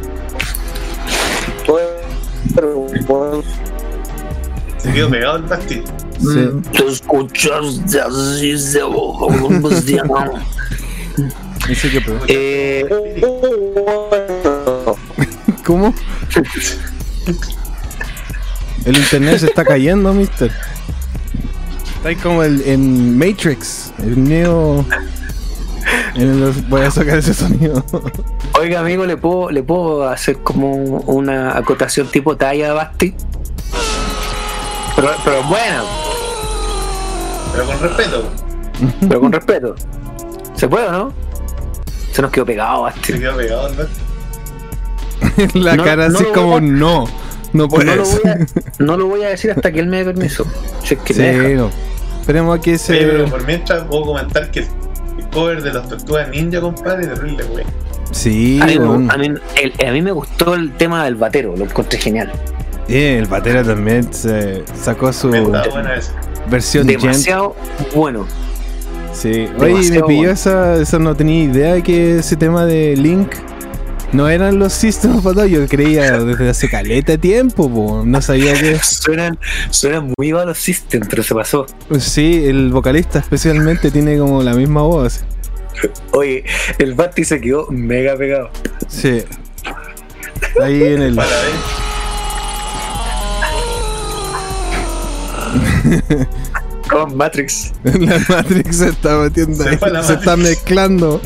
bueno. 3.06 3.42
Se 4.78 4.92
quedó 4.92 5.10
pegado 5.10 5.36
el 5.36 5.44
pastil. 5.44 5.84
Sí. 6.18 6.48
Te 6.72 6.86
escuchaste 6.86 8.00
así 8.00 8.58
se 8.58 8.80
Que 11.66 11.74
eh, 12.28 12.86
¿Cómo? 15.64 15.94
El 18.84 18.96
internet 18.96 19.40
se 19.40 19.46
está 19.46 19.64
cayendo, 19.64 20.12
mister. 20.12 20.52
Está 21.96 22.10
ahí 22.10 22.16
como 22.16 22.42
el, 22.42 22.62
en 22.66 23.18
Matrix, 23.18 23.92
el 23.98 24.22
Neo. 24.22 24.84
Voy 26.68 26.82
a 26.82 26.90
sacar 26.90 27.18
ese 27.18 27.34
sonido. 27.34 27.84
Oiga, 28.58 28.80
amigo, 28.80 29.06
¿le 29.06 29.16
puedo, 29.16 29.50
¿le 29.50 29.62
puedo 29.62 30.08
hacer 30.08 30.38
como 30.38 30.74
una 30.74 31.56
acotación 31.56 32.08
tipo 32.08 32.36
talla 32.36 32.72
Basti? 32.72 33.14
Pero, 34.94 35.10
pero 35.24 35.42
bueno, 35.44 35.84
Pero 37.52 37.66
con 37.66 37.80
respeto. 37.80 38.30
pero 39.00 39.20
con 39.20 39.32
respeto. 39.32 39.74
¿Se 40.56 40.68
puede 40.68 40.86
o 40.88 40.92
no? 40.92 41.12
Se 42.12 42.22
nos 42.22 42.30
quedó 42.30 42.46
pegado, 42.46 42.82
Basti. 42.82 43.12
Se 43.12 43.20
quedó 43.20 43.36
pegado 43.36 43.68
el 43.68 43.74
pastil. 43.76 45.64
La 45.64 45.76
No, 45.76 45.84
cara 45.84 46.08
no 46.08 46.16
así 46.18 46.24
lo 46.24 46.32
como 46.32 46.56
a- 46.56 46.60
no. 46.60 47.04
No 47.04 47.08
no, 47.52 47.62
lo 47.62 47.68
puedes. 47.68 48.22
voy 48.22 48.30
a, 48.30 48.38
no 48.84 48.96
lo 48.96 49.06
voy 49.06 49.22
a 49.22 49.28
decir 49.28 49.50
hasta 49.50 49.72
que 49.72 49.80
él 49.80 49.86
me 49.86 49.98
dé 49.98 50.04
permiso. 50.06 50.44
Si 50.82 50.94
es 50.94 51.00
que 51.00 51.14
Sí, 51.14 51.20
me 51.20 51.32
deja. 51.32 51.62
no. 51.62 51.70
Esperemos 52.20 52.58
a 52.58 52.60
que 52.60 52.70
Oye, 52.70 52.78
se. 52.78 52.96
pero 52.96 53.24
por 53.26 53.46
mientras 53.46 53.84
puedo 53.84 54.02
comentar 54.06 54.50
que 54.50 54.60
el 54.60 54.68
cover 55.32 55.62
de 55.62 55.72
las 55.72 55.88
tortugas 55.88 56.28
ninja, 56.28 56.60
compadre, 56.60 57.04
es 57.04 57.14
terrible, 57.14 57.44
güey. 57.44 57.64
Sí, 58.10 58.58
A 58.62 58.66
mí, 58.66 58.78
me- 58.78 58.84
weón. 58.86 59.10
a, 59.10 59.16
mí, 59.16 59.26
el- 59.56 59.86
a 59.88 59.92
mí 59.92 60.02
me 60.02 60.12
gustó 60.12 60.54
el 60.54 60.72
tema 60.76 61.04
del 61.04 61.14
batero, 61.16 61.54
lo 61.56 61.64
encontré 61.64 61.98
genial. 61.98 62.32
Eh, 62.88 63.18
el 63.18 63.26
Batera 63.26 63.64
también 63.64 64.12
se 64.12 64.62
sacó 64.80 65.12
su 65.12 65.28
versión 66.48 66.86
gent. 66.86 67.00
Demasiado 67.00 67.56
bueno. 67.94 68.26
Sí. 69.16 69.48
Oye, 69.58 69.90
me 69.90 70.02
pilló 70.02 70.30
esa, 70.30 70.76
esa. 70.76 70.98
No 70.98 71.14
tenía 71.14 71.44
idea 71.44 71.82
que 71.82 72.18
ese 72.18 72.36
tema 72.36 72.66
de 72.66 72.94
Link 72.96 73.32
no 74.12 74.28
eran 74.28 74.58
los 74.58 74.74
System 74.74 75.16
of 75.16 75.26
a. 75.26 75.46
Yo 75.46 75.66
creía 75.66 76.18
desde 76.18 76.50
hace 76.50 76.68
caleta 76.68 77.12
de 77.12 77.18
tiempo, 77.18 77.70
po. 77.72 78.02
No 78.04 78.20
sabía 78.20 78.52
que. 78.54 78.78
Suenan, 78.82 79.38
suenan 79.70 80.12
muy 80.18 80.30
a 80.32 80.44
los 80.44 80.58
System, 80.58 81.02
pero 81.08 81.22
se 81.22 81.34
pasó. 81.34 81.64
Sí, 81.98 82.44
el 82.46 82.70
vocalista 82.70 83.18
especialmente 83.18 83.90
tiene 83.90 84.18
como 84.18 84.42
la 84.42 84.52
misma 84.52 84.82
voz. 84.82 85.24
Oye, 86.12 86.44
el 86.78 86.94
Basti 86.94 87.24
se 87.24 87.40
quedó 87.40 87.68
mega 87.70 88.16
pegado. 88.16 88.50
Sí. 88.88 89.24
Ahí 90.62 90.82
en 90.82 91.02
el. 91.02 91.18
Con 96.90 97.16
Matrix. 97.16 97.72
La 97.84 98.18
Matrix 98.28 98.76
se 98.76 98.88
está 98.88 99.16
metiendo 99.18 99.62
Se 99.62 99.68
ahí. 99.70 99.78
la 99.92 100.02
Se 100.02 100.14
está 100.14 100.36
mezclando. 100.36 101.20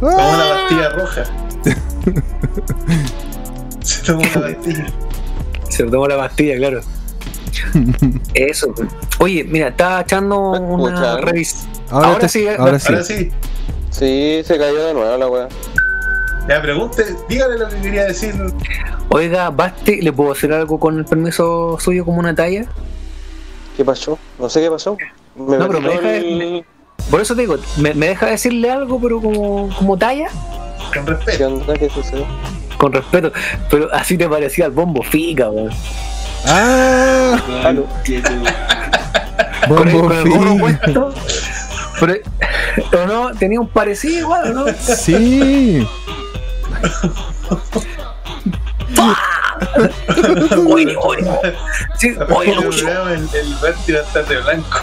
Tomó 0.00 0.16
una 0.16 0.54
pastilla 0.54 0.88
roja. 0.90 1.24
Se 3.82 4.02
tomó 4.04 4.20
una 4.20 4.32
pastilla. 4.40 4.86
Se 5.68 5.84
tomó 5.84 6.06
la 6.08 6.16
pastilla, 6.16 6.56
claro. 6.56 6.80
Eso. 8.34 8.74
Oye, 9.18 9.44
mira, 9.44 9.68
estaba 9.68 10.00
echando 10.02 10.38
una 10.52 11.16
revisión. 11.18 11.68
Ahora, 11.90 12.06
Ahora 12.08 12.18
te- 12.20 12.28
sí, 12.28 12.46
ahora 12.48 12.78
sí. 12.78 12.92
Ahora 12.92 13.04
sí. 13.04 13.30
Sí, 13.90 14.42
se 14.44 14.58
cayó 14.58 14.86
de 14.86 14.94
nuevo 14.94 15.16
la 15.16 15.28
wea. 15.28 15.48
Ya 16.48 16.62
pregunte, 16.62 17.04
dígale 17.28 17.58
lo 17.58 17.68
que 17.68 17.76
quería 17.80 18.04
decir. 18.04 18.34
Oiga, 19.10 19.50
Basti, 19.50 20.00
¿le 20.00 20.12
puedo 20.12 20.32
hacer 20.32 20.52
algo 20.52 20.78
con 20.80 20.98
el 20.98 21.04
permiso 21.04 21.76
suyo 21.80 22.04
como 22.04 22.18
una 22.20 22.34
talla? 22.34 22.64
¿Qué 23.80 23.84
pasó? 23.86 24.18
No 24.38 24.50
sé 24.50 24.60
qué 24.60 24.70
pasó. 24.70 24.98
Me 25.34 25.56
No, 25.56 25.66
pero 25.66 25.80
me 25.80 25.88
deja 25.88 26.14
el- 26.16 26.66
Por 27.10 27.22
eso 27.22 27.34
te 27.34 27.40
digo, 27.40 27.56
¿me, 27.78 27.94
me 27.94 28.08
deja 28.08 28.26
decirle 28.26 28.70
algo, 28.70 29.00
pero 29.00 29.22
como, 29.22 29.74
como 29.74 29.96
talla? 29.96 30.28
Con 30.92 31.06
¿Qué 31.06 31.12
respeto. 31.14 31.62
¿Qué 31.78 31.88
sucedió? 31.88 32.26
Con 32.76 32.92
respeto. 32.92 33.32
Pero 33.70 33.88
así 33.94 34.18
te 34.18 34.28
parecía 34.28 34.66
el 34.66 34.72
bombo 34.72 35.02
fica, 35.02 35.48
weón. 35.48 35.70
¡Ah! 36.46 37.38
Con 37.62 37.68
el, 39.88 39.94
Bombo 39.94 40.08
con 40.08 40.18
el 40.18 40.28
gorro 40.28 40.50
Fish. 40.50 40.60
puesto. 40.60 41.14
Pero, 42.00 42.14
¿O 43.02 43.06
no? 43.06 43.30
Tenía 43.38 43.60
un 43.62 43.68
parecido 43.68 44.18
igual, 44.18 44.50
¿o 44.58 44.66
¿no? 44.66 44.72
Sí. 44.78 45.86
Oye, 50.70 50.96
oye. 51.00 51.30
Sí, 51.98 52.14
oye, 52.34 52.52
El, 52.52 53.28
el, 53.88 53.96
a 53.96 54.00
estar 54.00 54.26
de 54.26 54.36
blanco. 54.40 54.78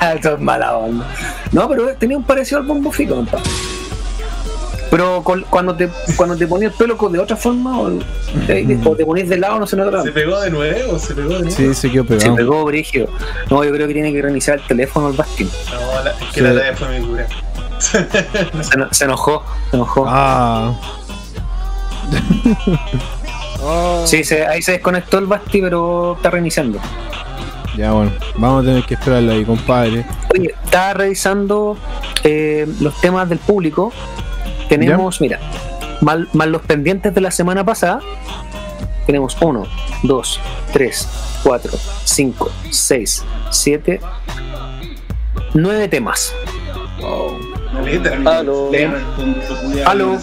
Eso 0.18 0.34
es 0.34 0.40
mala 0.40 0.76
onda. 0.76 1.06
No, 1.52 1.68
pero 1.68 1.94
tenía 1.96 2.16
un 2.16 2.24
parecido 2.24 2.60
al 2.60 2.66
bombo 2.66 2.90
fica, 2.92 3.14
compadre. 3.14 3.44
Pero 4.90 5.22
con- 5.22 5.42
cuando 5.42 5.76
te 5.76 5.88
cuando 6.16 6.36
te 6.36 6.48
ponías 6.48 6.72
el 6.72 6.78
pelo 6.78 6.96
con- 6.96 7.12
de 7.12 7.20
otra 7.20 7.36
forma 7.36 7.78
o, 7.78 7.90
te- 8.46 8.78
o 8.84 8.96
te 8.96 9.04
ponías 9.06 9.28
de 9.28 9.36
lado, 9.38 9.60
no 9.60 9.66
se 9.66 9.76
notaba. 9.76 10.02
Se 10.02 10.10
pegó 10.10 10.40
de 10.40 10.50
nuevo, 10.50 10.98
se 10.98 11.14
pegó 11.14 11.28
de 11.34 11.40
nuevo. 11.42 11.50
Sí, 11.56 11.74
se 11.74 11.90
quedó 11.92 12.02
Se 12.04 12.16
pegado. 12.16 12.34
pegó 12.36 12.64
Brigio. 12.64 13.08
No, 13.50 13.62
yo 13.62 13.70
creo 13.72 13.86
que 13.86 13.94
tiene 13.94 14.12
que 14.12 14.20
reiniciar 14.22 14.58
el 14.58 14.66
teléfono 14.66 15.06
al 15.08 15.12
Bastin. 15.12 15.48
No, 15.72 16.04
la, 16.04 16.10
es 16.10 16.16
que 16.32 16.34
Sí. 16.34 16.40
la 16.40 16.54
talla 16.54 16.76
fue 16.76 16.98
mi 16.98 17.06
cura. 17.06 17.26
Se, 17.78 18.06
se 18.90 19.04
enojó, 19.04 19.44
se 19.70 19.76
enojó. 19.76 20.04
Ah. 20.08 20.72
Sí, 24.06 24.24
se- 24.24 24.46
ahí 24.46 24.62
se 24.62 24.72
desconectó 24.72 25.18
el 25.18 25.26
Basti, 25.26 25.60
pero 25.60 26.14
está 26.16 26.30
reiniciando. 26.30 26.78
Ya 27.76 27.92
bueno, 27.92 28.10
vamos 28.36 28.62
a 28.64 28.66
tener 28.66 28.84
que 28.84 28.94
esperarlo 28.94 29.32
ahí, 29.32 29.44
compadre. 29.44 30.04
Oye, 30.36 30.54
estaba 30.64 30.94
revisando 30.94 31.76
eh, 32.24 32.66
los 32.80 33.00
temas 33.00 33.28
del 33.28 33.38
público. 33.38 33.92
Tenemos, 34.68 35.20
mira, 35.20 35.38
más, 36.00 36.18
más 36.32 36.48
los 36.48 36.62
pendientes 36.62 37.14
de 37.14 37.20
la 37.20 37.30
semana 37.30 37.64
pasada. 37.64 38.00
Tenemos 39.06 39.36
1, 39.40 39.64
2, 40.02 40.40
3, 40.72 41.08
4, 41.42 41.72
5, 42.04 42.50
6, 42.70 43.24
7, 43.50 44.00
9 45.54 45.88
temas. 45.88 46.34
Caleta. 47.72 48.38
Aló. 48.38 48.70
Aló. 49.86 50.18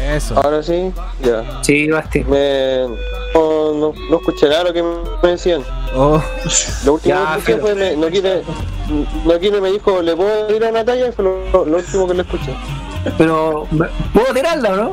Eso. 0.00 0.34
Ahora 0.36 0.62
sí, 0.62 0.92
ya. 1.22 1.62
Sí, 1.62 1.88
Basti. 1.88 2.24
Me... 2.24 2.86
No, 3.34 3.72
no, 3.74 3.92
no 4.10 4.16
escuché 4.16 4.48
nada 4.48 4.64
lo 4.64 4.72
que 4.72 4.82
me 4.82 5.28
decían. 5.30 5.62
Oh, 5.94 6.20
Lo 6.84 6.94
último 6.94 7.14
Ya, 7.14 7.32
que 7.34 7.38
escuché 7.38 7.52
pero- 7.54 7.60
fue, 7.62 7.74
me, 7.74 7.96
no 7.96 8.08
quiere, 8.08 8.42
no 9.24 9.38
quiere 9.38 9.60
me 9.60 9.70
dijo, 9.72 10.02
¿le 10.02 10.16
puedo 10.16 10.54
ir 10.54 10.64
a 10.64 10.68
una 10.70 10.84
talla? 10.84 11.12
Fue 11.12 11.24
lo, 11.24 11.64
lo 11.64 11.76
último 11.76 12.06
que 12.08 12.14
le 12.14 12.22
escuché. 12.22 12.54
Pero, 13.16 13.66
¿puedo 14.12 14.34
tirarla 14.34 14.70
o 14.72 14.76
no? 14.76 14.92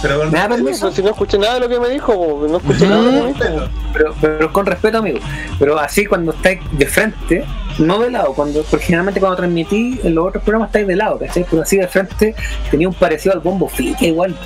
Pero 0.00 0.18
con 0.20 0.30
¿Me 0.30 0.38
da 0.38 0.48
permiso? 0.48 0.92
si 0.92 1.02
no 1.02 1.10
escuché 1.10 1.38
nada 1.38 1.54
de 1.54 1.60
lo 1.60 1.68
que 1.68 1.80
me 1.80 1.88
dijo, 1.88 2.12
po, 2.14 2.46
no 2.48 2.58
escuché 2.58 2.86
nada 2.86 3.02
de 3.02 3.06
lo 3.06 3.10
que 3.10 3.22
me 3.44 3.50
dijo. 3.50 3.68
Pero, 3.92 4.14
pero 4.20 4.52
con 4.52 4.66
respeto, 4.66 4.98
amigo. 4.98 5.18
Pero 5.58 5.78
así 5.78 6.06
cuando 6.06 6.32
estáis 6.32 6.60
de 6.72 6.86
frente, 6.86 7.44
no 7.78 7.98
de 7.98 8.10
lado, 8.10 8.32
cuando, 8.34 8.62
porque 8.62 8.86
generalmente 8.86 9.18
cuando 9.18 9.36
transmití 9.36 9.98
en 10.04 10.14
los 10.14 10.28
otros 10.28 10.44
programas 10.44 10.68
estáis 10.68 10.86
de 10.86 10.94
lado, 10.96 11.18
¿cachai? 11.18 11.44
Pero 11.50 11.62
así 11.62 11.76
de 11.78 11.88
frente 11.88 12.34
tenía 12.70 12.88
un 12.88 12.94
parecido 12.94 13.34
al 13.34 13.40
bombo 13.40 13.68
fica 13.68 14.04
igual. 14.04 14.36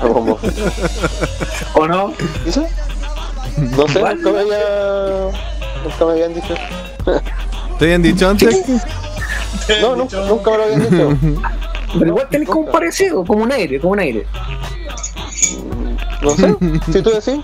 po. 0.00 0.08
Como- 0.08 0.38
¿O 1.74 1.86
no? 1.86 2.12
¿Eso? 2.46 2.66
No 3.56 3.88
sé, 3.88 3.98
Igual. 3.98 4.16
nunca 4.22 4.30
me 4.32 4.40
había... 4.40 4.58
Nunca 5.84 6.04
me 6.06 6.12
habían 6.12 6.34
dicho. 6.34 6.54
¿te 7.78 7.84
habían 7.84 8.02
dicho 8.02 8.28
antes? 8.28 8.62
No, 9.82 9.96
nunca, 9.96 10.16
nunca 10.20 10.50
me 10.50 10.56
lo 10.56 10.62
habían 10.64 10.82
dicho. 10.82 11.18
Pero 11.94 12.06
igual 12.06 12.28
tenéis 12.28 12.48
como 12.50 12.66
un 12.66 12.72
parecido, 12.72 13.24
como 13.24 13.42
un 13.44 13.52
aire, 13.52 13.80
como 13.80 13.92
un 13.92 14.00
aire. 14.00 14.26
No 16.22 16.30
sé, 16.32 16.54
si 16.92 17.02
tú 17.02 17.10
decís. 17.10 17.40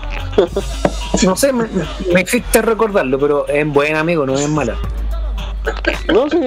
No 1.23 1.35
sé, 1.35 1.53
me, 1.53 1.65
me 2.13 2.21
hiciste 2.21 2.61
recordarlo, 2.61 3.17
pero 3.19 3.47
es 3.47 3.65
buen 3.67 3.95
amigo, 3.95 4.25
no 4.25 4.35
es 4.37 4.47
mala. 4.49 4.75
No, 6.13 6.29
sí, 6.29 6.37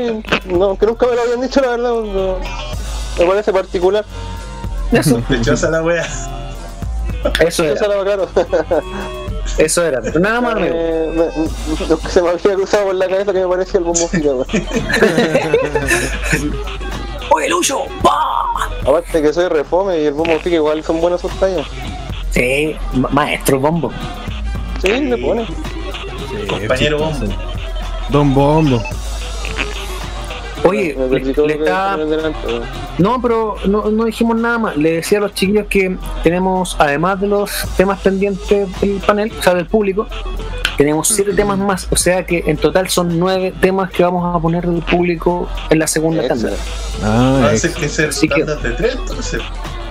no, 0.46 0.76
que 0.78 0.86
nunca 0.86 1.06
me 1.06 1.16
lo 1.16 1.22
habían 1.22 1.40
dicho, 1.40 1.60
la 1.60 1.68
verdad. 1.70 1.90
no- 1.90 2.36
me 3.18 3.24
parece 3.26 3.52
particular. 3.52 4.04
Eso. 4.92 5.20
Lechosa 5.28 5.70
la 5.70 5.82
wea. 5.82 6.06
Eso 7.40 7.64
Eso 7.64 7.84
era, 7.92 8.04
claro. 8.04 8.28
eso 9.58 9.84
era. 9.84 10.00
Pero 10.00 10.20
nada 10.20 10.40
más, 10.40 10.54
amigo. 10.54 10.72
Eh, 10.72 11.10
me- 11.16 12.08
se 12.10 12.22
me 12.22 12.28
había 12.28 12.54
cruzado 12.54 12.84
por 12.86 12.94
la 12.94 13.08
cabeza 13.08 13.32
que 13.32 13.40
me 13.40 13.48
parecía 13.48 13.78
el 13.80 13.84
bombo. 13.84 14.08
¡Oye, 17.30 17.48
Lucho! 17.48 17.80
¡Pah! 18.02 18.44
Aparte 18.82 19.20
que 19.22 19.32
soy 19.32 19.48
refome 19.48 20.00
y 20.00 20.06
el 20.06 20.14
bombo 20.14 20.38
fica 20.38 20.56
igual 20.56 20.82
son 20.82 21.00
buenas 21.00 21.20
sus 21.20 21.32
tallas. 21.38 21.66
Sí, 22.30 22.74
ma- 22.94 23.08
maestro 23.10 23.58
bombo. 23.60 23.92
Sí, 24.82 24.88
le 24.88 25.18
pone. 25.18 25.46
Compañero 26.48 26.98
bombo. 26.98 27.26
Don 28.10 28.32
Bombo. 28.34 28.82
Oye, 30.64 30.96
le, 31.10 31.54
está-. 31.54 31.96
No, 32.98 33.20
pero 33.22 33.56
no, 33.66 33.90
no 33.90 34.04
dijimos 34.04 34.36
nada 34.36 34.58
más. 34.58 34.76
Le 34.76 34.92
decía 34.96 35.18
a 35.18 35.20
los 35.22 35.34
chiquillos 35.34 35.66
que 35.68 35.96
tenemos, 36.22 36.74
además 36.78 37.20
de 37.20 37.28
los 37.28 37.50
temas 37.76 38.00
pendientes 38.00 38.68
del 38.80 39.00
panel, 39.06 39.32
o 39.38 39.42
sea, 39.42 39.54
del 39.54 39.66
público, 39.66 40.06
tenemos 40.78 41.08
siete 41.08 41.34
temas 41.34 41.58
más. 41.58 41.86
O 41.90 41.96
sea 41.96 42.24
que 42.24 42.44
en 42.46 42.56
total 42.56 42.88
son 42.88 43.18
nueve 43.18 43.52
temas 43.60 43.90
que 43.90 44.02
vamos 44.02 44.34
a 44.34 44.38
poner 44.40 44.66
del 44.66 44.80
público 44.82 45.46
en 45.68 45.78
la 45.80 45.86
segunda 45.86 46.26
tanda. 46.26 46.52
Ah, 47.04 47.40
Va 47.42 47.48
a 47.48 47.52
ex- 47.52 47.60
ser 47.60 47.72
que 47.74 47.88
ser 47.90 48.08
Así 48.08 48.26
que- 48.28 48.36
tandas 48.44 48.62
de 48.62 48.70
tres, 48.70 48.96
entonces. 48.98 49.42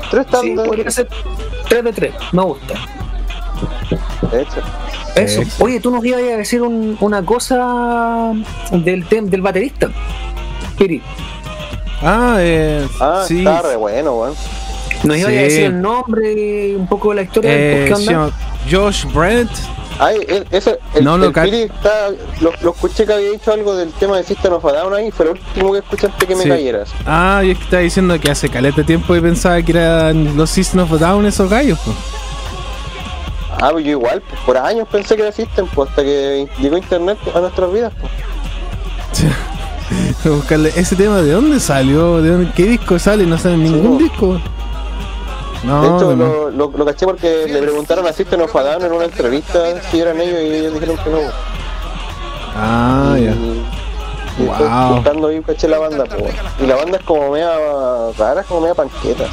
Tres 0.09 0.25
Sí, 0.25 0.31
tandas. 0.31 0.67
podría 0.67 0.89
ser 0.89 1.07
tres 1.69 1.83
de 1.83 1.93
tres. 1.93 2.13
Me 2.31 2.41
gusta. 2.41 2.73
Hecho. 4.33 4.61
Eso. 5.15 5.41
Oye, 5.59 5.79
tú 5.79 5.91
nos 5.91 6.03
ibas 6.05 6.21
a 6.21 6.37
decir 6.37 6.61
un- 6.61 6.97
una 6.99 7.23
cosa 7.23 8.31
del, 8.71 9.07
tem- 9.07 9.29
del 9.29 9.41
baterista. 9.41 9.89
Piri, 10.77 11.01
ah, 12.03 12.37
eh, 12.39 12.87
Ah, 13.01 13.23
sí. 13.27 13.39
está 13.39 13.61
re 13.63 13.75
bueno, 13.75 14.15
weón. 14.15 14.33
nos 15.03 15.17
ibas 15.17 15.31
Sí. 15.31 15.37
a 15.37 15.41
decir 15.41 15.63
el 15.65 15.81
nombre, 15.81 16.75
un 16.75 16.87
poco 16.87 17.09
de 17.09 17.15
la 17.15 17.21
historia 17.23 17.51
Eh, 17.51 17.57
del 17.79 17.87
qué 17.87 17.93
onda. 18.15 18.31
Josh 18.69 19.05
Brent. 19.11 19.49
Ay, 19.99 20.17
el- 20.27 20.47
ese, 20.51 20.79
el, 20.93 21.03
No, 21.03 21.17
no, 21.17 21.25
el 21.25 21.33
Piri 21.33 21.61
está, 21.63 22.09
lo, 22.41 22.51
lo 22.61 22.71
escuché 22.71 23.05
que 23.05 23.13
había 23.13 23.31
dicho 23.31 23.51
algo 23.51 23.75
del 23.75 23.91
tema 23.93 24.17
de 24.17 24.23
System 24.23 24.53
of 24.53 24.65
a 24.65 24.71
Down 24.73 24.93
ahí, 24.93 25.09
fue 25.11 25.25
lo 25.25 25.31
último 25.31 25.71
que 25.73 25.79
escuché 25.79 26.05
antes 26.07 26.27
que 26.27 26.35
me 26.35 26.43
Sí. 26.43 26.49
cayeras. 26.49 26.89
Ah, 27.05 27.41
y 27.43 27.51
es 27.51 27.57
que 27.57 27.63
estaba 27.63 27.81
diciendo 27.81 28.19
que 28.19 28.29
hace 28.29 28.47
caleta 28.49 28.77
de 28.77 28.83
tiempo 28.83 29.15
y 29.15 29.21
pensaba 29.21 29.59
que 29.61 29.71
eran 29.71 30.37
los 30.37 30.49
System 30.51 30.81
of 30.81 30.93
a 30.93 30.97
Down 30.97 31.25
esos 31.25 31.49
gallos. 31.49 31.79
po. 31.79 31.91
Ah, 33.59 33.69
pues 33.71 33.85
yo 33.85 33.91
igual, 33.91 34.21
pues, 34.29 34.39
por 34.41 34.55
años 34.57 34.87
pensé 34.91 35.15
que 35.15 35.23
era 35.23 35.31
System, 35.31 35.65
pues 35.73 35.89
hasta 35.89 36.03
que 36.03 36.47
llegó 36.61 36.77
internet 36.77 37.17
a 37.33 37.39
nuestras 37.39 37.73
vidas. 37.73 37.91
Pues. 37.99 38.11
Buscarle 40.23 40.71
ese 40.75 40.95
tema, 40.95 41.21
¿de 41.21 41.31
dónde 41.31 41.59
salió? 41.59 42.21
¿De 42.21 42.29
dónde, 42.29 42.51
¿Qué 42.55 42.65
disco 42.65 42.99
sale? 42.99 43.25
No 43.25 43.37
sale 43.37 43.57
ningún 43.57 43.97
Sí. 43.97 44.03
disco. 44.03 44.39
No, 45.63 45.81
de 45.81 45.87
hecho, 45.87 46.15
lo, 46.15 46.49
lo, 46.51 46.71
lo 46.75 46.85
caché 46.85 47.05
porque 47.05 47.45
le 47.47 47.61
preguntaron 47.61 48.05
a 48.07 48.13
System 48.13 48.41
of 48.41 48.55
a 48.55 48.75
en 48.75 48.91
una 48.91 49.05
entrevista 49.05 49.81
si 49.89 49.99
eran 49.99 50.19
ellos 50.21 50.39
y 50.41 50.55
ellos 50.55 50.73
dijeron 50.73 50.97
que 51.03 51.09
no. 51.09 51.17
Ah, 52.55 53.15
y, 53.17 53.23
ya. 53.23 53.31
y 53.31 53.63
Wow. 54.45 55.27
ahí 55.29 55.41
caché 55.41 55.67
la 55.67 55.79
banda, 55.79 56.03
pues. 56.05 56.33
Y 56.61 56.67
la 56.67 56.75
banda 56.75 56.97
es 56.99 57.03
como 57.03 57.31
media 57.31 57.51
rara, 58.19 58.41
es 58.41 58.47
como 58.47 58.61
media 58.61 58.75
panquetas. 58.75 59.31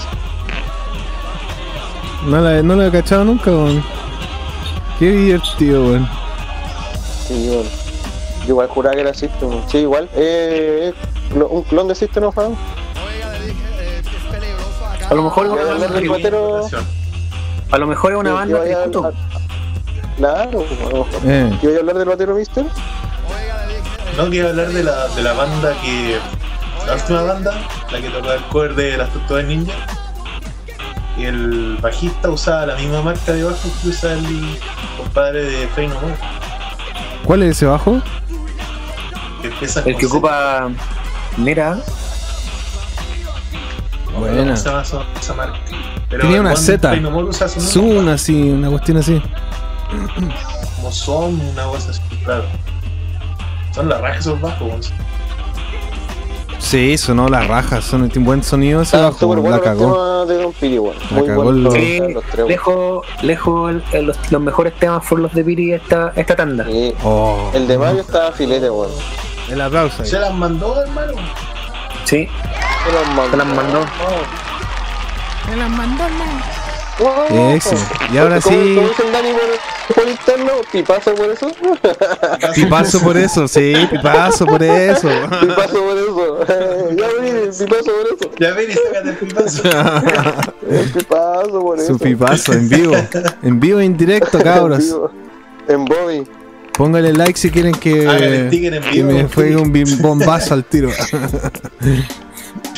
No 2.26 2.40
la, 2.40 2.62
no 2.62 2.74
la 2.74 2.86
he 2.86 2.90
cachado 2.90 3.24
nunca, 3.24 3.50
weón. 3.50 3.84
Qué 4.98 5.10
divertido, 5.10 5.82
weón. 5.84 6.08
Sí. 7.26 7.62
Yo 8.46 8.48
igual 8.48 8.68
juraba 8.68 8.94
que 8.94 9.02
era 9.02 9.12
System. 9.14 9.50
Sí, 9.68 9.78
igual. 9.78 10.08
Eh, 10.14 10.94
lo- 11.36 11.48
un 11.48 11.62
clon 11.64 11.86
de 11.88 11.94
System 11.94 12.24
of 12.24 12.38
a. 12.38 12.48
A 15.10 15.14
lo 15.14 15.22
mejor 15.22 15.46
es 15.46 15.50
Voy 15.52 15.60
a 15.60 15.62
una 15.62 15.72
hablar 15.72 15.88
banda, 15.90 16.00
del 16.00 16.08
batero. 16.10 16.66
a 17.70 17.78
lo 17.78 17.86
mejor 17.86 18.12
es 18.12 18.18
una 18.18 18.32
banda 18.32 18.62
tributo. 18.64 19.12
Claro. 20.16 20.64
Eh. 21.24 21.58
¿Que 21.60 21.66
voy 21.66 21.76
a 21.76 21.80
hablar 21.80 21.96
del 21.98 22.08
batero 22.08 22.34
Mister? 22.34 22.64
No, 24.16 24.30
quiero 24.30 24.48
hablar 24.50 24.68
de 24.68 24.84
la, 24.84 25.08
de 25.08 25.22
la 25.22 25.32
banda 25.32 25.74
que. 25.82 26.18
La 26.86 26.94
última 26.94 27.22
banda, 27.22 27.52
la 27.90 28.00
que 28.00 28.10
tocaba 28.10 28.34
el 28.34 28.42
cover 28.44 28.74
de 28.74 28.96
las 28.96 29.10
tortugas 29.12 29.44
ninja. 29.44 29.72
Y 31.16 31.24
el 31.24 31.78
bajista 31.80 32.28
usaba 32.30 32.66
la 32.66 32.74
misma 32.76 33.00
marca 33.02 33.32
de 33.32 33.44
bajo 33.44 33.56
que 33.82 33.88
usa 33.88 34.12
el 34.14 34.58
compadre 34.98 35.42
de 35.44 35.68
Fey 35.68 35.86
No 35.88 35.94
More, 35.94 36.14
¿Cuál 37.24 37.42
es 37.44 37.50
ese 37.56 37.66
bajo? 37.66 38.00
que 39.40 39.48
empieza 39.48 39.80
El 39.86 39.96
que 39.96 40.06
ocupa. 40.06 40.56
Acuerdo 40.66 41.82
Buena. 44.20 44.54
llama 44.54 44.82
esa, 44.82 45.02
esa 45.20 45.34
marca. 45.34 45.58
Pero 46.08 46.22
Tenía 46.22 46.40
una 46.40 46.56
Z. 46.56 46.96
No 46.96 47.32
Zoom, 47.32 48.08
así, 48.08 48.50
una 48.50 48.70
cuestión 48.70 48.96
así. 48.98 49.20
como 50.76 50.92
son 50.92 51.40
una 51.40 51.64
cosa 51.64 51.90
así, 51.90 52.00
claro. 52.24 52.44
Son 53.74 53.88
las 53.88 54.00
rajas 54.00 54.18
esos 54.20 54.40
bajos. 54.40 54.92
Sí, 56.58 56.96
sonó 56.96 57.28
la 57.28 57.42
raja, 57.42 57.82
son, 57.82 58.08
tiene 58.08 58.24
buen 58.26 58.42
sonido 58.42 58.80
ese 58.82 58.96
bajo, 58.96 59.26
bueno 59.26 59.50
la 59.50 59.60
cagó. 59.60 60.24
de 60.26 60.42
Don 60.42 60.52
Piri, 60.54 60.78
weón. 60.78 60.96
La 61.10 61.16
Muy 61.18 61.26
cagó 61.28 61.42
bueno. 61.44 61.74
el- 61.74 61.80
Sí, 61.80 62.00
los 62.12 62.24
tres, 62.24 62.46
lejos, 62.48 63.06
lejos 63.22 63.70
el- 63.70 63.84
el- 63.92 64.06
los, 64.06 64.32
los 64.32 64.40
mejores 64.40 64.74
temas 64.78 65.04
fueron 65.04 65.24
los 65.24 65.34
de 65.34 65.44
Piri 65.44 65.72
esta, 65.74 66.12
esta 66.16 66.34
tanda. 66.34 66.64
Sí. 66.64 66.94
Oh, 67.04 67.50
El 67.52 67.68
de 67.68 67.76
Mario 67.76 68.00
estaba 68.00 68.32
filete, 68.32 68.70
weón. 68.70 68.90
el 69.50 69.60
aplauso 69.60 70.02
ahí. 70.02 70.08
Se 70.08 70.18
las 70.18 70.32
mandó, 70.32 70.80
hermano. 70.82 71.12
Sí, 72.04 72.28
Se 72.84 72.92
las 72.92 73.08
mandó. 73.46 73.80
se 75.48 75.56
las 75.56 75.70
mandó. 75.70 76.04
Wow. 77.00 77.54
Eso. 77.56 77.74
Y 78.12 78.18
ahora 78.18 78.40
¿Cómo- 78.40 78.56
sí- 78.56 78.74
¿Cómo 78.76 78.88
dice 78.88 79.02
el 79.04 79.12
Dani 79.12 79.32
por, 79.32 79.42
por 79.96 80.08
interno? 80.08 80.52
¿Pipazo 80.70 81.12
por 81.14 81.28
eso? 81.30 81.48
Pipazo 82.54 83.00
por 83.00 83.16
eso, 83.16 83.48
sí, 83.48 83.74
pipazo 83.90 84.46
por 84.46 84.62
eso. 84.62 85.08
Pipazo 85.40 85.74
por 85.84 85.98
eso. 85.98 86.46
ya 86.94 87.08
vení, 87.20 87.50
pipazo 87.50 87.84
por 87.84 88.06
eso. 88.14 88.30
Ya 88.38 88.52
ven 88.52 88.70
y 88.70 88.74
sácate 88.74 89.08
el 89.10 89.16
pipazo. 89.16 89.62
Pipazo 90.94 91.60
por 91.62 91.78
eso. 91.80 91.94
Su 91.94 91.98
pipazo 91.98 92.52
en 92.52 92.68
vivo. 92.68 92.94
En 93.42 93.58
vivo 93.58 93.80
e 93.80 93.84
indirecto, 93.84 94.38
cabros. 94.40 94.78
En 94.78 94.84
vivo. 94.86 95.10
En 95.66 95.84
Bobby. 95.86 96.22
Póngale 96.74 97.12
like 97.12 97.36
si 97.38 97.50
quieren 97.50 97.74
que, 97.74 98.04
el 98.04 98.46
sticker 98.48 98.74
en 98.74 98.82
que 98.82 98.90
vivo. 98.90 99.10
me 99.10 99.24
juegue 99.28 99.56
un 99.56 99.72
bombazo 100.00 100.54
al 100.54 100.64
tiro. 100.64 100.90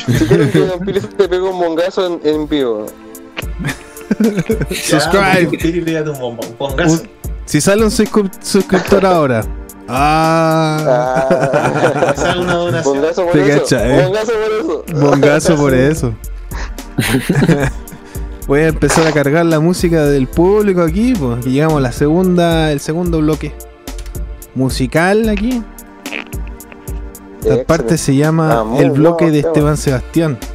Si 0.07 0.25
quieren 0.25 0.49
que 0.51 0.59
Don 0.59 0.79
pegue 1.17 1.41
un 1.41 1.57
mongazo 1.57 2.07
en, 2.07 2.19
en 2.23 2.47
vivo. 2.47 2.85
Subscribe. 4.71 5.49
Un 6.59 7.07
si 7.45 7.61
sale 7.61 7.83
un 7.83 7.89
suscri- 7.91 8.31
suscriptor 8.41 9.05
ahora. 9.05 9.41
Ah. 9.87 11.27
Ah. 11.29 12.11
Que 12.15 12.19
salga 12.21 12.41
una 12.41 12.53
donación. 12.55 12.95
Mongazo 12.97 13.23
por 13.25 13.33
Te 13.33 13.49
eso. 13.49 13.59
cacha, 13.61 13.87
eh. 13.87 14.03
Mongazo 14.03 14.31
por 14.33 14.51
eso. 14.51 14.83
Bongazo 15.05 15.55
por 15.55 15.73
eso. 15.73 16.13
Voy 18.47 18.61
a 18.61 18.67
empezar 18.67 19.05
a 19.07 19.11
cargar 19.11 19.45
la 19.45 19.59
música 19.59 20.05
del 20.05 20.27
público 20.27 20.81
aquí, 20.81 21.13
pues. 21.13 21.43
Que 21.43 21.51
llegamos 21.51 21.77
a 21.77 21.81
la 21.81 21.91
segunda, 21.91 22.71
el 22.71 22.79
segundo 22.79 23.19
bloque 23.19 23.53
musical 24.55 25.29
aquí. 25.29 25.61
Esta 27.37 27.47
Excelente. 27.55 27.65
parte 27.65 27.97
se 27.97 28.15
llama 28.15 28.61
Ah, 28.61 28.77
El 28.79 28.91
bloque 28.91 29.29
de. 29.31 29.39
Esteban 29.39 29.77
Sebastián. 29.77 30.37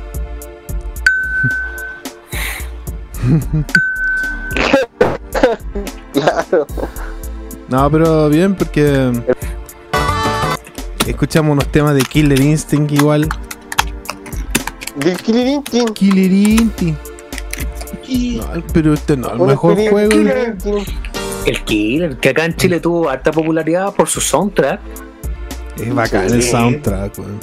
Claro. 6.13 6.67
No, 7.69 7.91
pero 7.91 8.29
bien 8.29 8.55
porque 8.55 9.13
escuchamos 11.07 11.53
unos 11.53 11.67
temas 11.73 11.95
de 11.95 12.03
Killer 12.03 12.41
Instinct 12.41 12.93
igual. 12.93 13.29
Del 14.97 15.17
Kilirintin. 15.17 15.87
Killer 15.89 16.31
Instinct. 16.33 17.01
No, 18.09 18.45
pero 18.75 18.93
este 18.93 19.17
no, 19.17 19.31
el 19.31 19.39
mejor 19.41 19.75
Kili- 19.77 19.91
juego. 19.91 20.11
Kilirintin. 20.11 20.85
El 21.47 21.65
Killer, 21.65 22.17
que 22.19 22.29
acá 22.29 22.45
en 22.45 22.55
Chile 22.57 22.79
tuvo 22.79 23.09
harta 23.09 23.33
popularidad 23.33 23.95
por 23.95 24.09
su 24.09 24.21
soundtrack. 24.21 24.81
Es 25.77 25.94
bacán 25.94 26.24
el 26.27 26.43
Sí. 26.43 26.51
soundtrack, 26.51 27.19
weón. 27.19 27.39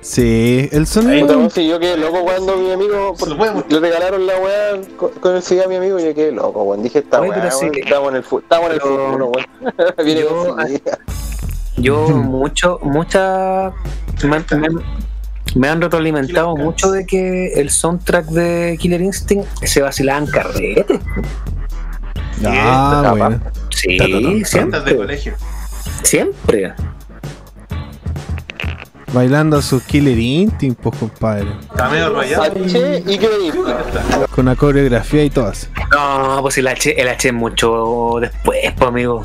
Sí, 0.00 0.68
el 0.70 0.86
sonido. 0.86 1.50
si 1.50 1.66
yo 1.68 1.80
quedé 1.80 1.96
loco 1.96 2.22
cuando 2.22 2.56
mi 2.56 2.70
amigo 2.70 3.16
le 3.68 3.80
regalaron 3.80 4.24
la 4.24 4.38
weá 4.38 4.80
con, 4.96 5.10
con 5.10 5.34
el 5.34 5.42
CD 5.42 5.64
a 5.64 5.68
mi 5.68 5.74
amigo 5.74 5.98
y 5.98 6.04
yo 6.04 6.14
quedé 6.14 6.30
loco, 6.30 6.62
weón. 6.62 6.82
Dije 6.84 7.00
esta 7.00 7.20
weá, 7.20 7.50
sí 7.50 7.66
estamos 7.74 8.10
en 8.10 8.16
el, 8.16 8.22
estamos 8.22 8.70
en 8.70 8.72
el 8.76 9.22
weón. 9.22 9.32
Viene 10.04 10.20
yo- 10.20 10.54
con. 10.54 10.66
Yo 11.78 12.08
mucho, 12.08 12.78
mucha 12.82 13.70
me, 14.22 14.38
me- 14.58 14.68
me 15.56 15.68
han 15.68 15.80
retroalimentado 15.82 16.56
mucho 16.56 16.90
de 16.90 17.04
que 17.04 17.52
el 17.60 17.68
soundtrack 17.70 18.26
de 18.28 18.78
Killer 18.80 19.00
Instinct 19.02 19.46
se 19.64 19.82
vacilaban 19.82 20.26
carrete. 20.26 20.86
Ah, 22.44 23.00
Está 23.02 23.10
bueno. 23.12 23.40
Sí, 23.70 23.96
Tantas 23.98 24.22
de 24.22 24.44
siempre. 24.44 24.96
colegio. 24.96 25.34
Siempre. 26.02 26.74
Bailando 29.12 29.62
su 29.62 29.80
Killer 29.82 30.18
Instinct, 30.18 30.80
pues 30.80 30.96
compadre. 30.98 31.46
Está 31.62 31.88
medio 31.88 32.12
rayado. 32.14 32.42
H 32.42 33.02
y 33.06 33.18
Killer 33.18 33.54
Con 34.30 34.46
una 34.46 34.56
coreografía 34.56 35.24
y 35.24 35.30
todas. 35.30 35.70
No, 35.92 36.38
pues 36.42 36.58
el 36.58 36.66
H, 36.66 37.00
el 37.00 37.08
H 37.08 37.28
es 37.28 37.34
mucho 37.34 38.18
después, 38.20 38.58
pues 38.76 38.88
amigo. 38.88 39.24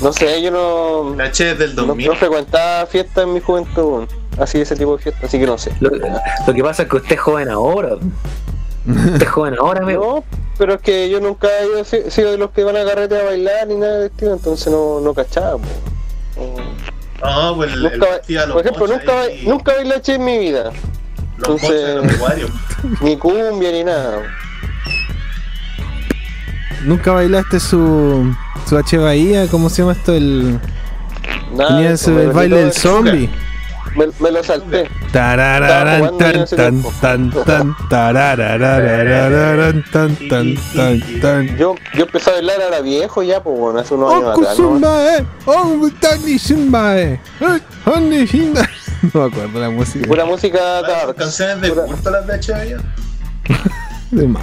No 0.00 0.12
sé, 0.12 0.40
yo 0.40 0.50
no. 0.52 1.14
La 1.16 1.24
H 1.24 1.50
es 1.50 1.58
del 1.58 1.74
No, 1.74 1.86
2000. 1.86 2.06
no 2.08 2.14
frecuentaba 2.14 2.86
fiestas 2.86 3.24
en 3.24 3.34
mi 3.34 3.40
juventud, 3.40 4.06
así 4.38 4.60
ese 4.60 4.76
tipo 4.76 4.96
de 4.96 5.02
fiestas, 5.02 5.24
así 5.24 5.38
que 5.38 5.46
no 5.46 5.58
sé. 5.58 5.72
Lo, 5.80 5.90
lo 6.46 6.54
que 6.54 6.62
pasa 6.62 6.84
es 6.84 6.88
que 6.88 6.96
usted 6.96 7.12
es 7.16 7.20
joven 7.20 7.48
ahora. 7.50 7.96
Usted 8.88 9.22
es 9.22 9.28
joven 9.28 9.54
ahora, 9.60 9.82
amigo. 9.82 10.24
No, 10.30 10.38
pero 10.58 10.74
es 10.74 10.80
que 10.80 11.08
yo 11.10 11.20
nunca 11.20 11.48
he 11.78 11.84
si- 11.84 12.10
sido 12.10 12.32
de 12.32 12.38
los 12.38 12.50
que 12.50 12.64
van 12.64 12.76
a 12.76 12.84
carrete 12.84 13.20
a 13.20 13.24
bailar 13.24 13.66
ni 13.68 13.76
nada 13.76 13.98
de 13.98 14.06
estilo, 14.06 14.32
entonces 14.32 14.72
no, 14.72 15.00
no 15.00 15.14
cachaba. 15.14 15.58
po. 15.58 15.64
No. 17.22 17.56
Pues 17.56 17.72
el, 17.72 17.82
Nunca, 17.82 18.06
por 18.52 18.60
ejemplo, 18.60 18.86
nunca, 18.86 19.20
ahí, 19.22 19.42
nunca 19.44 19.74
bailé 19.74 19.94
H 19.96 20.14
en 20.14 20.24
mi 20.24 20.38
vida. 20.38 20.70
Los 21.38 21.48
los 21.48 21.62
Entonces, 21.62 22.50
ni 23.02 23.16
cumbia 23.16 23.72
ni 23.72 23.84
nada. 23.84 24.22
¿Nunca 26.84 27.12
bailaste 27.12 27.58
su, 27.60 28.32
su 28.68 28.76
H 28.78 28.98
Bahía? 28.98 29.48
¿Cómo 29.48 29.68
se 29.68 29.82
llama 29.82 29.92
esto? 29.92 30.14
El, 30.14 30.60
Nada, 31.52 31.68
tenía 31.96 32.28
baile 32.32 32.56
del 32.56 32.66
de- 32.68 32.72
zombie. 32.72 33.30
Me, 33.96 34.06
me 34.20 34.30
lo 34.30 34.42
salté. 34.44 34.88
Tarararán, 35.12 36.18
tan, 36.18 36.46
tan, 36.46 36.82
tan, 37.00 37.30
tan, 37.44 37.76
tararararararán, 37.88 39.84
tan, 39.90 40.16
tan, 40.28 40.54
tan, 40.74 41.20
tan. 41.20 41.56
Yo, 41.56 41.74
yo 41.94 42.04
empecé 42.04 42.30
a 42.30 42.34
bailar 42.34 42.62
ahora 42.62 42.80
viejo 42.80 43.22
ya, 43.22 43.42
pues 43.42 43.58
bueno, 43.58 43.80
hace 43.80 43.94
unos 43.94 44.14
años 44.14 44.38
atrás. 44.38 44.58
¿no? 44.58 44.68
Oh, 44.78 44.78
eh. 45.06 45.24
No 49.14 49.20
me 49.20 49.26
acuerdo 49.28 49.60
la 49.60 49.70
música. 49.70 50.06
Pura 50.08 50.24
música 50.24 50.82
dark. 50.82 51.14
Canciones 51.16 51.60
de 51.60 51.70
culto 51.70 52.10
las 52.10 52.26
de 52.26 52.54
ahí. 52.54 52.74
De 54.10 54.26
más. 54.26 54.42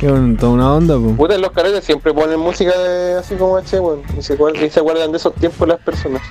Es 0.00 0.10
un- 0.10 0.36
toda 0.36 0.52
una 0.52 0.74
onda, 0.74 0.98
pues. 0.98 1.16
Puta, 1.16 1.34
en 1.36 1.42
los 1.42 1.52
carretes 1.52 1.84
siempre 1.84 2.12
ponen 2.12 2.40
música 2.40 2.76
de, 2.76 3.18
así 3.18 3.36
como 3.36 3.56
H, 3.56 3.78
bueno, 3.78 4.02
y 4.18 4.22
se, 4.22 4.34
guardan, 4.34 4.64
y 4.64 4.70
se 4.70 4.80
guardan 4.80 5.12
de 5.12 5.18
esos 5.18 5.32
tiempos 5.34 5.68
las 5.68 5.78
personas. 5.78 6.22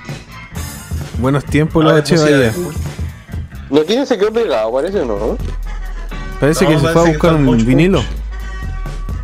Buenos 1.18 1.44
tiempos 1.44 1.84
los 1.84 1.92
Bahía. 1.92 2.52
culto. 2.52 2.80
No 3.70 3.80
tiene 3.82 4.06
se 4.06 4.18
quedó 4.18 4.32
pegado, 4.32 4.72
parece, 4.72 5.04
¿no? 5.04 5.36
Parece 6.40 6.64
No, 6.64 6.70
que 6.70 6.76
se 6.80 6.92
fue 6.92 7.02
a 7.02 7.04
buscar 7.12 7.34
un 7.34 7.46
Punch 7.46 7.64
vinilo. 7.64 8.02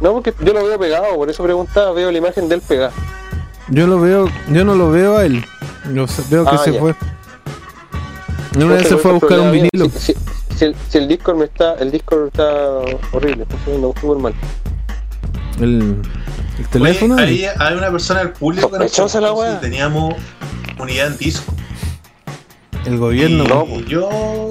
No, 0.01 0.13
porque 0.13 0.33
yo 0.41 0.53
lo 0.53 0.65
veo 0.65 0.79
pegado, 0.79 1.15
por 1.17 1.29
eso 1.29 1.43
preguntaba, 1.43 1.93
veo 1.93 2.11
la 2.13 2.19
imagen 2.19 2.49
de 2.49 2.55
él 2.57 2.61
pegado. 2.61 2.93
Yo 3.69 3.87
lo 3.87 4.01
veo, 4.01 4.29
yo 4.51 4.65
no 4.65 4.75
lo 4.75 4.91
veo 4.91 5.19
a 5.19 5.25
él. 5.27 5.45
Yo 5.93 6.07
veo 6.31 6.45
que 6.45 6.51
Ah, 6.55 6.59
se 6.59 6.73
ya. 6.73 6.81
fue. 6.81 6.95
Una 8.57 8.67
vez 8.75 8.89
se 8.89 8.97
fue 8.97 9.11
a 9.11 9.15
buscar 9.15 9.41
un 9.41 9.53
vinilo. 9.53 9.91
Si, 9.99 9.99
si- 10.15 10.17
si 10.57 10.65
el, 10.65 10.77
si 10.89 10.99
el 10.99 11.09
Discord 11.09 11.37
me 11.37 11.45
está, 11.45 11.75
el 11.75 11.91
Discord 11.91 12.29
está 12.29 12.45
horrible, 13.13 13.43
está 13.45 13.57
subiendo 13.65 13.95
súper 14.01 14.19
mal. 14.19 14.35
El, 15.61 16.01
el 16.59 16.67
teléfono. 16.71 17.15
Oye, 17.17 17.49
ahí 17.49 17.57
hay 17.59 17.75
una 17.77 17.91
persona 17.91 18.21
del 18.21 18.31
público 18.31 18.71
que 18.71 18.79
nos 18.79 19.15
la 19.15 19.29
si 19.55 19.61
teníamos 19.61 20.15
unidad 20.79 21.09
en 21.09 21.19
disco. 21.19 21.53
El 22.89 22.99
gobierno. 22.99 23.45
Y 23.45 23.49
No, 23.49 23.81
yo 23.81 24.51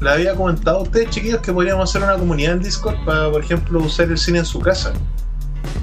le 0.00 0.10
había 0.10 0.34
comentado 0.34 0.78
a 0.78 0.82
ustedes, 0.82 1.10
chiquillos, 1.10 1.40
que 1.40 1.52
podríamos 1.52 1.88
hacer 1.88 2.02
una 2.02 2.16
comunidad 2.18 2.52
en 2.54 2.62
Discord 2.62 2.96
para, 3.04 3.30
por 3.30 3.42
ejemplo, 3.42 3.80
usar 3.80 4.08
el 4.08 4.18
cine 4.18 4.40
en 4.40 4.46
su 4.46 4.60
casa. 4.60 4.92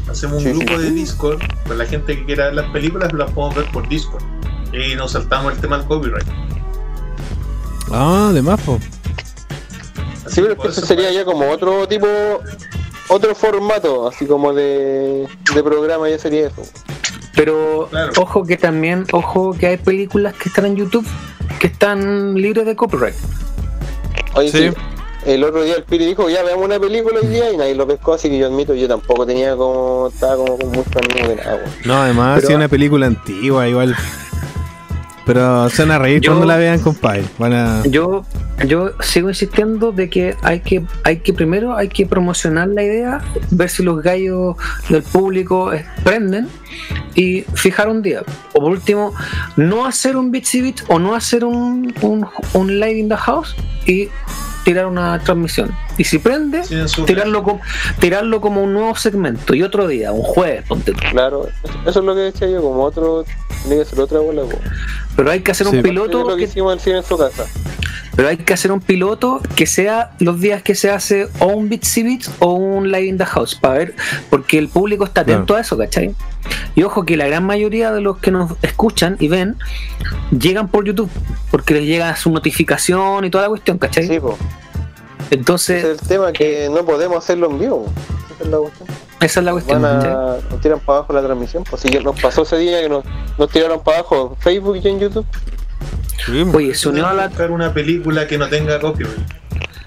Hacemos 0.10 0.38
un 0.38 0.44
Sí, 0.44 0.54
sí. 0.54 0.60
grupo 0.66 0.80
de 0.80 0.92
Discord, 0.92 1.40
para 1.64 1.76
la 1.76 1.86
gente 1.86 2.16
que 2.18 2.26
quiera 2.26 2.46
ver 2.46 2.54
las 2.56 2.72
películas, 2.72 3.12
las 3.14 3.32
podemos 3.32 3.56
ver 3.56 3.66
por 3.72 3.88
Discord. 3.90 4.24
Y 4.72 4.96
nos 4.96 5.12
saltamos 5.14 5.54
el 5.54 5.60
tema 5.60 5.78
del 5.78 5.88
copyright. 5.88 6.28
Ah, 7.92 8.32
de 8.34 8.42
más, 8.42 8.60
po. 8.62 8.80
Sí, 10.28 10.42
pero 10.42 10.54
es 10.54 10.60
que 10.60 10.68
eso 10.70 10.86
sería 10.86 11.12
ya 11.12 11.24
como 11.26 11.50
otro 11.50 11.88
tipo, 11.88 12.08
otro 13.08 13.36
formato, 13.36 14.08
así 14.08 14.26
como 14.26 14.54
de, 14.54 15.28
de 15.54 15.64
programa, 15.64 16.10
ya 16.10 16.18
sería 16.20 16.48
eso. 16.48 16.62
Pero 17.36 17.88
Claro. 17.92 18.12
ojo 18.18 18.44
que 18.46 18.58
también, 18.58 19.06
ojo 19.12 19.54
que 19.54 19.68
hay 19.68 19.78
películas 19.78 20.34
que 20.36 20.50
están 20.50 20.66
en 20.66 20.76
YouTube 20.78 21.06
que 21.60 21.68
están 21.68 22.36
libres 22.36 22.66
de 22.66 22.76
copyright. 22.76 23.16
Oye, 24.36 24.52
Sí. 24.52 24.70
sí. 24.70 24.74
El 25.26 25.44
otro 25.44 25.64
día 25.64 25.76
el 25.76 25.84
Piri 25.84 26.06
dijo, 26.06 26.30
ya 26.30 26.44
veamos 26.44 26.66
una 26.66 26.80
película 26.80 27.20
hoy 27.20 27.26
día 27.28 27.52
y 27.52 27.58
nadie 27.58 27.74
lo 27.74 27.88
pescó, 27.88 28.14
así 28.14 28.30
que 28.30 28.38
yo 28.38 28.46
admito, 28.46 28.76
yo 28.76 28.88
tampoco 28.88 29.26
tenía 29.26 29.56
como, 29.56 30.10
estaba 30.14 30.36
como 30.36 30.56
con 30.58 30.70
mucho 30.72 31.00
ánimo 31.04 31.30
de 31.30 31.36
nada. 31.38 31.66
No, 31.84 31.96
además, 31.96 32.36
Pero- 32.36 32.48
sí, 32.50 32.54
una 32.54 32.68
película 32.68 33.08
antigua, 33.08 33.68
igual. 33.68 33.96
Pero 35.26 35.70
se 35.70 35.82
van 35.84 35.92
a 35.92 36.00
reír 36.00 36.22
Yo- 36.22 36.32
cuando 36.32 36.46
la 36.46 36.58
vean, 36.58 36.80
compadre. 36.80 37.24
Van 37.40 37.54
a. 37.54 37.84
Yo, 37.88 38.24
yo 38.68 38.92
sigo 39.02 39.30
insistiendo 39.30 39.92
de 39.92 40.10
que 40.10 40.36
hay 40.44 40.60
que, 40.60 40.84
hay 41.04 41.18
que 41.18 41.34
primero 41.34 41.76
hay 41.76 41.88
que 41.88 42.06
promocionar 42.06 42.68
la 42.68 42.84
idea, 42.84 43.22
ver 43.50 43.70
si 43.70 43.82
los 43.84 44.02
gallos 44.04 44.56
del 44.90 45.02
público 45.04 45.72
prenden 46.04 46.48
y 47.16 47.42
fijar 47.56 47.90
un 47.90 48.02
día. 48.02 48.22
O 48.54 48.60
por 48.62 48.72
último, 48.72 49.14
no 49.56 49.86
hacer 49.86 50.16
un 50.16 50.32
Bitsy 50.32 50.62
Bit 50.62 50.82
o 50.90 51.00
no 51.00 51.16
hacer 51.16 51.44
un, 51.44 51.94
un, 52.02 52.28
un 52.54 52.80
live 52.80 53.00
in 53.00 53.10
the 53.10 53.18
house 53.18 53.56
y 53.88 54.10
tirar 54.66 54.88
una 54.88 55.18
transmisión. 55.20 55.74
Y 55.98 56.04
si 56.04 56.18
prende, 56.18 56.62
tirarlo 57.06 57.44
como, 57.44 57.62
tirarlo 58.00 58.42
como 58.42 58.62
un 58.64 58.74
nuevo 58.74 58.96
segmento 58.96 59.54
y 59.56 59.64
otro 59.64 59.88
día, 59.88 60.12
un 60.12 60.24
jueves, 60.24 60.66
ponte 60.68 60.92
tú. 60.92 61.00
Claro, 61.12 61.48
eso 61.86 62.00
es 62.00 62.06
lo 62.06 62.14
que 62.16 62.22
decía 62.22 62.50
yo, 62.50 62.62
como 62.62 62.84
otro, 62.84 63.24
tiene 63.64 63.78
que 63.84 63.86
ser 63.90 64.02
otra 64.02 64.20
bola. 64.20 64.42
Pero 65.16 65.32
hay 65.32 65.40
que 65.40 65.52
hacer 65.52 65.68
Sí. 65.68 65.72
un 65.72 65.78
Es 65.78 65.84
piloto 65.84 66.24
lo 66.24 66.36
que 66.36 66.44
que 66.44 66.50
hicimos 66.50 66.74
el 66.74 66.80
cine 66.82 66.98
en 66.98 67.04
su 67.04 67.18
casa. 67.18 67.46
Pero 68.16 68.30
hay 68.30 68.38
que 68.38 68.54
hacer 68.54 68.72
un 68.72 68.80
piloto 68.80 69.42
que 69.56 69.66
sea 69.66 70.12
los 70.20 70.40
días 70.40 70.62
que 70.64 70.74
se 70.76 70.90
hace 70.90 71.28
o 71.40 71.48
un 71.48 71.68
Bitsy 71.70 72.04
Bits 72.04 72.32
o 72.40 72.54
un 72.54 72.92
Live 72.92 73.06
in 73.08 73.18
the 73.18 73.26
House, 73.26 73.56
para 73.56 73.74
ver, 73.80 73.96
porque 74.30 74.58
el 74.58 74.70
público 74.70 75.04
está 75.04 75.22
atento 75.22 75.46
Claro. 75.48 75.58
a 75.58 75.62
eso, 75.62 75.78
¿cachai? 75.78 76.16
Y 76.76 76.84
ojo 76.84 77.06
que 77.06 77.18
la 77.18 77.28
gran 77.28 77.46
mayoría 77.46 77.92
de 77.92 78.02
los 78.02 78.18
que 78.20 78.32
nos 78.32 78.52
escuchan 78.62 79.18
y 79.20 79.28
ven 79.28 79.58
llegan 80.38 80.68
por 80.70 80.86
YouTube, 80.86 81.10
porque 81.52 81.74
les 81.74 81.84
llega 81.84 82.16
su 82.16 82.32
notificación 82.32 83.26
y 83.26 83.30
toda 83.30 83.44
la 83.46 83.50
cuestión, 83.50 83.78
¿cachai? 83.78 84.08
Sí, 84.08 84.20
po. 84.20 84.38
Entonces, 85.32 85.84
Ese 85.84 85.92
es 85.94 86.02
el 86.02 86.08
tema 86.08 86.32
que 86.32 86.70
no 86.70 86.86
podemos 86.86 87.18
hacerlo 87.18 87.50
en 87.50 87.60
vivo. 87.60 87.86
Esa 88.36 88.44
es 88.44 88.50
la 88.50 88.58
cuestión. 88.60 88.90
esa 89.22 89.40
es 89.40 89.46
la 89.46 89.52
cuestión, 89.52 89.82
Van 89.82 90.00
nos 90.50 90.62
tiran 90.62 90.80
para 90.82 91.00
abajo 91.00 91.14
la 91.14 91.22
transmisión. 91.24 91.64
Pues 91.70 91.82
si 91.82 91.90
ya 91.90 92.00
nos 92.02 92.20
pasó 92.20 92.44
ese 92.44 92.58
día 92.60 92.82
que 92.82 92.90
nos, 92.90 93.04
nos 93.38 93.50
tiraron 93.50 93.82
para 93.82 94.00
abajo 94.00 94.36
en 94.36 94.42
Facebook 94.42 94.80
y 94.84 94.88
en 94.88 95.00
YouTube. 95.00 95.26
Oye, 96.54 96.74
se 96.76 96.90
unió 96.90 97.08
a 97.08 97.14
la, 97.14 97.28
buscar 97.28 97.52
una 97.52 97.74
película 97.74 98.28
que 98.28 98.38
no 98.38 98.48
tenga 98.50 98.80
copyright. 98.80 99.16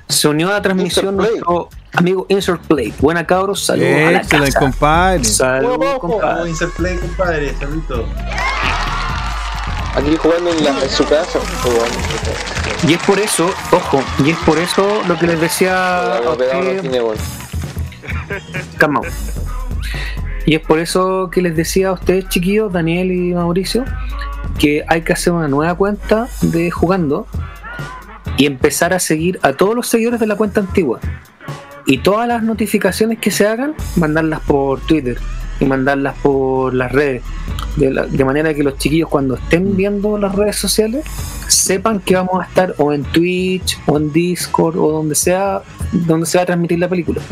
se 0.09 0.29
unió 0.29 0.49
a 0.49 0.53
la 0.53 0.63
transmisión 0.63 1.17
nuestro 1.17 1.69
amigo 1.95 2.27
Insert 2.29 2.63
Play. 2.67 2.93
Buena 3.01 3.27
cabros, 3.27 3.65
saludos 3.65 3.89
a 3.91 4.11
la 4.11 4.19
Excelente, 4.19 4.53
casa. 4.53 4.59
compadre. 4.61 5.25
Saludos, 5.25 5.99
compadre. 5.99 6.43
a 6.43 6.49
insert 6.49 6.75
play, 6.77 6.97
compadre, 6.97 7.55
saludito. 7.59 8.07
Aquí 9.95 10.17
jugando 10.17 10.51
en, 10.53 10.65
la, 10.65 10.83
en 10.83 10.91
su 10.91 11.05
casa. 11.07 11.41
Y 12.87 12.93
es 12.95 13.03
por 13.03 13.19
eso, 13.19 13.51
ojo, 13.73 14.01
y 14.25 14.31
es 14.31 14.37
por 14.39 14.59
eso 14.59 15.03
lo 15.09 15.19
que 15.19 15.27
les 15.27 15.41
decía 15.41 16.21
pegado 16.39 16.63
no. 16.85 17.15
Calmao. 18.79 19.03
Y 20.47 20.55
es 20.55 20.61
por 20.61 20.79
eso 20.79 21.29
que 21.31 21.43
les 21.43 21.57
decía 21.57 21.89
a 21.89 21.93
ustedes, 21.93 22.29
chiquillos, 22.29 22.73
Daniel 22.73 23.11
y 23.11 23.35
Mauricio, 23.35 23.85
que 24.59 24.85
hay 24.89 25.03
que 25.03 25.13
hacer 25.13 25.33
una 25.33 25.49
nueva 25.49 25.75
cuenta 25.75 26.29
de 26.43 26.71
jugando 26.71 27.27
y 28.37 28.47
empezar 28.47 28.93
a 28.93 28.99
seguir 29.01 29.39
a 29.43 29.53
todos 29.53 29.75
los 29.75 29.87
seguidores 29.89 30.21
de 30.21 30.27
la 30.27 30.37
cuenta 30.37 30.61
antigua. 30.61 31.01
Y 31.87 31.99
todas 31.99 32.29
las 32.29 32.43
notificaciones 32.43 33.19
que 33.19 33.31
se 33.31 33.47
hagan, 33.47 33.75
mandarlas 33.97 34.41
por 34.41 34.81
Twitter 34.81 35.19
y 35.59 35.65
mandarlas 35.65 36.15
por 36.23 36.75
las 36.75 36.93
redes. 36.93 37.23
De, 37.77 37.91
la- 37.91 38.07
de 38.07 38.25
manera 38.25 38.53
que 38.55 38.63
los 38.63 38.77
chiquillos 38.79 39.09
cuando 39.09 39.37
estén 39.37 39.77
viendo 39.77 40.19
las 40.19 40.35
redes 40.35 40.57
sociales 40.57 41.05
sepan 41.47 42.01
que 42.01 42.15
vamos 42.17 42.41
a 42.43 42.45
estar 42.45 42.75
o 42.79 42.93
en 42.93 43.05
Twitch 43.05 43.79
o 43.87 43.97
en 43.97 44.13
Discord 44.13 44.77
o 44.77 44.91
donde 44.93 45.15
sea 45.15 45.63
donde 45.93 46.27
se 46.27 46.37
va 46.39 46.43
a 46.43 46.47
transmitir 46.47 46.79
la 46.79 46.89
película. 46.89 47.23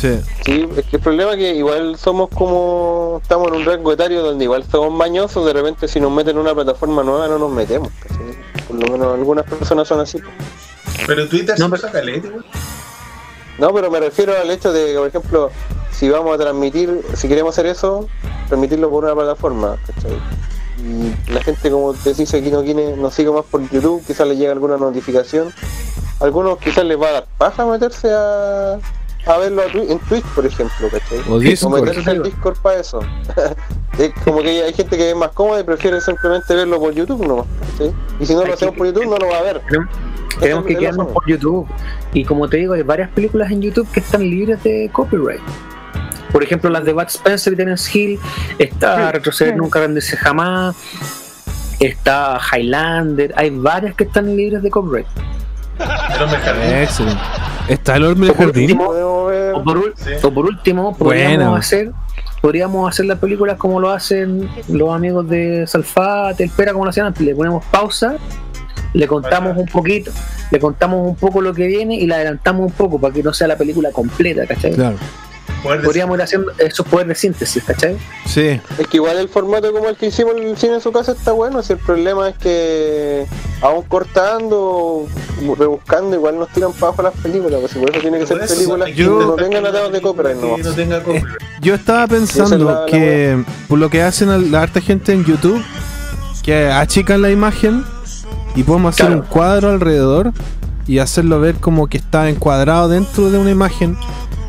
Sí. 0.00 0.20
Sí, 0.44 0.68
es 0.76 0.86
que 0.86 0.96
el 0.96 1.02
problema 1.02 1.32
es 1.32 1.38
que 1.38 1.54
igual 1.56 1.98
somos 1.98 2.28
como. 2.30 3.18
Estamos 3.20 3.48
en 3.48 3.54
un 3.54 3.64
rango 3.64 3.92
etario 3.92 4.22
donde 4.22 4.44
igual 4.44 4.64
somos 4.70 4.92
mañosos. 4.92 5.44
De 5.44 5.52
repente, 5.52 5.88
si 5.88 5.98
nos 5.98 6.12
meten 6.12 6.36
en 6.36 6.42
una 6.42 6.54
plataforma 6.54 7.02
nueva, 7.02 7.26
no 7.26 7.36
nos 7.36 7.50
metemos. 7.50 7.88
Por 8.68 8.76
lo 8.76 8.92
menos 8.92 9.14
algunas 9.14 9.44
personas 9.44 9.88
son 9.88 9.98
así. 9.98 10.20
Pero 11.04 11.28
Twitter 11.28 11.58
No, 11.58 11.68
calete, 11.70 12.28
güey. 12.28 12.44
No, 13.58 13.74
pero 13.74 13.90
me 13.90 13.98
refiero 13.98 14.34
al 14.40 14.48
hecho 14.52 14.72
de 14.72 14.92
que, 14.92 14.98
por 14.98 15.08
ejemplo, 15.08 15.50
si 15.90 16.08
vamos 16.08 16.32
a 16.32 16.38
transmitir, 16.38 17.02
si 17.14 17.26
queremos 17.26 17.54
hacer 17.54 17.66
eso, 17.66 18.06
transmitirlo 18.46 18.88
por 18.88 19.02
una 19.02 19.14
plataforma, 19.14 19.76
¿cachai? 19.84 20.16
Y 20.78 21.32
la 21.32 21.42
gente, 21.42 21.72
como 21.72 21.92
te 21.92 22.14
dice 22.14 22.38
aquí, 22.38 22.52
no 22.52 22.62
quiere, 22.62 22.96
nos 22.96 23.14
sigue 23.14 23.32
más 23.32 23.44
por 23.46 23.68
YouTube, 23.68 24.04
quizás 24.06 24.28
le 24.28 24.36
llega 24.36 24.52
alguna 24.52 24.76
notificación. 24.76 25.52
Algunos 26.20 26.58
quizás 26.58 26.84
les 26.84 27.00
va 27.00 27.08
a 27.08 27.12
dar 27.12 27.26
paja 27.36 27.66
meterse 27.66 28.12
a, 28.12 28.78
a 29.28 29.38
verlo 29.38 29.62
en 29.74 29.98
Twitch, 30.00 30.24
por 30.34 30.46
ejemplo, 30.46 30.88
¿cachai? 30.90 31.20
O 31.28 31.38
Discord. 31.38 31.84
meterse 31.84 32.10
al 32.10 32.22
Discord 32.22 32.58
para 32.58 32.80
eso. 32.80 33.00
es 33.98 34.12
como 34.24 34.40
que 34.40 34.62
hay 34.62 34.72
gente 34.72 34.96
que 34.96 35.10
es 35.10 35.16
más 35.16 35.30
cómoda 35.32 35.60
y 35.60 35.64
prefiere 35.64 36.00
simplemente 36.00 36.54
verlo 36.54 36.78
por 36.78 36.94
YouTube 36.94 37.26
nomás. 37.26 37.46
¿sí? 37.76 37.90
Y 38.20 38.26
si 38.26 38.34
no 38.34 38.44
lo 38.44 38.54
hacemos 38.54 38.74
por 38.74 38.86
YouTube, 38.86 39.06
no 39.06 39.16
lo 39.16 39.28
va 39.28 39.38
a 39.38 39.42
ver. 39.42 39.62
Tenemos 40.40 40.64
que 40.64 40.76
quedarnos 40.76 41.08
por 41.08 41.26
YouTube. 41.26 41.66
Y 42.12 42.24
como 42.24 42.48
te 42.48 42.58
digo, 42.58 42.74
hay 42.74 42.82
varias 42.82 43.10
películas 43.10 43.50
en 43.50 43.60
YouTube 43.60 43.88
que 43.90 44.00
están 44.00 44.22
libres 44.22 44.62
de 44.62 44.88
copyright. 44.92 45.42
Por 46.32 46.42
ejemplo, 46.42 46.70
las 46.70 46.84
de 46.84 46.92
Bud 46.92 47.06
Spencer 47.08 47.52
y 47.54 47.56
Terence 47.56 47.98
Hill, 47.98 48.20
está 48.58 49.12
Retroceder 49.12 49.56
Nunca 49.56 49.80
Rendirse 49.80 50.16
Jamás, 50.16 50.76
está 51.80 52.38
Highlander, 52.52 53.32
hay 53.34 53.50
varias 53.50 53.94
que 53.94 54.04
están 54.04 54.36
libres 54.36 54.62
de 54.62 54.70
copyright. 54.70 55.06
Hombre 56.20 56.38
jardín. 56.38 56.74
Excelente. 56.74 57.20
¿Está 57.68 57.96
el 57.96 58.34
jardín? 58.34 58.78
O 58.80 59.62
por, 59.64 59.94
Sí. 59.96 60.10
o 60.22 60.30
por 60.32 60.46
último, 60.46 60.96
podríamos 60.96 61.36
Bueno. 61.38 61.56
hacer 61.56 61.92
podríamos 62.40 62.88
hacer 62.88 63.06
las 63.06 63.18
películas 63.18 63.56
como 63.56 63.80
lo 63.80 63.90
hacen 63.90 64.48
los 64.68 64.94
amigos 64.94 65.28
de 65.28 65.66
Salfate, 65.66 66.44
el 66.44 66.50
Pera, 66.50 66.72
como 66.72 66.84
lo 66.84 66.90
hacían 66.90 67.06
antes. 67.06 67.20
Le 67.26 67.34
ponemos 67.34 67.64
pausa, 67.66 68.14
le 68.92 69.06
contamos 69.08 69.56
un 69.56 69.66
poquito, 69.66 70.12
le 70.52 70.60
contamos 70.60 71.04
un 71.08 71.16
poco 71.16 71.40
lo 71.40 71.52
que 71.52 71.66
viene 71.66 71.96
y 71.96 72.06
le 72.06 72.14
adelantamos 72.14 72.66
un 72.66 72.72
poco 72.72 73.00
para 73.00 73.12
que 73.12 73.22
no 73.24 73.32
sea 73.32 73.48
la 73.48 73.56
película 73.56 73.90
completa, 73.90 74.46
¿cachai? 74.46 74.72
Claro. 74.72 74.96
Podríamos 75.62 76.16
ir 76.16 76.22
haciendo 76.22 76.52
esos 76.58 76.86
poderes 76.86 77.08
de 77.08 77.14
síntesis, 77.16 77.62
¿cachai? 77.64 77.96
Sí. 78.26 78.60
Es 78.78 78.86
que 78.86 78.96
igual 78.98 79.18
el 79.18 79.28
formato 79.28 79.72
como 79.72 79.88
el 79.88 79.96
que 79.96 80.06
hicimos 80.06 80.34
en 80.36 80.44
el 80.48 80.56
cine 80.56 80.74
en 80.74 80.80
su 80.80 80.92
casa 80.92 81.12
está 81.12 81.32
bueno, 81.32 81.62
si 81.62 81.72
el 81.72 81.78
problema 81.80 82.28
es 82.28 82.38
que 82.38 83.26
aún 83.60 83.82
cortando, 83.82 85.06
rebuscando, 85.58 86.14
igual 86.14 86.38
nos 86.38 86.48
tiran 86.50 86.72
para 86.72 86.86
abajo 86.88 87.02
las 87.02 87.14
películas, 87.14 87.60
pues, 87.60 87.74
por 87.74 87.90
eso 87.90 88.00
tiene 88.00 88.18
que 88.20 88.26
ser 88.26 88.40
eso 88.40 88.54
películas 88.54 88.86
hay 88.88 88.94
que 88.94 89.04
no 89.04 89.34
tengan 89.34 89.66
atados 89.66 89.92
de 89.92 90.00
copyright 90.00 90.36
no. 90.36 90.56
no 90.58 90.72
tenga 90.72 91.02
copyright. 91.02 91.42
Yo 91.60 91.74
estaba 91.74 92.04
es 92.04 92.10
pensando 92.10 92.86
que 92.86 93.42
por 93.68 93.78
lo 93.78 93.90
que 93.90 94.02
hacen 94.02 94.28
a 94.28 94.38
la 94.38 94.62
harta 94.62 94.80
gente 94.80 95.12
en 95.12 95.24
YouTube, 95.24 95.62
que 96.42 96.68
achican 96.68 97.20
la 97.20 97.30
imagen 97.30 97.84
y 98.54 98.62
podemos 98.62 98.94
hacer 98.94 99.06
Claro. 99.06 99.22
un 99.22 99.26
cuadro 99.26 99.70
alrededor 99.70 100.32
y 100.86 101.00
hacerlo 101.00 101.40
ver 101.40 101.56
como 101.56 101.88
que 101.88 101.98
está 101.98 102.28
encuadrado 102.30 102.88
dentro 102.88 103.30
de 103.30 103.38
una 103.38 103.50
imagen 103.50 103.96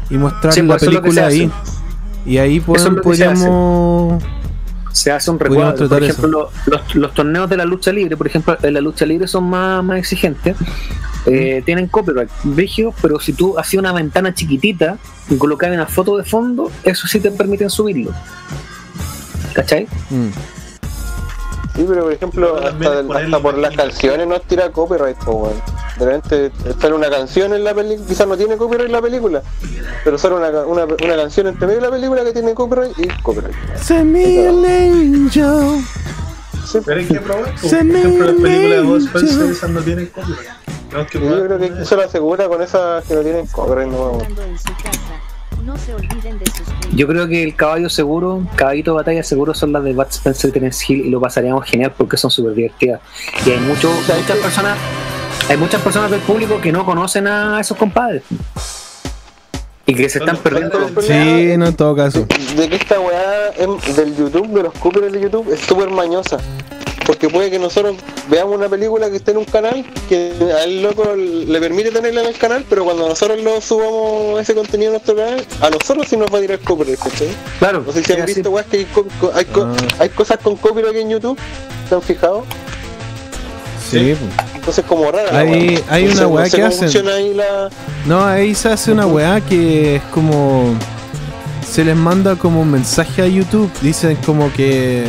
y 0.10 0.18
mostrar 0.18 0.54
Sí, 0.54 0.62
la 0.62 0.68
pues 0.78 0.84
película 0.86 1.26
ahí. 1.28 1.52
Y 2.26 2.38
ahí 2.38 2.60
hace. 2.60 2.92
podríamos 3.02 4.24
Se 4.92 5.12
hace 5.12 5.32
un 5.32 5.40
recuadro. 5.40 5.88
Por 5.88 6.04
ejemplo, 6.04 6.28
lo- 6.28 6.52
los, 6.66 6.96
los 6.96 7.14
torneos 7.14 7.50
de 7.50 7.58
la 7.58 7.66
lucha 7.66 7.92
libre, 7.92 8.18
por 8.18 8.28
ejemplo, 8.28 8.58
en 8.62 8.74
la 8.74 8.82
lucha 8.82 9.06
libre 9.06 9.28
son 9.28 9.50
más, 9.50 9.84
más 9.84 10.00
exigentes. 10.00 10.56
Eh, 11.26 11.62
tienen 11.66 11.88
copyright 11.88 12.30
rígido, 12.56 12.94
pero 13.02 13.20
si 13.20 13.34
tú 13.34 13.58
hacías 13.60 13.80
una 13.82 13.92
ventana 13.94 14.34
chiquitita 14.34 14.98
y 15.30 15.36
colocabas 15.36 15.76
una 15.76 15.86
foto 15.86 16.18
de 16.18 16.24
fondo, 16.24 16.72
eso 16.84 17.08
sí 17.08 17.20
te 17.20 17.30
permiten 17.32 17.70
subirlo. 17.70 18.12
¿Cachai? 19.54 19.88
Mm. 20.10 20.28
Sí, 21.80 21.86
pero 21.88 22.04
por 22.04 22.12
ejemplo, 22.12 22.58
hasta, 22.58 23.40
por 23.40 23.58
las 23.58 23.74
canciones 23.74 24.28
nos 24.28 24.42
tira 24.42 24.70
copyright, 24.70 25.16
po, 25.24 25.32
weón. 25.32 25.62
De 25.98 26.06
repente 26.06 26.52
sale 26.78 26.94
una 26.94 27.10
canción 27.10 27.54
en 27.54 27.64
la 27.64 27.74
película, 27.74 28.06
quizás 28.06 28.28
no 28.28 28.36
tiene 28.36 28.58
copyright 28.58 28.92
la 28.92 29.02
película, 29.02 29.42
pero 30.04 30.18
sale 30.18 30.36
una, 30.36 30.50
una, 30.66 30.84
una 30.84 31.16
canción 31.16 31.48
entre 31.48 31.68
medio 31.68 31.80
de 31.80 31.88
la 31.88 31.92
película 31.92 32.26
que 32.26 32.34
tiene 32.34 32.54
copyright 32.54 33.00
y 33.00 33.08
copyright. 33.24 33.56
Send 33.78 34.12
me 34.12 34.46
an 34.46 34.66
angel. 34.66 35.82
Sí, 36.66 36.80
Pero 36.86 37.00
hay 37.00 37.08
que 37.08 37.20
probar. 37.22 37.56
Por 37.56 37.64
ejemplo, 37.64 38.26
las 38.26 38.36
películas 38.36 38.86
de. 38.86 38.98
Spencer 39.06 39.50
esas 39.50 39.70
no 39.70 39.82
tienen 39.82 40.08
copyright. 40.08 41.10
Que 41.10 41.20
yo 41.22 41.46
creo 41.46 41.60
que 41.60 41.82
eso 41.82 41.96
lo 41.96 42.02
asegura 42.02 42.50
con 42.50 42.62
esas 42.62 43.06
que 43.06 43.14
no 43.14 43.22
tienen 43.22 43.48
copyright, 43.48 43.88
no 43.88 44.06
vamos. 44.06 44.24
No 45.70 45.78
se 45.78 45.94
olviden 45.94 46.40
de 46.40 46.48
suscribirse. 46.48 46.90
Yo 46.96 47.08
creo 47.08 47.28
que 47.28 47.44
el 47.44 47.56
caballo 47.56 47.90
seguro, 47.90 48.44
caballito 48.56 48.90
de 48.90 48.96
batalla 48.96 49.22
seguro 49.22 49.54
son 49.54 49.72
las 49.72 49.84
de 49.84 49.94
Bud 49.94 50.08
Spencer 50.10 50.50
y 50.50 50.54
Terence 50.54 50.84
Hill 50.88 51.06
y 51.06 51.10
lo 51.12 51.22
pasaríamos 51.22 51.64
genial 51.70 51.94
porque 51.96 52.18
son 52.18 52.32
súper 52.32 52.56
divertidas. 52.56 53.02
Y 53.46 53.52
hay 53.52 53.60
mucho, 53.60 53.92
muchas 53.92 54.38
personas, 54.38 54.76
hay 55.48 55.58
muchas 55.58 55.80
personas 55.84 56.10
del 56.10 56.22
público 56.22 56.60
que 56.60 56.72
no 56.72 56.84
conocen 56.84 57.28
a 57.28 57.60
esos 57.60 57.78
compadres. 57.78 58.24
Y 59.86 59.94
que 59.94 60.10
se 60.10 60.18
están 60.18 60.38
los 60.38 60.44
perdiendo. 60.44 60.72
padres 60.72 61.06
Sí, 61.06 61.56
no 61.56 61.68
en 61.68 61.76
todo 61.76 61.96
caso. 61.96 62.26
De 62.56 62.68
que 62.68 62.76
esta 62.76 63.00
weá 63.00 63.52
del 63.96 64.16
YouTube, 64.16 64.48
de 64.48 64.64
los 64.64 64.74
copyrights 64.74 65.14
de 65.14 65.22
YouTube, 65.22 65.54
es 65.54 65.60
súper 65.60 65.92
mañosa. 65.92 66.40
Porque 67.10 67.28
puede 67.28 67.50
que 67.50 67.58
nosotros 67.58 67.96
veamos 68.30 68.56
una 68.56 68.70
película 68.70 69.10
que 69.10 69.16
esté 69.16 69.32
en 69.32 69.38
un 69.38 69.46
canal, 69.46 69.84
que 70.08 70.32
al 70.62 70.84
loco 70.84 71.16
le 71.16 71.60
permite 71.60 71.90
tenerla 71.90 72.22
en 72.22 72.28
el 72.28 72.38
canal, 72.38 72.64
pero 72.70 72.84
cuando 72.86 73.10
nosotros 73.10 73.42
lo 73.42 73.60
subamos 73.62 74.40
ese 74.40 74.54
contenido 74.54 74.92
a 74.92 74.94
nuestro 74.94 75.16
canal, 75.16 75.44
a 75.60 75.72
nosotros 75.72 76.06
sí 76.08 76.16
nos 76.18 76.32
va 76.32 76.38
a 76.38 76.42
tirar 76.42 76.60
copyright, 76.60 77.00
¿cachai? 77.00 77.30
Claro, 77.58 77.84
No 77.84 77.92
sé 77.94 78.04
si 78.04 78.14
han 78.14 78.28
visto 78.28 78.52
weas 78.52 78.68
que 78.68 78.78
hay, 78.78 78.86
co- 78.86 79.08
co- 79.20 79.32
hay, 79.34 79.46
co- 79.46 79.64
Ah. 79.64 79.76
hay 79.98 80.10
cosas 80.10 80.38
con 80.38 80.56
copyright 80.56 80.98
en 80.98 81.10
YouTube, 81.10 81.36
¿se 81.90 81.96
han 81.96 82.02
fijado? 82.04 82.46
Sí. 83.90 84.14
pues. 84.20 84.56
Entonces 84.58 84.86
como 84.88 85.12
rara. 85.12 85.32
la 85.32 85.40
Hay- 85.40 85.50
wea. 85.70 85.82
hay 85.90 86.06
una 86.10 86.28
wea 86.28 86.44
no 86.44 86.50
sé 86.52 86.58
que 86.58 86.64
hacen. 86.64 86.80
funciona 86.82 87.14
ahí 87.16 87.34
la... 87.34 87.70
No, 88.06 88.24
ahí 88.24 88.54
se 88.54 88.70
hace 88.70 88.92
una 88.92 89.08
weá 89.08 89.42
que 89.42 89.96
es 89.96 90.02
como. 90.14 90.76
Se 91.68 91.84
les 91.84 91.96
manda 91.96 92.36
como 92.36 92.62
un 92.62 92.70
mensaje 92.70 93.24
a 93.24 93.26
YouTube. 93.28 93.72
Dicen 93.82 94.16
como 94.26 94.54
que. 94.54 95.04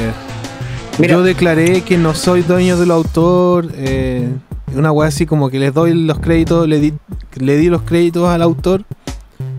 Mira. 1.01 1.15
Yo 1.15 1.23
declaré 1.23 1.83
que 1.83 1.97
no 1.97 2.15
soy 2.15 2.43
dueño 2.43 2.77
del 2.77 2.91
autor. 2.91 3.67
eh, 3.75 4.29
una 4.75 4.93
weá 4.93 5.09
así 5.09 5.27
como 5.27 5.51
que 5.51 5.59
les 5.59 5.75
doy 5.75 5.95
los 5.95 6.21
créditos, 6.21 6.69
le 6.69 6.79
di, 6.79 6.95
le 7.39 7.57
di 7.57 7.69
los 7.69 7.83
créditos 7.83 8.29
al 8.29 8.41
autor. 8.43 8.85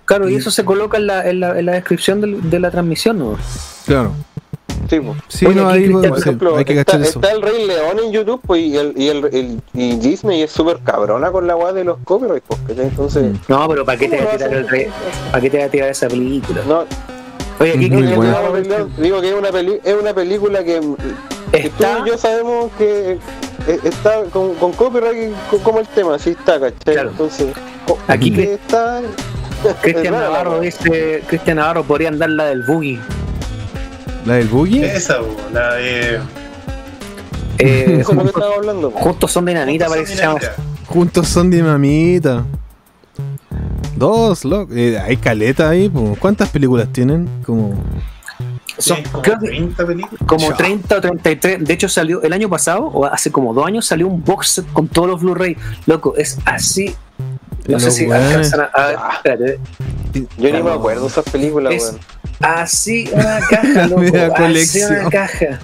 Claro, 0.06 0.30
y 0.30 0.36
eso 0.36 0.52
se 0.52 0.64
coloca 0.64 0.98
en 0.98 1.08
la, 1.08 1.30
en 1.30 1.40
la, 1.42 1.60
en 1.60 1.66
la 1.66 1.72
descripción 1.74 2.22
del- 2.22 2.50
de 2.50 2.60
la 2.60 2.72
transmisión, 2.72 3.20
¿no? 3.20 3.38
Claro. 3.86 4.14
Sí, 4.90 5.00
po. 5.00 5.16
Sí, 5.28 5.46
Oye, 5.46 5.56
no, 5.56 5.68
aquí 5.70 5.78
ahí 5.78 5.84
Cristian, 5.86 6.14
sí, 6.16 6.22
ejemplo, 6.22 6.58
hay 6.58 6.66
que 6.66 6.80
está, 6.80 6.98
eso. 6.98 7.20
está 7.20 7.32
el 7.32 7.42
Rey 7.42 7.66
León 7.68 7.98
en 8.06 8.12
YouTube 8.12 8.42
pues, 8.46 8.62
y, 8.62 8.78
el, 8.78 8.94
y, 8.98 9.08
el, 9.10 9.26
el- 9.34 9.62
y 9.74 9.96
Disney 9.98 10.42
es 10.42 10.52
súper 10.52 10.80
cabrona 10.80 11.32
con 11.32 11.46
la 11.48 11.56
weá 11.56 11.72
de 11.74 11.84
los 11.84 11.98
copyrights, 12.04 12.44
pues. 12.48 12.78
Entonces, 12.78 13.36
No, 13.48 13.68
pero 13.70 13.86
¿para 13.86 13.98
qué 13.98 14.08
te 14.10 14.18
¿Cómo 14.18 14.28
va 14.30 14.34
a 14.34 14.38
tirar 14.38 14.54
el 14.54 14.68
rey? 14.70 14.88
¿Para 15.32 15.42
qué 15.42 15.50
te 15.50 15.58
va 15.60 15.66
a 15.66 15.70
tirar 15.70 15.90
esa 15.90 16.08
película? 16.08 16.62
no, 16.68 16.84
Oye, 17.62 17.72
aquí 17.72 17.90
León, 17.90 18.92
digo 18.98 19.22
que 19.22 19.30
es 19.30 19.36
una, 19.36 19.52
peli 19.52 19.80
es 19.84 19.96
una 19.96 20.14
película 20.14 20.64
que, 20.64 20.82
que 21.52 21.70
tú 21.70 21.84
está. 21.84 22.00
y 22.00 22.10
yo 22.10 22.18
sabemos 22.18 22.72
que 22.78 23.20
eh, 23.68 23.80
está 23.84 24.24
con, 24.32 24.56
con 24.56 24.72
copyright 24.74 25.34
como 25.64 25.80
el 25.80 25.88
tema, 25.88 26.18
sí 26.18 26.32
está, 26.32 26.60
¿cachai? 26.60 26.94
Claro. 26.94 27.10
Entonces, 27.12 27.48
Aquí 28.08 28.32
que 28.32 28.54
está... 28.54 29.02
Cristian 29.82 30.14
Navarro 30.20 30.60
dice, 30.60 31.24
Cristian 31.28 31.58
Navarro 31.58 31.84
podría 31.84 32.10
andar 32.10 32.30
la 32.30 32.46
del 32.46 32.64
boogie. 32.64 33.00
¿La 34.26 34.36
del 34.36 34.48
boogie? 34.48 34.86
Esa, 34.86 35.18
la 35.54 35.76
de. 35.76 36.20
Eh, 37.58 37.86
que 37.98 38.04
juntos, 38.04 38.28
estaba 38.28 38.56
hablando. 38.56 38.92
juntos 38.92 39.32
son 39.32 39.46
dinamita, 39.46 39.88
parece 39.88 40.12
que 40.14 40.18
se 40.18 40.24
llama. 40.24 40.40
Juntos 40.88 41.28
son 41.28 41.50
dinamita. 41.50 42.44
Dos, 43.96 44.46
loco. 44.46 44.74
Eh, 44.74 45.00
hay 45.00 45.18
caleta 45.18 45.70
ahí. 45.70 45.90
po. 45.90 46.16
¿Cuántas 46.20 46.50
películas 46.50 46.90
tienen? 46.92 47.30
Como. 47.46 47.74
Son, 48.78 48.98
Sí, 48.98 49.04
como 49.12 49.22
creo 49.22 49.40
que 49.40 49.48
30 49.48 49.86
películas. 49.86 50.24
como 50.26 50.48
Chao. 50.48 50.58
30 50.58 50.98
o 50.98 51.02
33. 51.02 51.64
De 51.66 51.74
hecho, 51.74 51.88
salió 51.90 52.22
el 52.24 52.34
año 52.34 52.50
pasado, 52.50 52.86
o 52.88 53.06
hace 53.06 53.32
como 53.32 53.54
dos 53.54 53.66
años, 53.68 53.86
salió 53.86 54.08
un 54.08 54.24
box 54.24 54.48
set 54.50 54.66
con 54.74 54.88
todos 54.88 55.08
los 55.10 55.22
Blu-ray. 55.22 55.56
Loco, 55.86 56.16
es 56.16 56.40
así. 56.46 56.96
No 57.68 57.80
sé 57.80 57.92
si 57.92 58.10
alcanzan 58.12 58.62
a. 58.62 58.64
a 58.66 58.88
ver, 58.88 58.98
espérate. 59.14 59.60
Yo 60.38 60.52
ni 60.52 60.64
me 60.64 60.72
acuerdo 60.72 61.02
de 61.04 61.08
esas 61.08 61.26
películas, 61.26 61.74
Es 61.74 61.84
weón. 61.84 62.00
así 62.42 63.10
una 63.14 63.40
caja, 63.50 63.88
loco. 63.88 64.02
Así 64.46 64.84
una 64.84 65.10
caja. 65.10 65.60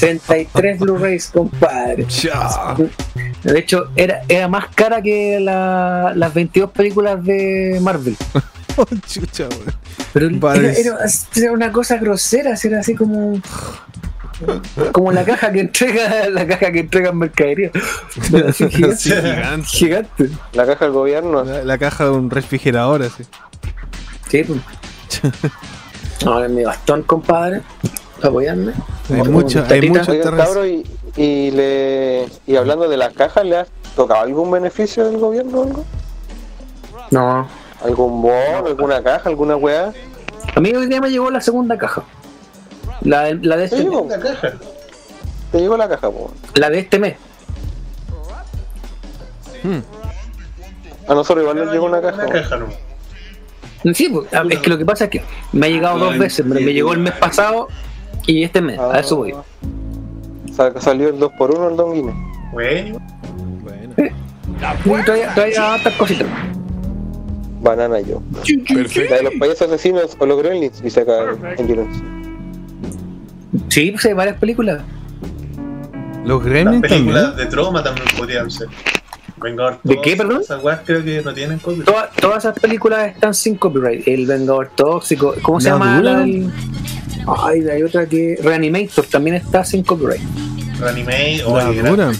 33 0.00 0.78
Blu-rays, 0.80 1.26
compadre. 1.32 2.06
Chao. 2.08 2.76
De 3.44 3.58
hecho, 3.58 3.90
era, 3.96 4.22
era 4.28 4.48
más 4.48 4.66
cara 4.74 5.02
que 5.02 5.38
la- 5.40 6.12
las 6.16 6.32
22 6.34 6.70
películas 6.70 7.22
de 7.24 7.78
Marvel. 7.80 8.16
Oh, 8.74 8.86
chucha, 9.06 9.48
weón. 9.50 9.74
Pero 10.14 10.28
era, 10.54 10.72
era- 10.72 10.96
era 11.36 11.52
una 11.52 11.70
cosa 11.70 11.98
grosera, 11.98 12.54
era 12.64 12.80
así 12.80 12.94
como. 12.94 13.38
Como 14.92 15.12
la 15.12 15.24
caja 15.24 15.52
que 15.52 15.60
entrega, 15.60 16.28
la 16.30 16.46
caja 16.46 16.72
que 16.72 16.80
entrega 16.80 17.10
en 17.10 17.18
mercadería. 17.18 17.70
Así 18.48 18.68
gigante. 18.70 18.96
Sí, 18.96 19.10
gigante. 19.12 19.66
gigante. 19.68 20.28
La 20.52 20.66
caja 20.66 20.84
del 20.86 20.94
gobierno. 20.94 21.44
La, 21.44 21.62
la 21.64 21.78
caja 21.78 22.04
de 22.04 22.10
un 22.10 22.30
refrigerador 22.30 23.02
así. 23.02 23.24
Sí, 24.28 24.44
pues. 24.44 24.60
Ahora 26.26 26.48
mi 26.48 26.64
bastón, 26.64 27.02
compadre. 27.02 27.62
Para 28.16 28.28
apoyarme. 28.28 28.72
Hay 29.10 29.18
Como 29.18 29.30
mucho- 29.32 29.64
hay 29.68 29.88
mucho- 29.90 30.12
cabro, 30.36 30.64
y, 30.66 30.86
y, 31.16 31.50
le, 31.50 32.28
y 32.46 32.56
hablando 32.56 32.88
de 32.88 32.96
las 32.96 33.12
cajas, 33.12 33.44
¿le 33.44 33.56
has 33.58 33.68
tocado 33.96 34.20
algún 34.22 34.50
beneficio 34.50 35.04
del 35.04 35.18
gobierno 35.18 35.58
o 35.58 35.62
algo? 35.64 35.84
No. 37.10 37.48
¿Algún 37.84 38.22
bono, 38.22 38.66
alguna 38.66 39.02
caja, 39.02 39.28
alguna 39.28 39.56
weá? 39.56 39.92
A 40.54 40.60
mí 40.60 40.70
hoy 40.74 40.86
día 40.86 41.00
me 41.00 41.10
llegó 41.10 41.30
la 41.30 41.40
segunda 41.40 41.76
caja. 41.76 42.04
La 43.04 43.24
de, 43.24 43.34
la 43.36 43.56
de 43.56 43.68
¿Te 43.68 43.76
este? 43.76 43.90
La 44.08 44.18
caja. 44.20 44.52
¿Te 45.50 45.58
llegó 45.58 45.76
la 45.76 45.88
caja, 45.88 46.10
po? 46.10 46.32
la 46.54 46.70
de 46.70 46.78
este 46.78 46.98
mes. 46.98 47.16
A 51.08 51.14
nosotros 51.14 51.42
igual 51.42 51.56
nos 51.64 51.72
llegó 51.72 51.86
una 51.86 52.00
caja. 52.00 52.22
Una 52.24 52.32
caja, 52.32 52.56
no. 52.56 52.66
Sí, 53.94 54.08
pues, 54.08 54.28
ah, 54.32 54.44
es 54.48 54.58
que 54.60 54.70
lo 54.70 54.78
que 54.78 54.84
pasa 54.84 55.04
es 55.04 55.10
que 55.10 55.22
me 55.52 55.66
ha 55.66 55.70
llegado 55.70 55.98
dos 55.98 56.16
veces. 56.18 56.46
Me, 56.46 56.60
me 56.60 56.72
llegó 56.72 56.92
el 56.92 57.00
mes 57.00 57.14
pasado 57.14 57.66
Y 58.26 58.44
este 58.44 58.60
mes, 58.60 58.78
a 58.78 59.00
eso 59.00 59.16
voy. 59.16 59.34
Sa- 60.54 60.80
Salió 60.80 61.08
el 61.08 61.18
2x1 61.18 61.70
el 61.70 61.76
Don 61.76 61.92
Guinness. 61.94 62.14
Bueno, 64.84 65.02
Y 65.02 65.04
todavía, 65.04 65.34
todavía 65.34 65.74
hartas 65.74 65.94
cositas. 65.94 66.28
Banana 67.60 68.00
yo. 68.00 68.22
La 69.08 69.16
de 69.16 69.22
los 69.24 69.34
payasos 69.38 69.62
asesinos 69.68 70.16
o 70.18 70.26
los 70.26 70.38
Gremlins, 70.42 70.80
dice 70.82 71.00
acá 71.00 71.36
en 71.58 71.66
Julius. 71.68 71.88
Sí, 73.68 73.90
pues 73.92 74.04
hay 74.06 74.12
varias 74.14 74.36
películas. 74.38 74.82
Los 76.24 76.42
las 76.42 76.50
Gremlins 76.52 76.82
películas 76.82 77.22
también. 77.24 77.44
de 77.48 77.50
trauma 77.50 77.82
también 77.82 78.06
podrían 78.16 78.50
ser. 78.50 78.68
Vengador 79.42 79.72
¿De 79.82 79.94
Tóxico, 79.94 80.02
qué, 80.02 80.16
perdón? 80.16 80.40
Esas 80.42 80.62
weas 80.62 80.80
creo 80.86 81.02
que 81.04 81.20
no 81.22 81.34
tienen. 81.34 81.58
Toda- 81.58 82.10
todas 82.20 82.38
esas 82.44 82.58
películas 82.60 83.08
están 83.08 83.34
sin 83.34 83.56
copyright. 83.56 84.06
El 84.06 84.26
Vengador 84.26 84.70
Tóxico. 84.76 85.34
¿Cómo 85.42 85.60
se 85.60 85.68
¿La 85.70 85.74
llama? 85.74 86.00
la 86.00 86.24
Ay, 87.44 87.68
hay 87.68 87.82
otra 87.82 88.06
que. 88.06 88.38
Reanimator 88.42 89.04
también 89.06 89.36
está 89.36 89.64
sin 89.64 89.82
copyright. 89.82 90.20
Reanimate 90.82 91.38
La 91.38 91.70
o 91.70 91.72
dura. 91.72 92.12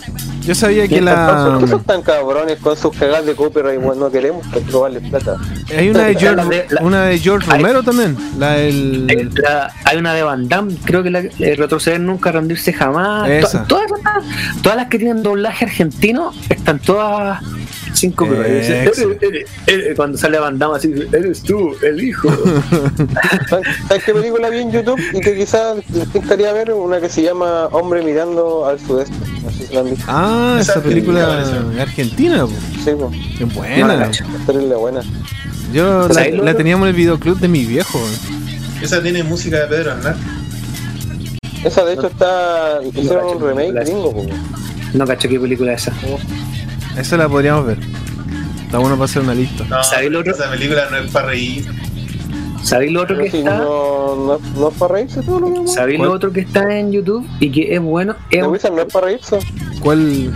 Yo 0.45 0.55
sabía 0.57 0.89
que 0.89 1.01
la. 1.01 1.57
¿Qué 1.61 1.69
son 1.69 1.85
tan 1.85 2.03
cabrones 2.03 2.59
con 2.59 2.77
sus 2.77 2.97
cagadas 2.97 3.27
de 3.27 3.35
copyright? 3.35 3.81
Bueno, 3.81 4.03
no 4.07 4.11
queremos 4.11 4.45
robarles 4.73 5.09
plata. 5.09 5.37
Hay 5.77 5.89
una 5.91 6.05
de 6.05 6.15
La 6.15 6.21
George, 6.21 6.67
la- 6.71 6.83
una 6.83 7.05
de 7.05 7.19
George 7.21 7.49
Hay- 7.51 7.59
Romero 7.63 7.83
también. 7.85 8.17
La 8.39 8.53
del. 8.55 9.07
Hay, 9.09 9.29
la- 9.41 9.73
hay 9.85 9.99
una 9.99 10.15
de 10.15 10.23
Van 10.25 10.49
Damme, 10.49 10.75
creo 10.85 11.03
que 11.05 11.11
la 11.11 11.21
eh, 11.21 11.55
retroceder 11.57 12.01
nunca, 12.01 12.33
rendirse 12.33 12.73
jamás. 12.73 13.29
Esa. 13.29 13.63
To- 13.65 13.77
todas, 13.77 13.87
esas- 14.01 14.63
todas 14.63 14.77
las 14.77 14.89
que 14.89 14.99
tienen 14.99 15.23
doblaje 15.23 15.65
argentino 15.65 16.33
están 16.49 16.81
todas 16.81 17.41
Exa. 17.95 18.77
"Eres- 18.83 18.99
eres- 19.21 19.47
eres", 19.67 19.97
Cuando 19.97 20.17
sale 20.19 20.39
Van 20.39 20.59
Damme 20.59 20.77
así, 20.77 20.89
dice, 20.89 21.09
eres 21.17 21.43
tú, 21.43 21.75
el 21.83 22.03
hijo. 22.03 22.29
¿Sabes 23.89 24.05
qué 24.05 24.13
película 24.15 24.49
vi 24.51 24.59
en 24.59 24.73
YouTube 24.73 25.01
y 25.13 25.21
que 25.21 25.37
quizás 25.37 25.77
les 25.93 26.13
gustaría 26.13 26.53
ver? 26.53 26.73
Una 26.73 27.01
que 27.01 27.09
se 27.09 27.23
llama 27.23 27.67
Hombre 27.67 28.03
mirando 28.03 28.67
al 28.67 28.79
sudeste. 28.81 29.15
No 29.43 29.51
sé 29.51 29.67
si 29.67 29.75
la 29.75 29.81
han 29.81 29.91
visto. 29.91 30.05
Ah, 30.09 30.59
esa 30.61 30.73
Esa 30.73 30.83
película 30.83 31.45
argentina. 31.81 32.45
po. 32.47 32.53
Sí, 32.85 32.91
pues, 32.99 33.11
Qué 33.39 33.81
No 33.81 33.89
la 33.89 34.11
buena. 34.77 34.77
buena. 34.77 35.01
Yo 35.73 36.09
la, 36.09 36.55
teníamos 36.55 36.85
en 36.87 36.91
el 36.91 36.97
videoclub 36.97 37.39
de 37.39 37.49
mi 37.49 37.65
viejo. 37.65 37.99
Esa 38.83 39.03
tiene 39.03 39.23
música 39.23 39.61
de 39.61 39.67
Pedro 39.69 39.93
Aznar. 39.93 40.17
Esa 41.65 41.85
de 41.85 41.93
hecho 41.95 42.09
está. 42.09 42.81
Hicieron 42.95 43.37
un 43.37 43.43
remake 43.49 43.73
gringo, 43.85 44.13
pues. 44.13 44.29
No 44.95 45.07
cacho 45.07 45.29
qué 45.29 45.39
película 45.41 45.73
es 45.73 45.83
esa. 45.83 45.93
Esa 46.97 47.17
la 47.17 47.29
podríamos 47.29 47.67
ver. 47.67 47.79
Está 48.65 48.79
bueno 48.79 48.95
para 48.97 49.05
hacer 49.05 49.23
una 49.23 49.35
lista. 49.35 49.65
No, 49.69 49.83
¿Sabes 49.85 50.11
lo 50.11 50.21
otro? 50.21 50.33
esa 50.33 50.51
película 50.51 50.89
no 50.91 50.97
es 50.99 51.11
para 51.11 51.27
reír. 51.29 51.67
¿Sabéis 52.63 52.93
lo 52.93 53.03
otro 53.03 53.19
que 53.19 53.31
si 53.31 53.39
está? 53.39 53.59
no, 53.59 54.15
no, 54.15 54.39
no 54.57 54.69
es 54.69 54.75
para 54.79 54.95
reírse 54.95 55.21
todo 55.23 55.41
lo 55.41 55.51
vamos. 55.51 55.75
¿Sabéis 55.75 55.99
¿Cuál? 55.99 56.09
lo 56.11 56.15
otro 56.15 56.33
que 56.33 56.41
está 56.41 56.79
en 56.79 56.93
YouTube 56.93 57.27
y 57.41 57.51
que 57.51 57.75
es 57.75 57.81
bueno? 57.81 58.15
Es, 58.31 58.47
Wizard 58.47 58.73
no 58.73 58.83
es 58.83 58.93
para 58.93 59.07
reírse. 59.07 59.39
¿Cuál? 59.81 60.33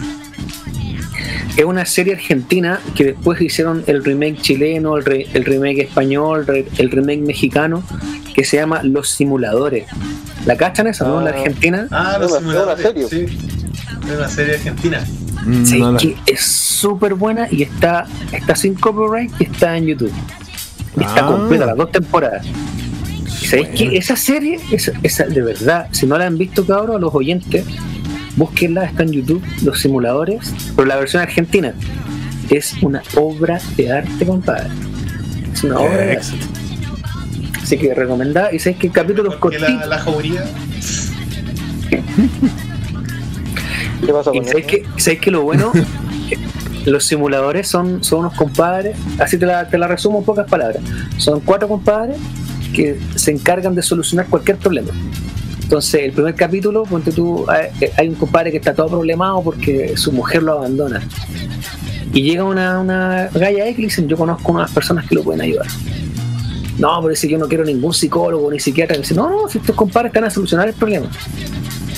es 1.57 1.65
una 1.65 1.87
serie 1.87 2.15
argentina 2.15 2.81
que 2.95 3.05
después 3.05 3.41
hicieron 3.41 3.83
el 3.87 4.05
remake 4.05 4.43
chileno, 4.43 4.97
el, 4.99 5.05
re- 5.07 5.27
el 5.33 5.45
remake 5.47 5.79
español, 5.85 6.47
re- 6.47 6.67
el 6.77 6.91
remake 6.91 7.21
mexicano, 7.23 7.83
que 8.35 8.45
se 8.45 8.59
llama 8.59 8.83
Los 8.83 9.09
Simuladores. 9.11 9.87
¿La 10.45 10.57
cachan 10.57 10.87
esa, 10.89 11.07
no? 11.07 11.21
La 11.23 11.31
Ah. 11.31 11.35
argentina. 11.35 11.89
Ah, 11.91 12.19
los 12.21 12.35
simuladores. 12.37 12.85
una 12.85 12.93
serie. 12.93 13.09
Sí. 13.09 13.39
Es 14.11 14.17
una 14.19 14.29
serie 14.29 14.55
argentina. 14.57 15.03
Mm, 15.47 15.65
Sí, 15.65 15.79
no 15.81 15.97
que 15.97 16.17
es 16.27 16.41
súper 16.43 17.15
buena 17.15 17.47
y 17.51 17.63
está, 17.63 18.07
está 18.33 18.55
sin 18.57 18.75
copyright 18.75 19.31
y 19.41 19.45
está 19.45 19.77
en 19.77 19.87
YouTube. 19.87 20.13
Y 20.99 21.05
está 21.05 21.25
Ah. 21.25 21.27
completa, 21.27 21.67
las 21.67 21.77
dos 21.77 21.91
temporadas. 21.93 22.45
¿Y 23.43 23.47
¿Sabéis 23.47 23.69
que 23.69 23.97
esa 23.97 24.17
serie, 24.17 24.59
esa, 24.73 24.93
esa, 25.03 25.25
de 25.25 25.41
verdad, 25.43 25.89
si 25.93 26.07
no 26.07 26.19
la 26.19 26.27
han 26.27 26.37
visto, 26.37 26.67
cabros, 26.67 26.97
a 26.97 26.99
los 26.99 27.15
oyentes, 27.15 27.65
búsquenla, 28.37 28.85
está 28.87 29.03
en 29.05 29.13
YouTube, 29.13 29.43
los 29.63 29.81
simuladores, 29.81 30.53
pero 30.75 30.87
la 30.89 30.97
versión 30.97 31.23
argentina 31.23 31.73
es 32.51 32.75
una 32.83 33.03
obra 33.15 33.61
de 33.77 33.93
arte, 33.93 34.27
compadre. 34.27 34.69
Es 35.53 35.63
una 35.65 35.79
obra 35.79 35.97
de 35.99 36.13
arte. 36.17 36.27
Así 37.63 37.77
que 37.79 37.95
recomendada. 37.95 38.53
Y 38.55 38.59
sabéis 38.59 38.79
que 38.79 38.91
capítulos 38.91 39.37
cortitos. 39.37 39.69
la, 39.71 39.87
la 39.87 39.99
jauría. 39.99 40.45
¿Qué 44.05 44.13
pasa 44.13 44.31
Y 44.33 44.39
con 44.39 44.49
sabéis 44.49 44.67
que, 44.67 44.85
sabéis 44.97 45.21
que 45.21 45.31
lo 45.31 45.43
bueno, 45.43 45.73
los 46.87 47.05
simuladores 47.05 47.69
son, 47.69 48.03
son 48.03 48.21
unos 48.21 48.35
compadres, 48.35 48.97
así 49.19 49.39
te 49.39 49.47
la, 49.47 49.69
te 49.69 49.79
la 49.79 49.89
resumo 49.89 50.19
en 50.19 50.25
pocas 50.25 50.49
palabras. 50.49 50.83
Son 51.19 51.41
cuatro 51.41 51.69
compadres 51.69 52.19
que 52.75 52.99
se 53.15 53.31
encargan 53.31 53.75
de 53.75 53.83
solucionar 53.83 54.27
cualquier 54.27 54.59
problema. 54.59 54.91
Entonces, 55.63 56.03
el 56.03 56.13
primer 56.13 56.35
capítulo, 56.35 56.85
ponte 56.85 57.11
tú, 57.11 57.45
hay, 57.49 57.91
hay 57.97 58.09
un 58.09 58.15
compadre 58.15 58.53
que 58.53 58.59
está 58.59 58.73
todo 58.73 58.89
problemado 58.89 59.43
porque 59.43 59.97
su 59.97 60.13
mujer 60.13 60.43
lo 60.43 60.53
abandona. 60.53 61.03
Y 62.13 62.23
llega 62.23 62.45
una, 62.45 62.79
una 62.79 63.29
galla 63.35 63.67
X 63.67 63.79
y 63.79 63.83
dicen, 63.83 64.09
yo 64.09 64.17
conozco 64.17 64.53
unas 64.53 64.71
personas 64.71 65.07
que 65.09 65.17
lo 65.17 65.25
pueden 65.25 65.41
ayudar. 65.41 65.67
No, 66.79 67.01
pero 67.03 67.17
si 67.17 67.29
yo 67.29 67.37
no 67.37 67.49
quiero 67.49 67.65
ningún 67.65 67.93
psicólogo 67.93 68.51
ni 68.51 68.61
psiquiatra. 68.61 68.97
Y 68.97 69.01
dice, 69.01 69.15
no, 69.15 69.29
no, 69.29 69.49
si 69.49 69.59
estos 69.59 69.75
compadres 69.75 70.11
están 70.11 70.25
a 70.25 70.31
solucionar 70.31 70.69
el 70.69 70.75
problema 70.75 71.09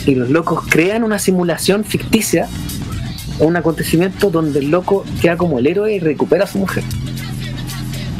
y 0.08 0.14
los 0.14 0.30
locos 0.30 0.62
crean 0.68 1.04
una 1.04 1.18
simulación 1.18 1.84
ficticia 1.84 2.48
un 3.40 3.54
acontecimiento 3.56 4.30
donde 4.30 4.58
el 4.58 4.70
loco 4.70 5.04
queda 5.22 5.36
como 5.36 5.58
el 5.60 5.66
héroe 5.68 5.92
y 5.94 6.00
recupera 6.00 6.42
a 6.44 6.46
su 6.48 6.58
mujer. 6.58 6.82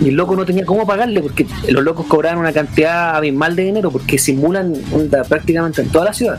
Y 0.00 0.10
el 0.10 0.14
loco 0.14 0.36
no 0.36 0.44
tenía 0.46 0.64
cómo 0.64 0.86
pagarle 0.86 1.20
porque 1.20 1.44
los 1.68 1.82
locos 1.82 2.06
cobraban 2.06 2.38
una 2.38 2.52
cantidad 2.52 3.16
abismal 3.16 3.56
de 3.56 3.64
dinero 3.64 3.90
porque 3.90 4.16
simulan 4.18 4.74
onda, 4.92 5.24
prácticamente 5.24 5.82
en 5.82 5.88
toda 5.88 6.04
la 6.04 6.12
ciudad. 6.12 6.38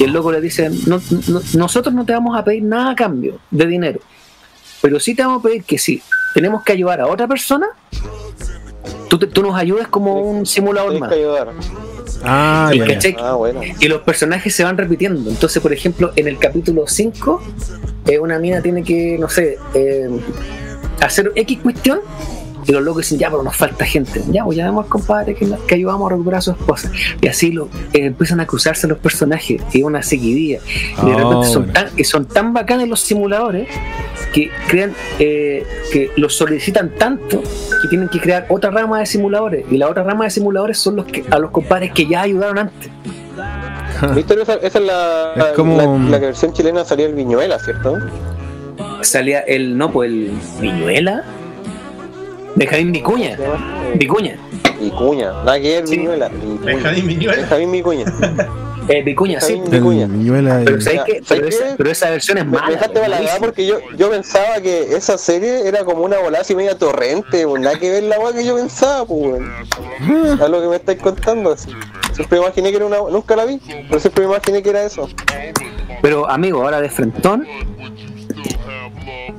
Y 0.00 0.04
el 0.04 0.12
loco 0.12 0.32
le 0.32 0.40
dice, 0.40 0.68
"No- 0.88 1.00
no- 1.28 1.40
nosotros 1.54 1.94
no 1.94 2.04
te 2.04 2.12
vamos 2.12 2.36
a 2.36 2.42
pedir 2.42 2.64
nada 2.64 2.90
a 2.90 2.96
cambio 2.96 3.38
de 3.52 3.66
dinero, 3.66 4.00
pero 4.82 4.98
sí 4.98 5.14
te 5.14 5.22
vamos 5.22 5.40
a 5.40 5.42
pedir 5.46 5.62
que 5.62 5.78
si 5.78 6.02
tenemos 6.34 6.64
que 6.64 6.72
ayudar 6.72 7.00
a 7.02 7.06
otra 7.06 7.28
persona, 7.28 7.66
tú, 9.08 9.16
te- 9.16 9.28
tú 9.28 9.42
nos 9.42 9.54
ayudes 9.54 9.86
como 9.86 10.22
un 10.22 10.44
simulador 10.44 10.98
más. 10.98 11.08
que 11.08 11.14
ayudar. 11.14 11.52
Ah. 12.24 12.70
Ah, 13.18 13.34
bueno. 13.34 13.60
Y 13.80 13.88
los 13.88 14.02
personajes 14.02 14.54
se 14.54 14.64
van 14.64 14.76
repitiendo. 14.76 15.30
Entonces, 15.30 15.62
por 15.62 15.72
ejemplo, 15.72 16.12
en 16.16 16.28
el 16.28 16.38
capítulo 16.38 16.84
5, 16.86 17.42
eh, 18.06 18.18
una 18.18 18.38
mina 18.38 18.60
tiene 18.60 18.82
que, 18.82 19.16
no 19.18 19.28
sé, 19.28 19.58
eh, 19.74 20.08
hacer 21.00 21.32
X 21.34 21.58
cuestión. 21.62 22.00
Y 22.66 22.72
los 22.72 22.82
locos 22.82 23.02
dicen, 23.02 23.18
ya, 23.18 23.30
pero 23.30 23.42
nos 23.42 23.54
falta 23.56 23.84
gente. 23.84 24.22
Ya, 24.30 24.44
pues 24.44 24.56
llamamos 24.58 24.84
al 24.84 24.90
compadre 24.90 25.34
que, 25.34 25.48
que 25.68 25.74
ayudamos 25.76 26.10
a 26.10 26.14
recuperar 26.14 26.38
a 26.38 26.42
su 26.42 26.50
esposa. 26.50 26.90
Y 27.20 27.28
así 27.28 27.52
lo, 27.52 27.66
eh, 27.92 28.06
empiezan 28.06 28.40
a 28.40 28.46
cruzarse 28.46 28.88
los 28.88 28.98
personajes. 28.98 29.62
Y 29.72 29.82
una 29.82 30.02
seguidilla. 30.02 30.58
Y 31.02 31.06
de 31.06 31.12
Ah, 31.12 31.16
repente 31.16 31.46
son 31.46 31.62
bueno. 31.66 31.72
tan, 31.72 31.88
y 31.96 32.04
son 32.04 32.26
tan 32.26 32.52
bacanes 32.52 32.88
los 32.88 33.00
simuladores 33.00 33.68
que 34.32 34.50
crean 34.68 34.92
eh, 35.18 35.64
que 35.92 36.10
los 36.16 36.34
solicitan 36.36 36.90
tanto 36.98 37.40
que 37.82 37.88
tienen 37.88 38.08
que 38.08 38.20
crear 38.20 38.46
otra 38.48 38.70
rama 38.70 38.98
de 38.98 39.06
simuladores. 39.06 39.64
Y 39.70 39.76
la 39.78 39.88
otra 39.88 40.02
rama 40.02 40.24
de 40.24 40.30
simuladores 40.30 40.76
son 40.78 40.96
los 40.96 41.06
que 41.06 41.24
a 41.30 41.38
los 41.38 41.50
compadres 41.52 41.92
que 41.92 42.06
ya 42.06 42.22
ayudaron 42.22 42.58
antes. 42.58 42.90
Víctor, 44.14 44.40
esa, 44.40 44.54
esa 44.54 44.78
es 44.78 44.84
la, 44.84 45.32
Es 45.36 45.44
como- 45.56 45.76
la, 45.76 46.10
la 46.10 46.20
que 46.20 46.26
versión 46.26 46.52
chilena 46.52 46.84
salía 46.84 47.06
el 47.06 47.14
Viñuela, 47.14 47.58
¿cierto? 47.58 47.96
salía 49.02 49.40
el 49.40 49.78
no 49.78 49.92
pues 49.92 50.10
el 50.10 50.30
Viñuela 50.60 51.22
Benjamín 52.56 52.92
Vicuña 52.92 53.36
Vicuña 53.94 54.36
Vicuña, 54.80 55.32
nada 55.44 55.58
que 55.60 55.68
ver 55.80 55.86
Sí. 55.88 55.96
Viñuela. 55.96 56.28
Viñuela. 56.28 57.32
Benjamín 57.36 57.72
Vicuña. 57.72 58.04
eh, 58.88 59.02
Vicuña 59.02 59.40
sí 59.40 59.60
Vicuña. 59.70 60.06
Viñuela 60.06 60.62
pero 60.64 60.80
¿sabes 60.80 61.00
pero, 61.28 61.46
esa, 61.46 61.64
pero 61.76 61.90
esa 61.90 62.10
versión 62.10 62.38
es 62.38 62.44
Me 62.46 62.52
mala 62.52 62.70
dejaste 62.72 62.94
para 62.94 63.08
la 63.08 63.16
buenísima. 63.16 63.40
porque 63.46 63.66
yo, 63.66 63.78
yo 63.96 64.10
pensaba 64.10 64.60
que 64.60 64.94
esa 64.96 65.16
serie 65.18 65.66
era 65.66 65.84
como 65.84 66.02
una 66.04 66.18
bola 66.18 66.40
así 66.40 66.54
media 66.54 66.76
torrente, 66.76 67.46
pues 67.46 67.62
nada 67.62 67.78
que 67.78 67.90
ver 67.90 68.02
la 68.04 68.18
weá 68.18 68.32
que 68.34 68.44
yo 68.44 68.54
pensaba, 68.56 69.04
pues 69.06 69.20
weón. 69.22 70.42
A 70.42 70.48
lo 70.48 70.60
que 70.60 70.68
me 70.68 70.76
estáis 70.76 70.98
contando. 71.00 71.52
así. 71.52 71.70
Siempre 72.12 72.38
imaginé 72.38 72.70
que 72.70 72.76
era 72.76 72.86
una. 72.86 72.98
Nunca 73.10 73.34
la 73.36 73.44
vi, 73.46 73.60
pero 73.88 73.98
siempre 74.00 74.26
me 74.26 74.30
imaginé 74.34 74.62
que 74.62 74.70
era 74.70 74.82
eso. 74.84 75.08
pero 76.02 76.28
amigo 76.30 76.62
ahora 76.62 76.80
de 76.80 76.88
frentón 76.90 77.46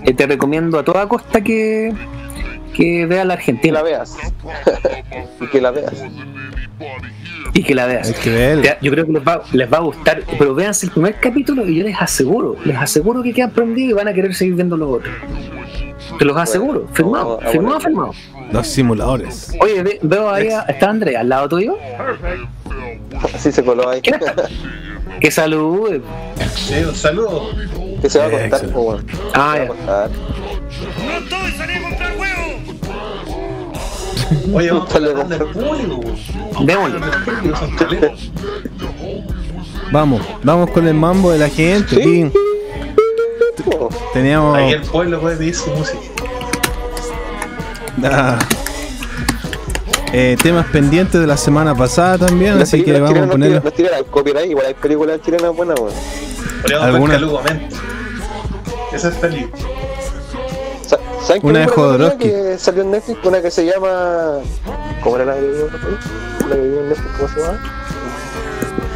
eh, 0.06 0.14
te 0.14 0.26
recomiendo 0.28 0.78
a 0.80 0.84
toda 0.84 1.08
costa 1.08 1.42
que 1.42 1.94
que 2.78 3.06
veas 3.08 3.26
la 3.26 3.36
Que 3.36 3.42
Argentina 3.42 3.74
la 3.80 3.84
veas. 3.84 4.16
y 5.42 5.48
que 5.48 5.60
la 5.62 5.72
veas. 5.72 5.94
y 7.54 7.64
que 7.64 7.74
la 7.76 7.86
veas 7.88 8.12
que 8.14 8.78
yo 8.82 8.92
creo 8.92 9.06
que 9.06 9.12
les 9.14 9.24
va, 9.28 9.42
les 9.52 9.72
va 9.74 9.78
a 9.78 9.82
gustar 9.82 10.22
pero 10.38 10.54
véanse 10.54 10.86
el 10.86 10.92
primer 10.92 11.16
capítulo 11.20 11.66
y 11.68 11.76
yo 11.78 11.84
les 11.84 12.00
aseguro 12.00 12.56
les 12.66 12.78
aseguro 12.78 13.24
que 13.24 13.34
quedan 13.34 13.52
prendidos 13.52 13.92
y 13.92 13.94
van 13.94 14.08
a 14.08 14.14
querer 14.14 14.34
seguir 14.36 14.54
viendo 14.56 14.78
los 14.78 14.90
otros 15.00 15.14
te 16.20 16.26
los 16.26 16.38
aseguro 16.38 16.82
Bueno, 16.82 16.94
firmado 16.94 17.40
firmado 17.52 17.80
firmado 17.80 18.12
Los 18.52 18.68
simuladores. 18.68 19.54
Oye, 19.60 19.84
ve- 19.84 20.00
veo 20.04 20.30
ahí, 20.30 20.48
a- 20.50 20.62
está 20.70 20.90
Andrea 20.90 21.20
al 21.20 21.28
lado 21.30 21.50
tuyo. 21.50 21.76
Así 23.34 23.52
se 23.52 23.62
coló 23.64 23.90
ahí. 23.90 24.02
Que 25.20 25.30
salude. 25.32 26.02
Sí, 26.56 26.76
un 26.88 26.96
saludo. 26.96 27.50
que 28.02 28.10
se 28.10 28.20
va 28.20 28.26
a 28.28 28.30
contar, 28.32 28.62
pues. 28.70 29.04
Ah, 29.34 29.58
ya. 29.58 29.66
¡No 29.68 31.18
estoy! 31.18 31.52
¡Salí 31.58 31.74
a 31.74 31.82
comprar 31.82 31.84
huevo! 31.84 31.87
Oye, 34.54 34.72
vamos 34.72 35.30
del 35.30 35.46
público. 35.48 36.02
Vamos, 39.92 40.22
vamos 40.44 40.70
con 40.72 40.88
el 40.88 40.94
mambo 40.94 41.32
de 41.32 41.40
la 41.40 41.50
gente. 41.50 41.96
aquí. 41.96 42.32
Teníamos. 44.14 44.58
Ahí 44.58 44.72
el 44.74 44.82
pueblo 44.82 45.20
puede 45.20 45.38
pedir 45.38 45.56
su 45.56 45.70
música. 45.72 46.00
ah, 48.04 48.38
eh, 50.14 50.38
temas 50.42 50.66
pendientes 50.68 51.20
de 51.20 51.28
la 51.28 51.38
semana 51.38 51.76
pasada 51.76 52.28
también, 52.28 52.58
Las 52.60 52.70
así 52.70 52.84
que 52.84 53.00
vamos 53.00 53.20
a 53.20 53.28
ponerlo. 53.30 53.62
Nos 53.62 53.74
tiran 53.74 53.94
al 53.96 54.06
copyright, 54.06 54.50
igual 54.50 54.68
hay 54.68 54.74
películas 54.74 55.22
chilenas 55.22 55.56
buenas, 55.56 55.80
weón. 55.80 55.94
Podríamos 56.62 56.88
¿Alguna? 56.88 57.14
ver 57.14 57.22
Calugo 57.22 57.42
Mente. 57.44 57.76
Esa 58.94 59.10
es 59.10 59.18
feliz. 59.18 59.48
Sa- 61.28 61.34
¿Saben 61.34 61.46
Una 61.46 61.60
de 61.60 61.68
Jodorowsky. 61.68 62.18
que 62.30 62.58
salió 62.58 62.84
en 62.84 62.92
Netflix? 62.92 63.20
Una 63.26 63.42
que 63.42 63.52
se 63.52 63.66
llama. 63.66 64.38
¿Cómo 65.04 65.16
era 65.18 65.26
la 65.26 65.34
que 65.34 65.40
ahí? 65.40 65.48
La 66.50 66.56
que 66.56 66.62
vimos 66.62 66.80
en 66.84 66.90
Netflix, 66.90 67.12
¿cómo 67.18 67.30
se 67.30 67.40
llama? 67.42 67.60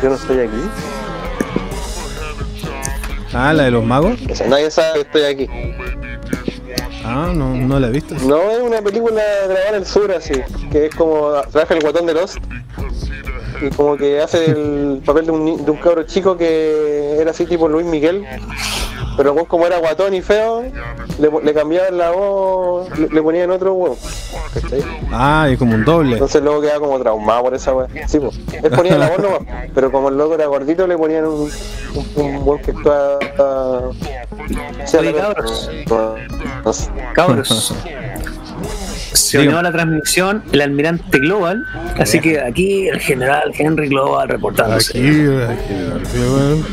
Yo 0.01 0.09
no 0.09 0.15
estoy 0.15 0.39
aquí. 0.39 0.69
Ah, 3.33 3.53
la 3.53 3.63
de 3.63 3.71
los 3.71 3.83
magos. 3.83 4.19
Nadie 4.47 4.71
sabe 4.71 4.93
que 4.93 4.99
estoy 5.01 5.23
aquí. 5.23 5.49
Ah, 7.05 7.31
no, 7.33 7.55
no 7.55 7.79
la 7.79 7.87
he 7.87 7.91
visto. 7.91 8.15
No, 8.25 8.51
es 8.51 8.59
una 8.61 8.81
película 8.81 9.21
grabada 9.45 9.69
en 9.69 9.75
el 9.75 9.85
sur, 9.85 10.11
así. 10.11 10.33
Que 10.71 10.85
es 10.87 10.95
como. 10.95 11.31
Trabaja 11.51 11.73
el 11.73 11.81
guatón 11.81 12.05
de 12.05 12.13
Lost. 12.13 12.37
Y 13.61 13.69
como 13.75 13.95
que 13.95 14.21
hace 14.21 14.45
el 14.45 15.01
papel 15.05 15.25
de 15.27 15.31
un, 15.31 15.65
de 15.65 15.69
un 15.71 15.77
cabro 15.77 16.03
chico 16.03 16.35
que 16.35 17.17
era 17.19 17.31
así 17.31 17.45
tipo 17.45 17.67
Luis 17.67 17.85
Miguel. 17.85 18.25
Pero 19.17 19.35
como 19.45 19.67
era 19.67 19.77
guatón 19.77 20.13
y 20.13 20.21
feo, 20.21 20.63
le, 21.19 21.29
le 21.43 21.53
cambiaban 21.53 21.97
la 21.97 22.11
voz, 22.11 22.89
le, 22.97 23.07
le 23.09 23.21
ponían 23.21 23.51
otro 23.51 23.73
huevo. 23.73 23.97
¿Cachai? 24.53 24.83
Ah, 25.11 25.47
es 25.49 25.57
como 25.57 25.75
un 25.75 25.85
doble. 25.85 26.13
Entonces 26.13 26.41
luego 26.41 26.61
quedaba 26.61 26.79
como 26.79 26.99
traumado 26.99 27.43
por 27.43 27.53
esa 27.53 27.73
weá. 27.73 27.87
Sí, 28.07 28.19
pues. 28.19 28.39
Él 28.63 28.71
ponía 28.71 28.97
la 28.97 29.09
voz 29.09 29.19
nomás, 29.19 29.41
pero 29.73 29.91
como 29.91 30.09
el 30.09 30.17
loco 30.17 30.35
era 30.35 30.45
gordito 30.47 30.87
le 30.87 30.97
ponían 30.97 31.25
un, 31.25 31.49
un, 32.15 32.25
un 32.45 32.59
que 32.59 32.71
actuaba. 32.71 33.19
Uh, 33.37 33.93
cabros. 35.15 35.69
no 36.65 36.73
sé. 36.73 36.89
Cabros. 37.13 37.75
Se 39.21 39.39
unió 39.39 39.59
a 39.59 39.63
la 39.63 39.71
transmisión 39.71 40.43
el 40.51 40.61
almirante 40.61 41.19
Global, 41.19 41.65
así 41.99 42.19
que 42.19 42.39
aquí 42.41 42.87
el 42.87 42.99
general 42.99 43.51
Henry 43.57 43.87
Global 43.87 44.27
reportándose. 44.27 44.97
Aquí, 44.97 45.09
aquí, 45.09 46.19
weón. 46.19 46.65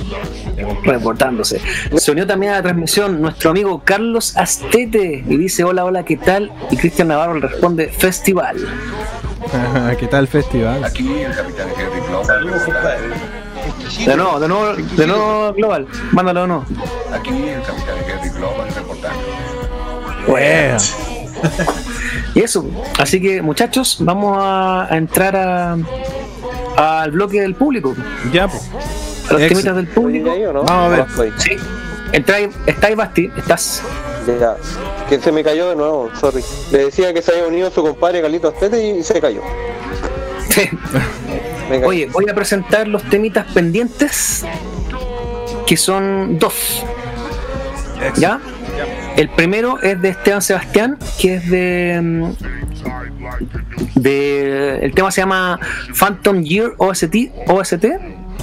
reportándose. 0.85 1.61
Se 1.97 2.11
unió 2.11 2.27
también 2.27 2.53
a 2.53 2.57
la 2.57 2.63
transmisión 2.63 3.21
nuestro 3.21 3.51
amigo 3.51 3.83
Carlos 3.85 4.37
Astete 4.37 5.25
y 5.27 5.37
dice 5.37 5.63
hola, 5.65 5.85
hola, 5.85 6.05
¿qué 6.05 6.17
tal? 6.17 6.51
Y 6.71 6.77
Cristian 6.77 7.09
Navarro 7.09 7.35
le 7.35 7.47
responde 7.49 7.89
festival. 7.89 8.57
¿Qué 9.99 10.07
tal 10.07 10.21
el 10.21 10.29
festival? 10.29 10.85
Aquí 10.85 11.23
el 11.23 11.35
capitán 11.35 11.69
Henry 11.79 12.01
Global. 12.09 12.27
Saludos, 12.27 12.63
compadre. 12.63 12.99
De 14.07 14.17
nuevo, 14.17 14.41
de 14.41 14.49
nuevo, 14.49 14.75
de 14.75 15.07
nuevo 15.07 15.53
Global, 15.55 15.87
mándalo 16.13 16.43
o 16.43 16.47
no. 16.47 16.67
Aquí 17.13 17.31
el 17.31 17.63
capitán 17.63 17.97
Henry 18.09 18.31
Global 18.31 18.69
reportando. 18.75 19.21
Wea. 20.27 20.77
Y 22.39 22.43
eso, 22.43 22.65
así 23.01 23.21
que 23.21 23.43
muchachos, 23.43 23.97
vamos 24.01 24.39
a, 24.41 24.87
a 24.93 24.97
entrar 24.97 25.35
a, 25.35 25.77
al 27.03 27.11
bloque 27.11 27.41
del 27.41 27.57
público, 27.57 27.97
Ya, 28.33 28.47
pues. 28.47 28.71
a 29.29 29.33
los 29.33 29.49
temitas 29.49 29.75
del 29.75 29.89
público. 29.89 30.31
¿Ahí 30.31 30.45
o 30.45 30.53
no? 30.53 30.63
Vamos 30.63 30.85
a 30.85 30.89
ver. 30.89 31.01
Estoy. 31.09 31.33
Sí, 31.37 31.51
entra 32.13 32.37
ahí, 32.37 32.49
está 32.67 32.87
ahí 32.87 32.95
Basti, 32.95 33.29
estás. 33.37 33.83
Ya, 34.41 34.57
que 35.09 35.19
se 35.21 35.33
me 35.33 35.43
cayó 35.43 35.71
de 35.71 35.75
nuevo, 35.77 36.11
sorry. 36.21 36.45
Le 36.71 36.85
decía 36.85 37.13
que 37.13 37.23
se 37.23 37.33
había 37.33 37.49
unido 37.49 37.73
su 37.73 37.83
compadre 37.83 38.23
Carlito 38.23 38.49
Astete 38.49 38.99
y 38.99 39.03
se 39.03 39.21
cayó. 39.21 39.41
Cayó. 40.55 41.87
Oye, 41.89 42.07
voy 42.13 42.27
a 42.31 42.35
presentar 42.35 42.87
los 42.87 43.03
temitas 43.11 43.47
pendientes, 43.53 44.45
que 45.67 45.77
son 45.77 46.39
dos. 46.39 46.85
¿Ya? 48.17 48.39
El 49.19 49.29
primero 49.31 49.81
es 49.83 50.01
de 50.01 50.11
Esteban 50.11 50.41
Sebastián, 50.41 50.97
que 51.21 51.35
es 51.35 51.51
de. 51.51 52.01
mm, 52.01 52.33
de 53.97 54.79
el 54.79 54.95
tema 54.95 55.11
se 55.11 55.23
llama 55.23 55.59
Phantom 55.99 56.41
Year 56.45 56.75
OST, 56.79 57.33
OST 57.49 57.85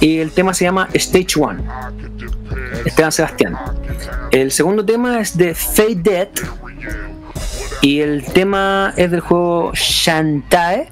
y 0.00 0.18
el 0.18 0.32
tema 0.32 0.52
se 0.52 0.66
llama 0.66 0.90
Stage 0.92 1.40
One. 1.40 1.62
Esteban 2.84 3.10
Sebastián. 3.10 3.56
El 4.30 4.52
segundo 4.52 4.84
tema 4.84 5.18
es 5.18 5.34
de 5.38 5.54
Fade 5.54 5.94
Dead. 5.96 6.28
Y 7.80 8.00
el 8.00 8.24
tema 8.24 8.92
es 8.98 9.10
del 9.10 9.20
juego 9.20 9.72
Shantae. 9.74 10.90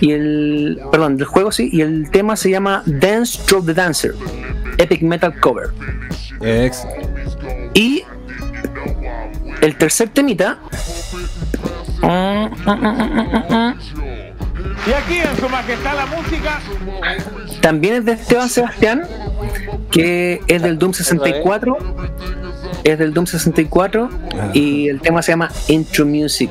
Y 0.00 0.12
el. 0.12 0.80
Perdón, 0.90 1.18
del 1.18 1.26
juego 1.26 1.52
sí. 1.52 1.68
Y 1.70 1.82
el 1.82 2.10
tema 2.10 2.36
se 2.36 2.48
llama 2.48 2.82
Dance 2.86 3.38
Through 3.44 3.66
the 3.66 3.74
Dancer. 3.74 4.14
Epic 4.78 5.02
Metal 5.02 5.38
Cover. 5.40 5.68
Ex. 6.40 6.86
Y 7.74 8.02
el 9.60 9.76
tercer 9.76 10.08
temita. 10.10 10.58
Y 14.86 14.92
aquí 14.92 15.18
en 15.18 15.36
su 15.40 15.48
majestad 15.48 15.96
la 15.96 16.06
música. 16.06 16.60
También 17.60 17.94
es 17.94 18.04
de 18.04 18.12
Esteban 18.12 18.48
Sebastián. 18.48 19.02
Que 19.90 20.40
es 20.46 20.62
del 20.62 20.78
Doom 20.78 20.92
64. 20.92 21.76
Es 22.84 22.98
del 22.98 23.14
Doom 23.14 23.26
64. 23.26 24.08
Y 24.52 24.88
el 24.88 25.00
tema 25.00 25.22
se 25.22 25.32
llama 25.32 25.50
Intro 25.68 26.06
Music. 26.06 26.50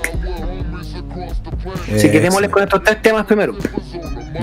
Así 1.94 2.10
que 2.10 2.20
démosle 2.20 2.50
con 2.50 2.64
estos 2.64 2.84
tres 2.84 3.02
temas 3.02 3.26
primero. 3.26 3.56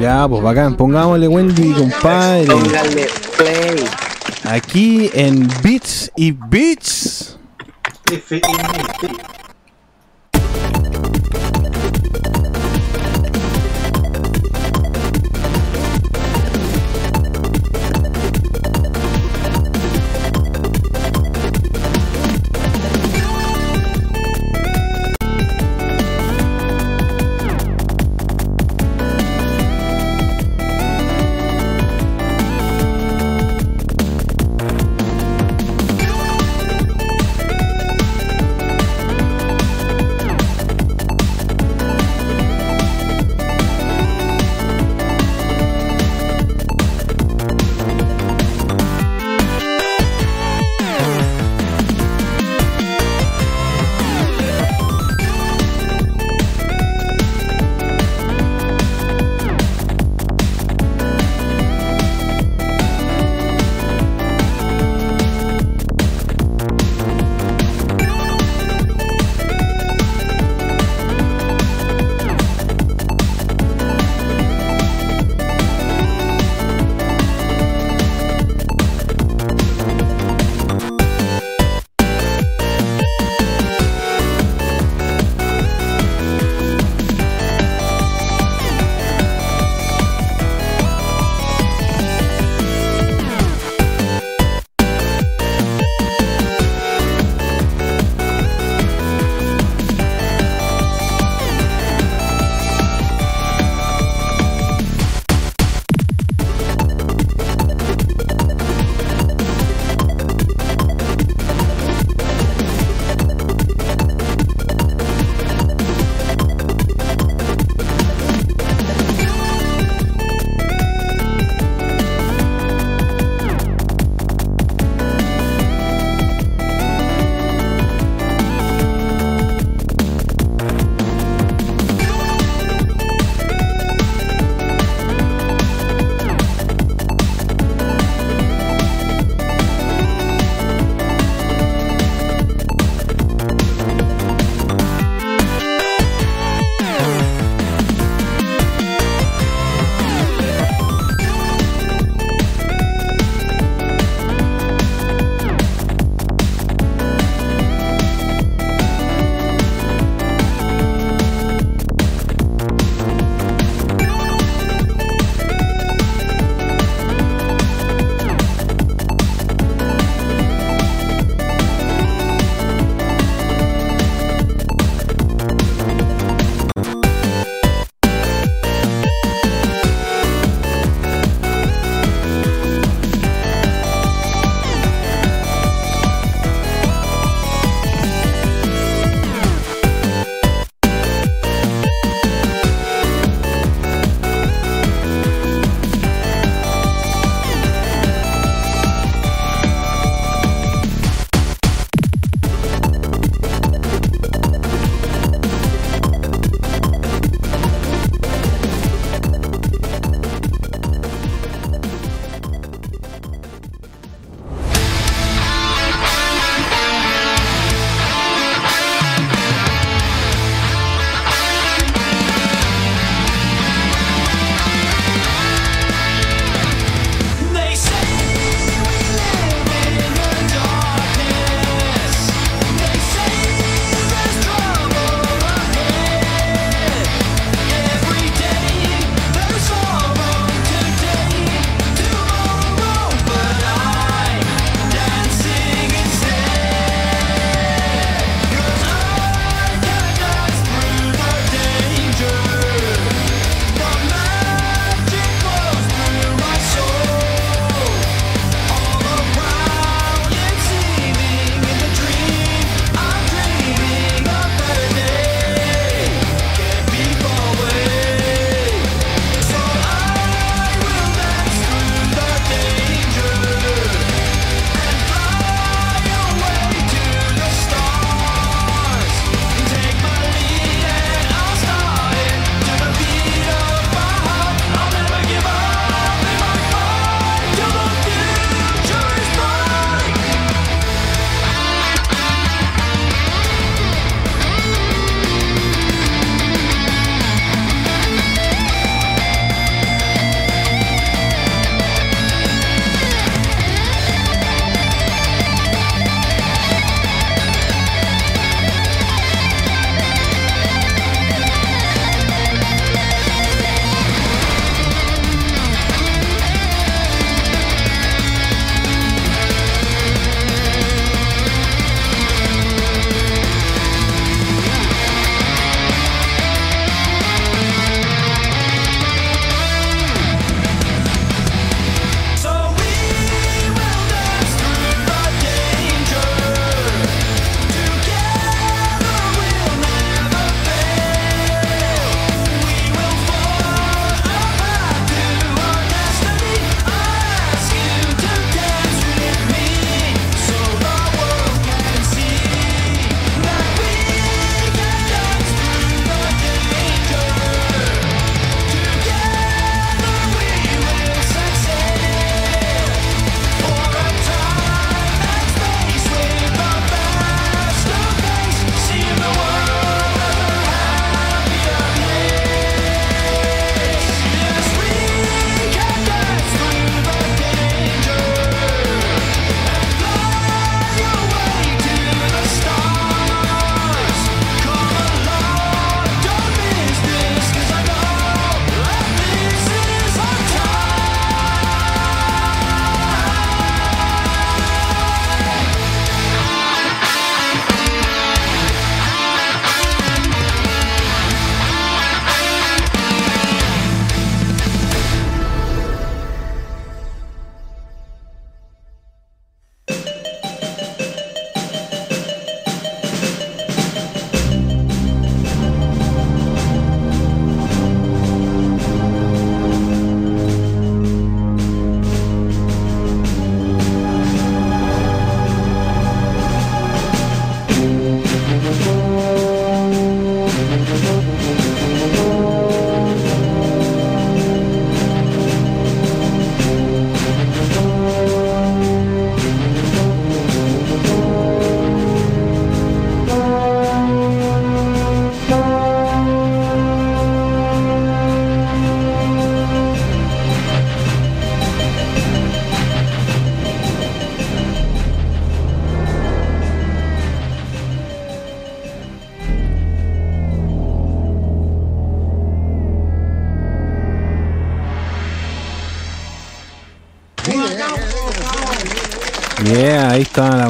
Ya, 0.00 0.26
pues 0.28 0.42
bacán. 0.42 0.76
Pongámosle 0.76 1.28
Wendy, 1.28 1.72
compadre. 1.72 2.46
Póngale 2.46 3.06
play. 3.36 3.84
Aquí 4.44 5.10
en 5.12 5.48
Beats 5.62 6.10
y 6.16 6.32
Beats. 6.32 7.38
F.I.N. 8.12 8.42
Thank 8.42 9.51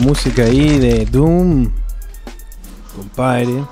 música 0.03 0.43
ahí 0.45 0.79
de 0.79 1.07
Doom. 1.07 1.70
Compadre. 2.97 3.65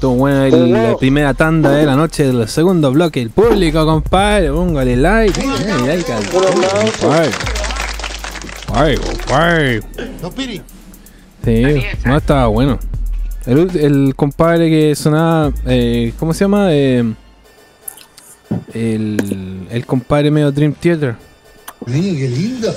Todo 0.00 0.12
bueno 0.12 0.44
el- 0.44 0.72
la 0.72 0.96
primera 0.96 1.32
tanda 1.34 1.70
de 1.70 1.86
la 1.86 1.94
noche 1.96 2.24
del 2.26 2.48
segundo 2.48 2.90
bloque. 2.92 3.22
El 3.22 3.30
público, 3.30 3.86
compadre. 3.86 4.50
Póngale 4.50 4.96
like. 4.96 5.40
Póngale 5.40 5.86
like 5.86 6.12
al 6.12 6.24
compadre. 6.28 7.30
Compadre, 8.66 8.98
compadre. 8.98 10.62
Sí, 11.44 11.82
no 12.04 12.16
estaba 12.16 12.46
bueno. 12.48 12.78
El, 13.46 13.70
el 13.78 14.14
compadre 14.16 14.70
que 14.70 14.94
sonaba, 14.96 15.52
eh, 15.66 16.12
¿cómo 16.18 16.32
se 16.32 16.44
llama? 16.44 16.68
Eh, 16.70 17.04
el, 18.72 19.66
el 19.70 19.86
compadre 19.86 20.30
medio 20.30 20.50
Dream 20.50 20.72
Theater. 20.74 21.14
Niño, 21.86 22.16
qué 22.18 22.28
lindo. 22.28 22.74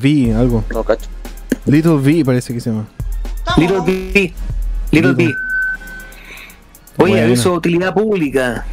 V, 0.00 0.34
algo. 0.34 0.64
No, 0.72 0.82
cacho. 0.84 1.06
Little 1.66 1.92
V 1.92 2.24
parece 2.24 2.52
que 2.54 2.60
se 2.60 2.70
llama. 2.70 2.86
Little 3.56 3.80
B. 3.84 4.32
Little 4.90 5.12
B. 5.12 5.24
Oye, 6.96 7.12
Bueno. 7.12 7.26
aviso 7.26 7.50
de 7.52 7.56
utilidad 7.56 7.94
pública. 7.94 8.64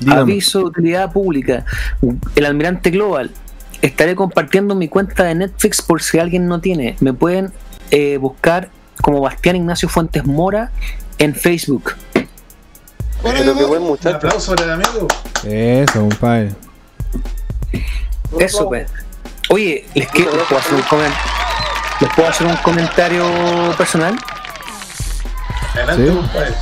Dígame. 0.00 0.20
Aviso 0.20 0.60
de 0.60 0.64
utilidad 0.66 1.12
pública. 1.12 1.64
El 2.34 2.46
Almirante 2.46 2.90
Global. 2.90 3.30
Estaré 3.82 4.14
compartiendo 4.16 4.74
mi 4.74 4.88
cuenta 4.88 5.24
de 5.24 5.34
Netflix 5.34 5.82
por 5.82 6.02
si 6.02 6.18
alguien 6.18 6.46
no 6.48 6.60
tiene. 6.60 6.96
Me 7.00 7.12
pueden 7.12 7.52
eh, 7.90 8.16
buscar 8.16 8.70
como 9.02 9.20
Bastián 9.20 9.56
Ignacio 9.56 9.88
Fuentes 9.88 10.24
Mora 10.26 10.70
en 11.18 11.34
Facebook. 11.34 11.94
Pero 12.12 13.54
qué 13.56 13.64
buen 13.64 13.82
Un 13.82 13.88
muchacho. 13.88 14.16
aplauso 14.16 14.54
para 14.54 14.64
el 14.64 14.70
amigo. 14.82 15.06
Eso, 15.44 16.00
compadre. 16.00 16.52
Eso, 18.38 18.68
pues. 18.68 18.88
Oye, 19.50 19.84
les, 19.94 20.08
quiero- 20.08 20.32
les 20.36 20.42
puedo 20.44 20.60
hacer 20.60 20.74
un 20.74 20.82
comen- 20.82 21.12
les 22.00 22.10
puedo 22.14 22.28
hacer 22.28 22.46
un 22.46 22.56
comentario 22.56 23.24
personal. 23.76 24.16
Adelante, 25.74 26.10
Sí. 26.10 26.54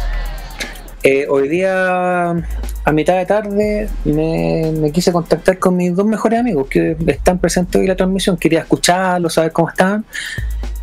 Eh, 1.03 1.27
hoy 1.29 1.49
día, 1.49 2.31
a 2.31 2.93
mitad 2.93 3.15
de 3.17 3.27
tarde, 3.27 3.89
me, 4.05 4.73
me 4.77 4.91
quise 4.91 5.13
contactar 5.13 5.59
con 5.59 5.77
mis 5.77 5.95
dos 5.95 6.05
mejores 6.05 6.41
amigos 6.41 6.67
que 6.69 6.97
están 7.07 7.39
presentes 7.39 7.77
hoy 7.79 7.85
en 7.85 7.91
la 7.91 7.97
transmisión. 7.97 8.37
Quería 8.37 8.61
escucharlos, 8.61 9.35
saber 9.35 9.53
cómo 9.53 9.69
estaban. 9.69 10.05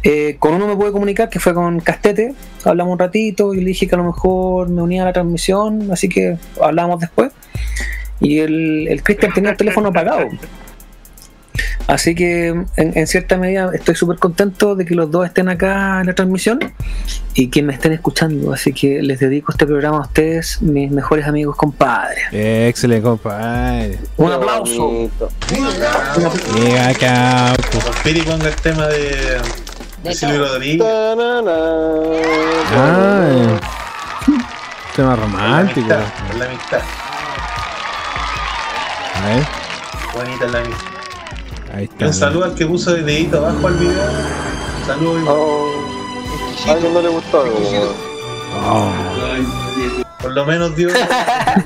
Eh, 0.01 0.37
con 0.39 0.53
uno 0.53 0.67
me 0.67 0.75
pude 0.77 0.91
comunicar, 0.93 1.29
que 1.29 1.39
fue 1.39 1.53
con 1.53 1.79
Castete. 1.81 2.35
Hablamos 2.63 2.93
un 2.93 2.99
ratito 2.99 3.53
y 3.53 3.59
le 3.59 3.65
dije 3.67 3.87
que 3.87 3.95
a 3.95 3.97
lo 3.97 4.05
mejor 4.05 4.69
me 4.69 4.81
unía 4.81 5.01
a 5.03 5.05
la 5.05 5.13
transmisión, 5.13 5.89
así 5.91 6.07
que 6.07 6.37
hablamos 6.61 6.99
después. 7.01 7.31
Y 8.21 8.39
el, 8.39 8.87
el 8.89 9.03
Cristian 9.03 9.33
tenía 9.33 9.51
el 9.51 9.57
teléfono 9.57 9.89
apagado. 9.89 10.29
Así 11.87 12.15
que 12.15 12.47
en, 12.47 12.67
en 12.75 13.07
cierta 13.07 13.37
medida 13.37 13.69
estoy 13.73 13.95
súper 13.95 14.17
contento 14.17 14.75
de 14.75 14.85
que 14.85 14.95
los 14.95 15.11
dos 15.11 15.25
estén 15.25 15.49
acá 15.49 15.99
en 16.01 16.07
la 16.07 16.15
transmisión 16.15 16.59
y 17.33 17.47
que 17.49 17.61
me 17.61 17.73
estén 17.73 17.91
escuchando. 17.91 18.53
Así 18.53 18.71
que 18.73 19.01
les 19.01 19.19
dedico 19.19 19.51
este 19.51 19.65
programa 19.65 19.97
a 19.97 20.01
ustedes, 20.01 20.61
mis 20.61 20.89
mejores 20.91 21.27
amigos 21.27 21.55
compadres. 21.57 22.23
Excelente, 22.31 23.03
compadre. 23.03 23.99
Un 24.17 24.27
Qué 24.29 24.33
aplauso. 24.33 24.87
bonito. 24.87 25.29
Llega 26.55 26.87
acá. 26.89 27.53
Piri 28.03 28.21
ponga 28.21 28.47
el 28.47 28.55
tema 28.55 28.87
de, 28.87 29.41
de 30.03 30.13
Silvio 30.15 30.47
Rodríguez. 30.47 30.87
Ah, 32.75 33.59
tema 34.95 35.09
La 35.09 35.15
romántico. 35.17 35.93
amistad, 35.93 36.01
es 36.31 36.37
la 36.39 36.45
amistad. 36.45 36.79
A 39.15 39.27
ver, 39.27 39.43
Bonita 40.13 40.45
es 40.45 40.51
la 40.51 40.59
amistad. 40.59 40.92
Ahí 41.73 41.83
Y 41.83 41.85
está. 41.85 42.07
un 42.07 42.13
saludo 42.13 42.45
al 42.45 42.55
que 42.55 42.65
puso 42.65 42.95
el 42.95 43.05
dedito 43.05 43.37
abajo 43.39 43.67
al 43.67 43.73
video. 43.75 44.03
Saludos. 44.87 45.23
Oh, 45.27 45.71
a 46.67 46.71
alguien 46.71 46.93
no 46.93 47.01
le 47.01 47.09
gustó. 47.09 47.43
Oh, 48.65 48.91
Por 50.21 50.33
lo 50.33 50.45
menos 50.45 50.75
dio. 50.75 50.89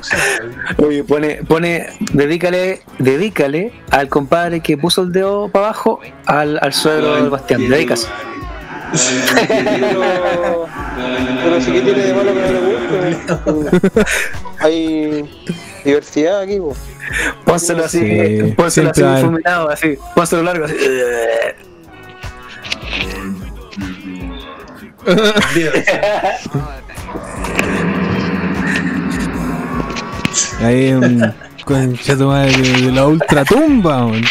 Oye, 0.78 1.04
pone, 1.04 1.36
pone, 1.46 1.86
dedícale, 2.12 2.82
dedícale 2.98 3.72
al 3.90 4.08
compadre 4.08 4.60
que 4.60 4.76
puso 4.76 5.02
el 5.02 5.12
dedo 5.12 5.48
para 5.48 5.66
abajo 5.66 6.00
al, 6.26 6.58
al 6.62 6.72
suegro 6.72 7.22
de 7.22 7.28
Bastián. 7.28 7.68
Dedícase. 7.68 8.08
Pero, 8.90 10.66
pero 11.44 11.60
sí 11.60 11.72
que 11.72 11.80
tiene 11.82 11.98
de 12.04 12.14
malo 12.14 12.32
que 12.32 12.40
no 12.40 12.50
le 12.52 12.60
guste. 13.58 14.04
Hay 14.60 15.30
diversidad 15.84 16.42
aquí, 16.42 16.58
po. 16.58 16.74
Pónselo 17.44 17.84
así, 17.84 17.98
Sí, 18.00 18.52
pónselo 18.56 18.90
así 18.90 19.02
hay. 19.02 19.16
difuminado, 19.16 19.70
así, 19.70 19.98
pónselo 20.14 20.42
largo 20.42 20.64
así. 20.66 20.74
Ahí 30.60 30.92
un 30.92 31.32
concha 31.64 32.16
de, 32.16 32.92
la 32.92 33.06
ultratumba. 33.06 34.06
weón. 34.06 34.24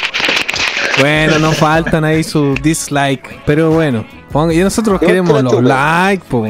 Bueno, 1.00 1.40
nos 1.40 1.58
faltan 1.58 2.04
ahí 2.04 2.24
sus 2.24 2.62
dislike. 2.62 3.42
Pero 3.46 3.72
bueno, 3.72 4.06
y 4.52 4.58
nosotros 4.58 5.00
¿Qué 5.00 5.08
queremos 5.08 5.42
los 5.44 5.64
likes, 5.64 6.26
po. 6.30 6.46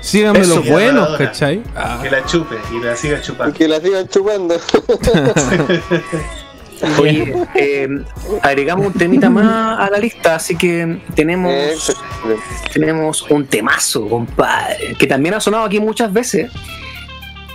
Síganme 0.00 0.40
Eso, 0.40 0.56
los 0.56 0.68
buenos. 0.68 1.16
¿cachai? 1.18 1.62
Ah, 1.76 2.00
Que 2.02 2.10
la 2.10 2.24
chupe 2.24 2.56
y 2.72 2.82
la 2.84 2.96
siga 2.96 3.18
Y 3.18 3.22
chupando. 3.22 3.54
que 3.54 3.68
la 3.68 3.80
sigan 3.80 4.08
chupando. 4.08 4.56
Oye, 6.98 7.34
eh, 7.56 7.88
agregamos 8.42 8.86
un 8.86 8.92
temita 8.94 9.28
más 9.28 9.78
a 9.78 9.90
la 9.90 9.98
lista, 9.98 10.36
así 10.36 10.56
que 10.56 10.98
tenemos, 11.14 11.94
tenemos 12.72 13.20
un 13.30 13.44
temazo, 13.46 14.08
compadre, 14.08 14.94
que 14.98 15.06
también 15.06 15.34
ha 15.34 15.40
sonado 15.40 15.64
aquí 15.64 15.78
muchas 15.78 16.10
veces. 16.10 16.50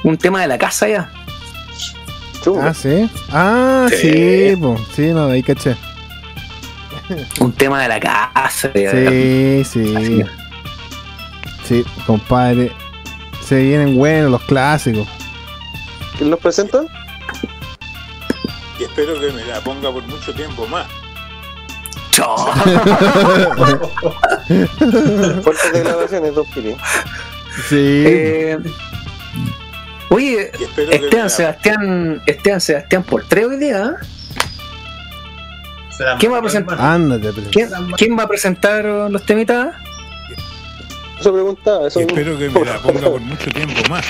Un 0.04 0.16
tema 0.18 0.42
de 0.42 0.48
la 0.48 0.60
casa 0.60 0.88
ya. 0.88 1.10
Ah, 2.62 2.74
sí. 2.76 3.10
Ah, 3.32 3.88
sí, 3.90 4.52
Sí. 4.52 4.56
po. 4.62 4.76
Sí, 4.96 5.08
no, 5.08 5.26
ahí 5.32 5.42
caché. 5.42 5.76
Un 7.40 7.52
tema 7.54 7.82
de 7.82 7.88
la 7.88 8.00
casa. 8.00 8.70
ya. 8.76 8.92
Sí, 8.92 9.62
Así 9.62 9.96
sí. 9.96 10.24
Sí, 11.66 11.84
compadre. 12.06 12.72
Se 13.44 13.62
vienen 13.62 13.98
buenos 13.98 14.32
los 14.32 14.42
clásicos. 14.44 15.08
¿Quién 16.18 16.30
los 16.30 16.40
presenta? 16.40 16.84
Y 18.80 18.84
espero 18.84 19.20
que 19.20 19.32
me 19.32 19.44
la 19.46 19.60
ponga 19.62 19.92
por 19.92 20.04
mucho 20.04 20.34
tiempo 20.34 20.68
más. 20.68 20.88
Chao. 22.12 22.38
Fuertes 25.44 25.74
declaraciones, 25.74 26.36
dos 26.36 26.48
pili. 26.54 26.78
Sí. 27.68 28.04
Eh, 28.06 28.58
oye, 30.10 30.52
Esteban 30.92 31.30
Sebastián, 31.30 32.22
Esteban 32.26 32.62
Sebastián 32.62 33.04
por 33.04 33.26
tres 33.26 33.46
hoy 33.48 33.58
día. 33.58 33.96
¿eh? 34.00 34.06
¿Quién 36.20 36.34
va 36.34 36.38
a 36.38 36.42
presentar? 36.42 36.80
Ándate, 36.80 37.32
¿Quién, 37.52 37.70
quién 37.98 38.18
va 38.18 38.24
a 38.24 38.28
presentar 38.28 38.86
los 38.86 39.26
temitas? 39.26 39.76
Eso 41.20 41.34
preguntaba, 41.34 41.88
eso 41.88 42.00
Y 42.00 42.04
espero 42.04 42.38
que 42.38 42.50
me 42.50 42.66
la 42.66 42.80
ponga 42.80 43.10
por 43.10 43.22
mucho 43.22 43.50
tiempo 43.52 43.82
más. 43.90 44.06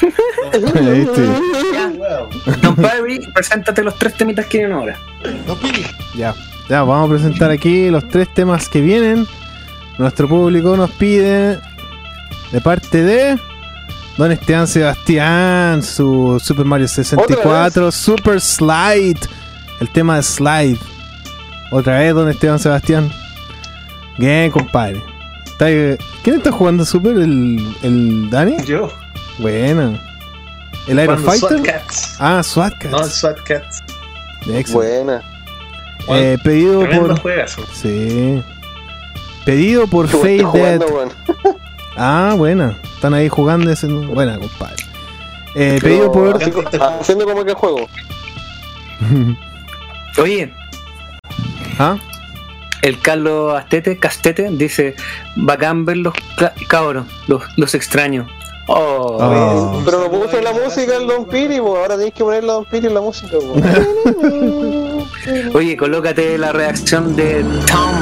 Don 2.62 2.76
Perry, 2.76 3.20
preséntate 3.32 3.82
los 3.82 3.98
tres 3.98 4.14
temitas 4.14 4.46
que 4.46 4.58
vienen 4.58 4.76
ahora. 4.76 4.98
Ya, 6.16 6.34
ya, 6.68 6.82
vamos 6.82 7.10
a 7.10 7.14
presentar 7.14 7.50
aquí 7.50 7.90
los 7.90 8.06
tres 8.08 8.32
temas 8.34 8.68
que 8.68 8.80
vienen. 8.80 9.26
Nuestro 9.98 10.28
público 10.28 10.76
nos 10.76 10.90
pide 10.92 11.58
de 12.52 12.60
parte 12.60 13.02
de 13.02 13.38
Don 14.16 14.30
Esteban 14.30 14.66
Sebastián, 14.66 15.82
su 15.82 16.40
Super 16.42 16.64
Mario 16.64 16.88
64, 16.88 17.90
Super 17.90 18.40
Slide, 18.40 19.20
el 19.80 19.88
tema 19.90 20.16
de 20.16 20.22
Slide. 20.22 20.78
Otra 21.70 21.98
vez, 21.98 22.14
Don 22.14 22.28
Esteban 22.28 22.58
Sebastián. 22.58 23.10
Bien, 24.18 24.50
compadre. 24.50 25.02
Está 25.54 25.66
¿Quién 26.22 26.36
está 26.36 26.52
jugando 26.52 26.84
Super? 26.84 27.16
¿El, 27.16 27.74
el 27.82 28.28
Dani? 28.30 28.56
Yo. 28.64 28.90
Bueno. 29.38 29.98
¿El 30.86 30.98
Iron 31.00 31.18
Fighter? 31.24 31.48
SWAT 31.48 31.62
Cats. 31.64 32.16
Ah, 32.20 32.42
SWAT 32.42 32.72
Cats. 32.74 32.90
No, 32.90 32.98
el 33.04 33.10
SWAT 33.10 33.38
Cats. 33.44 33.82
Buena. 34.72 35.22
Eh, 36.08 36.36
pedido 36.44 36.80
Tremendo 36.80 37.08
por. 37.08 37.20
juegazo. 37.20 37.62
Sí. 37.72 38.42
Pedido 39.46 39.86
por 39.86 40.06
Fade 40.08 40.42
bueno 40.42 40.52
Dead. 40.52 40.80
jugando, 40.82 40.86
weón. 40.86 41.08
Ah, 41.96 42.34
buena. 42.36 42.76
Están 42.96 43.14
ahí 43.14 43.28
jugando 43.28 43.70
ese. 43.70 43.86
Buena, 43.86 44.36
compadre. 44.38 44.84
Eh, 45.54 45.78
pedido 45.80 46.10
por. 46.10 46.38
co- 46.52 46.64
Haciendo 47.00 47.24
como 47.24 47.44
que 47.44 47.54
juego. 47.54 47.86
Oye, 50.18 50.52
¿Ah? 51.78 51.96
El 52.84 53.00
Carlos 53.00 53.54
Astete, 53.54 53.98
Castete, 53.98 54.48
dice, 54.52 54.94
bacán 55.36 55.84
ver 55.86 55.96
los 55.96 56.12
cabros, 56.68 57.06
los, 57.26 57.42
los 57.56 57.74
extraños. 57.74 58.30
Oh. 58.66 59.18
Oh. 59.20 59.82
Pero 59.84 60.00
no 60.00 60.10
puso 60.10 60.40
la 60.40 60.52
música 60.52 60.96
el 60.96 61.06
Don 61.06 61.26
Piri, 61.26 61.60
pues 61.60 61.78
ahora 61.78 61.96
tenéis 61.96 62.14
que 62.14 62.24
poner 62.24 62.44
la 62.44 62.54
Don 62.54 62.64
Piri 62.66 62.86
en 62.86 62.94
la 62.94 63.00
música. 63.00 63.36
Oye, 65.54 65.76
colócate 65.76 66.38
la 66.38 66.52
reacción 66.52 67.14
de 67.16 67.42
Tom. 67.66 67.92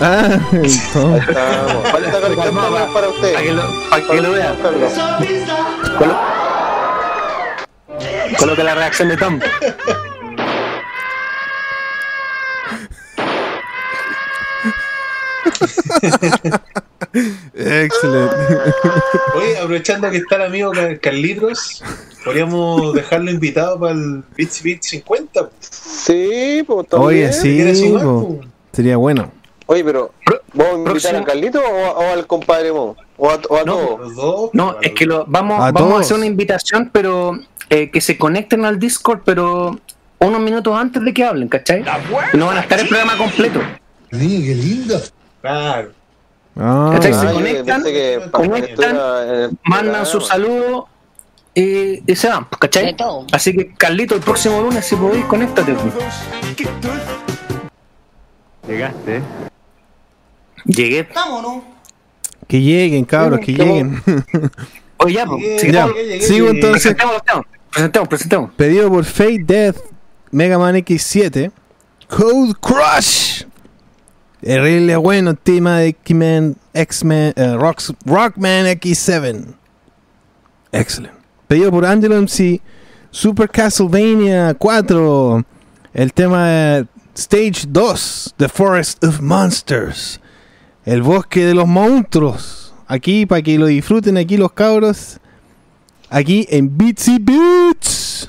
Ah. 0.00 0.38
Falta 0.92 2.20
para 2.92 3.08
usted. 3.08 3.32
Para 3.32 3.44
que 3.44 3.52
lo, 3.52 3.62
para 3.90 4.06
que 4.06 4.20
lo. 4.20 4.32
Colo- 5.98 6.20
Coloca 8.38 8.62
la 8.64 8.74
reacción 8.74 9.08
de 9.08 9.16
Tom. 9.16 9.38
Excelente. 17.54 18.34
Oye, 19.34 19.58
aprovechando 19.58 20.10
que 20.10 20.18
está 20.18 20.36
el 20.36 20.42
amigo 20.42 20.70
Car- 20.72 20.98
Carlitos, 21.00 21.82
podríamos 22.24 22.94
dejarlo 22.94 23.30
invitado 23.30 23.78
para 23.80 23.92
el 23.92 24.22
Beats 24.36 24.62
Beat 24.62 24.82
50. 24.82 25.50
Sí, 25.60 26.62
pues 26.66 26.88
también. 26.88 27.08
Oye, 27.08 27.32
sí, 27.32 27.54
¿Quieres 27.56 27.80
sumar, 27.80 28.02
po. 28.02 28.38
po? 28.40 28.40
sería 28.72 28.96
bueno. 28.96 29.30
Oye, 29.66 29.84
pero 29.84 30.12
¿vamos 30.54 30.86
a 30.86 30.90
invitar 30.90 31.16
a 31.16 31.24
Carlito 31.24 31.60
o, 31.60 32.00
al 32.12 32.26
compadre 32.26 32.72
Mo? 32.72 32.96
¿O 33.16 33.30
a, 33.30 33.38
o 33.48 33.56
a 33.56 33.64
No. 33.64 33.76
todos? 33.76 34.00
Los 34.00 34.16
dos. 34.16 34.50
No, 34.52 34.76
es 34.80 34.92
que 34.92 35.06
lo, 35.06 35.24
vamos, 35.26 35.58
A 35.60 35.70
vamos 35.70 35.80
a 35.80 35.84
todos. 35.92 36.00
hacer 36.02 36.16
una 36.16 36.26
invitación, 36.26 36.90
pero 36.92 37.38
eh, 37.70 37.90
que 37.90 38.00
se 38.00 38.18
conecten 38.18 38.64
al 38.64 38.78
Discord, 38.78 39.20
pero 39.24 39.78
unos 40.18 40.40
minutos 40.40 40.76
antes 40.76 41.02
de 41.04 41.14
que 41.14 41.24
hablen, 41.24 41.48
¿cachai? 41.48 41.84
No 42.34 42.46
van 42.46 42.58
a 42.58 42.60
estar 42.60 42.78
el 42.80 42.88
programa 42.88 43.16
completo. 43.16 43.60
Sí, 44.10 44.44
qué 44.46 44.54
lindo. 44.54 45.00
Claro. 45.42 45.90
Ah, 46.56 46.90
¿Cachai? 46.94 47.12
Se 47.14 47.18
Ah, 47.20 47.24
yo 47.30 47.34
conectan, 47.34 47.82
que 47.82 48.20
conectan, 48.30 49.58
mandan 49.64 50.06
su 50.06 50.20
saludo 50.20 50.88
y, 51.54 52.10
y 52.10 52.16
se 52.16 52.28
van, 52.28 52.46
¿cachai? 52.58 52.96
Así 53.32 53.54
que, 53.56 53.74
Carlito, 53.74 54.14
el 54.14 54.20
próximo 54.20 54.60
lunes, 54.62 54.84
si 54.86 54.96
podéis, 54.96 55.24
conéctate. 55.26 55.74
pues. 55.74 55.94
Llegaste. 58.66 59.22
Llegué. 60.64 61.08
que 62.46 62.60
lleguen, 62.60 63.04
cabros, 63.04 63.40
que 63.40 63.52
lleguen. 63.52 64.02
Oye, 64.98 65.14
ya, 65.14 65.26
pues. 65.26 65.42
Llegué, 65.42 65.58
sigamos. 65.58 65.94
ya, 65.96 66.00
llegué, 66.02 66.12
llegué, 66.14 66.26
sigo 66.26 66.48
entonces. 66.48 66.94
Presentemos, 66.94 67.22
presentemos, 67.22 67.46
presentemos, 67.72 68.08
presentemos. 68.08 68.50
Pedido 68.56 68.88
por 68.90 69.04
Fate 69.04 69.42
Death 69.44 69.76
Mega 70.30 70.58
Man 70.58 70.76
X7 70.76 71.50
Code 72.08 72.52
Crush. 72.60 73.44
Terrible 74.42 74.96
bueno 74.96 75.36
tema 75.36 75.78
de 75.78 75.88
X-Men, 75.88 76.56
X-Men, 76.74 77.32
eh, 77.36 77.56
Rockman 77.56 78.66
X7. 78.66 79.54
Excelente. 80.72 81.16
Pedido 81.46 81.70
por 81.70 81.86
Angelo 81.86 82.16
MC 82.16 82.60
Super 83.12 83.48
Castlevania 83.48 84.54
4. 84.54 85.44
El 85.94 86.12
tema 86.12 86.48
de 86.48 86.86
Stage 87.14 87.66
2, 87.68 88.34
The 88.36 88.48
Forest 88.48 89.04
of 89.04 89.20
Monsters. 89.20 90.20
El 90.84 91.02
bosque 91.02 91.44
de 91.44 91.54
los 91.54 91.68
monstruos. 91.68 92.74
Aquí, 92.88 93.26
para 93.26 93.42
que 93.42 93.56
lo 93.58 93.66
disfruten 93.66 94.16
aquí 94.16 94.36
los 94.36 94.52
cabros. 94.52 95.18
Aquí 96.10 96.48
en 96.50 96.76
Beatsy 96.76 97.18
Beats. 97.20 98.28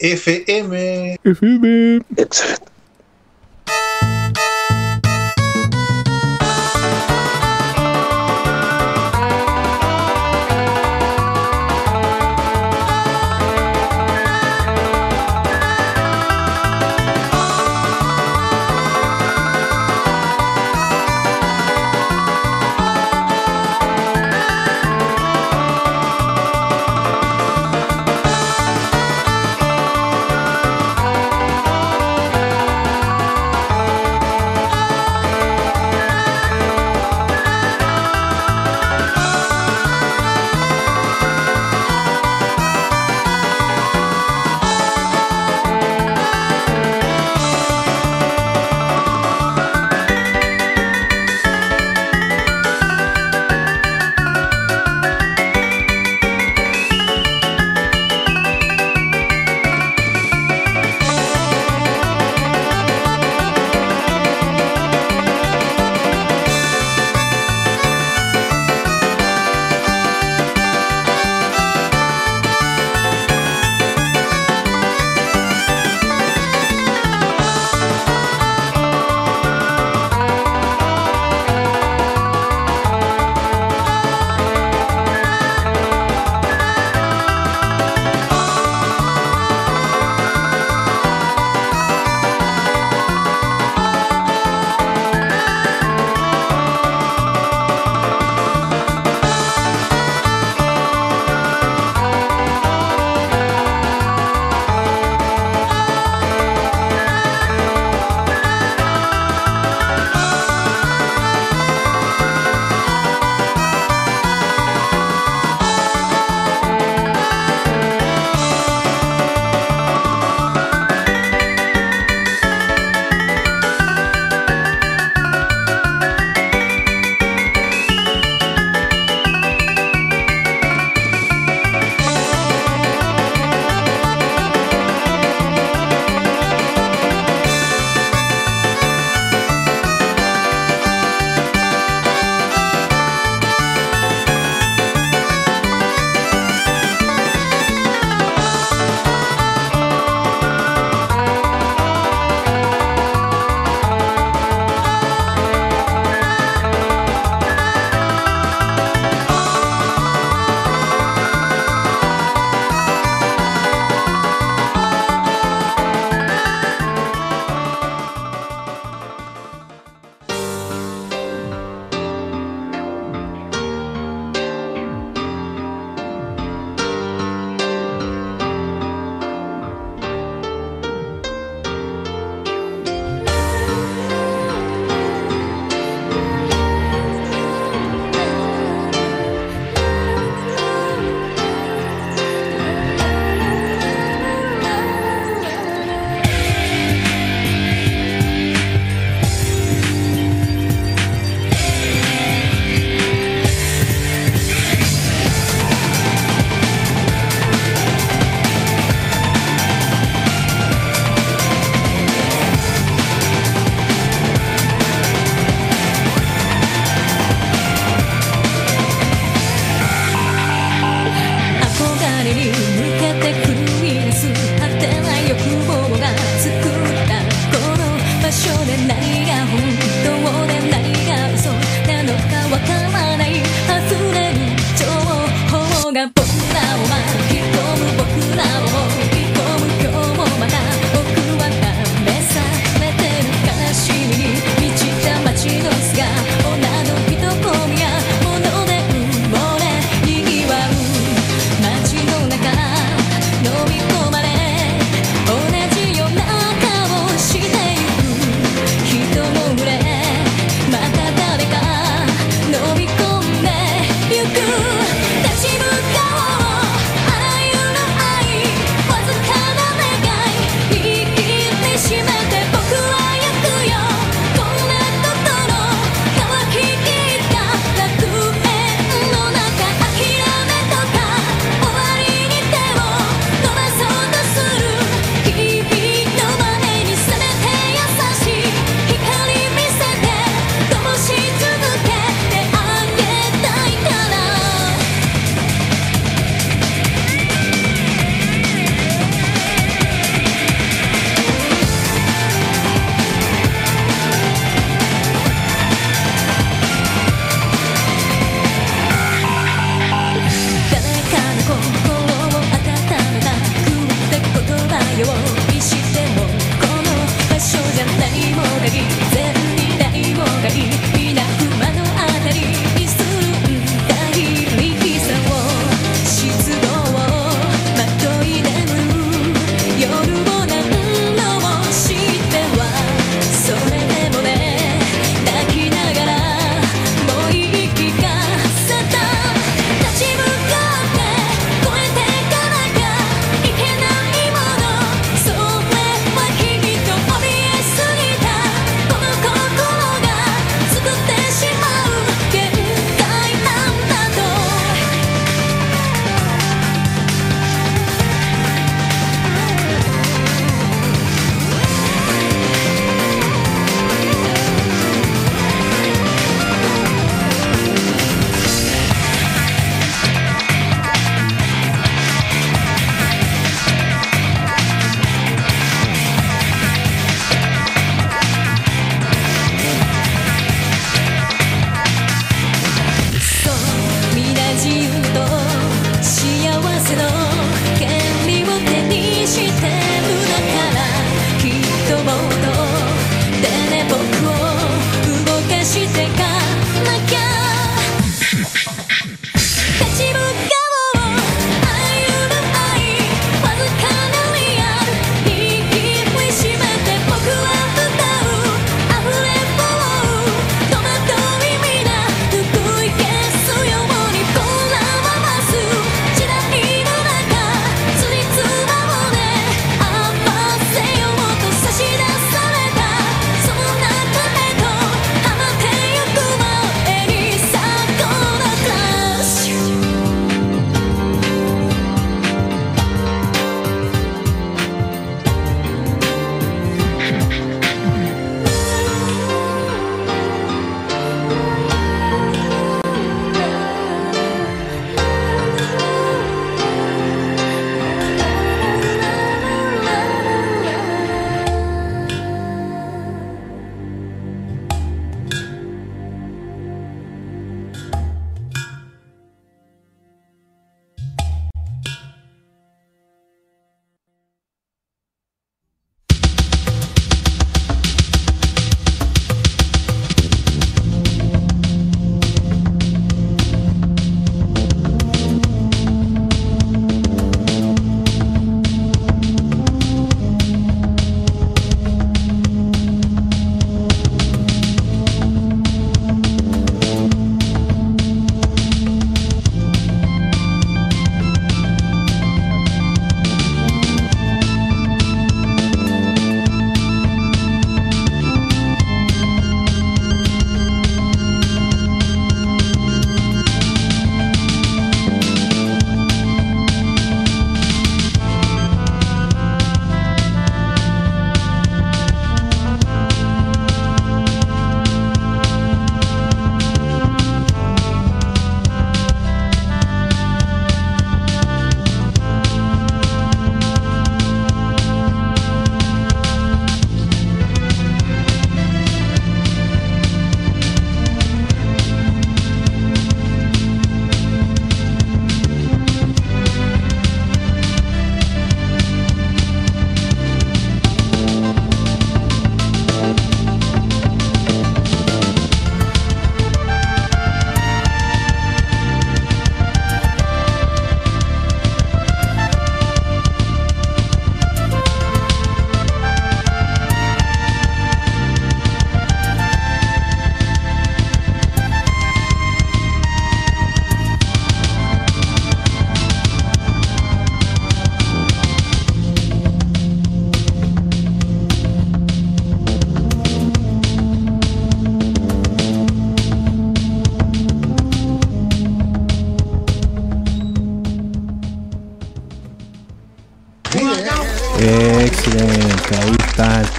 FM. 0.00 1.18
FM. 1.22 2.00
Excelente. 2.16 2.71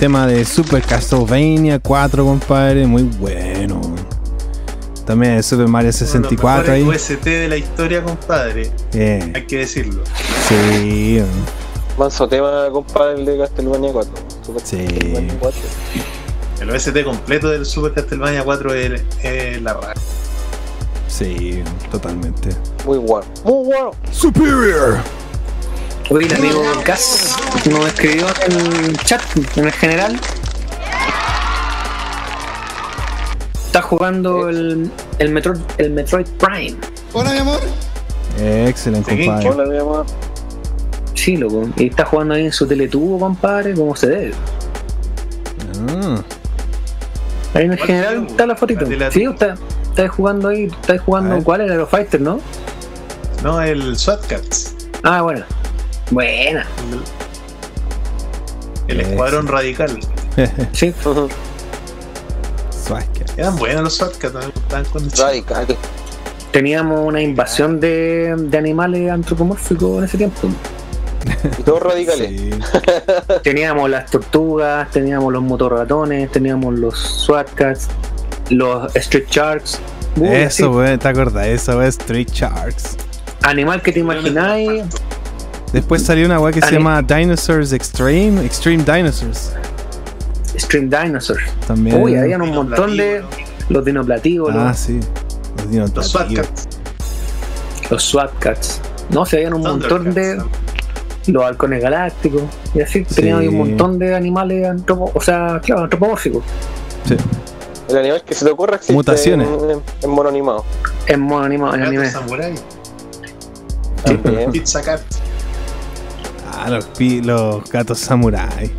Tema 0.03 0.27
de 0.27 0.43
Super 0.43 0.81
Castlevania 0.81 1.79
4, 1.79 2.25
compadre, 2.25 2.85
muy 2.85 3.03
bueno. 3.03 3.79
También 5.05 5.35
el 5.35 5.43
Super 5.45 5.69
Mario 5.69 5.93
64 5.93 6.73
ahí. 6.73 6.81
Uno 6.81 6.91
de 6.91 6.97
los 6.97 7.09
mejores 7.09 7.17
OST 7.19 7.25
de 7.25 7.47
la 7.47 7.55
historia, 7.55 8.03
compadre. 8.03 8.69
Bien. 8.91 9.31
Hay 9.33 9.47
que 9.47 9.59
decirlo. 9.59 10.03
Sí, 10.49 11.23
Manso 11.97 12.27
tema, 12.27 12.67
compadre, 12.69 13.21
el 13.21 13.25
de 13.25 13.37
Castlevania 13.37 13.93
4. 13.93 14.13
Super 14.45 14.61
Sí. 14.65 14.77
Castlevania 14.87 15.35
4. 15.39 15.61
El 16.59 16.69
OST 16.69 17.03
completo 17.05 17.47
del 17.47 17.65
Super 17.65 17.93
Castlevania 17.93 18.43
4 18.43 18.73
es, 18.73 19.01
es 19.23 19.61
la 19.61 19.73
raja. 19.73 19.93
sí, 21.07 21.63
totalmente. 21.89 22.49
Muy 22.85 22.97
bueno. 22.97 23.25
Muy 23.45 23.67
bueno. 23.67 23.91
Superior. 24.11 24.97
Hoy 26.09 26.25
el 26.25 26.35
amigo 26.35 26.61
Gas 26.85 27.32
nos 27.69 27.85
escribió 27.87 28.25
en 28.45 28.51
el 28.85 28.97
chat, 28.99 29.21
en 29.55 29.65
el 29.65 29.71
general. 29.71 30.19
Está 33.65 33.81
jugando 33.81 34.49
el, 34.49 34.91
el, 35.19 35.31
Metroid, 35.31 35.59
el 35.77 35.91
Metroid 35.91 36.27
Prime. 36.37 36.77
Hola, 37.13 37.31
mi 37.31 37.39
amor. 37.39 37.59
Excelente, 38.39 39.17
compadre. 39.17 39.49
Hola, 39.49 39.65
mi 39.65 39.77
amor. 39.77 40.05
Sí, 41.13 41.37
loco. 41.37 41.69
Y 41.77 41.87
está 41.87 42.05
jugando 42.05 42.33
ahí 42.33 42.45
en 42.45 42.51
su 42.51 42.67
teletubo, 42.67 43.19
compadre, 43.19 43.73
como 43.73 43.95
se 43.95 44.07
debe. 44.07 44.33
Ah, 45.89 46.21
Ahí 47.53 47.65
en 47.65 47.71
el 47.71 47.77
¿Cuál 47.77 47.87
general 47.87 48.27
está 48.29 48.45
la 48.45 48.55
fotito. 48.55 48.85
La. 48.85 49.11
Sí, 49.11 49.23
está, 49.23 49.55
está 49.83 50.07
jugando 50.07 50.49
ahí, 50.49 50.65
está 50.65 50.97
jugando, 50.97 51.35
ver. 51.35 51.43
¿cuál? 51.43 51.61
El 51.61 51.71
Aerofighter, 51.71 52.19
¿no? 52.19 52.39
No, 53.43 53.61
el 53.61 53.97
SWAT 53.97 54.25
Cats. 54.25 54.75
Ah, 55.03 55.21
bueno. 55.21 55.45
Buena. 56.11 56.65
El 58.93 59.01
Eso. 59.01 59.09
Escuadrón 59.11 59.47
Radical. 59.47 59.99
Sí. 60.73 60.93
Swagger. 62.85 63.25
Eran 63.37 63.55
buenos 63.57 63.83
los 63.83 63.93
SWAT 63.95 64.17
Cats, 64.17 64.33
me 64.33 64.45
gustaban 64.45 64.85
cuando 64.91 65.09
chico. 65.11 65.23
Radical. 65.23 65.67
Teníamos 66.51 67.07
una 67.07 67.21
invasión 67.21 67.79
de, 67.79 68.35
de 68.37 68.57
animales 68.57 69.09
antropomórficos 69.11 69.99
en 69.99 70.03
ese 70.03 70.17
tiempo. 70.17 70.49
Y 71.59 71.63
todos 71.63 71.81
radicales. 71.83 72.29
Sí. 72.29 72.49
Teníamos 73.43 73.89
las 73.89 74.11
tortugas, 74.11 74.89
teníamos 74.91 75.31
los 75.33 75.41
motorratones, 75.41 76.31
teníamos 76.31 76.77
los 76.77 76.95
SWAT-Cats, 77.25 77.87
los 78.49 78.95
Street 78.95 79.25
Sharks. 79.29 79.79
Uy, 80.17 80.27
Eso, 80.29 80.55
sí. 80.57 80.63
wey, 80.65 80.97
¿te 80.97 81.07
acuerdas? 81.07 81.47
Eso 81.47 81.81
es 81.81 81.97
Street 81.97 82.29
Sharks. 82.31 82.97
Animal 83.43 83.81
que 83.81 83.91
te 83.91 83.99
imagináis. 84.01 84.83
Después 85.73 86.03
salió 86.03 86.25
una 86.27 86.39
weá 86.39 86.53
que 86.53 86.61
se 86.61 86.71
llama 86.71 87.01
Dinosaurs 87.01 87.73
Extreme, 87.73 88.45
Extreme 88.45 88.83
Dinosaurs. 88.83 89.53
Stream 90.57 90.87
Dinosaurs. 90.89 91.41
También. 91.67 92.01
Uy, 92.01 92.15
habían 92.15 92.41
un 92.43 92.51
montón 92.51 92.95
de. 92.95 93.23
Los 93.69 93.83
dinoplativos, 93.83 94.53
Ah, 94.53 94.67
los, 94.69 94.77
sí. 94.77 94.99
Los 95.57 95.71
dinosaurios. 95.71 95.95
Los 95.95 96.11
SWAT 96.11 96.33
Cats. 96.35 96.67
los 97.89 98.03
SWAT-Cats. 98.03 98.81
No, 99.09 99.25
se 99.25 99.37
habían 99.37 99.53
un 99.55 99.61
montón 99.61 100.13
de. 100.13 100.41
Los 101.27 101.43
halcones 101.45 101.81
galácticos. 101.81 102.43
Y 102.75 102.81
así, 102.81 103.05
Sí. 103.09 103.29
ahí 103.29 103.47
un 103.47 103.57
montón 103.57 103.97
de 103.97 104.13
animales 104.13 104.67
antropo, 104.67 105.11
o 105.13 105.21
sea, 105.21 105.59
claro, 105.63 105.83
antropomórficos. 105.83 106.43
Sí. 107.07 107.15
El 107.89 107.97
animal 107.97 108.23
que 108.23 108.33
se 108.35 108.45
te 108.45 108.51
ocurra 108.51 108.75
existe 108.75 108.93
Mutaciones. 108.93 109.47
En, 109.47 109.69
en, 109.71 109.81
en 110.03 110.09
mono 110.09 110.29
animado. 110.29 110.65
En 111.07 111.19
mono 111.21 111.45
animado, 111.45 111.75
en 111.75 111.83
anime. 111.83 112.09
Samurai. 112.11 112.53
También. 114.03 114.51
Pizza 114.51 114.81
Cat. 114.81 115.01
Ah, 116.65 116.69
los, 116.69 116.85
pi- 116.85 117.21
los 117.21 117.69
gatos 117.69 117.99
samurai. 117.99 118.71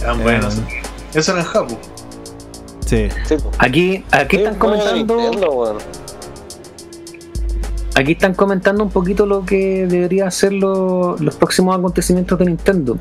Eran 0.00 0.20
Eh. 0.20 0.22
buenos. 0.22 0.58
Eso 1.14 1.32
era 1.32 1.40
en 1.40 1.46
Japón. 1.46 1.78
Sí. 2.86 3.08
Aquí, 3.58 4.04
aquí 4.10 4.36
Sí, 4.36 4.42
están 4.42 4.54
comentando. 4.56 5.16
Nintendo. 5.16 5.78
Aquí 7.96 8.12
están 8.12 8.34
comentando 8.34 8.82
un 8.84 8.90
poquito 8.90 9.26
lo 9.26 9.44
que 9.44 9.86
deberían 9.86 10.30
ser 10.32 10.52
lo- 10.52 11.16
los 11.18 11.34
próximos 11.36 11.76
acontecimientos 11.76 12.38
de 12.38 12.46
Nintendo. 12.46 12.96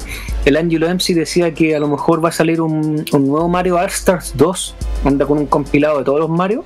El 0.46 0.58
Angelo 0.58 0.88
MC 0.90 1.14
decía 1.14 1.54
que 1.54 1.76
a 1.76 1.80
lo 1.80 1.88
mejor 1.88 2.24
va 2.24 2.30
a 2.30 2.32
salir 2.34 2.60
un, 2.60 3.06
un 3.14 3.28
nuevo 3.28 3.48
Mario 3.48 3.78
All 3.78 3.86
Stars 3.86 4.34
2, 4.36 4.76
onda 5.06 5.26
con 5.26 5.38
un 5.38 5.46
compilado 5.46 6.00
de 6.00 6.04
todos 6.04 6.20
los 6.20 6.30
Mario. 6.30 6.64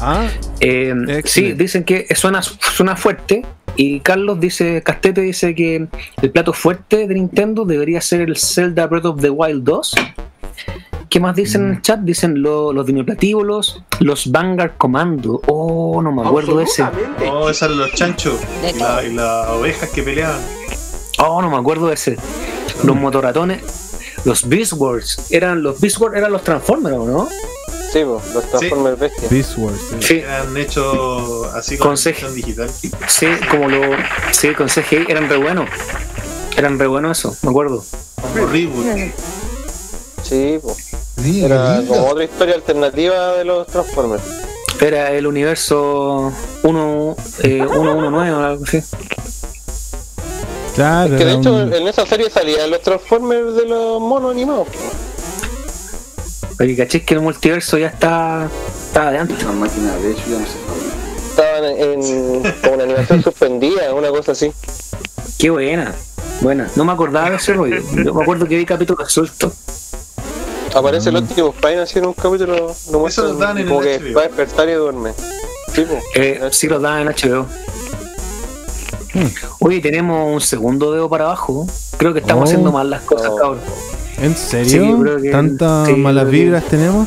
Ah, 0.00 0.26
Eh, 0.60 1.22
sí, 1.24 1.52
dicen 1.52 1.84
que 1.84 2.06
suena, 2.14 2.40
suena 2.42 2.96
fuerte. 2.96 3.44
Y 3.76 4.00
Carlos 4.00 4.38
dice, 4.40 4.82
Castete 4.82 5.20
dice 5.20 5.54
que 5.54 5.88
el 6.22 6.30
plato 6.30 6.52
fuerte 6.52 7.06
de 7.08 7.14
Nintendo 7.14 7.64
debería 7.64 8.00
ser 8.00 8.20
el 8.22 8.36
Zelda 8.36 8.86
Breath 8.86 9.04
of 9.06 9.20
the 9.20 9.30
Wild 9.30 9.64
2. 9.64 9.94
¿Qué 11.10 11.20
más 11.20 11.36
dicen 11.36 11.64
en 11.66 11.70
el 11.76 11.82
chat? 11.82 12.00
Dicen 12.00 12.40
lo- 12.42 12.72
los 12.72 12.86
dinoplatíbulos, 12.86 13.82
los 14.00 14.30
Vanguard 14.32 14.72
Commando. 14.78 15.40
Oh, 15.46 16.00
no 16.02 16.10
me 16.12 16.22
acuerdo 16.22 16.56
de 16.58 16.64
ese. 16.64 16.84
Oh, 17.30 17.48
esos 17.50 17.62
eran 17.68 17.78
los 17.78 17.92
chanchos. 17.92 18.34
Y, 18.74 18.78
la- 18.78 19.04
y 19.04 19.12
las 19.12 19.48
ovejas 19.48 19.90
que 19.90 20.02
peleaban. 20.02 20.40
Oh, 21.18 21.40
no 21.42 21.50
me 21.50 21.56
acuerdo 21.56 21.86
de 21.88 21.94
ese. 21.94 22.16
Los 22.82 22.96
motorratones. 22.96 23.62
Los 24.24 24.48
Beast 24.48 24.72
Wars. 24.74 25.26
Eran, 25.30 25.62
los 25.62 25.80
Beast 25.80 26.00
Wars 26.00 26.16
eran 26.16 26.32
los 26.32 26.42
Transformers, 26.42 26.96
¿o 26.96 27.06
¿no? 27.06 27.28
Sí, 27.94 28.00
los 28.00 28.50
Transformers 28.50 28.98
Bestia. 28.98 29.28
Beast 29.30 29.56
Wars. 29.56 29.78
sí. 29.88 29.96
Sí, 30.00 30.14
Eran 30.18 30.56
hechos 30.56 31.46
así 31.54 31.78
con 31.78 31.94
digital. 32.34 32.68
sí, 33.06 33.26
como 33.50 33.68
lo. 33.68 33.80
Sí, 34.32 34.52
con 34.52 34.66
CGI 34.68 35.06
eran 35.08 35.28
re 35.28 35.36
buenos. 35.36 35.68
Eran 36.56 36.76
re 36.78 36.88
buenos 36.88 37.16
eso, 37.18 37.36
me 37.42 37.50
acuerdo. 37.50 37.84
Como 38.20 38.46
reboot. 38.46 38.84
Sí, 40.24 40.58
po. 40.60 40.74
Sí, 41.22 41.44
Era 41.44 41.78
lindo. 41.78 41.94
como 41.94 42.08
otra 42.08 42.24
historia 42.24 42.56
alternativa 42.56 43.34
de 43.36 43.44
los 43.44 43.66
Transformers. 43.68 44.22
Era 44.80 45.12
el 45.12 45.26
universo 45.28 46.32
1, 46.64 47.16
eh, 47.44 47.64
119 47.70 48.30
o 48.32 48.38
algo 48.44 48.64
así. 48.64 48.82
Claro, 50.74 51.16
Que 51.16 51.24
de 51.24 51.32
hecho 51.34 51.54
un- 51.54 51.72
en 51.72 51.86
esa 51.86 52.04
serie 52.04 52.28
salían 52.28 52.68
los 52.70 52.82
Transformers 52.82 53.54
de 53.54 53.66
los 53.66 54.00
monos 54.00 54.32
animados. 54.32 54.66
Porque 56.56 56.76
caché 56.76 57.04
que 57.04 57.14
el 57.14 57.20
multiverso 57.20 57.76
ya 57.78 57.88
está. 57.88 58.48
Estaba 58.86 59.10
de 59.10 59.18
antes. 59.18 59.38
Estaban 59.38 59.64
en 61.64 62.42
como 62.62 62.74
una 62.74 62.84
animación 62.84 63.22
suspendida, 63.22 63.92
una 63.94 64.08
cosa 64.10 64.32
así. 64.32 64.52
Qué 65.38 65.50
buena. 65.50 65.94
Buena. 66.40 66.68
No 66.76 66.84
me 66.84 66.92
acordaba 66.92 67.30
de 67.30 67.36
ese 67.36 67.52
rollo. 67.54 67.80
Yo 68.04 68.14
me 68.14 68.22
acuerdo 68.22 68.46
que 68.46 68.56
vi 68.56 68.64
capítulos 68.64 69.12
sueltos. 69.12 69.52
Aparece 70.74 71.10
Mm. 71.10 71.16
el 71.16 71.22
Optimus 71.24 71.54
Prime 71.56 71.80
así 71.80 71.98
en 71.98 72.06
un 72.06 72.12
capítulo, 72.14 72.74
lo 72.90 72.98
muestran 72.98 73.28
los 73.28 73.38
dan 73.38 73.58
en 73.58 73.68
como 73.68 73.82
el 73.82 73.86
que 73.86 73.98
HBO. 74.10 74.14
va 74.16 74.20
a 74.22 74.26
despertar 74.26 74.68
y 74.68 74.72
duerme. 74.72 75.12
Sí, 75.72 75.82
po. 75.82 75.98
Eh, 76.16 76.48
sí 76.52 76.66
los 76.68 76.82
daban 76.82 77.02
en 77.02 77.08
HBO. 77.08 77.46
Oye, 79.60 79.80
tenemos 79.80 80.32
un 80.34 80.40
segundo 80.40 80.92
dedo 80.92 81.08
para 81.08 81.26
abajo. 81.26 81.66
Creo 81.96 82.12
que 82.12 82.18
estamos 82.20 82.42
Oh. 82.42 82.44
haciendo 82.46 82.72
mal 82.72 82.90
las 82.90 83.02
cosas, 83.02 83.28
Oh. 83.30 83.36
cabrón. 83.36 83.60
¿En 84.20 84.34
Sí, 84.36 84.48
serio? 84.64 85.04
que- 85.20 85.30
¿Tantas 85.30 85.88
sí, 85.88 85.94
malas 85.94 86.28
vibras 86.30 86.64
tenemos? 86.64 87.06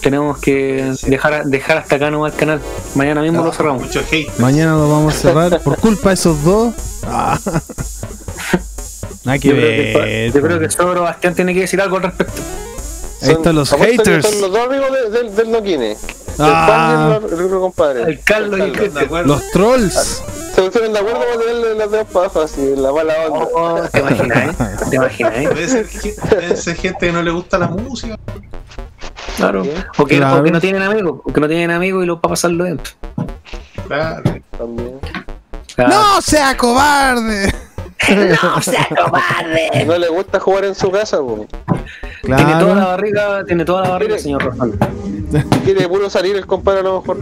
Tenemos 0.00 0.38
que 0.38 0.92
dejar, 1.06 1.44
dejar 1.46 1.78
hasta 1.78 1.96
acá 1.96 2.10
nomás 2.10 2.32
el 2.34 2.38
canal. 2.38 2.60
Mañana 2.94 3.22
mismo 3.22 3.42
lo 3.42 3.52
cerramos. 3.52 3.82
Mucho 3.84 4.00
hate. 4.10 4.28
Mañana 4.38 4.72
lo 4.72 4.88
vamos 4.90 5.14
a 5.14 5.18
cerrar 5.18 5.60
por 5.64 5.76
culpa 5.78 6.10
de 6.10 6.14
esos 6.14 6.42
dos. 6.44 6.74
Ah. 7.06 7.38
Nada 9.24 9.38
que 9.38 9.48
Yo 9.48 9.54
creo 9.54 9.70
que, 9.70 9.98
ver. 9.98 10.32
yo 10.32 10.42
creo 10.42 10.58
que 10.60 10.70
solo 10.70 11.02
Bastián 11.02 11.34
tiene 11.34 11.54
que 11.54 11.60
decir 11.60 11.80
algo 11.80 11.96
al 11.96 12.02
respecto. 12.02 12.42
Ahí 13.22 13.30
están 13.32 13.54
los 13.54 13.70
haters. 13.72 14.26
Son 14.26 14.40
los 14.42 14.50
dos 14.52 14.66
amigos 14.68 14.88
de- 14.92 15.10
del, 15.10 15.34
del 15.34 15.50
Noquine. 15.50 15.92
El 15.92 15.98
Ah. 16.40 17.18
el, 17.26 17.32
el 17.38 17.44
otro 17.46 17.60
compadre. 17.60 18.02
El 18.02 18.20
Carlos 18.20 18.58
y 18.60 18.62
el. 18.62 19.26
Los 19.26 19.50
trolls. 19.52 20.22
Se 20.54 20.62
pusieron 20.62 20.92
de 20.92 20.98
acuerdo 21.00 21.18
para 21.20 21.38
tenerle 21.38 21.74
las 21.74 21.88
para 21.88 22.24
abajo, 22.26 22.40
así, 22.42 22.74
la 22.76 22.92
mala 22.92 23.14
onda. 23.28 23.48
Oh, 23.54 23.80
te 23.90 23.98
imaginas, 23.98 24.60
¿eh? 24.60 24.76
Te 24.90 24.96
imaginas, 24.96 25.34
¿eh? 25.34 25.48
Debe 25.48 26.56
ser, 26.56 26.76
gente 26.76 27.06
que 27.06 27.12
no 27.12 27.22
le 27.22 27.30
gusta 27.32 27.58
la 27.58 27.66
música. 27.68 28.16
Claro. 29.36 29.64
O 29.98 30.04
que, 30.06 30.18
Claro. 30.18 30.40
o 30.40 30.44
que 30.44 30.50
no 30.52 30.60
tienen 30.60 30.82
amigos. 30.82 31.20
O 31.24 31.32
que 31.32 31.40
no 31.40 31.48
tienen 31.48 31.72
amigos 31.72 32.04
y 32.04 32.06
los 32.06 32.16
va 32.18 32.20
a 32.24 32.28
pasarlo 32.28 32.64
dentro. 32.64 32.92
Claro. 33.88 34.22
También. 34.56 35.00
Claro. 35.74 35.90
¡No 35.92 36.20
sea 36.20 36.56
cobarde! 36.56 37.52
¡No 38.42 38.62
sea 38.62 38.88
cobarde! 38.88 39.84
No 39.86 39.98
le 39.98 40.08
gusta 40.08 40.40
jugar 40.40 40.64
en 40.64 40.74
su 40.74 40.90
casa, 40.90 41.18
po. 41.18 41.46
Tiene 42.22 42.54
toda 42.58 42.74
la 42.74 42.86
barriga, 42.86 43.44
tiene 43.44 43.64
toda 43.64 43.82
la 43.82 43.90
barriga, 43.90 44.18
señor 44.18 44.44
Razón. 44.44 44.78
Quiere 45.64 45.88
puro 45.88 46.08
salir 46.08 46.36
el 46.36 46.46
compadre 46.46 46.80
a 46.80 46.82
lo 46.82 47.00
mejor. 47.00 47.18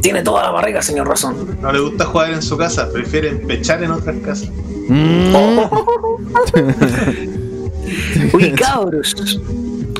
Tiene 0.00 0.22
toda 0.22 0.42
la 0.42 0.50
barriga, 0.50 0.82
señor 0.82 1.08
Razón. 1.08 1.58
No 1.60 1.72
le 1.72 1.80
gusta 1.80 2.04
jugar 2.06 2.32
en 2.32 2.42
su 2.42 2.56
casa, 2.56 2.88
prefiere 2.92 3.30
pechar 3.30 3.82
en 3.82 3.92
otras 3.92 4.16
casas. 4.18 4.50
Mm. 4.88 5.34
Uy, 8.32 8.52
cabros. 8.52 9.40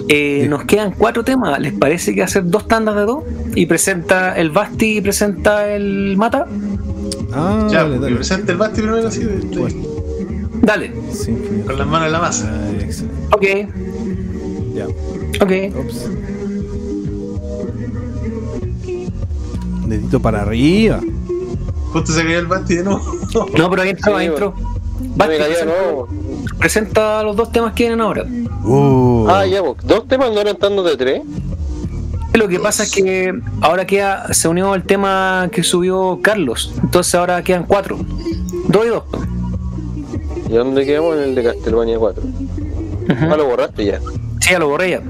Eh, 0.08 0.46
nos 0.48 0.64
quedan 0.64 0.92
cuatro 0.92 1.22
temas. 1.22 1.60
¿Les 1.60 1.72
parece 1.72 2.14
que 2.14 2.22
hacer 2.22 2.42
dos 2.46 2.66
tandas 2.66 2.96
de 2.96 3.02
dos? 3.02 3.22
y 3.54 3.66
presenta 3.66 4.36
el 4.36 4.50
Basti 4.50 4.98
y 4.98 5.00
presenta 5.00 5.68
el 5.68 6.16
Mata. 6.16 6.46
Ah, 7.32 7.68
Ya, 7.70 7.88
dale, 7.88 8.14
presente 8.16 8.52
el 8.52 8.58
Basti 8.58 8.80
primero 8.82 9.06
así. 9.08 9.20
de- 9.24 9.38
de- 9.38 9.86
Dale. 10.62 10.92
Con 11.66 11.78
las 11.78 11.86
manos 11.86 12.06
en 12.06 12.12
la 12.12 12.18
masa. 12.20 12.50
Ah, 12.52 12.70
excelente. 12.80 13.26
Ok, 13.32 14.74
Ya. 14.74 14.86
ok. 15.42 15.76
Ups. 15.84 16.10
Dedito 19.86 20.20
para 20.20 20.42
arriba. 20.42 21.00
Justo 21.92 22.12
se 22.12 22.22
cayó 22.22 22.38
el 22.38 22.46
Basti 22.46 22.76
de 22.76 22.84
nuevo. 22.84 23.00
No, 23.56 23.70
pero 23.70 23.82
ahí 23.82 23.90
entró, 23.90 24.16
ahí 24.16 24.26
entró. 24.26 24.54
Basti, 25.16 25.34
no. 25.66 26.06
presenta 26.58 27.22
los 27.22 27.34
dos 27.36 27.50
temas 27.50 27.72
que 27.72 27.84
vienen 27.84 28.00
ahora. 28.00 28.24
Uh. 28.64 29.26
Ah, 29.28 29.46
ya, 29.46 29.62
pues, 29.62 29.76
dos 29.84 30.06
temas 30.06 30.30
no 30.32 30.40
eran 30.40 30.56
tanto 30.56 30.82
de 30.82 30.96
tres. 30.96 31.22
Lo 32.32 32.46
que 32.46 32.60
pasa 32.60 32.84
es 32.84 32.92
que 32.92 33.34
ahora 33.60 33.86
queda, 33.86 34.32
se 34.32 34.46
unió 34.48 34.74
el 34.74 34.84
tema 34.84 35.48
que 35.50 35.62
subió 35.62 36.20
Carlos. 36.22 36.72
Entonces 36.82 37.14
ahora 37.14 37.42
quedan 37.42 37.64
cuatro. 37.64 37.98
Dos 38.68 38.86
y 38.86 38.88
dos. 38.88 39.02
¿Y 40.48 40.54
dónde 40.54 40.86
quedamos? 40.86 41.16
En 41.16 41.22
el 41.22 41.34
de 41.34 41.42
Castlevania 41.42 41.98
4. 41.98 42.22
Ah, 43.08 43.36
lo 43.36 43.46
borraste 43.46 43.84
ya. 43.84 44.00
Sí, 44.40 44.50
ya 44.52 44.58
lo 44.58 44.68
borré 44.68 44.90
ya. 44.90 45.02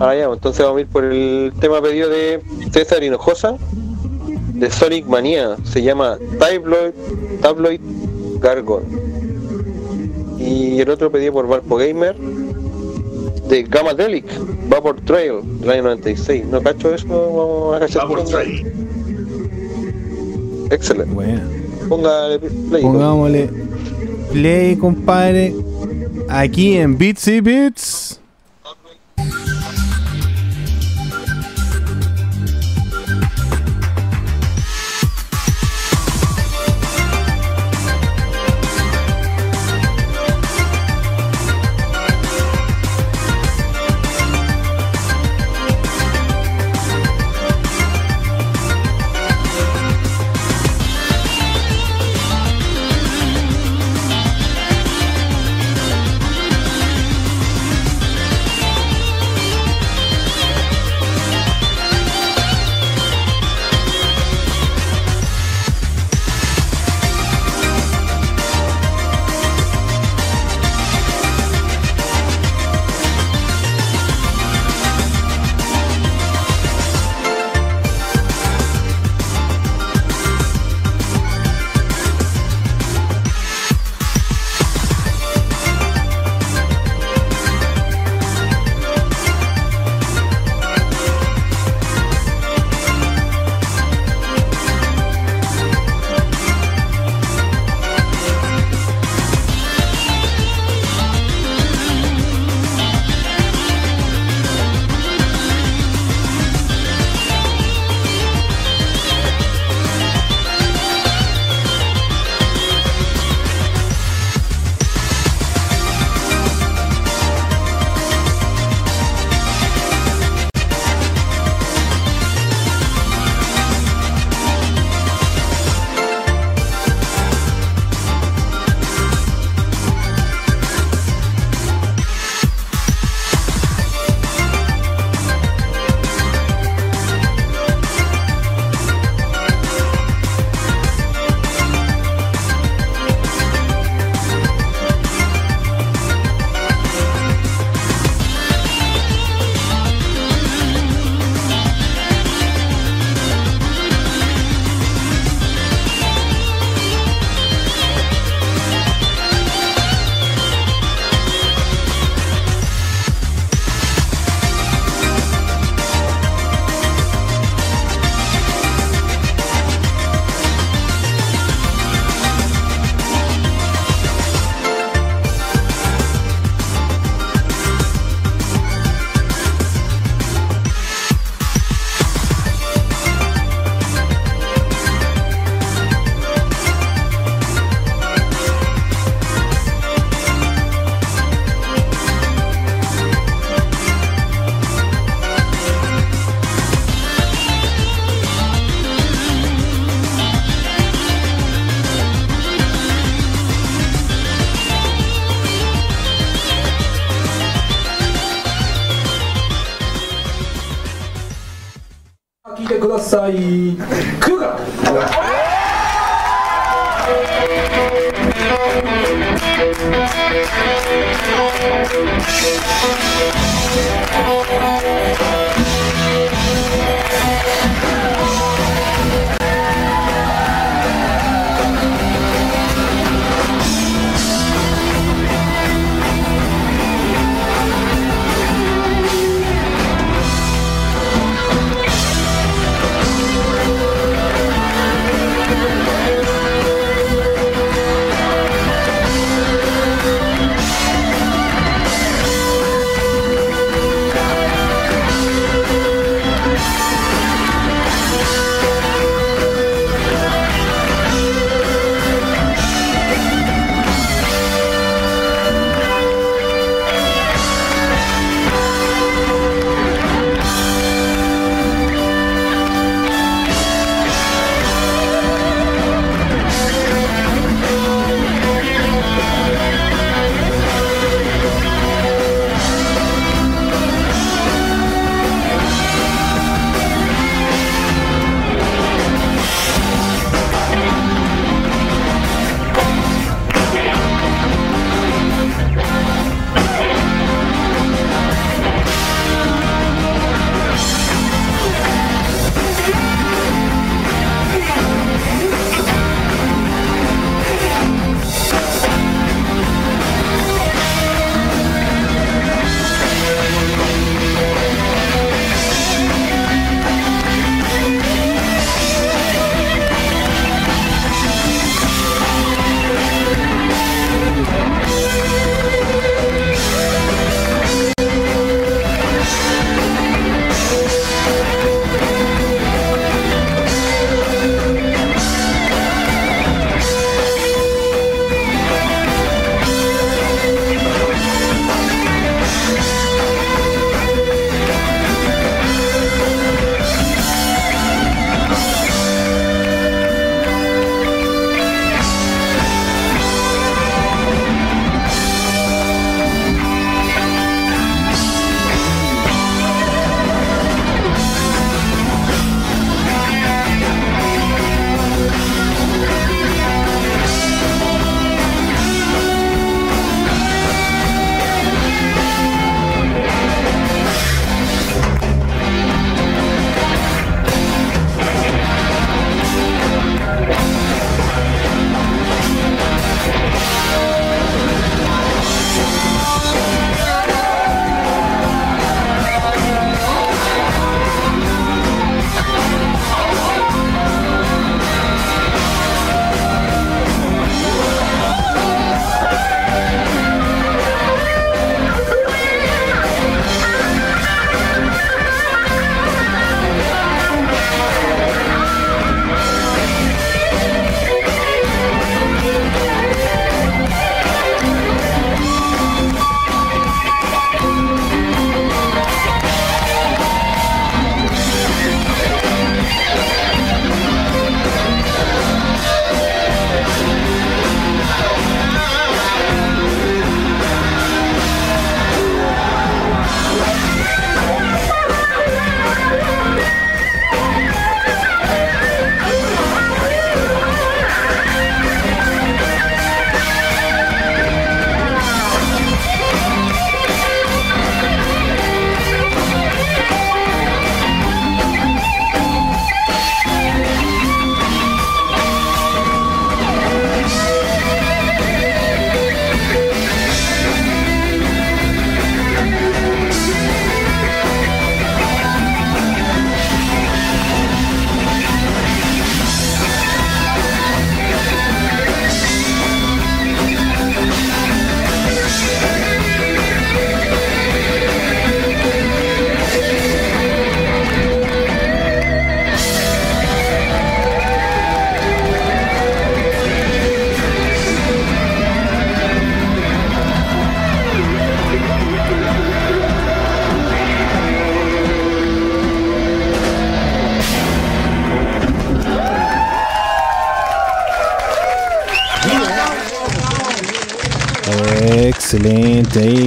Ah, 0.00 0.14
ya, 0.14 0.24
entonces 0.24 0.62
vamos 0.62 0.78
a 0.78 0.80
ir 0.82 0.86
por 0.86 1.04
el 1.04 1.52
tema 1.58 1.80
pedido 1.80 2.10
de 2.10 2.42
César 2.70 3.02
Hinojosa, 3.02 3.56
de 4.54 4.70
Sonic 4.70 5.06
Manía. 5.06 5.56
Se 5.64 5.82
llama 5.82 6.18
Tabloid, 6.38 6.92
Tabloid 7.40 7.80
Gargon. 8.40 8.82
Y 10.38 10.80
el 10.80 10.90
otro 10.90 11.10
pedido 11.10 11.32
por 11.32 11.48
Valpo 11.48 11.76
Gamer, 11.76 12.14
de 13.48 13.62
Gamma 13.64 13.94
Delic, 13.94 14.26
Vapor 14.68 15.00
Trail, 15.02 15.40
del 15.60 15.70
año 15.70 15.82
96. 15.84 16.44
¿No 16.46 16.62
cacho 16.62 16.94
eso? 16.94 17.06
Vamos 17.08 17.76
a 17.76 17.80
cachar. 17.80 18.02
Vapor 18.02 18.24
Trail. 18.24 18.72
Excelente. 20.70 21.14
Bueno. 21.14 21.40
Póngale 21.88 22.38
play. 22.38 22.82
Pongámosle 22.82 23.50
play, 24.32 24.76
compadre. 24.76 25.54
Aquí 26.28 26.76
en 26.76 26.98
Bits 26.98 27.28
y 27.28 27.40
Bits. 27.40 28.20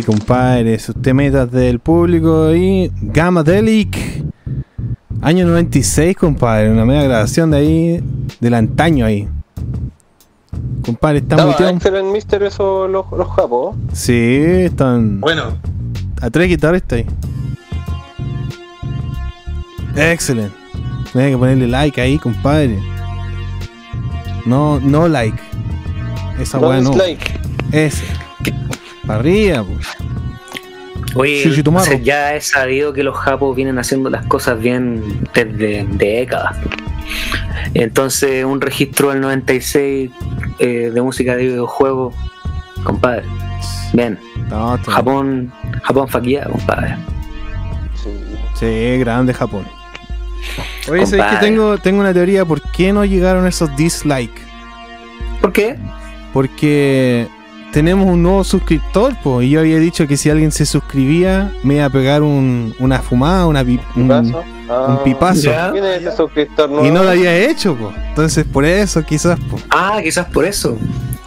Compadre. 0.10 0.80
Sus 0.80 0.96
temetas 0.96 1.52
del 1.52 1.80
público 1.80 2.48
ahí. 2.48 2.92
Gamma 3.02 3.44
Delic. 3.44 3.96
Año 5.22 5.46
96, 5.46 6.16
compadre. 6.18 6.72
Una 6.72 6.84
media 6.86 7.04
grabación 7.04 7.52
de 7.52 7.58
ahí. 7.58 8.04
Del 8.40 8.54
antaño 8.56 9.06
ahí. 9.06 9.28
Compadre, 10.84 11.20
está 11.20 11.36
Estaba 11.36 11.52
muteado. 11.52 11.74
Excellent 11.74 12.12
Mister 12.12 12.42
eso 12.42 12.88
los, 12.88 13.06
los 13.12 13.28
japos. 13.30 13.76
Sí, 13.94 14.38
están. 14.66 15.20
Bueno, 15.22 15.58
A 16.22 16.30
tres 16.32 16.48
guitarristas 16.50 17.00
ahí. 17.00 17.06
Excelente. 19.96 20.56
Tiene 21.14 21.32
que 21.32 21.38
ponerle 21.38 21.68
like 21.68 22.02
ahí, 22.02 22.18
compadre. 22.18 22.80
No, 24.46 24.80
no 24.80 25.08
like. 25.08 25.38
Esa 26.40 26.58
No 26.60 26.70
weá 26.70 26.82
no. 26.82 26.90
dislike. 26.92 27.40
Ese. 27.72 28.06
Para 29.06 29.20
arriba, 29.20 29.64
pues. 29.64 29.79
Oye, 31.16 31.64
ya 32.04 32.36
he 32.36 32.42
sabido 32.42 32.94
que 32.94 33.04
los 33.04 33.18
japos 33.18 33.56
vienen 33.56 33.80
haciendo 33.80 34.10
las 34.10 34.26
cosas 34.28 34.60
bien 34.60 35.28
desde 35.34 35.86
décadas. 35.92 36.58
Entonces, 37.74 38.46
un 38.46 38.62
registro 38.62 39.10
del 39.10 39.22
96 39.22 40.12
eh, 40.60 40.92
de 40.94 41.02
música 41.02 41.36
de 41.36 41.46
videojuegos, 41.46 42.16
compadre. 42.84 43.24
Bien. 43.94 44.20
No, 44.50 44.78
Japón, 44.86 45.52
Japón 45.84 46.08
faqueado, 46.08 46.52
compadre. 46.52 46.96
Sí, 48.60 48.98
grande 49.00 49.34
Japón. 49.34 49.66
Oye, 50.90 51.06
¿sabes 51.06 51.26
que 51.26 51.46
tengo, 51.46 51.78
tengo 51.78 52.02
una 52.02 52.14
teoría? 52.14 52.46
¿Por 52.46 52.62
qué 52.72 52.92
no 52.92 53.06
llegaron 53.06 53.48
esos 53.48 53.76
dislikes? 53.76 54.42
¿Por 55.42 55.54
qué? 55.54 55.78
Porque 56.34 57.28
tenemos 57.72 58.08
un 58.08 58.24
nuevo 58.24 58.44
suscriptor, 58.44 59.14
pues, 59.24 59.48
y 59.48 59.52
yo 59.52 59.60
había 59.60 59.78
dicho 59.80 60.08
que 60.08 60.18
si 60.18 60.30
alguien 60.30 60.52
se 60.52 60.66
suscribía, 60.66 61.54
me 61.64 61.76
iba 61.76 61.86
a 61.86 61.90
pegar 61.90 62.22
un- 62.24 62.74
una 62.80 63.00
fumada, 63.00 63.46
una 63.46 63.64
pi- 63.64 63.80
un, 63.96 64.04
¿Pipazo? 64.04 64.44
Ah, 64.70 64.86
un 64.90 65.04
pipazo. 65.04 65.52
¿Quién 65.72 65.84
es 65.86 66.02
ese 66.02 66.16
suscriptor 66.16 66.70
nuevo? 66.70 66.86
Y 66.86 66.92
no 66.92 67.04
lo 67.04 67.10
había 67.10 67.36
hecho, 67.36 67.76
pues. 67.76 67.96
Entonces, 68.10 68.46
por 68.46 68.66
eso, 68.66 69.04
quizás, 69.04 69.40
pues. 69.50 69.64
Ah, 69.70 70.00
quizás 70.04 70.28
por 70.28 70.46
eso. 70.46 70.78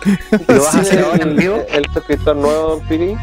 ¿Lo 0.49 0.63
vas 0.63 0.75
a 0.75 0.81
hacer 0.81 1.05
ahora 1.05 1.23
en 1.23 1.37
vivo? 1.37 1.59
El 1.73 1.87
suscriptor 1.93 2.35
nuevo, 2.37 2.69
Don 2.77 2.81
Piri. 2.89 3.15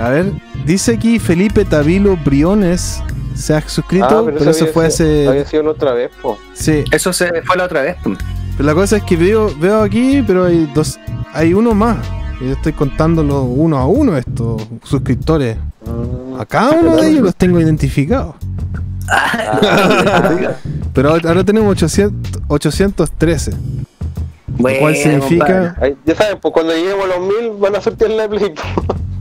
A 0.00 0.10
ver, 0.10 0.32
dice 0.64 0.92
aquí 0.94 1.18
Felipe 1.18 1.64
Tabilo 1.64 2.16
Briones 2.16 3.02
se 3.34 3.54
ha 3.54 3.66
suscrito, 3.68 4.06
Ah, 4.06 4.22
pero, 4.24 4.50
eso 4.50 4.66
fue 4.66 4.90
sido- 4.90 5.08
hace. 5.08 5.28
Había 5.28 5.46
sido 5.46 5.62
la 5.64 5.70
otra 5.70 5.92
vez, 5.92 6.10
po. 6.22 6.38
Sí, 6.54 6.84
Eso 6.90 7.12
se 7.12 7.42
fue 7.42 7.56
la 7.56 7.64
otra 7.64 7.82
vez. 7.82 7.96
pero 8.04 8.18
la 8.66 8.74
cosa 8.74 8.98
es 8.98 9.02
que 9.04 9.16
veo, 9.16 9.52
veo 9.58 9.80
aquí, 9.82 10.22
pero 10.26 10.44
hay 10.46 10.70
dos, 10.74 10.98
hay 11.32 11.52
uno 11.54 11.74
más. 11.74 11.98
Yo 12.40 12.52
estoy 12.52 12.72
contándolos 12.72 13.44
uno 13.48 13.78
a 13.78 13.86
uno 13.86 14.16
estos 14.16 14.62
suscriptores. 14.84 15.56
A 16.38 16.46
cada 16.46 16.72
uno 16.72 16.96
de 16.96 17.08
ellos 17.10 17.22
los 17.22 17.34
tengo 17.34 17.60
identificados. 17.60 18.36
Pero 20.94 21.10
ahora 21.10 21.44
tenemos 21.44 21.70
800, 21.72 22.42
813. 22.48 23.50
Lo 23.50 23.56
cual 24.56 24.76
Bueno, 24.80 24.96
significa. 24.96 25.76
Ahí- 25.80 25.96
Ya 26.04 26.14
saben, 26.14 26.38
pues 26.40 26.52
cuando 26.52 26.72
lleguemos 26.74 27.04
a 27.04 27.08
los 27.08 27.20
mil 27.20 27.50
van 27.60 27.76
a 27.76 27.80
sortear 27.80 28.10
la 28.10 28.28
Play. 28.28 28.54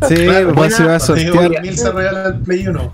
Sí, 0.07 0.15
Claro, 0.15 0.53
pues 0.53 0.75
se 0.75 0.83
va 0.83 0.95
a 0.95 0.99
sortear. 0.99 1.57
a 1.57 1.61
mil 1.61 1.77
se 1.77 1.91
regala 1.91 2.27
el 2.27 2.35
Play 2.41 2.67
1. 2.67 2.91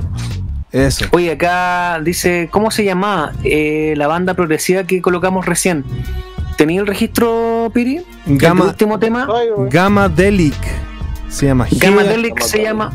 Eso. 0.71 1.05
Oye, 1.11 1.31
acá 1.31 1.99
dice, 2.03 2.49
¿cómo 2.51 2.71
se 2.71 2.83
llama 2.83 3.33
eh, 3.43 3.93
la 3.95 4.07
banda 4.07 4.33
progresiva 4.33 4.83
que 4.85 5.01
colocamos 5.01 5.45
recién? 5.45 5.83
¿Tenía 6.57 6.81
el 6.81 6.87
registro, 6.87 7.71
Piri? 7.73 8.01
¿El 8.27 8.37
Gamma- 8.37 8.65
último 8.65 8.99
tema? 8.99 9.27
Gamma 9.69 10.07
Delic. 10.09 10.55
Se 11.29 11.47
llama 11.47 11.65
Gamma 11.71 12.03
Delic 12.03 12.39
se 12.41 12.61
llama 12.61 12.91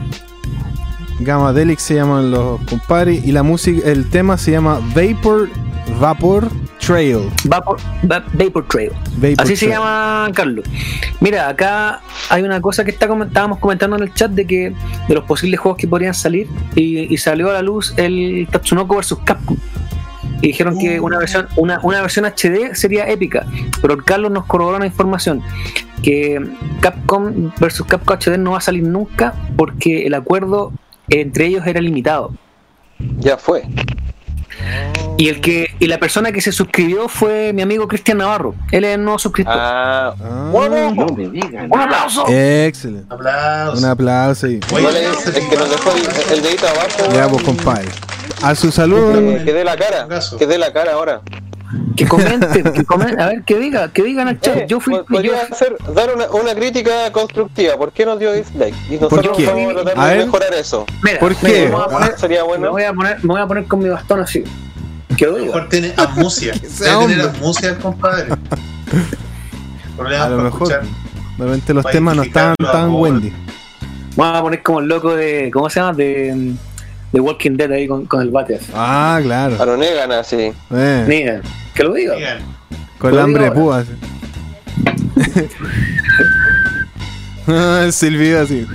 Gamma 1.20 1.52
Delic 1.52 1.78
se 1.80 1.96
llaman 1.96 2.30
los 2.30 2.60
compadres. 2.62 3.24
Y 3.24 3.32
la 3.32 3.42
música, 3.42 3.88
el 3.88 4.08
tema 4.08 4.38
se 4.38 4.52
llama 4.52 4.80
Vapor 4.94 5.48
Vapor 6.00 6.48
Trail. 6.78 7.18
Vapor, 7.44 7.78
Va- 8.10 8.24
Vapor 8.34 8.66
Trail. 8.68 8.92
Vapor 9.16 9.34
Así 9.38 9.56
se 9.56 9.68
llama 9.68 10.28
Carlos. 10.34 10.64
Mira, 11.20 11.48
acá 11.48 12.00
hay 12.30 12.42
una 12.44 12.60
cosa 12.60 12.84
que 12.84 12.92
está, 12.92 13.08
comen- 13.08 13.26
estábamos 13.26 13.58
comentando 13.58 13.96
en 13.96 14.04
el 14.04 14.14
chat 14.14 14.30
de 14.30 14.46
que 14.46 14.72
de 15.08 15.14
los 15.14 15.24
posibles 15.24 15.58
juegos 15.58 15.80
que 15.80 15.88
podrían 15.88 16.14
salir 16.14 16.46
y, 16.76 17.12
y 17.12 17.16
salió 17.18 17.50
a 17.50 17.54
la 17.54 17.62
luz 17.62 17.92
el 17.96 18.46
Tatsunoko 18.52 18.96
vs 18.98 19.16
Capcom. 19.24 19.56
Y 20.40 20.48
dijeron 20.48 20.78
que 20.78 21.00
una 21.00 21.18
versión, 21.18 21.48
una, 21.56 21.80
una 21.82 22.00
versión 22.00 22.24
HD 22.24 22.74
sería 22.74 23.08
épica, 23.08 23.44
pero 23.82 23.94
el 23.94 24.04
Carlos 24.04 24.30
nos 24.30 24.44
corroboró 24.46 24.76
una 24.76 24.86
información 24.86 25.42
que 26.02 26.40
Capcom 26.80 27.50
vs 27.58 27.82
Capcom 27.88 28.16
HD 28.18 28.38
no 28.38 28.52
va 28.52 28.58
a 28.58 28.60
salir 28.60 28.84
nunca 28.84 29.34
porque 29.56 30.06
el 30.06 30.14
acuerdo 30.14 30.72
entre 31.08 31.46
ellos 31.46 31.66
era 31.66 31.80
limitado. 31.80 32.32
Ya 33.18 33.36
fue. 33.36 33.64
Y 35.16 35.28
el 35.28 35.40
que 35.40 35.68
y 35.78 35.86
la 35.86 35.98
persona 35.98 36.30
que 36.32 36.40
se 36.40 36.52
suscribió 36.52 37.08
fue 37.08 37.52
mi 37.52 37.62
amigo 37.62 37.86
Cristian 37.88 38.18
Navarro. 38.18 38.54
Él 38.70 38.84
es 38.84 38.94
el 38.94 39.02
nuevo 39.04 39.18
suscriptor. 39.18 39.56
Ah, 39.58 40.14
Ah, 40.22 40.48
bueno. 40.52 40.94
No 40.94 41.06
me 41.14 41.28
digan. 41.28 41.68
¡Un 41.70 41.80
aplauso! 41.80 42.24
excelente. 42.28 43.12
Aplausos. 43.12 43.80
Un 43.82 43.88
aplauso 43.88 44.46
ahí. 44.46 44.60
Oye, 44.72 44.82
No 44.84 44.90
le- 44.90 45.06
el 45.06 45.48
que 45.48 45.56
nos 45.56 45.70
dejó 45.70 45.90
el, 45.92 46.32
el 46.36 46.42
dedito 46.42 46.66
abajo. 46.68 47.12
Ya, 47.12 47.26
weón, 47.26 47.30
pues, 47.32 47.42
compadre. 47.44 47.88
A 48.42 48.54
su 48.54 48.70
salud. 48.70 49.42
que, 49.44 49.52
dé 49.52 49.64
la 49.64 49.76
cara. 49.76 50.06
Que 50.38 50.46
dé 50.46 50.58
la 50.58 50.72
cara 50.72 50.92
ahora. 50.92 51.20
Que 51.96 52.06
comente, 52.06 52.62
que 52.62 52.84
comente, 52.84 53.20
a 53.20 53.26
ver, 53.26 53.42
que 53.44 53.58
diga, 53.58 53.88
que 53.92 54.02
diga 54.04 54.22
en 54.22 54.28
el 54.28 54.40
chat. 54.40 54.56
Eh, 54.56 54.66
yo 54.68 54.80
fui, 54.80 54.94
pod- 54.94 55.04
podría 55.06 55.32
yo- 55.48 55.54
hacer, 55.54 55.76
dar 55.94 56.14
una, 56.14 56.30
una 56.30 56.54
crítica 56.54 57.10
constructiva. 57.12 57.76
¿Por 57.76 57.92
qué 57.92 58.06
nos 58.06 58.18
dio 58.18 58.32
dislike? 58.32 58.74
Y 58.88 58.94
nosotros 58.94 59.36
qué? 59.36 59.46
vamos 59.46 59.72
a 59.72 59.82
tratar 59.82 60.08
de 60.08 60.16
ver. 60.16 60.24
mejorar 60.26 60.54
eso. 60.54 60.86
mira, 61.02 61.18
¿Por 61.18 61.34
qué? 61.36 61.66
me 61.66 61.70
voy 61.72 61.82
a 61.82 61.86
poner- 61.88 62.18
Sería 62.18 62.40
me 62.42 62.48
bueno. 62.48 62.70
voy 62.70 62.84
a 62.84 62.92
poner, 62.94 63.16
me 63.24 63.28
voy 63.34 63.40
a 63.42 63.46
poner 63.46 63.64
con 63.66 63.80
mi 63.80 63.88
bastón 63.88 64.20
así. 64.20 64.44
Que 65.16 65.26
lo 65.26 65.32
A 65.32 65.34
lo 65.34 65.38
diga. 65.42 65.54
mejor 65.56 65.68
tiene 65.68 65.92
amnesia. 65.96 66.52
Debe 66.78 67.06
tener 67.06 67.20
amnesia 67.22 67.68
el 67.70 67.78
compadre. 67.78 68.26
Problemas 69.96 70.26
A 70.26 70.30
lo 70.30 70.36
para 70.36 70.50
mejor. 70.50 70.72
escuchar. 70.72 71.66
De 71.66 71.74
los 71.74 71.86
temas 71.86 72.16
no 72.16 72.22
estaban 72.22 72.54
a 72.60 72.72
tan 72.72 72.88
modo. 72.90 73.02
Wendy. 73.02 73.32
Vamos 74.16 74.38
a 74.38 74.42
poner 74.42 74.62
como 74.62 74.80
el 74.80 74.86
loco 74.86 75.14
de. 75.14 75.50
¿Cómo 75.52 75.68
se 75.68 75.80
llama? 75.80 75.92
De, 75.92 76.52
de 77.12 77.20
Walking 77.20 77.56
Dead 77.56 77.70
ahí 77.72 77.86
con, 77.88 78.04
con 78.06 78.20
el 78.22 78.30
bate. 78.30 78.58
Ah, 78.74 79.18
claro. 79.22 79.60
A 79.60 79.66
lo 79.66 79.76
negan 79.76 80.12
así. 80.12 80.52
Eh, 80.70 81.04
Mira, 81.08 81.40
que 81.74 81.82
lo 81.84 81.94
diga. 81.94 82.14
Digan, 82.16 82.38
con 82.98 83.12
el 83.14 83.18
hambre 83.20 83.44
de 83.44 83.50
digo 83.50 83.62
púas. 83.62 83.86
el 87.46 87.92
silbido 87.92 88.42
así. 88.42 88.66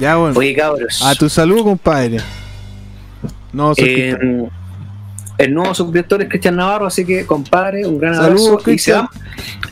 Ya, 0.00 0.16
bueno. 0.16 0.38
Oye, 0.38 0.54
cabros. 0.54 1.02
A 1.04 1.14
tu 1.14 1.28
salud, 1.28 1.62
compadre. 1.62 2.18
No, 3.52 3.74
suscriptor. 3.74 4.24
Eh, 4.24 4.48
el 5.38 5.54
nuevo 5.54 5.74
suscriptor 5.74 6.22
es 6.22 6.28
Cristian 6.28 6.56
Navarro, 6.56 6.86
así 6.86 7.04
que 7.04 7.26
compadre, 7.26 7.86
un 7.86 7.98
gran 7.98 8.14
Saludos, 8.16 8.48
abrazo. 8.48 8.54
Y 8.70 8.78
se, 8.78 8.92
Cristian. 8.92 9.04
va, 9.04 9.10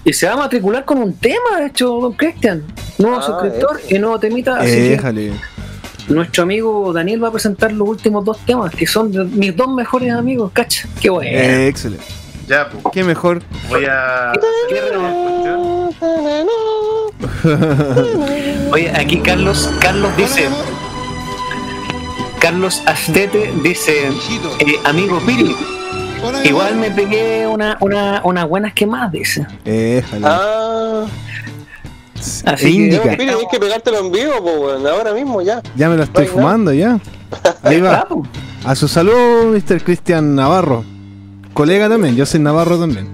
y 0.04 0.12
se 0.12 0.26
va 0.26 0.32
a 0.32 0.36
matricular 0.36 0.84
con 0.84 0.98
un 0.98 1.14
tema, 1.14 1.58
de 1.60 1.66
hecho, 1.66 1.86
don 2.00 2.12
Cristian. 2.14 2.62
Nuevo 2.98 3.16
Ah, 3.18 3.22
suscriptor 3.22 3.80
eso. 3.84 3.94
y 3.94 3.98
nuevo 3.98 4.18
temita. 4.18 4.58
Así 4.58 4.70
que 4.70 4.80
Déjale. 4.90 5.32
Nuestro 6.08 6.42
amigo 6.44 6.92
Daniel 6.92 7.22
va 7.22 7.28
a 7.28 7.32
presentar 7.32 7.72
los 7.72 7.88
últimos 7.88 8.24
dos 8.24 8.38
temas, 8.44 8.74
que 8.74 8.86
son 8.86 9.12
de 9.12 9.24
mis 9.24 9.56
dos 9.56 9.68
mejores 9.74 10.12
amigos, 10.12 10.50
cacha. 10.52 10.88
Qué 11.00 11.10
bueno. 11.10 11.30
Eh, 11.30 11.68
excelente. 11.68 12.04
Ya, 12.48 12.68
pues, 12.68 12.84
Qué 12.92 13.04
mejor. 13.04 13.42
voy 13.68 13.84
a. 13.86 14.32
Oye, 18.72 18.90
aquí 18.94 19.18
Carlos, 19.20 19.70
Carlos 19.80 20.16
dice. 20.16 20.48
Carlos 22.40 22.82
Astete 22.86 23.52
dice, 23.62 24.08
eh, 24.08 24.80
amigo 24.84 25.20
Piri, 25.24 25.54
igual 26.42 26.74
me 26.74 26.90
pegué 26.90 27.46
una, 27.46 27.76
una, 27.80 28.20
unas 28.24 28.48
buenas 28.48 28.72
quemadas, 28.72 29.12
dice. 29.12 29.46
Déjale. 29.64 30.26
Ah, 30.28 31.04
Así 32.46 32.52
E 32.52 32.56
que- 32.56 32.70
indica. 32.70 33.02
Piri, 33.02 33.16
tienes 33.16 33.44
que 33.50 33.58
pegártelo 33.60 33.98
en 33.98 34.12
vivo, 34.12 34.32
pues. 34.42 34.84
Ahora 34.92 35.12
mismo 35.12 35.42
ya. 35.42 35.60
Ya 35.76 35.88
me 35.88 35.96
lo 35.96 36.02
estoy 36.04 36.24
Right 36.24 36.34
now. 36.34 36.42
fumando, 36.42 36.72
ya. 36.72 36.98
Ahí 37.62 37.80
va. 37.80 38.06
A 38.64 38.74
su 38.74 38.86
salud, 38.88 39.54
Mr. 39.56 39.82
Cristian 39.82 40.34
Navarro. 40.34 40.84
Colega 41.52 41.88
también, 41.88 42.16
yo 42.16 42.24
soy 42.26 42.40
Navarro 42.40 42.78
también. 42.78 43.08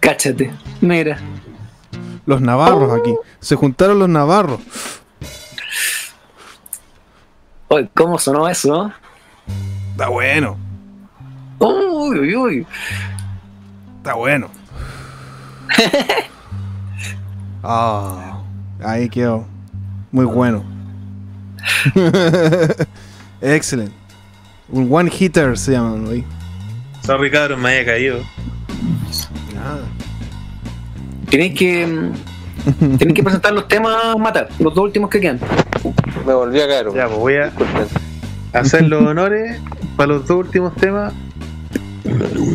Cáchate, 0.00 0.52
mira. 0.80 1.18
Los 2.26 2.40
Navarros 2.40 2.98
aquí. 2.98 3.14
Se 3.40 3.54
juntaron 3.56 3.98
los 3.98 4.08
Navarros. 4.08 4.60
Oye, 7.68 7.88
¿cómo 7.94 8.18
sonó 8.18 8.48
eso? 8.48 8.92
Está 9.92 10.08
bueno. 10.08 10.56
Uy, 11.58 12.18
uy, 12.18 12.36
uy. 12.36 12.66
Está 13.98 14.14
bueno. 14.14 14.48
Ah, 17.62 18.42
ahí 18.84 19.08
quedó. 19.08 19.46
Muy 20.10 20.24
bueno. 20.24 20.64
Excelente. 23.40 23.94
Un 24.68 24.88
one 24.92 25.10
hitter 25.16 25.56
se 25.56 25.72
llama 25.72 26.10
ahí. 26.10 26.24
Sorry, 27.04 27.30
cabrón, 27.30 27.60
me 27.60 27.70
había 27.70 27.84
caído. 27.84 28.18
Nada. 29.54 29.82
Tenéis 31.30 31.58
que. 31.58 31.86
mm, 31.86 32.12
Tienes 32.98 33.14
que 33.14 33.22
presentar 33.22 33.52
los 33.52 33.68
temas, 33.68 34.16
Mata, 34.18 34.48
los 34.58 34.74
dos 34.74 34.84
últimos 34.84 35.10
que 35.10 35.20
quedan. 35.20 35.40
Me 36.26 36.32
volví 36.32 36.60
a 36.60 36.66
caer. 36.68 36.86
Ya, 36.94 37.06
pues 37.06 37.18
voy 37.18 37.34
a 37.36 37.52
hacer 38.52 38.82
los 38.82 39.04
honores 39.04 39.60
para 39.96 40.08
los 40.12 40.26
dos 40.26 40.38
últimos 40.38 40.74
temas. 40.76 41.12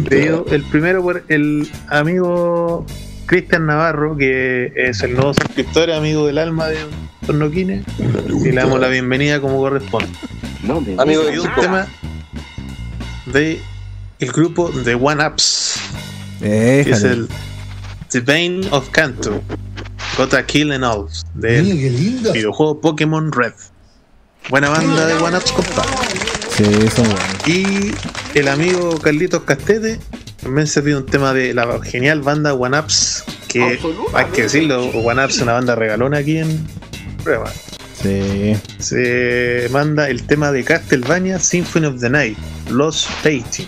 Pedido 0.10 0.46
el 0.52 0.64
primero 0.64 1.02
por 1.02 1.24
el 1.30 1.70
amigo 1.90 2.86
Cristian 3.28 3.66
Navarro, 3.68 4.18
que 4.18 4.72
es 4.76 5.04
el 5.04 5.14
nuevo 5.14 5.34
suscriptor, 5.34 5.92
amigo 5.92 6.26
del 6.26 6.38
alma 6.38 6.68
de 6.68 6.78
Tornoquines, 7.26 7.84
y 8.00 8.52
le 8.52 8.56
damos 8.56 8.80
la 8.80 8.88
bienvenida 8.88 9.42
como 9.42 9.58
corresponde. 9.58 10.10
Amigo 10.98 11.24
de 11.24 11.40
un 11.40 11.56
tema 11.56 11.88
de 13.26 13.62
el 14.20 14.32
grupo 14.32 14.72
The 14.84 14.96
One 14.96 15.28
Ups, 15.28 15.76
Eh, 16.42 16.84
que 16.86 16.92
es 16.92 17.04
el 17.04 17.28
The 18.10 18.22
Bane 18.22 18.62
of 18.72 18.90
Kanto, 18.92 19.42
Got 20.18 20.34
a 20.34 20.46
Kill 20.46 20.72
and 20.72 20.86
All, 20.86 21.08
del 21.34 21.66
videojuego 21.66 22.80
Pokémon 22.80 23.32
Red. 23.32 23.54
Buena 24.50 24.70
banda 24.70 25.06
de 25.06 25.16
One 25.16 25.36
Ups, 25.36 25.52
compadre. 25.52 25.92
Sí, 26.50 26.64
son 26.96 27.06
buenos. 27.06 27.48
Y 27.48 27.92
el 28.40 28.48
amigo 28.48 28.98
Carlitos 29.00 29.44
Castete 29.44 30.00
también 30.42 30.68
se 30.68 30.82
pide 30.82 30.98
un 30.98 31.06
tema 31.06 31.34
de 31.34 31.54
la 31.54 31.80
genial 31.84 32.22
banda 32.22 32.54
One 32.54 32.80
Ups, 32.80 33.24
que 33.48 33.80
hay 34.14 34.26
que 34.34 34.44
decirlo, 34.44 34.86
One 34.90 35.24
Ups 35.24 35.36
es 35.36 35.42
una 35.42 35.54
banda 35.54 35.76
regalona 35.76 36.18
aquí 36.20 36.38
en 36.38 36.66
prueba. 37.24 37.52
Sí. 38.02 38.56
Se 38.78 39.68
manda 39.72 40.08
el 40.10 40.24
tema 40.24 40.52
de 40.52 40.64
Castlevania 40.64 41.40
Symphony 41.40 41.88
of 41.88 42.00
the 42.00 42.10
Night, 42.10 42.38
Lost 42.70 43.10
Painting, 43.24 43.68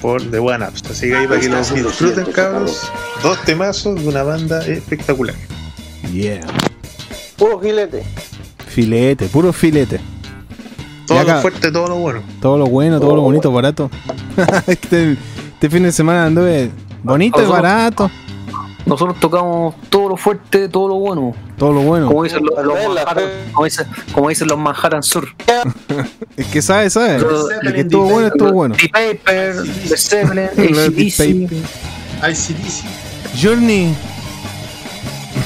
por 0.00 0.22
The 0.30 0.38
One 0.38 0.66
Ups. 0.66 0.82
Así 0.90 1.08
que 1.08 1.16
ahí 1.16 1.26
para 1.26 1.40
que 1.40 1.48
los 1.48 1.74
disfruten, 1.74 2.24
cabros. 2.32 2.90
Dos 3.22 3.38
temazos 3.44 4.00
de 4.02 4.08
una 4.08 4.22
banda 4.22 4.64
espectacular. 4.66 5.34
Yeah. 6.12 6.40
Puro 7.36 7.60
gilete. 7.60 8.02
Filete, 8.68 9.26
puro 9.26 9.52
filete. 9.52 10.00
Todo 11.06 11.18
acá- 11.18 11.36
lo 11.36 11.40
fuerte, 11.42 11.70
todo 11.70 11.88
lo 11.88 11.96
bueno. 11.96 12.22
Todo 12.40 12.56
lo 12.58 12.66
bueno, 12.66 12.98
todo 12.98 13.14
lo 13.16 13.22
bonito, 13.22 13.52
barato. 13.52 13.90
este, 14.66 15.16
este 15.64 15.74
fin 15.78 15.84
de 15.84 15.92
semana 15.92 16.26
anduve 16.26 16.70
bonito 17.02 17.42
y 17.42 17.46
barato. 17.46 18.10
Nosotros 18.84 19.18
tocamos 19.18 19.74
todo 19.88 20.10
lo 20.10 20.16
fuerte, 20.18 20.68
todo 20.68 20.88
lo 20.88 20.96
bueno. 20.96 21.34
Todo 21.56 21.72
lo 21.72 21.80
bueno. 21.80 22.06
Como 22.08 22.22
dicen 22.22 22.44
los, 22.44 22.54
Manhattan, 22.54 23.24
como 23.54 23.64
dicen, 23.64 23.86
como 24.12 24.28
dicen 24.28 24.48
los 24.48 24.58
Manhattan 24.58 25.02
Sur. 25.02 25.26
Es 26.36 26.46
que 26.48 26.60
sabe, 26.60 26.90
sabe. 26.90 27.18
Los- 27.18 27.46
El 27.62 27.72
que 27.72 27.80
estuvo 27.80 28.04
bueno, 28.10 28.26
estuvo 28.28 28.52
bueno. 28.52 28.74
The 28.78 28.88
Paper, 28.90 29.54
The 29.88 29.96
Zeppelin, 29.96 30.48
ACDC. 30.58 31.50
ICDC. 32.28 32.84
Journey. 33.42 33.94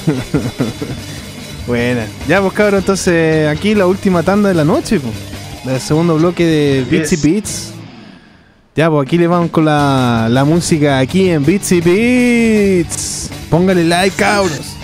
Buena. 1.69 2.07
Ya, 2.27 2.41
pues 2.41 2.53
cabrón, 2.55 2.81
entonces 2.81 3.47
aquí 3.47 3.77
la 3.77 3.87
última 3.87 4.25
tanda 4.25 4.49
de 4.49 4.57
la 4.57 4.65
noche, 4.65 4.99
pues. 4.99 5.15
El 5.65 5.81
segundo 5.81 6.17
bloque 6.17 6.45
de 6.45 6.87
Beats 6.91 7.13
y 7.13 7.17
Yes. 7.17 7.23
Beats. 7.25 7.73
Ya, 8.79 8.89
pues 8.89 9.09
aquí 9.09 9.19
le 9.19 9.27
vamos 9.27 9.51
con 9.51 9.65
la, 9.65 10.29
la 10.31 10.45
música 10.45 11.01
aquí 11.01 11.31
en 11.31 11.45
Beats 11.45 11.73
y 11.73 11.81
Beats. 11.81 13.29
Póngale 13.51 13.83
like, 13.83 14.15
cabros. 14.17 14.77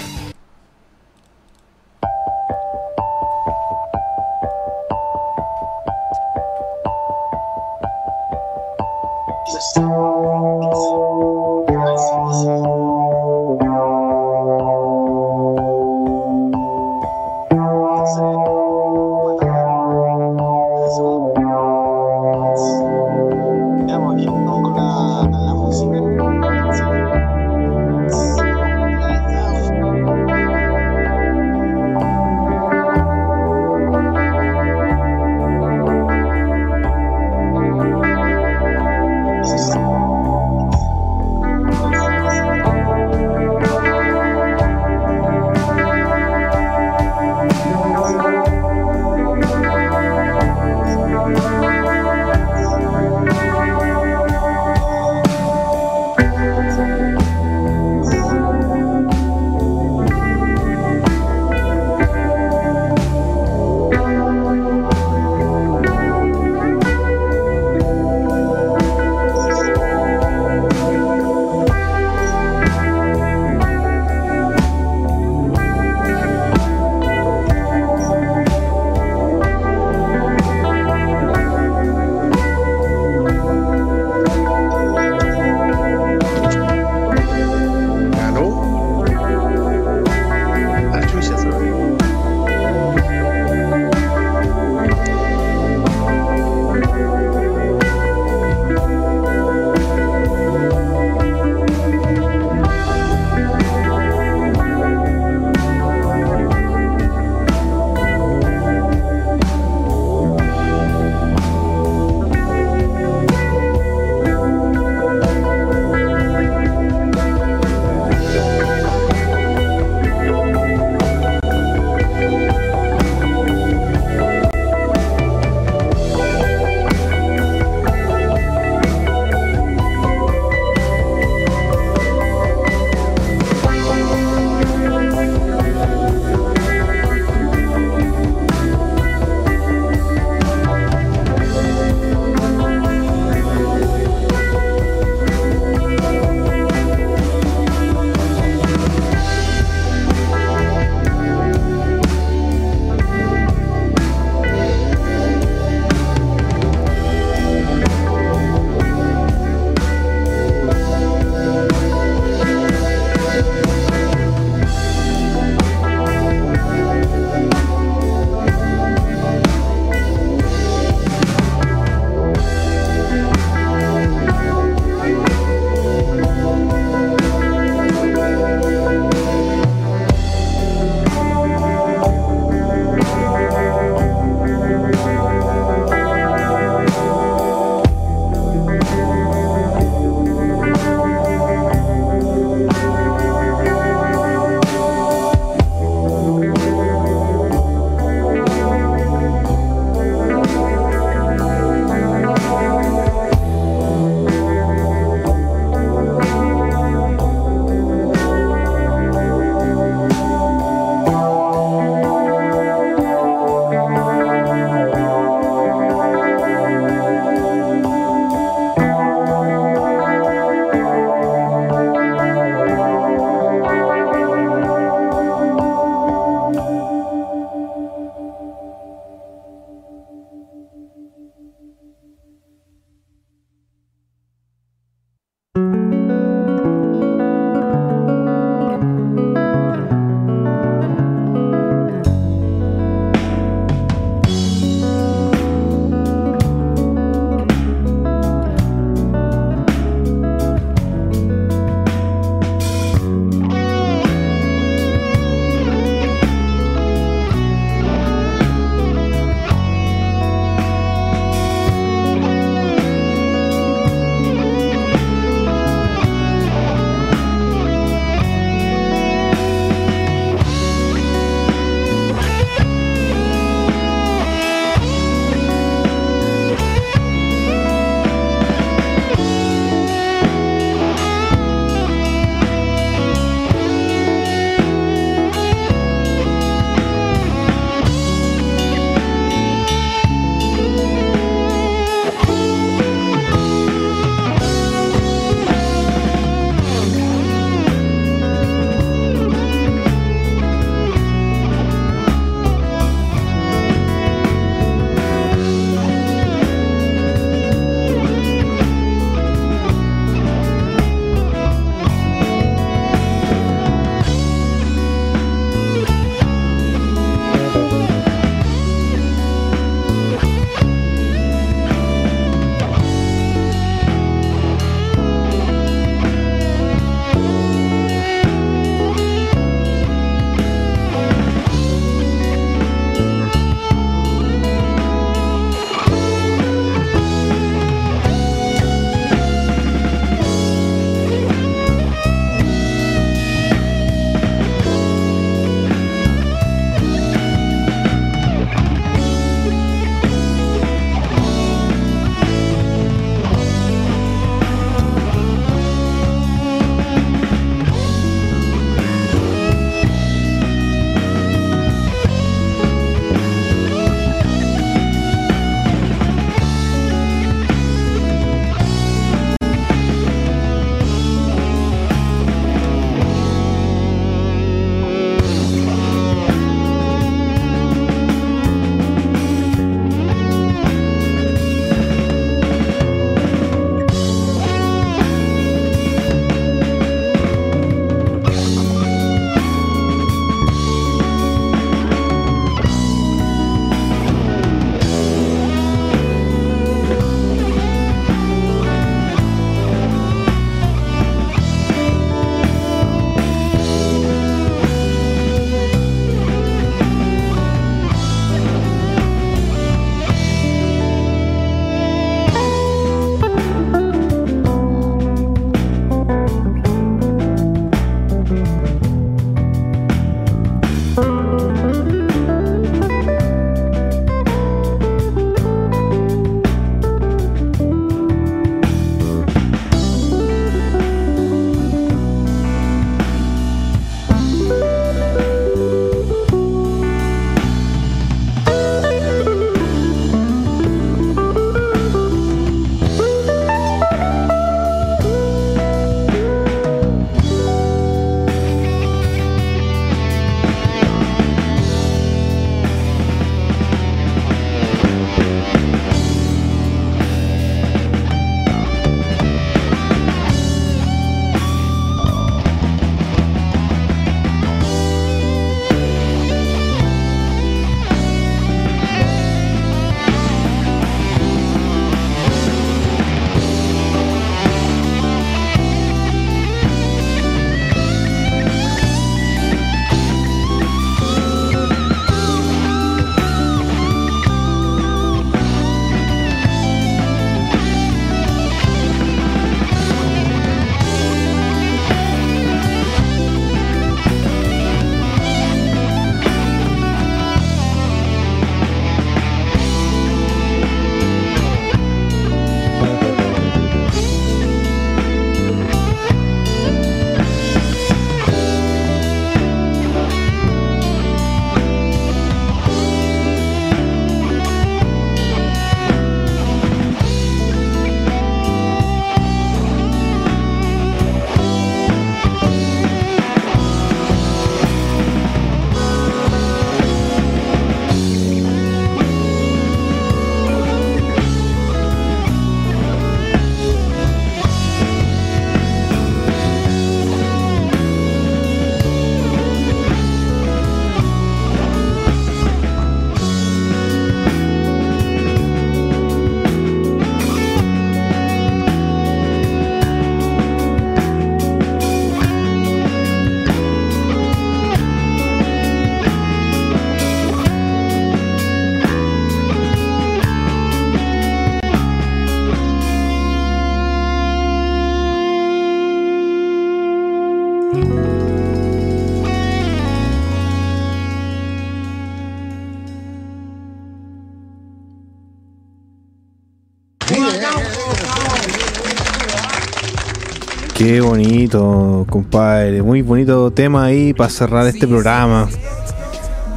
Qué 580.84 581.00
bonito, 581.00 582.04
compadre. 582.10 582.82
Muy 582.82 583.00
bonito 583.00 583.50
tema 583.50 583.86
ahí 583.86 584.12
para 584.12 584.28
cerrar 584.28 584.66
este 584.66 584.86
programa. 584.86 585.48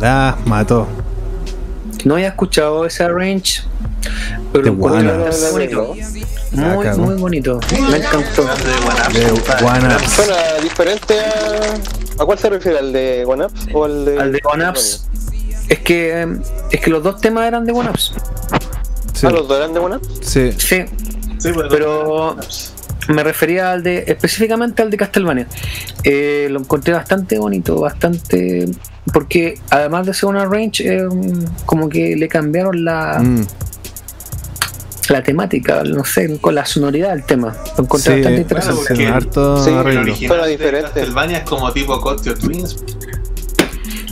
La 0.01 0.37
mató. 0.45 0.85
No 2.03 2.15
había 2.15 2.27
escuchado 2.27 2.85
ese 2.85 3.07
range, 3.07 3.63
pero 4.51 4.73
bonito. 4.73 5.95
Muy, 6.51 6.87
muy 6.97 7.15
bonito. 7.15 7.59
Me 7.89 7.99
encantó. 7.99 8.43
De 9.13 9.65
One 9.65 9.95
Ups. 9.95 10.11
Suena 10.11 10.35
diferente 10.61 11.19
a. 11.21 12.21
¿A 12.21 12.25
cuál 12.25 12.37
se 12.37 12.49
refiere? 12.49 12.79
¿Al 12.79 12.91
de 12.91 13.23
One 13.25 13.45
Ups 13.45 13.67
o 13.73 13.85
al 13.85 14.03
de.? 14.03 14.19
Al 14.19 14.31
de 14.33 14.41
One 14.43 14.69
Ups. 14.69 15.07
Es 15.69 15.79
que, 15.79 16.27
es 16.69 16.81
que 16.81 16.89
los 16.89 17.01
dos 17.01 17.21
temas 17.21 17.47
eran 17.47 17.63
de 17.63 17.71
One 17.71 17.91
Ups. 17.91 18.13
Sí. 19.13 19.25
¿Ah, 19.25 19.29
los 19.29 19.47
dos 19.47 19.57
eran 19.57 19.73
de 19.73 19.79
One 19.79 19.95
Ups? 19.95 20.09
Sí. 20.21 20.51
Sí, 20.57 20.83
Sí, 21.37 21.53
pues, 21.53 21.67
pero 21.69 22.35
me 23.07 23.23
refería 23.23 23.71
al 23.71 23.83
de 23.83 24.03
específicamente 24.07 24.81
al 24.81 24.89
de 24.89 24.97
Castlevania. 24.97 25.47
Eh, 26.03 26.47
lo 26.51 26.59
encontré 26.59 26.93
bastante 26.93 27.37
bonito, 27.39 27.79
bastante 27.79 28.65
porque 29.13 29.57
además 29.69 30.05
de 30.05 30.13
ser 30.13 30.29
una 30.29 30.45
range, 30.45 30.83
eh, 30.85 31.07
como 31.65 31.87
que 31.89 32.15
le 32.15 32.27
cambiaron 32.27 32.83
la, 32.83 33.19
Mm. 33.21 33.45
la 35.09 35.23
temática, 35.23 35.83
no 35.85 36.03
sé, 36.03 36.37
con 36.41 36.53
la 36.55 36.65
sonoridad 36.65 37.11
del 37.11 37.23
tema. 37.23 37.55
Lo 37.77 37.83
encontré 37.85 38.15
Sí, 38.15 38.21
bastante 38.21 38.23
Bueno, 38.23 38.41
interesante. 38.41 38.83
porque 38.87 39.07
harto 39.07 39.63
Sí, 39.63 39.69
el 39.69 40.47
diferente. 40.49 40.81
Castlevania 40.93 41.37
es 41.37 41.43
como 41.49 41.71
tipo 41.71 42.01
Cotio 42.01 42.33
Twins. 42.35 42.77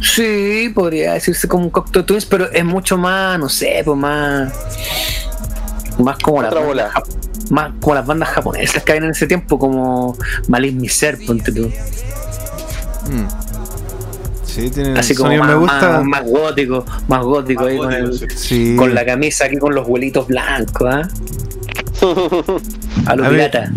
Sí, 0.01 0.71
podría 0.73 1.13
decirse 1.13 1.47
como 1.47 1.65
un 1.65 1.69
Cocteau 1.71 2.05
Twins, 2.05 2.25
pero 2.25 2.49
es 2.51 2.63
mucho 2.63 2.97
más, 2.97 3.37
no 3.39 3.49
sé, 3.49 3.81
pues 3.83 3.97
más. 3.97 4.53
Más 5.97 6.17
como 6.19 6.37
Otra 6.37 6.49
bandas, 6.61 6.65
bola. 6.65 6.91
Más 7.49 7.71
como 7.81 7.95
las 7.95 8.05
bandas 8.05 8.29
japonesas 8.29 8.83
que 8.83 8.91
habían 8.91 9.05
en 9.05 9.11
ese 9.11 9.27
tiempo, 9.27 9.57
como 9.59 10.17
Malin 10.47 10.77
Miser, 10.77 11.17
ponte 11.25 11.51
tú. 11.51 11.67
Mm. 13.09 13.27
Sí, 14.45 14.69
tiene 14.69 14.97
Así 14.97 15.13
como 15.15 15.27
sonido, 15.27 15.43
más, 15.43 15.51
me 15.53 15.59
gusta. 15.59 15.89
más, 16.01 16.05
más 16.05 16.23
gótico, 16.29 16.85
más 17.07 17.21
gótico 17.23 17.63
Más 17.63 17.71
ahí 17.71 17.77
con, 17.77 17.93
el- 17.93 18.13
sí. 18.17 18.25
Sí. 18.35 18.75
con 18.77 18.95
la 18.95 19.05
camisa 19.05 19.45
aquí 19.45 19.57
con 19.57 19.75
los 19.75 19.85
vuelitos 19.87 20.27
blancos, 20.27 20.87
¿ah? 20.89 21.07
A 23.05 23.15
lo 23.15 23.25
A 23.25 23.29
ver. 23.29 23.51
pirata. 23.51 23.71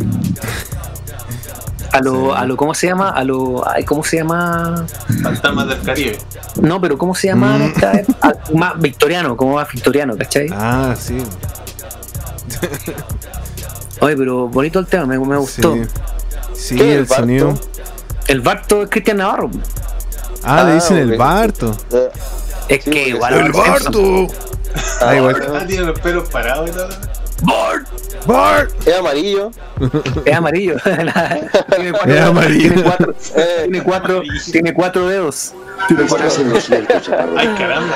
A 1.91 2.01
lo, 2.01 2.35
a 2.35 2.45
lo, 2.45 2.57
¿cómo 2.57 2.75
se 2.75 2.87
llama? 2.87 3.11
A 3.11 3.25
lo, 3.25 3.67
ay, 3.69 3.83
¿cómo 3.85 4.05
se 4.05 4.19
llama? 4.19 4.87
Fantasmas 5.23 5.69
del 5.69 5.81
Caribe. 5.81 6.19
No, 6.61 6.81
pero 6.81 6.99
¿cómo 6.99 7.15
se 7.15 7.29
llama? 7.29 7.59
Mm. 7.59 7.63
esta? 7.63 7.93
Ah, 8.23 8.33
más 8.55 8.79
victoriano, 8.79 9.37
como 9.37 9.55
más 9.55 9.69
victoriano, 9.73 10.17
¿cachai? 10.17 10.49
Ah, 10.53 10.95
sí. 10.99 11.17
Oye, 14.01 14.17
pero 14.17 14.49
bonito 14.49 14.79
el 14.79 14.87
tema, 14.87 15.07
me, 15.07 15.19
me 15.19 15.37
gustó. 15.37 15.75
Sí, 15.75 15.83
Sí, 16.55 16.77
¿Qué 16.77 16.89
es 16.91 16.95
el 16.95 16.99
el 17.01 17.09
sonido. 17.09 17.55
El 18.27 18.41
Barto 18.41 18.83
es 18.83 18.91
Cristian 18.91 19.19
Navarro. 19.19 19.51
Ah, 20.43 20.65
le 20.65 20.73
Ah, 20.73 20.75
dicen 20.75 20.97
el 20.99 21.13
ok. 21.13 21.19
Barto. 21.19 21.77
Eh, 21.93 22.09
Es 22.69 22.85
Sí, 22.85 22.91
que 22.91 23.09
igual. 23.11 23.35
el 23.35 23.53
Bart 23.53 23.83
Simpson. 23.83 24.29
Ah, 25.01 25.17
igual. 25.17 25.67
Tiene 25.67 25.85
los 25.87 26.01
pelos 26.01 26.29
parados 26.29 26.69
y 26.69 26.73
todo. 26.73 26.89
Bart. 28.27 28.71
Es 28.87 28.95
amarillo. 28.97 29.51
Es 30.25 30.35
amarillo. 30.35 30.77
tiene, 30.85 31.93
cuatro, 31.93 32.13
Es 32.15 32.21
amarillo. 32.21 32.69
tiene 32.75 32.83
cuatro, 32.83 33.15
Eh, 33.37 33.61
tiene 33.71 33.83
cuatro, 33.83 34.23
tiene 34.53 34.75
cuatro 34.75 35.09
dedos. 35.09 35.55
Lo 35.91 36.61
cierto, 36.61 37.01
chaparro. 37.01 37.39
Ay, 37.39 37.55
caramba. 37.57 37.95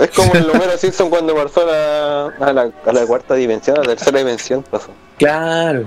es 0.00 0.10
como 0.10 0.32
el 0.34 0.50
Homero 0.50 0.76
Simpson 0.78 1.08
cuando 1.10 1.34
pasó 1.34 1.62
a 1.62 1.72
la, 1.72 2.26
a 2.48 2.52
la, 2.52 2.70
a 2.86 2.92
la 2.92 3.06
cuarta 3.06 3.34
dimensión, 3.34 3.78
a 3.78 3.80
la 3.80 3.86
tercera 3.96 4.18
dimensión. 4.18 4.62
Pasó. 4.70 4.88
Claro. 5.20 5.84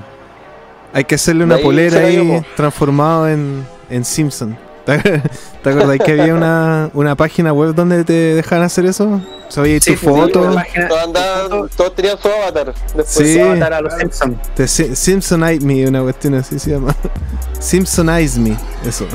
Hay 0.94 1.04
que 1.04 1.16
hacerle 1.16 1.44
una 1.44 1.56
ahí 1.56 1.64
polera 1.64 2.00
ahí 2.00 2.42
transformado 2.56 3.28
en, 3.28 3.66
en 3.90 4.06
Simpson. 4.06 4.58
¿Te 4.86 5.70
acordás 5.70 5.98
que 6.06 6.12
había 6.12 6.36
una, 6.36 6.90
una 6.94 7.16
página 7.16 7.54
web 7.54 7.74
donde 7.74 8.04
te 8.04 8.12
dejaban 8.14 8.66
hacer 8.66 8.86
eso? 8.86 9.22
Sabías 9.48 9.84
Sí, 9.84 9.94
tu 9.94 9.98
sí, 10.00 10.06
foto. 10.06 10.54
página- 10.54 10.88
Todos, 10.90 11.04
andaban- 11.04 11.70
todos 11.76 11.96
tenían 11.96 12.18
su 12.22 12.28
avatar. 12.28 12.74
Después, 12.96 13.08
Sí. 13.08 13.34
su 13.36 13.42
avatar 13.44 13.74
a 13.74 13.82
los 13.82 13.94
Simpson. 13.94 14.40
Te 14.56 14.68
Si- 14.68 14.96
Simpsonize 14.96 15.66
Me, 15.66 15.88
una 15.88 16.02
cuestión 16.02 16.34
así 16.36 16.60
se 16.60 16.72
llama. 16.72 16.94
Simpsonize 17.60 18.40
Me, 18.40 18.58
eso. 18.86 19.06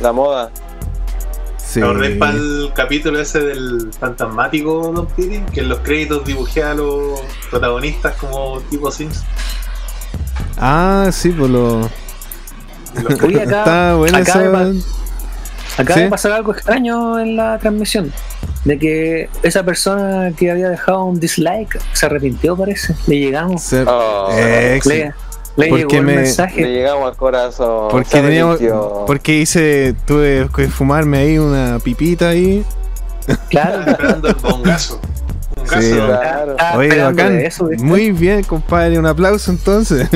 La 0.00 0.12
moda. 0.12 0.50
Sí. 1.68 1.80
Me 1.80 1.86
acordé 1.86 2.10
para 2.16 2.32
el 2.32 2.70
capítulo 2.74 3.18
ese 3.20 3.40
del 3.40 3.90
fantasmático 3.98 4.92
Don 4.94 5.06
Piri, 5.08 5.40
que 5.52 5.60
en 5.60 5.68
los 5.68 5.80
créditos 5.80 6.24
dibujé 6.24 6.62
a 6.62 6.74
los 6.74 7.20
protagonistas 7.50 8.14
como 8.16 8.60
tipo 8.70 8.90
Sims. 8.92 9.24
Ah, 10.58 11.08
sí, 11.12 11.30
pues 11.30 11.50
lo. 11.50 11.80
Oye, 13.26 13.42
acá, 13.42 13.94
Está 14.04 14.16
acá, 14.18 14.32
pa- 14.52 14.72
acaba 15.82 15.94
¿Sí? 15.94 16.00
de 16.04 16.08
pasar 16.08 16.32
algo 16.32 16.52
extraño 16.52 17.18
en 17.18 17.36
la 17.36 17.58
transmisión. 17.58 18.12
De 18.64 18.78
que 18.78 19.28
esa 19.42 19.62
persona 19.64 20.32
que 20.36 20.50
había 20.50 20.68
dejado 20.68 21.04
un 21.04 21.20
dislike 21.20 21.78
se 21.92 22.06
arrepintió, 22.06 22.56
parece. 22.56 22.94
Le 23.06 23.18
llegamos. 23.18 23.62
Se- 23.62 23.84
Oh, 23.86 24.28
Eh, 24.32 24.80
Le, 24.84 25.12
le 25.56 25.68
Porque 25.68 25.84
llegó 25.86 25.96
el 25.96 26.02
me- 26.04 26.12
Le 26.12 26.18
mensaje. 26.22 26.62
llegamos 26.68 27.10
al 27.10 27.16
corazón. 27.16 27.88
Porque 27.90 28.10
teníamos, 28.20 28.60
hice, 29.32 29.94
tuve 30.06 30.48
que 30.54 30.68
fumarme 30.68 31.18
ahí 31.18 31.38
una 31.38 31.78
pipita 31.78 32.28
ahí. 32.30 32.64
Claro. 33.50 33.90
Esperando 33.90 34.28
el 34.28 34.34
bongazo. 34.36 35.00
Bongazo. 35.56 35.80
Sí. 35.80 35.90
Claro. 35.94 36.56
Oye, 36.76 36.96
bacán. 37.02 37.42
Muy 37.78 38.12
bien, 38.12 38.44
compadre, 38.44 38.98
un 38.98 39.06
aplauso 39.06 39.50
entonces. 39.50 40.08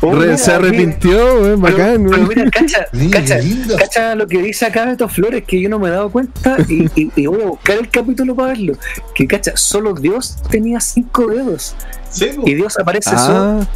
Oh, 0.00 0.12
Re- 0.14 0.18
mira, 0.26 0.36
se 0.38 0.52
arrepintió, 0.52 1.18
Pero, 1.42 1.58
bacán. 1.58 2.06
pero 2.10 2.22
mira, 2.26 2.50
cacha, 2.50 2.86
cacha, 3.78 4.14
lo 4.16 4.26
que 4.26 4.42
dice 4.42 4.66
acá 4.66 4.84
Beto 4.86 5.08
Flores, 5.08 5.44
que 5.46 5.60
yo 5.60 5.68
no 5.68 5.78
me 5.78 5.88
he 5.88 5.90
dado 5.92 6.10
cuenta 6.10 6.56
y, 6.68 6.86
y- 7.00 7.12
y 7.14 7.26
voy 7.26 7.42
a 7.42 7.46
buscar 7.46 7.76
el 7.78 7.88
capítulo 7.88 8.34
para 8.34 8.48
verlo. 8.48 8.74
Que 9.14 9.26
cacha, 9.28 9.52
solo 9.56 9.92
Dios 9.94 10.38
tenía 10.50 10.80
cinco 10.80 11.26
dedos 11.28 11.74
Sí, 12.10 12.30
y 12.44 12.54
Dios 12.54 12.78
aparece 12.80 13.10
solo. 13.10 13.66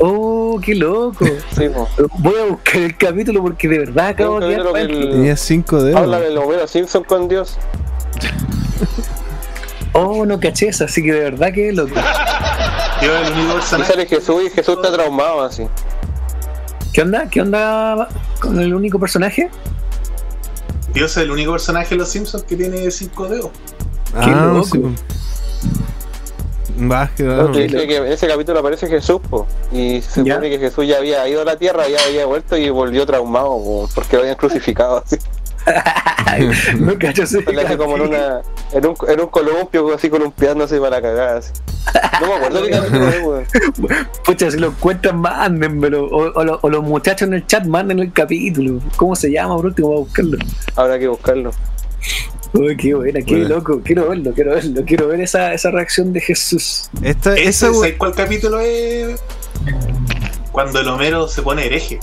Oh, 0.00 0.58
qué 0.62 0.74
loco. 0.74 1.24
Sí. 1.56 1.68
Voy 2.18 2.34
a 2.40 2.50
buscar 2.50 2.76
el 2.82 2.96
capítulo 2.96 3.42
porque 3.42 3.68
de 3.68 3.78
verdad 3.78 4.08
acabo 4.08 4.40
de 4.40 4.56
quedar 4.56 4.76
el- 4.78 5.10
tenía 5.10 5.36
cinco 5.36 5.82
dedos. 5.82 6.00
Habla 6.00 6.20
del 6.20 6.36
Homero 6.38 6.66
Simpson 6.66 7.04
con 7.04 7.28
Dios. 7.28 7.56
Oh, 9.96 10.26
no 10.26 10.40
caché 10.40 10.66
eso, 10.68 10.84
así 10.86 11.04
que 11.04 11.12
de 11.12 11.20
verdad 11.20 11.52
que 11.52 11.72
loco. 11.72 11.94
El 13.00 13.10
único 13.32 13.50
Y 13.52 13.54
personaje. 13.54 13.92
sale 13.92 14.06
Jesús 14.06 14.42
y 14.46 14.50
Jesús 14.50 14.74
está 14.82 14.92
traumado 14.92 15.42
así. 15.44 15.68
¿Qué 16.92 17.02
onda? 17.02 17.28
¿Qué 17.30 17.40
onda 17.40 18.08
con 18.40 18.58
el 18.58 18.74
único 18.74 18.98
personaje? 18.98 19.50
Dios 20.92 21.12
es 21.12 21.16
el 21.18 21.30
único 21.30 21.52
personaje 21.52 21.90
de 21.90 21.96
los 21.96 22.08
Simpsons 22.08 22.42
que 22.42 22.56
tiene 22.56 22.90
cinco 22.90 23.28
dedos. 23.28 23.50
Qué 24.12 24.30
Ah, 24.32 24.50
loco. 24.52 24.64
sí, 24.66 24.82
No, 26.76 27.52
que 27.52 27.66
que 27.86 27.96
en 27.96 28.06
ese 28.06 28.26
capítulo 28.26 28.58
aparece 28.60 28.86
Jesús, 28.88 29.20
po, 29.30 29.46
y 29.72 30.00
se 30.02 30.24
Ya. 30.24 30.34
supone 30.34 30.50
que 30.50 30.58
Jesús 30.58 30.86
ya 30.86 30.98
había 30.98 31.26
ido 31.28 31.42
a 31.42 31.44
la 31.44 31.56
tierra, 31.56 31.88
ya 31.88 31.98
había 32.06 32.26
vuelto 32.26 32.56
y 32.56 32.68
volvió 32.70 33.06
traumado, 33.06 33.50
po, 33.50 33.88
porque 33.94 34.16
lo 34.16 34.22
habían 34.22 34.36
crucificado 34.36 35.02
así. 35.04 35.16
ese 36.36 37.26
Sale 37.42 37.62
así 37.62 37.76
como 37.76 37.96
en, 37.96 38.02
una, 38.02 38.40
en, 38.72 38.86
un, 38.86 38.96
en 39.08 39.20
un 39.20 39.26
columpio, 39.28 39.94
así 39.94 40.10
columpiándose 40.10 40.80
para 40.80 41.00
cagar. 41.00 41.36
Así. 41.38 41.52
No 42.20 42.26
me 42.26 42.34
acuerdo 42.34 42.62
qué 42.64 42.70
capítulo 42.72 43.38
es. 43.40 43.48
Pucha, 44.24 44.50
si 44.50 44.58
lo 44.58 44.68
encuentran, 44.68 45.18
mándenmelo. 45.20 46.06
O, 46.06 46.26
o 46.28 46.58
o 46.60 46.68
los 46.68 46.82
muchachos 46.82 47.28
en 47.28 47.34
el 47.34 47.46
chat 47.46 47.64
manden 47.66 48.00
el 48.00 48.12
capítulo. 48.12 48.80
¿Cómo 48.96 49.14
se 49.16 49.30
llama? 49.30 49.56
Por 49.56 49.66
último, 49.66 49.88
voy 49.88 49.96
a 49.96 50.00
buscarlo. 50.00 50.38
Habrá 50.76 50.98
que 50.98 51.08
buscarlo. 51.08 51.50
Uy, 52.54 52.76
qué 52.76 52.94
buena, 52.94 53.20
qué 53.20 53.36
Bueno. 53.38 53.56
loco. 53.56 53.80
Quiero 53.84 54.08
verlo, 54.08 54.32
quiero 54.32 54.52
verlo. 54.54 54.82
Quiero 54.86 55.08
ver 55.08 55.20
esa, 55.20 55.52
esa 55.52 55.70
reacción 55.70 56.12
de 56.12 56.20
Jesús. 56.20 56.88
Esta, 57.02 57.34
Ese, 57.34 57.48
esa, 57.48 57.72
¿Sabes 57.74 57.94
cuál 57.98 58.14
capítulo 58.14 58.60
es? 58.60 59.20
Cuando 60.52 60.78
el 60.80 60.88
Homero 60.88 61.26
se 61.28 61.42
pone 61.42 61.66
hereje. 61.66 61.98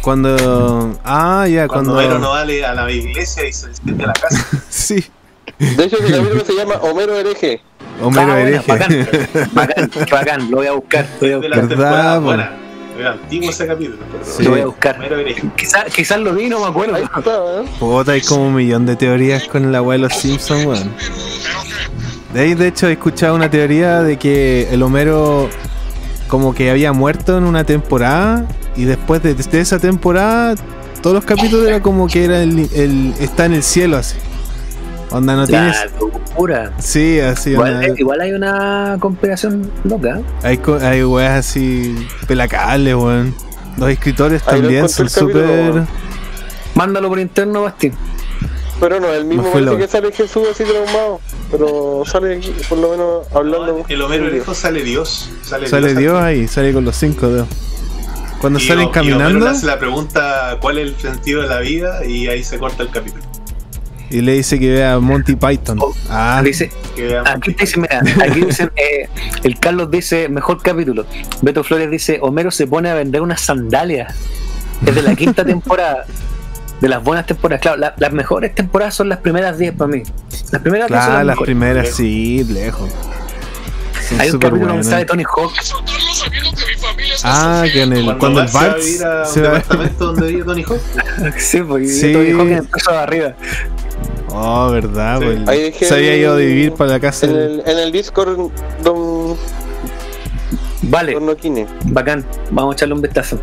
cuando. 0.00 0.98
Ah, 1.04 1.46
ya, 1.48 1.68
Cuando, 1.68 1.92
cuando. 1.92 2.14
Homero 2.14 2.18
no 2.18 2.30
vale 2.30 2.64
a 2.64 2.74
la 2.74 2.90
iglesia 2.90 3.46
y 3.46 3.52
se 3.52 3.68
desciende 3.68 4.04
a 4.04 4.06
la 4.08 4.12
casa. 4.14 4.46
Sí, 4.70 5.04
De 5.58 5.84
hecho, 5.84 5.98
ese 5.98 6.12
capítulo 6.16 6.44
se 6.44 6.54
llama 6.54 6.76
Homero 6.76 7.14
hereje. 7.16 7.60
Homero 8.00 8.32
Ah, 8.32 8.40
hereje. 8.40 8.72
bacán, 8.72 9.08
bacán, 9.52 9.90
bacán, 10.10 10.50
lo 10.50 10.56
voy 10.56 10.66
a 10.66 10.72
buscar. 10.72 11.06
Lo 11.20 11.20
voy 11.20 11.30
a 11.30 11.38
De 11.38 11.40
buscar. 11.40 11.58
la 11.58 11.66
¿Verdad, 11.76 12.20
buena. 12.22 12.56
Era 12.98 13.12
antiguo 13.12 13.50
ese 13.50 13.66
capítulo. 13.66 13.98
Sí. 14.22 14.42
Lo 14.44 14.50
voy 14.50 14.60
a 14.60 14.66
buscar. 14.66 14.98
Quizás 15.94 16.20
lo 16.20 16.34
vi, 16.34 16.48
no 16.48 16.60
me 16.60 16.66
acuerdo. 16.66 16.96
Ahí 16.96 17.04
está, 17.04 17.30
¿eh? 17.30 17.64
Puta, 17.78 18.12
hay 18.12 18.20
como 18.22 18.48
un 18.48 18.54
millón 18.54 18.86
de 18.86 18.96
teorías 18.96 19.44
con 19.44 19.64
de 19.92 19.98
los 19.98 20.14
Simpsons, 20.14 20.64
weón. 20.66 20.90
De 22.34 22.40
ahí, 22.40 22.54
de 22.54 22.68
hecho, 22.68 22.88
he 22.88 22.92
escuchado 22.92 23.34
una 23.34 23.50
teoría 23.50 24.02
de 24.02 24.18
que 24.18 24.68
el 24.70 24.82
Homero 24.82 25.48
como 26.28 26.54
que 26.54 26.70
había 26.70 26.92
muerto 26.92 27.36
en 27.36 27.44
una 27.44 27.64
temporada 27.64 28.46
y 28.74 28.84
después 28.84 29.22
de, 29.22 29.34
de 29.34 29.60
esa 29.60 29.78
temporada 29.78 30.54
todos 31.02 31.14
los 31.14 31.24
capítulos 31.26 31.66
era 31.68 31.82
como 31.82 32.06
que 32.06 32.24
era 32.24 32.42
el, 32.42 32.70
el- 32.74 33.12
está 33.20 33.44
en 33.44 33.52
el 33.54 33.62
cielo 33.62 33.98
así. 33.98 34.16
Onda, 35.12 35.34
no 35.34 35.40
La 35.42 35.46
tienes. 35.46 35.76
locura. 36.00 36.72
Sí, 36.78 37.20
así. 37.20 37.50
Igual, 37.50 37.74
onda, 37.74 37.86
eh, 37.88 37.94
igual 37.98 38.20
hay 38.20 38.32
una 38.32 38.96
conspiración 38.98 39.70
loca. 39.84 40.20
Hay, 40.42 40.58
co- 40.58 40.78
hay 40.80 41.04
weas 41.04 41.46
así. 41.46 42.08
Pelacables, 42.26 42.94
weón. 42.94 43.34
Los 43.76 43.88
escritores 43.90 44.42
Ahí 44.46 44.60
también 44.60 44.88
son 44.88 45.08
súper. 45.08 45.84
Mándalo 46.74 47.08
por 47.08 47.18
interno, 47.18 47.62
Basti. 47.62 47.92
Pero 48.80 48.98
no, 48.98 49.12
el 49.12 49.24
mismo 49.24 49.44
No 49.44 49.52
parece 49.52 49.76
que 49.76 49.86
sale 49.88 50.12
Jesús 50.12 50.42
así 50.50 50.64
traumado. 50.64 51.20
Pero 51.50 52.02
sale 52.04 52.36
aquí, 52.38 52.52
por 52.68 52.78
lo 52.78 52.90
menos 52.90 53.26
hablando. 53.34 53.84
El 53.88 54.02
Homero 54.02 54.26
Orejo 54.26 54.54
sale 54.54 54.82
Dios. 54.82 55.30
Sale, 55.42 55.68
Sale 55.68 55.94
Dios 55.94 56.20
ahí, 56.20 56.48
sale 56.48 56.72
con 56.72 56.84
los 56.84 56.96
cinco 56.96 57.28
dedos. 57.28 57.48
Cuando 58.40 58.58
Y- 58.58 58.62
salen 58.66 58.84
y 58.84 58.86
Homero 58.86 58.92
caminando 58.92 59.44
le 59.44 59.50
hace 59.50 59.66
la 59.66 59.78
pregunta 59.78 60.56
cuál 60.60 60.78
es 60.78 60.88
el 60.88 60.96
sentido 60.98 61.42
de 61.42 61.48
la 61.48 61.60
vida 61.60 62.04
y 62.04 62.26
ahí 62.28 62.42
se 62.42 62.58
corta 62.58 62.82
el 62.82 62.90
capítulo. 62.90 63.22
Y 64.12 64.20
le 64.20 64.32
dice 64.32 64.58
que 64.60 64.70
vea 64.70 64.98
Monty 65.00 65.34
Python. 65.36 65.78
Ah, 66.08 66.40
Dice, 66.44 66.70
Que 66.94 67.06
vean- 67.08 67.26
aquí 67.26 67.54
te 67.54 67.64
dice, 67.64 67.80
mira, 67.80 68.00
aquí 68.22 68.40
dicen, 68.42 68.70
eh, 68.76 69.08
el 69.42 69.58
Carlos 69.58 69.90
dice, 69.90 70.28
mejor 70.28 70.62
capítulo. 70.62 71.06
Beto 71.40 71.64
Flores 71.64 71.90
dice, 71.90 72.18
Homero 72.22 72.50
se 72.50 72.66
pone 72.66 72.90
a 72.90 72.94
vender 72.94 73.22
unas 73.22 73.40
sandalias. 73.40 74.14
Es 74.86 74.94
de 74.94 75.02
la 75.02 75.14
quinta 75.14 75.44
temporada. 75.46 76.04
De 76.80 76.88
las 76.88 77.02
buenas 77.02 77.26
temporadas. 77.26 77.62
Claro, 77.62 77.76
la- 77.78 77.94
las 77.96 78.12
mejores 78.12 78.54
temporadas 78.54 78.94
son 78.94 79.08
las 79.08 79.18
primeras 79.18 79.56
10 79.58 79.74
para 79.74 79.88
mí. 79.90 80.02
Las 80.50 80.60
primeras 80.62 80.88
10 80.88 81.00
son 81.00 81.10
claro, 81.10 81.24
las 81.24 81.38
primeras 81.38 81.88
sí, 81.90 82.44
lejos. 82.44 82.90
Son 84.08 84.20
Hay 84.20 84.30
un 84.30 84.38
capítulo 84.40 84.66
donde 84.72 84.84
sale 84.84 85.04
Tony 85.04 85.22
Hawk. 85.22 85.52
Ah, 87.24 87.64
que 87.72 87.82
en 87.82 87.92
el, 87.92 88.04
Cuando, 88.04 88.18
cuando 88.18 88.40
el 88.42 88.48
Bart 88.48 88.80
se 88.80 89.04
va 89.04 89.22
a 89.22 89.24
vivir 89.24 89.46
a 89.46 89.48
un 89.48 89.54
departamento 89.54 90.06
donde 90.06 90.26
vive 90.26 90.44
Tony 90.44 90.62
Hawk. 90.64 90.80
Sí, 91.38 91.60
porque 91.60 91.86
Sí. 91.86 92.12
Tony 92.12 92.30
Hawk 92.32 92.40
en 92.48 92.52
el 92.54 92.64
piso 92.66 92.90
de 92.90 92.98
arriba. 92.98 93.34
Oh, 94.30 94.70
verdad, 94.70 95.20
Sí. 95.20 95.24
pues, 95.26 95.48
Ahí 95.48 95.72
se 95.72 95.94
había 95.94 96.16
ido 96.16 96.32
a 96.32 96.36
vivir 96.36 96.72
para 96.72 96.90
la 96.92 97.00
casa. 97.00 97.26
En 97.26 97.36
el, 97.36 97.62
en 97.66 97.78
el 97.78 97.92
Discord, 97.92 98.50
Don, 98.82 99.36
Vale, 100.82 101.12
don 101.14 101.26
Noquine. 101.26 101.66
bacán. 101.84 102.24
Vamos 102.50 102.72
a 102.72 102.76
echarle 102.76 102.94
un 102.94 103.02
vistazo. 103.02 103.40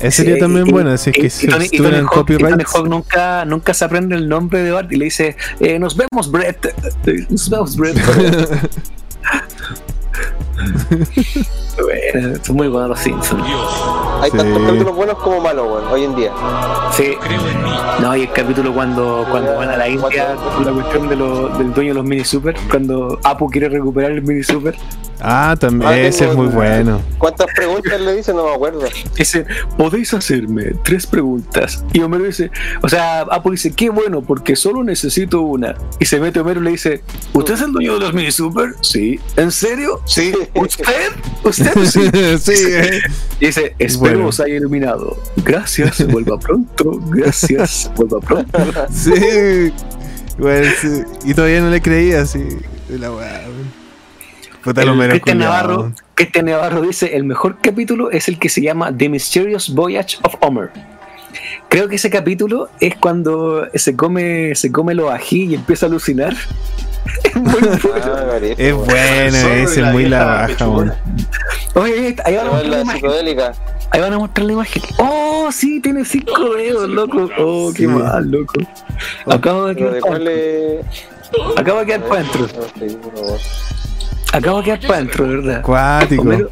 Esa 0.00 0.10
sería 0.10 0.34
Sí, 0.34 0.40
también 0.40 0.66
y- 0.66 0.90
es 0.92 1.06
y- 1.06 1.12
que 1.12 1.26
y 1.26 1.30
si 1.30 1.46
Tony- 1.46 1.52
Tony 1.58 1.64
estuvieran 1.66 2.04
Hawk- 2.06 2.26
Tony 2.26 2.38
copyright. 2.38 2.66
Hawk 2.74 2.88
nunca, 2.88 3.44
nunca 3.44 3.72
se 3.74 3.84
aprende 3.84 4.16
el 4.16 4.28
nombre 4.28 4.60
de 4.62 4.72
Bart 4.72 4.90
y 4.90 4.96
le 4.96 5.04
dice, 5.04 5.36
eh, 5.60 5.78
nos 5.78 5.96
vemos, 5.96 6.30
Brett. 6.30 6.74
Nos 7.30 7.48
vemos, 7.48 7.76
Brett. 7.76 7.96
bueno, 10.52 12.38
son 12.42 12.56
muy 12.56 12.68
buenos 12.68 12.90
los 12.90 12.98
Simpsons. 13.00 13.44
Hay 14.20 14.30
Sí. 14.30 14.36
tantos 14.36 14.62
capítulos 14.62 14.94
buenos 14.94 15.18
como 15.18 15.40
malos, 15.40 15.66
hoy 15.90 16.04
en 16.04 16.14
día. 16.14 16.30
Sí. 16.92 17.14
No, 18.00 18.16
y 18.16 18.22
el 18.22 18.32
capítulo 18.32 18.72
cuando, 18.72 19.26
cuando 19.30 19.56
van 19.56 19.70
a 19.70 19.76
la 19.76 19.88
India 19.88 20.34
la 20.64 20.72
cuestión 20.72 21.08
de 21.08 21.16
lo- 21.16 21.48
del 21.50 21.72
dueño 21.72 21.90
de 21.90 21.94
los 21.94 22.04
mini 22.04 22.24
super, 22.24 22.54
cuando 22.70 23.18
Apu 23.24 23.48
quiere 23.50 23.68
recuperar 23.68 24.12
el 24.12 24.22
mini 24.22 24.42
super, 24.42 24.74
Ah, 25.24 25.56
también, 25.58 25.88
Ah, 25.90 25.96
ese 25.96 26.28
es 26.28 26.34
muy 26.34 26.48
bueno. 26.48 27.00
¿Cuántas 27.18 27.46
preguntas 27.54 28.00
le 28.00 28.16
dicen? 28.16 28.34
No 28.34 28.44
me 28.44 28.54
acuerdo. 28.54 28.80
dice, 29.16 29.46
podéis 29.78 30.12
hacerme 30.14 30.72
tres 30.82 31.06
preguntas. 31.06 31.84
Y 31.92 32.00
Homero 32.00 32.24
dice, 32.24 32.50
o 32.82 32.88
sea, 32.88 33.20
Apu 33.20 33.52
dice, 33.52 33.70
qué 33.72 33.88
bueno, 33.88 34.22
porque 34.22 34.56
solo 34.56 34.82
necesito 34.82 35.42
una. 35.42 35.76
Y 36.00 36.06
se 36.06 36.18
mete 36.18 36.40
Homero 36.40 36.60
y 36.60 36.64
le 36.64 36.70
dice, 36.72 37.02
¿usted 37.32 37.54
es 37.54 37.60
el 37.62 37.72
dueño 37.72 37.94
de 37.94 38.00
los 38.00 38.14
mini 38.14 38.32
super? 38.32 38.74
Sí. 38.80 39.20
¿En 39.36 39.52
serio? 39.52 40.00
Sí. 40.06 40.32
¿Usted? 40.54 41.12
¿Usted? 41.44 41.72
Sí. 41.84 42.00
sí, 42.56 42.64
eh. 42.68 43.00
Y 43.38 43.46
dice, 43.46 43.74
espero 43.78 44.14
Bueno. 44.14 44.28
os 44.28 44.40
haya 44.40 44.56
iluminado. 44.56 45.16
Gracias, 45.36 46.04
vuelva 46.10 46.38
pronto. 46.38 47.00
Gracias, 47.10 47.90
vuelva 47.96 48.18
pronto. 48.20 48.58
sí. 48.92 49.72
Bueno, 50.38 50.68
sí. 50.80 51.02
Y 51.24 51.34
todavía 51.34 51.60
no 51.60 51.70
le 51.70 51.80
creía 51.80 52.22
así. 52.22 52.40
de 52.88 52.98
La 52.98 53.12
weá. 53.12 53.42
Puta 54.62 54.84
lo 54.84 54.92
El 54.92 54.98
menos 54.98 55.12
Cristian 55.14 55.38
Navarro, 55.38 55.92
Cristian 56.14 56.46
Navarro 56.46 56.82
dice, 56.82 57.16
el 57.16 57.24
mejor 57.24 57.58
capítulo 57.60 58.10
es 58.10 58.28
el 58.28 58.38
que 58.38 58.48
se 58.48 58.60
llama 58.62 58.96
The 58.96 59.08
Mysterious 59.08 59.74
Voyage 59.74 60.18
of 60.22 60.34
Homer. 60.40 60.70
Creo 61.68 61.88
que 61.88 61.96
ese 61.96 62.10
capítulo 62.10 62.68
es 62.80 62.94
cuando 62.96 63.66
se 63.74 63.96
come, 63.96 64.54
se 64.54 64.70
come 64.70 64.94
los 64.94 65.10
ají 65.10 65.44
y 65.46 65.54
empieza 65.54 65.86
a 65.86 65.88
alucinar. 65.88 66.34
Es 67.24 67.34
muy 67.34 67.52
bueno. 67.60 67.78
Ah, 68.04 68.24
Garejo, 68.32 68.84
Es 68.94 69.34
ese 69.34 69.80
es 69.80 69.86
muy 69.92 70.04
la 70.08 70.24
baja. 70.24 70.68
Oye, 71.74 72.14
ahí 72.24 72.36
van 72.36 72.46
a 72.46 72.50
mostrar 72.50 72.66
la 72.70 72.76
la 72.76 72.80
imagen. 72.82 73.52
Ahí 73.90 74.00
van 74.00 74.12
a 74.12 74.18
mostrar 74.18 74.46
la 74.46 74.52
imagen. 74.52 74.82
Oh, 74.98 75.48
sí, 75.50 75.80
tiene 75.80 76.04
cinco 76.04 76.54
dedos, 76.54 76.88
loco. 76.88 77.28
Oh, 77.38 77.72
qué 77.74 77.82
Sí. 77.82 77.86
mal, 77.88 78.30
loco. 78.30 78.54
Acabo 79.26 79.66
de 79.66 79.76
quedar. 79.76 80.02
Acabo 81.56 81.80
de 81.80 81.86
quedar 81.86 82.02
para 82.04 82.20
adentro. 82.20 82.48
Acabo 84.32 84.58
de 84.58 84.64
quedar 84.64 84.80
para 84.80 84.94
adentro, 84.94 85.28
de 85.28 85.36
verdad. 85.36 85.62
Cuático. 85.62 86.22
Homero, 86.22 86.50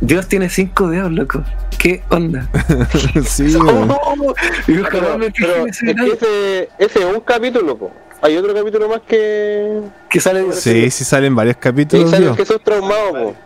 Dios 0.00 0.28
tiene 0.28 0.48
cinco 0.48 0.88
dedos, 0.88 1.10
loco. 1.10 1.42
¿Qué 1.78 2.02
onda? 2.10 2.48
sí. 3.26 3.56
Oh, 3.66 4.34
Pero 4.66 5.66
es 5.66 5.82
ese 5.82 5.94
que 5.94 6.12
ese, 6.12 6.68
ese 6.78 6.98
es 7.00 7.04
un 7.04 7.20
capítulo, 7.20 7.76
po. 7.76 7.92
Hay 8.22 8.36
otro 8.36 8.54
capítulo 8.54 8.88
más 8.88 9.00
que. 9.06 9.82
que 10.08 10.20
sale 10.20 10.50
Sí, 10.52 10.90
sí 10.90 11.04
salen 11.04 11.34
varios 11.34 11.56
que 11.56 11.60
capítulos, 11.60 12.10
sale 12.10 12.26
tío. 12.26 12.36
Jesús 12.36 12.60
traumado, 12.64 13.12
po. 13.12 13.36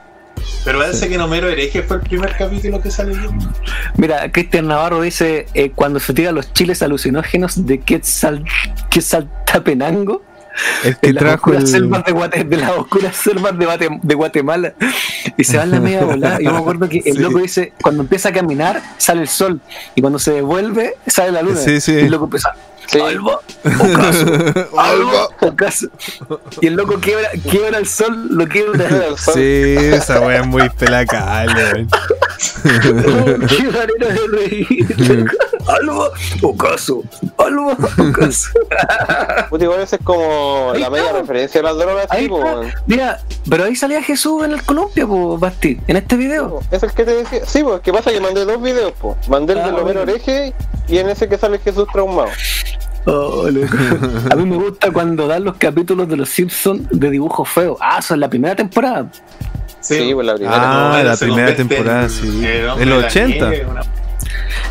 Pero 0.65 0.79
parece 0.79 1.09
que 1.09 1.19
Homero 1.19 1.49
Hereje 1.49 1.83
fue 1.83 1.97
el 1.97 2.03
primer 2.03 2.37
capítulo 2.37 2.81
que 2.81 2.91
sale 2.91 3.17
Dios. 3.17 3.33
Mira, 3.97 4.31
Cristian 4.31 4.69
Navarro 4.69 5.01
dice 5.01 5.47
eh, 5.55 5.71
cuando 5.75 5.99
se 5.99 6.15
tiran 6.15 6.35
los 6.35 6.53
chiles 6.53 6.83
alucinógenos 6.83 7.67
de 7.67 7.81
Quetzal, 7.81 8.45
Quetzaltapenango 8.91 10.23
El 10.85 10.97
que 10.99 11.07
de 11.09 11.13
las 11.15 11.21
trajo 11.23 11.37
oscuras 11.51 11.63
el. 11.65 11.69
selvas 11.69 12.05
de, 12.05 12.13
Guate- 12.15 12.45
de 12.49 12.57
las 12.57 12.71
oscuras 12.73 13.17
selvas 13.17 13.59
de, 13.59 13.67
Guate- 13.67 14.01
de 14.03 14.15
Guatemala 14.15 14.75
y 15.37 15.45
se 15.45 15.57
va 15.57 15.63
en 15.65 15.71
la 15.71 15.81
media 15.81 16.05
volada. 16.05 16.39
Yo 16.41 16.53
me 16.53 16.59
acuerdo 16.59 16.89
que 16.89 16.99
el 17.05 17.15
Sí. 17.17 17.21
loco 17.21 17.39
dice 17.39 17.73
cuando 17.83 18.03
empieza 18.03 18.31
a 18.31 18.33
caminar 18.33 18.83
sale 18.99 19.23
el 19.23 19.29
sol 19.29 19.61
y 19.95 20.01
cuando 20.01 20.19
se 20.19 20.33
devuelve 20.33 20.95
sale 21.07 21.33
la 21.33 21.43
luna. 21.43 21.61
Sí, 21.61 21.81
sí. 21.81 21.93
Y 21.93 21.99
el 22.01 22.11
loco 22.11 22.25
empieza 22.25 22.53
Sí. 22.91 22.99
Alba, 23.01 23.41
ocaso, 23.65 24.25
Alba, 24.79 25.29
ocaso. 25.43 25.89
Y 26.63 26.69
el 26.69 26.75
loco 26.75 26.99
quiebra, 26.99 27.29
quiebra 27.51 27.77
el 27.77 27.87
sol, 27.87 28.29
lo 28.31 28.49
quiebra. 28.49 28.87
El 29.09 29.19
sol. 29.19 29.35
Sí, 29.35 29.75
esa 29.77 30.23
weá 30.23 30.41
es 30.41 30.47
muy. 30.47 30.63
Oh, 30.63 30.69
qué 33.47 33.63
manera 33.65 34.09
de 34.09 34.27
reír. 34.33 35.27
Alba, 35.69 36.11
ocaso, 36.43 37.03
Alba, 37.37 37.77
ocaso. 37.99 38.49
Puta, 39.51 39.65
igual 39.65 39.81
ese 39.81 39.97
es 39.97 40.03
como 40.03 40.73
Ahí 40.75 40.81
la 40.81 40.91
media 40.91 41.07
está. 41.07 41.19
referencia 41.21 41.61
a 41.61 41.65
las 41.65 41.77
drogas, 41.77 42.07
Ahí 42.11 42.23
sí, 42.25 42.29
po, 42.29 42.39
está. 42.39 42.55
weón. 42.61 42.73
Mira, 42.87 43.21
pero 43.49 43.65
ahí 43.65 43.77
salía 43.77 44.03
Jesús 44.03 44.45
en 44.45 44.53
el 44.53 44.63
columpio, 44.63 45.07
po, 45.09 45.39
Basti, 45.39 45.79
en 45.87 45.97
este 45.97 46.17
video. 46.17 46.61
Es 46.71 46.83
el 46.83 46.93
que 46.93 47.05
te 47.05 47.15
decía. 47.15 47.41
Sí, 47.47 47.63
pues, 47.63 47.81
¿qué 47.83 47.93
pasa? 47.93 48.11
Que 48.11 48.21
mandé 48.21 48.45
dos 48.45 48.61
videos, 48.63 48.93
po. 48.93 49.17
Mandé 49.29 49.53
el 49.53 49.59
Ah, 49.61 49.67
del 49.67 49.75
Homero 49.75 49.85
bueno. 50.05 50.13
Oreje 50.13 50.55
y 50.89 50.99
en 50.99 51.09
ese 51.11 51.29
que 51.29 51.37
sale 51.39 51.59
Jesús 51.59 51.87
traumado. 51.93 52.31
Oh. 53.07 53.47
A 54.31 54.35
mí 54.37 54.45
me 54.45 54.57
gusta 54.57 54.91
cuando 54.91 55.27
dan 55.27 55.45
los 55.45 55.57
capítulos 55.57 56.09
de 56.09 56.17
los 56.17 56.29
Simpsons 56.29 56.87
de 56.91 57.11
dibujo 57.11 57.45
feo. 57.45 57.77
Ah, 57.81 57.99
eso 58.01 58.15
es 58.15 58.21
la 58.21 58.29
primera 58.29 58.55
temporada. 58.57 59.11
Sí, 59.81 60.11
pues 60.13 60.27
la 60.27 60.35
primera. 60.35 60.57
Ah, 60.99 61.03
la 61.03 61.17
primera 61.17 61.55
temporada, 61.57 62.09
sí. 62.09 62.45
el 62.45 62.69
hombre 62.69 62.83
En 62.85 62.91
los 62.91 62.99
de 62.99 63.03
la 63.03 63.07
80. 63.07 63.49
nieve, 63.51 63.67
una- 63.67 63.83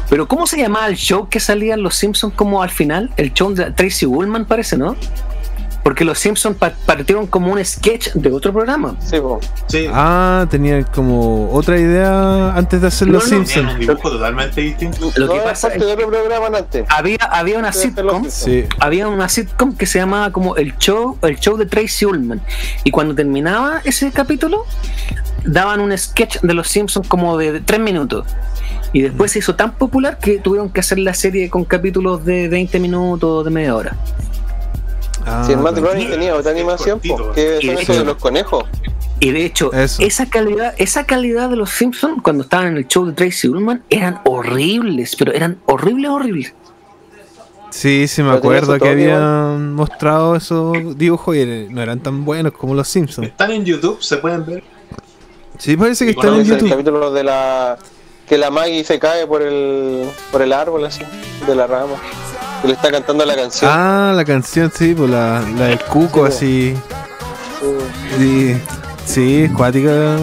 Pero 0.09 0.27
¿cómo 0.27 0.47
se 0.47 0.57
llamaba 0.57 0.87
el 0.87 0.95
show 0.95 1.29
que 1.29 1.39
salían 1.39 1.81
los 1.81 1.95
Simpsons 1.95 2.33
como 2.33 2.61
al 2.61 2.69
final? 2.69 3.11
El 3.17 3.33
show 3.33 3.53
de 3.53 3.71
Tracy 3.71 4.05
Ullman 4.05 4.45
parece, 4.45 4.77
¿no? 4.77 4.95
Porque 5.87 6.03
los 6.03 6.19
Simpsons 6.19 6.57
pa- 6.57 6.73
partieron 6.85 7.27
como 7.27 7.49
un 7.53 7.63
sketch 7.63 8.09
de 8.13 8.29
otro 8.29 8.51
programa. 8.51 8.97
Sí. 8.99 9.15
Sí, 9.67 9.87
Ah, 9.93 10.45
tenía 10.49 10.83
como 10.83 11.49
otra 11.53 11.77
idea 11.79 12.53
antes 12.53 12.81
de 12.81 12.87
hacer 12.87 13.07
No, 13.07 13.13
los 13.13 13.23
no, 13.23 13.29
tenían 13.29 13.47
Simpsons. 13.47 13.73
un 13.75 13.79
dibujo 13.79 14.11
totalmente 14.11 14.59
distinto. 14.59 15.09
Lo 15.15 15.29
que 15.31 15.39
pasa 15.39 15.69
es 15.69 15.81
otro 15.81 16.07
programa 16.09 16.57
antes. 16.57 16.85
había, 16.89 17.17
había 17.31 17.57
una 17.57 17.71
sitcom 17.71 18.25
Sí. 18.29 18.65
había 18.81 19.07
una 19.07 19.29
sitcom 19.29 19.77
que 19.77 19.85
se 19.85 19.99
llamaba 19.99 20.31
como 20.33 20.57
el 20.57 20.77
show 20.77 21.17
el 21.21 21.39
show 21.39 21.55
de 21.55 21.65
Tracy 21.65 22.03
Ullman 22.05 22.41
y 22.83 22.91
cuando 22.91 23.15
terminaba 23.15 23.79
ese 23.85 24.11
capítulo 24.11 24.65
daban 25.45 25.79
un 25.79 25.97
sketch 25.97 26.41
de 26.41 26.53
los 26.53 26.67
Simpsons 26.67 27.07
como 27.07 27.37
de 27.37 27.61
tres 27.61 27.79
minutos 27.79 28.25
y 28.91 29.03
después 29.03 29.31
se 29.31 29.39
hizo 29.39 29.55
tan 29.55 29.71
popular 29.75 30.19
que 30.19 30.39
tuvieron 30.39 30.69
que 30.69 30.81
hacer 30.81 30.99
la 30.99 31.13
serie 31.13 31.49
con 31.49 31.63
capítulos 31.63 32.25
de 32.25 32.49
20 32.49 32.77
minutos 32.81 33.45
de 33.45 33.51
media 33.51 33.73
hora 33.73 33.95
Ah, 35.27 35.43
Si 35.45 35.51
el 35.51 35.59
Matt. 35.59 35.75
Groening 35.77 36.09
tenía 36.09 36.33
otra 36.35 36.51
Es 36.51 36.57
animación, 36.57 36.99
cortito. 36.99 37.17
po, 37.17 37.31
que 37.33 37.59
Y 37.61 37.65
son 37.67 37.75
de 37.75 37.81
esos 37.81 37.87
de 37.87 37.93
hecho- 38.01 38.05
los 38.05 38.15
conejos. 38.17 38.63
y 39.19 39.31
de 39.31 39.45
hecho 39.45 39.73
Eso. 39.73 40.01
esa 40.03 40.29
calidad 40.29 40.73
esa 40.77 41.05
calidad 41.05 41.49
de 41.49 41.55
los 41.57 41.69
Simpsons 41.71 42.21
cuando 42.23 42.43
estaban 42.43 42.67
en 42.67 42.77
el 42.77 42.87
show 42.87 43.05
de 43.05 43.13
Tracy 43.13 43.47
Ullman 43.47 43.83
eran 43.89 44.21
horribles 44.25 45.15
pero 45.15 45.33
eran 45.33 45.57
horribles 45.65 46.09
horribles 46.11 46.53
Sí, 47.69 48.07
sí, 48.07 48.21
me 48.23 48.29
Pero 48.29 48.37
acuerdo 48.39 48.79
que 48.79 48.87
habían 48.89 49.73
mostrado 49.73 50.35
esos 50.37 50.97
dibujos 50.97 51.35
y 51.35 51.67
no 51.69 51.81
eran 51.81 51.99
tan 51.99 52.23
buenos 52.23 52.53
como 52.53 52.73
los 52.73 52.87
Simpsons. 52.87 53.27
Están 53.27 53.51
en 53.51 53.65
YouTube, 53.65 54.01
se 54.01 54.17
pueden 54.17 54.45
ver. 54.45 54.63
Sí, 55.57 55.75
parece 55.75 56.05
que 56.05 56.11
Y 56.11 56.13
están 56.13 56.27
en 56.29 56.33
conoce 56.35 56.51
el 56.53 56.57
YouTube. 56.59 56.69
capítulo 56.71 57.11
de 57.11 57.23
la 57.25 57.77
que 58.27 58.37
la 58.37 58.49
Maggie 58.51 58.83
se 58.85 58.97
cae 58.99 59.27
por 59.27 59.41
el 59.41 60.05
por 60.31 60.41
el 60.41 60.53
árbol 60.53 60.85
así 60.85 61.03
de 61.45 61.55
la 61.55 61.67
rama 61.67 61.95
que 62.61 62.67
le 62.67 62.73
está 62.73 62.91
cantando 62.91 63.25
la 63.25 63.35
canción. 63.35 63.71
Ah, 63.73 64.13
la 64.15 64.25
canción, 64.25 64.71
sí, 64.75 64.93
pues 64.95 65.09
la, 65.09 65.41
la 65.57 65.65
del 65.65 65.79
cuco, 65.79 66.25
así. 66.25 66.75
Sí, 68.17 68.57
sí, 69.05 69.49
cuática. 69.55 70.17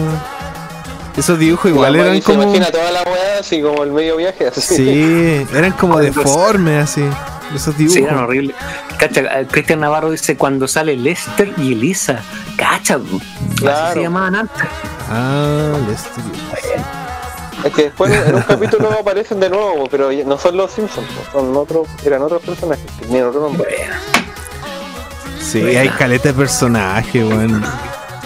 Esos 1.17 1.39
dibujos 1.39 1.71
igual 1.71 1.95
eran 1.95 2.19
como. 2.21 2.43
Imagina 2.43 2.67
toda 2.71 2.91
la 2.91 3.03
weá 3.03 3.39
así 3.39 3.61
como 3.61 3.83
el 3.83 3.91
medio 3.91 4.17
viaje. 4.17 4.47
Así. 4.47 4.75
Sí, 4.75 5.47
eran 5.53 5.71
como 5.73 5.97
deformes, 5.99 6.83
así. 6.91 7.03
Esos 7.55 7.77
dibujos. 7.77 7.95
Sí, 7.99 8.03
eran 8.03 8.17
horribles. 8.17 8.55
Cacha, 8.99 9.23
Cristian 9.49 9.79
Navarro 9.79 10.11
dice 10.11 10.35
cuando 10.35 10.67
sale 10.67 10.95
Lester 10.97 11.53
y 11.57 11.73
Elisa. 11.73 12.19
Cacha, 12.57 12.95
así 12.95 13.19
Claro. 13.55 13.93
se 13.93 14.01
llamaban 14.01 14.35
antes. 14.35 14.63
Ah, 15.09 15.73
Lester. 15.87 16.23
Es 17.65 17.73
que 17.73 17.83
después 17.85 18.11
en 18.13 18.35
un 18.35 18.41
capítulo 18.43 18.91
aparecen 18.91 19.39
de 19.39 19.49
nuevo, 19.49 19.87
pero 19.89 20.09
no 20.25 20.37
son 20.37 20.55
los 20.55 20.71
Simpsons, 20.71 21.07
son 21.31 21.57
otros, 21.57 21.87
eran 22.05 22.21
otros 22.21 22.43
personajes 22.43 22.85
tenían 23.01 23.25
otro 23.27 23.41
nombre. 23.41 23.75
Sí, 25.41 25.61
hay 25.75 25.89
caleta 25.89 26.29
de 26.29 26.33
personaje, 26.35 27.23
weón. 27.23 27.63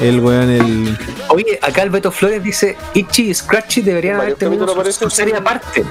El 0.01 0.19
weón, 0.19 0.49
el. 0.49 0.97
Oye, 1.29 1.57
acá 1.61 1.83
el 1.83 1.89
Beto 1.89 2.11
Flores 2.11 2.43
dice 2.43 2.77
Itchy 2.93 3.29
y 3.29 3.33
Scratchy 3.33 3.81
deberían 3.81 4.19
haber 4.19 4.35
tenido 4.35 4.67
su, 4.91 5.09
serie 5.09 5.35
aparte. 5.35 5.85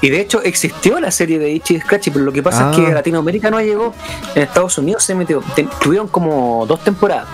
Y 0.00 0.10
de 0.10 0.20
hecho 0.20 0.42
existió 0.42 1.00
la 1.00 1.10
serie 1.10 1.38
de 1.38 1.50
Itchy 1.50 1.76
y 1.76 1.80
Scratchy, 1.80 2.10
pero 2.10 2.24
lo 2.24 2.32
que 2.32 2.42
pasa 2.42 2.70
es 2.70 2.76
que 2.76 2.86
Ah. 2.86 2.90
a 2.90 2.94
Latinoamérica 2.94 3.50
no 3.50 3.60
llegó. 3.60 3.94
En 4.34 4.42
Estados 4.42 4.76
Unidos 4.78 5.02
se 5.04 5.14
metió. 5.14 5.42
Ten- 5.54 5.70
tuvieron 5.80 6.08
como 6.08 6.64
dos 6.66 6.82
temporadas. 6.84 7.26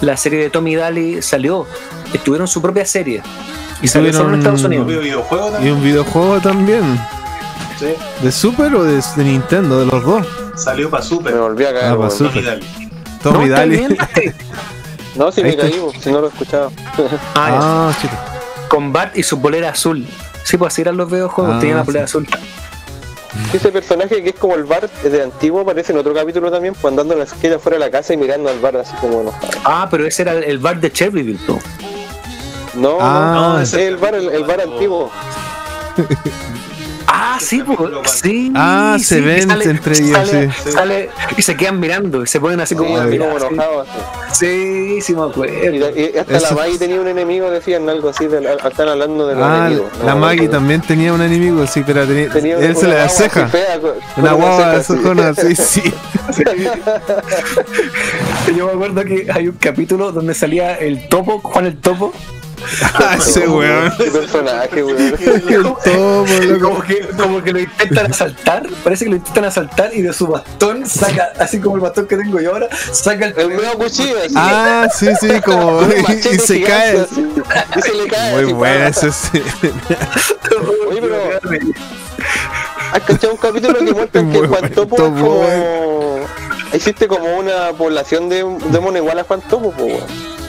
La 0.00 0.16
serie 0.16 0.40
de 0.40 0.50
Tommy 0.50 0.74
Daly 0.74 1.22
salió. 1.22 1.66
Tuvieron 2.24 2.46
su 2.48 2.62
propia 2.62 2.86
serie. 2.86 3.22
Y 3.82 3.88
salió 3.88 4.12
solo 4.12 4.34
en 4.34 4.34
Tuvieron- 4.34 4.38
Estados 4.38 4.64
Unidos. 4.64 4.86
Veo 4.86 5.00
videojuegos 5.00 5.48
Y 5.48 5.52
también. 5.54 5.74
un 5.74 5.82
videojuego 5.84 6.40
también. 6.40 7.00
Sí. 7.78 7.86
¿De 8.22 8.32
Super 8.32 8.74
o 8.76 8.84
de, 8.84 9.02
de 9.16 9.24
Nintendo? 9.24 9.80
De 9.80 9.86
los 9.86 10.04
dos. 10.04 10.26
Salió 10.56 10.88
para 10.88 11.02
Super. 11.02 11.34
Me 11.34 11.40
volví 11.40 11.64
a 11.64 11.72
caer. 11.72 11.84
Ah, 11.86 11.90
pa' 11.92 11.96
weón. 11.98 12.10
Super. 12.10 12.60
Tommy 13.22 13.48
Daly. 13.48 13.96
No, 15.14 15.30
si 15.30 15.42
me 15.42 15.54
caí, 15.54 15.74
si 16.00 16.10
no 16.10 16.22
lo 16.22 16.28
escuchaba. 16.28 16.70
Ah, 17.34 17.50
ya. 17.50 17.58
Ah, 17.60 17.92
chico. 18.00 18.14
Con 18.68 18.94
Bart 18.94 19.14
y 19.18 19.22
su 19.22 19.38
polera 19.42 19.68
azul. 19.70 20.06
Sí, 20.44 20.56
pues 20.56 20.72
así 20.72 20.80
eran 20.80 20.96
los 20.96 21.10
videojuegos, 21.10 21.56
Ah, 21.56 21.60
tenían 21.60 21.76
la 21.76 21.82
sí. 21.82 21.86
polera 21.86 22.04
azul. 22.06 22.26
Ese 23.52 23.70
personaje 23.72 24.22
que 24.22 24.30
es 24.30 24.34
como 24.36 24.54
el 24.54 24.64
bar 24.64 24.88
de 24.90 25.22
antiguo 25.22 25.60
aparece 25.60 25.92
en 25.92 25.98
otro 25.98 26.14
capítulo 26.14 26.50
también, 26.50 26.74
pues 26.74 26.90
andando 26.90 27.12
en 27.14 27.18
la 27.20 27.24
esquina 27.26 27.58
fuera 27.58 27.76
de 27.78 27.84
la 27.84 27.90
casa 27.90 28.14
y 28.14 28.16
mirando 28.16 28.48
al 28.48 28.58
bar 28.60 28.76
así 28.78 28.94
como 29.02 29.20
enojado. 29.20 29.48
Ah, 29.64 29.86
pero 29.90 30.06
ese 30.06 30.22
era 30.22 30.32
el 30.32 30.58
Bart 30.58 30.80
de 30.80 30.90
Cherryville, 30.90 31.38
¿no? 31.46 31.58
No, 32.74 32.96
Ah, 33.00 33.32
no, 33.34 33.60
es 33.60 33.68
ese- 33.68 33.88
el 33.88 33.96
bar, 33.98 34.14
el, 34.14 34.28
el 34.30 34.44
bar 34.44 34.60
antiguo. 34.60 35.10
Ah, 37.14 37.36
sí, 37.38 37.62
pues, 37.62 37.78
sí. 38.10 38.50
Ah, 38.56 38.96
se 38.98 39.16
sí, 39.16 39.20
ven 39.20 39.50
entre 39.50 39.98
ellos, 39.98 40.10
sale, 40.16 40.50
sí. 40.64 40.72
sale 40.72 41.10
y 41.36 41.42
se 41.42 41.54
quedan 41.56 41.78
mirando 41.78 42.22
y 42.22 42.26
se 42.26 42.40
ponen 42.40 42.58
así 42.60 42.74
Sí, 42.74 42.78
como 42.78 42.96
a 42.96 43.02
así 43.02 43.10
mirar, 43.10 43.28
como 43.28 43.36
así. 43.44 43.54
enojado 43.54 43.80
así. 43.82 43.90
Sí, 44.32 45.00
sí 45.02 45.14
me 45.14 45.22
acuerdo. 45.24 45.54
la- 45.54 45.90
y 45.90 46.16
hasta 46.18 46.36
Eso. 46.38 46.46
la 46.48 46.54
Maggie 46.62 46.78
tenía 46.78 46.98
un 47.00 47.08
enemigo, 47.08 47.50
decían 47.50 47.86
algo 47.88 48.08
así, 48.08 48.26
de 48.28 48.40
la- 48.40 48.54
están 48.54 48.88
hablando 48.88 49.26
de 49.26 49.34
los 49.34 49.44
Ah, 49.44 49.66
enemigos. 49.66 49.92
No 49.98 50.06
la 50.06 50.14
Maggie 50.14 50.48
también 50.48 50.80
tenía 50.80 51.12
un 51.12 51.20
enemigo, 51.20 51.66
sí, 51.66 51.82
pero 51.86 52.06
tenía, 52.06 52.30
Tenía 52.30 52.56
él 52.58 52.74
se 52.74 52.86
una 52.86 52.88
le 52.88 52.94
da 52.94 53.06
guagua 53.06 53.22
ceja. 53.24 53.42
así 53.44 53.52
fea, 53.52 53.80
con- 53.80 53.94
Una 54.16 54.30
ceja 54.56 54.70
de 54.70 54.76
así. 54.76 54.92
sojona, 54.94 55.34
sí, 55.34 55.56
sí. 55.56 55.82
Yo 58.56 58.66
me 58.66 58.72
acuerdo 58.72 59.04
que 59.04 59.26
hay 59.32 59.48
un 59.48 59.56
capítulo 59.56 60.12
donde 60.12 60.34
salía 60.34 60.74
el 60.76 61.08
topo, 61.08 61.40
Juan 61.40 61.66
el 61.66 61.76
topo. 61.78 62.12
Ah, 62.94 63.16
ese 63.16 63.48
weón. 63.48 63.92
Qué 63.96 64.04
personaje, 64.10 64.82
weón. 64.82 65.12
Como 66.60 66.82
que, 66.82 67.00
como 67.16 67.42
que 67.42 67.52
lo 67.52 67.60
intentan 67.60 68.10
asaltar, 68.10 68.62
parece 68.84 69.04
que 69.04 69.10
lo 69.10 69.16
intentan 69.16 69.44
asaltar 69.44 69.94
y 69.94 70.02
de 70.02 70.12
su 70.12 70.26
bastón 70.26 70.86
saca, 70.86 71.32
así 71.38 71.60
como 71.60 71.76
el 71.76 71.82
bastón 71.82 72.06
que 72.06 72.16
tengo 72.16 72.40
yo 72.40 72.52
ahora, 72.52 72.68
saca 72.92 73.26
el 73.26 73.38
El 73.38 73.48
medio 73.48 73.72
cuchillo 73.78 74.16
así. 74.18 74.34
Ah, 74.36 74.88
sí, 74.92 75.08
sí, 75.20 75.40
como. 75.44 75.82
Y, 75.82 76.38
se 76.38 76.58
gigante, 76.58 76.66
cae. 76.66 77.00
así. 77.00 77.28
Y 77.76 77.82
se 77.82 77.94
le 77.94 78.08
cae. 78.08 78.32
Muy 78.32 78.52
buena 78.52 78.88
esa 78.88 79.08
escena. 79.08 79.44
Oye, 80.88 81.00
pero 81.00 81.40
¿Has 82.92 83.00
cachado 83.02 83.32
un 83.32 83.38
capítulo 83.38 83.78
que 83.78 83.92
muestra 83.92 84.22
Muy 84.22 84.40
que 84.40 84.46
Juan 84.48 84.70
Topo 84.70 84.96
como... 84.96 85.46
Existe 86.72 87.08
como 87.08 87.38
una 87.38 87.72
población 87.72 88.28
de, 88.28 88.36
de 88.36 88.80
mono 88.80 88.98
igual 88.98 89.18
a 89.18 89.24
Juan 89.24 89.40
Topo, 89.42 89.72
po, 89.72 89.84
weón. 89.84 90.41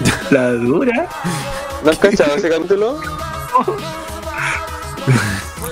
La 0.30 0.50
dura. 0.52 1.08
¿No 1.84 1.90
has 1.90 1.98
cachado 1.98 2.34
ese 2.36 2.48
capítulo? 2.48 2.98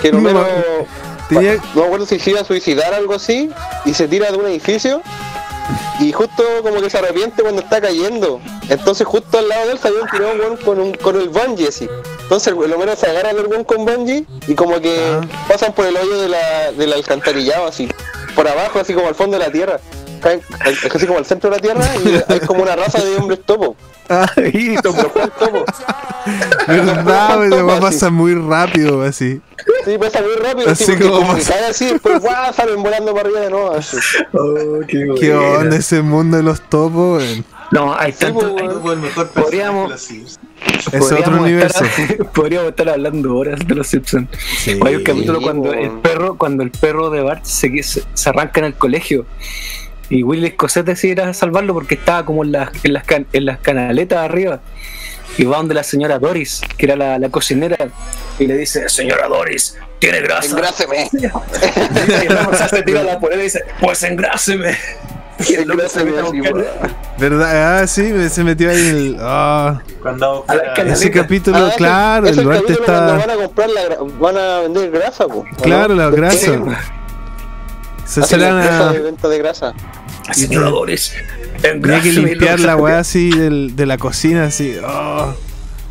Que 0.00 0.12
No, 0.12 0.18
Romero... 0.18 0.46
tenía- 1.28 1.56
No 1.74 1.80
me 1.80 1.86
acuerdo 1.86 2.06
si 2.06 2.18
se 2.18 2.30
iba 2.30 2.40
a 2.40 2.44
suicidar 2.44 2.92
o 2.92 2.96
algo 2.96 3.14
así 3.14 3.50
y 3.84 3.94
se 3.94 4.06
tira 4.08 4.30
de 4.30 4.38
un 4.38 4.46
edificio 4.46 5.02
y 6.00 6.12
justo 6.12 6.42
como 6.62 6.80
que 6.82 6.90
se 6.90 6.98
arrepiente 6.98 7.42
cuando 7.42 7.62
está 7.62 7.80
cayendo. 7.80 8.40
Entonces 8.68 9.06
justo 9.06 9.38
al 9.38 9.48
lado 9.48 9.66
de 9.66 9.72
él 9.72 9.78
salió 9.78 10.02
un 10.02 10.08
tirón 10.08 10.56
con, 10.58 10.78
un, 10.80 10.92
con 10.94 11.16
el 11.20 11.28
bungee 11.28 11.68
así. 11.68 11.88
Entonces 12.22 12.48
el 12.52 12.70
Romero 12.70 12.94
se 12.96 13.06
agarra 13.08 13.30
al 13.30 13.46
weón 13.46 13.64
con 13.64 13.84
bungee 13.84 14.24
y 14.46 14.54
como 14.54 14.80
que 14.80 15.20
pasan 15.48 15.72
por 15.72 15.86
el 15.86 15.96
hoyo 15.96 16.20
de 16.20 16.28
la, 16.28 16.72
del 16.72 16.92
alcantarillado 16.92 17.66
así. 17.66 17.88
Por 18.34 18.48
abajo, 18.48 18.80
así 18.80 18.92
como 18.94 19.08
al 19.08 19.14
fondo 19.14 19.38
de 19.38 19.44
la 19.46 19.52
tierra. 19.52 19.78
Caen- 20.20 20.42
así 20.94 21.06
como 21.06 21.18
al 21.18 21.26
centro 21.26 21.50
de 21.50 21.56
la 21.56 21.62
tierra 21.62 21.84
y 22.04 22.32
hay 22.32 22.40
como 22.40 22.62
una 22.62 22.76
raza 22.76 23.02
de 23.04 23.16
hombres 23.16 23.40
topo. 23.44 23.76
Ahí, 24.08 24.76
topo. 24.82 25.02
Los 25.02 25.12
Juan 25.12 25.32
Topo. 25.38 25.64
¿Verdad? 26.68 27.48
Topo, 27.48 27.70
así. 27.72 27.80
pasa 27.80 28.10
muy 28.10 28.34
rápido, 28.34 29.02
así. 29.02 29.40
Sí, 29.84 29.96
pasa 29.98 30.20
muy 30.20 30.34
rápido, 30.46 30.68
Así 30.70 30.84
porque 30.84 31.04
como 31.04 31.16
como 31.20 31.32
cae 31.34 31.64
así, 31.70 31.86
después 31.86 32.20
¡guau! 32.20 32.52
salen 32.52 32.82
volando 32.82 33.14
para 33.14 33.26
arriba 33.26 33.40
de 33.40 33.50
nuevo. 33.50 33.72
Así. 33.72 33.96
Oh, 34.34 34.80
qué 34.86 35.06
¿Qué 35.20 35.34
onda 35.34 35.76
ese 35.76 36.02
mundo 36.02 36.36
de 36.36 36.42
los 36.42 36.60
topos? 36.68 37.22
weón? 37.22 37.44
No, 37.70 37.94
hay 37.98 38.12
Sí, 38.12 38.18
tanto. 38.20 38.40
pues, 38.40 38.62
hay- 38.62 38.92
el 38.92 38.98
mejor 38.98 39.28
Podríamos-. 39.30 40.10
Es 40.92 41.12
otro 41.12 41.40
universo. 41.40 41.84
estar- 41.84 42.26
podríamos 42.32 42.68
estar 42.68 42.88
hablando 42.90 43.34
horas 43.36 43.58
de 43.66 43.74
los 43.74 43.86
Simpsons. 43.86 44.28
Sí. 44.58 44.78
Hay 44.84 44.96
un 44.96 45.02
capítulo 45.02 45.40
cuando 45.40 45.70
weón. 45.70 45.82
el 45.82 45.90
perro, 46.00 46.36
cuando 46.36 46.62
el 46.62 46.70
perro 46.70 47.08
de 47.08 47.22
Bart 47.22 47.44
se, 47.44 47.82
se 47.82 48.28
arranca 48.28 48.60
en 48.60 48.66
el 48.66 48.74
colegio 48.74 49.24
y 50.10 50.22
Willy 50.22 50.48
Escocés 50.48 50.84
decide 50.84 51.12
ir 51.12 51.20
a 51.22 51.34
salvarlo 51.34 51.74
porque 51.74 51.94
estaba 51.94 52.24
como 52.24 52.44
en 52.44 52.52
las, 52.52 52.70
en 52.84 52.92
las, 52.92 53.04
can- 53.04 53.26
en 53.32 53.44
las 53.46 53.58
canaletas 53.58 54.18
arriba 54.18 54.60
y 55.38 55.44
va 55.44 55.56
donde 55.56 55.74
la 55.74 55.82
señora 55.82 56.18
Doris, 56.18 56.60
que 56.76 56.86
era 56.86 56.94
la, 56.96 57.18
la 57.18 57.28
cocinera, 57.28 57.76
y 58.38 58.46
le 58.46 58.56
dice, 58.56 58.88
señora 58.88 59.26
Doris, 59.26 59.76
tiene 59.98 60.20
grasa. 60.20 60.48
Engráseme. 60.48 61.08
Y 61.12 62.26
el 62.26 62.68
se 62.68 62.82
tira 62.82 63.02
la 63.02 63.18
polera 63.18 63.40
y 63.40 63.44
dice, 63.44 63.64
pues 63.80 64.02
engráseme. 64.04 64.76
Y 65.48 65.54
el 65.54 65.66
loco 65.66 65.88
se 65.88 66.04
¿Verdad? 67.18 67.80
Ah, 67.82 67.86
sí, 67.88 68.02
me- 68.02 68.28
se 68.28 68.44
metió 68.44 68.70
ahí 68.70 68.76
el. 68.88 69.16
Ah, 69.20 69.80
Cuando 70.00 70.44
ese 70.86 71.10
capítulo, 71.10 71.56
Ah, 71.58 71.72
claro, 71.76 72.26
ese 72.28 72.40
el 72.40 72.48
capítulo 72.48 72.78
cuando 72.84 73.16
está. 73.16 73.26
van 73.26 73.30
a 73.38 73.42
comprar 73.42 73.70
la 73.70 73.82
van 74.20 74.36
a 74.36 74.60
vender 74.60 74.90
grasa, 74.92 75.26
po. 75.26 75.38
¿o 75.38 75.62
Claro, 75.62 75.94
no? 75.94 76.02
la 76.02 76.10
grasa. 76.10 76.52
Se 78.06 78.20
hacen 78.20 78.40
la 78.40 78.46
serán 78.46 78.60
empresa 78.62 78.88
a. 78.88 78.92
de 78.92 79.00
venta 79.00 79.28
de 79.28 79.38
grasa. 79.38 79.74
Señora 80.32 80.70
Doris, 80.70 81.12
Tenía 81.60 82.00
que 82.00 82.12
limpiar 82.12 82.60
la 82.60 82.76
weá 82.76 82.98
así 82.98 83.30
del- 83.30 83.74
de 83.76 83.86
la 83.86 83.96
cocina, 83.98 84.44
así. 84.44 84.76
oh, 84.86 85.32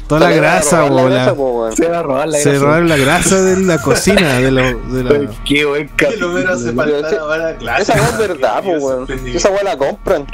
toda 0.07 0.21
la 0.21 0.27
Se 0.29 0.35
le 0.35 0.41
va 0.41 0.47
a 0.47 0.51
grasa, 0.55 0.77
robar 0.77 0.91
la 0.91 1.01
bola. 1.01 1.15
grasa, 1.15 1.35
po, 1.35 1.51
weón. 1.51 1.75
Se 1.75 1.87
va 1.87 1.99
a 1.99 2.03
robar 2.03 2.27
la 2.27 2.37
Se 2.37 2.49
grasa. 2.49 2.65
robaron 2.65 2.89
la 2.89 2.97
grasa 2.97 3.41
de 3.41 3.57
la 3.61 3.77
cocina, 3.81 4.39
de, 4.39 4.51
lo, 4.51 4.61
de 4.79 5.03
la. 5.03 5.31
Qué 5.45 5.65
buen 5.65 5.89
Que 5.89 6.17
lo 6.17 6.29
menos 6.29 6.51
hace 6.61 6.71
Pero 6.73 6.75
faltar 6.91 7.05
ese- 7.11 7.17
ahora 7.19 7.47
a 7.49 7.55
clase. 7.55 7.81
Esa 7.83 7.93
weá 7.95 8.09
es 8.09 8.17
verdad, 8.17 8.63
po, 8.63 8.69
weón. 8.71 9.07
Esa 9.33 9.49
weá 9.49 9.63
la 9.63 9.77
compran. 9.77 10.25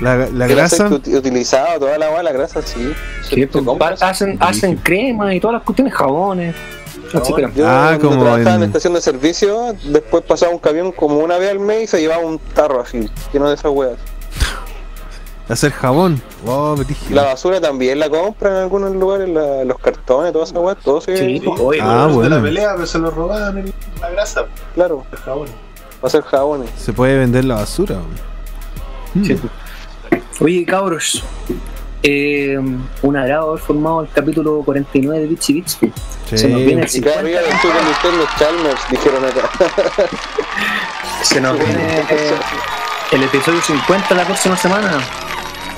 La, 0.00 0.16
la 0.28 0.46
grasa. 0.48 0.86
utilizado, 0.88 1.78
toda 1.78 1.98
la 1.98 2.10
weá, 2.10 2.22
la 2.22 2.32
grasa, 2.32 2.60
sí. 2.62 2.92
Se- 3.28 3.48
se 3.48 4.04
hacen, 4.04 4.36
hacen 4.40 4.76
crema 4.76 5.34
y 5.34 5.38
todas 5.40 5.54
las 5.54 5.62
cuestiones, 5.62 5.92
jabones. 5.94 6.54
Yo 7.12 7.66
Ah, 7.68 7.88
cuando 7.98 8.08
como 8.08 8.22
trabajaba 8.22 8.54
en 8.54 8.60
la 8.60 8.66
estación 8.66 8.94
de 8.94 9.00
servicio, 9.00 9.74
después 9.84 10.24
pasaba 10.24 10.52
un 10.52 10.58
camión 10.58 10.92
como 10.92 11.18
una 11.18 11.36
vez 11.38 11.50
al 11.50 11.60
mes 11.60 11.82
y 11.84 11.86
se 11.86 12.00
llevaba 12.00 12.24
un 12.24 12.38
tarro 12.38 12.80
así, 12.80 13.08
lleno 13.32 13.48
de 13.48 13.54
esas 13.54 13.70
weas. 13.72 13.96
Hacer 15.48 15.72
jabón. 15.72 16.22
Oh. 16.46 16.76
La 17.10 17.24
basura 17.24 17.60
también 17.60 17.98
la 17.98 18.08
compran 18.08 18.54
en 18.54 18.58
algunos 18.62 18.92
lugares, 18.94 19.28
la- 19.28 19.64
los 19.64 19.78
cartones, 19.78 20.32
todas 20.32 20.50
esas 20.50 20.62
weas, 20.62 20.78
todo 20.78 21.00
se 21.00 21.16
Sí, 21.16 21.38
Sí, 21.40 21.46
oye, 21.60 21.80
Ah, 21.82 22.06
de 22.08 22.14
bueno. 22.14 22.36
la 22.36 22.42
pelea, 22.42 22.72
pero 22.74 22.86
se 22.86 22.98
lo 22.98 23.10
robaban 23.10 23.58
en 23.58 23.72
la 24.00 24.10
grasa, 24.10 24.44
claro, 24.74 25.04
el 25.12 25.18
jabón. 25.18 25.48
va 26.02 26.06
a 26.06 26.10
ser 26.10 26.22
jabones. 26.22 26.70
Se 26.78 26.92
puede 26.92 27.18
vender 27.18 27.44
la 27.44 27.56
basura. 27.56 27.96
weón. 29.14 29.26
Sí. 29.26 29.38
Oye, 30.40 30.64
cabros, 30.64 31.22
eh, 32.02 32.58
un 33.02 33.16
agrado 33.16 33.50
haber 33.50 33.62
formado 33.62 34.02
el 34.02 34.08
capítulo 34.10 34.62
49 34.64 35.20
de 35.20 35.26
Bitsy 35.28 35.52
Bits. 35.54 35.78
Se 36.34 36.48
nos 36.48 36.64
viene 36.64 36.82
el 36.82 36.88
Y 36.96 37.00
cada 37.00 37.20
50, 37.20 37.22
día 37.22 37.40
estoy 37.40 37.70
convirtiendo 37.70 38.26
Chalmers, 38.38 38.80
dijeron 38.90 39.24
acá. 39.24 39.50
se 41.22 41.40
nos 41.40 41.58
viene 41.58 41.98
eh, 42.10 42.34
el 43.12 43.22
episodio 43.22 43.60
50 43.62 44.14
la 44.14 44.24
próxima 44.24 44.56
semana. 44.56 44.98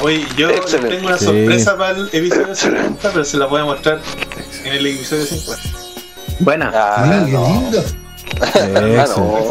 Oye, 0.01 0.27
yo 0.37 0.51
Excelente. 0.51 0.97
tengo 0.97 1.09
una 1.09 1.19
Sí. 1.19 1.25
sorpresa 1.27 1.77
para 1.77 1.91
el 1.99 2.09
episodio 2.13 2.55
50, 2.55 3.11
pero 3.13 3.25
se 3.25 3.37
la 3.37 3.47
voy 3.47 3.61
a 3.61 3.65
mostrar 3.65 4.01
en 4.65 4.73
el 4.73 4.87
episodio 4.87 5.25
50. 5.27 5.63
Buena. 6.41 6.71
Ah, 6.75 7.05
Mira, 7.07 7.27
qué 7.27 7.33
no. 7.33 7.47
lindo. 7.47 7.85
Ah, 8.43 9.07
no. 9.17 9.51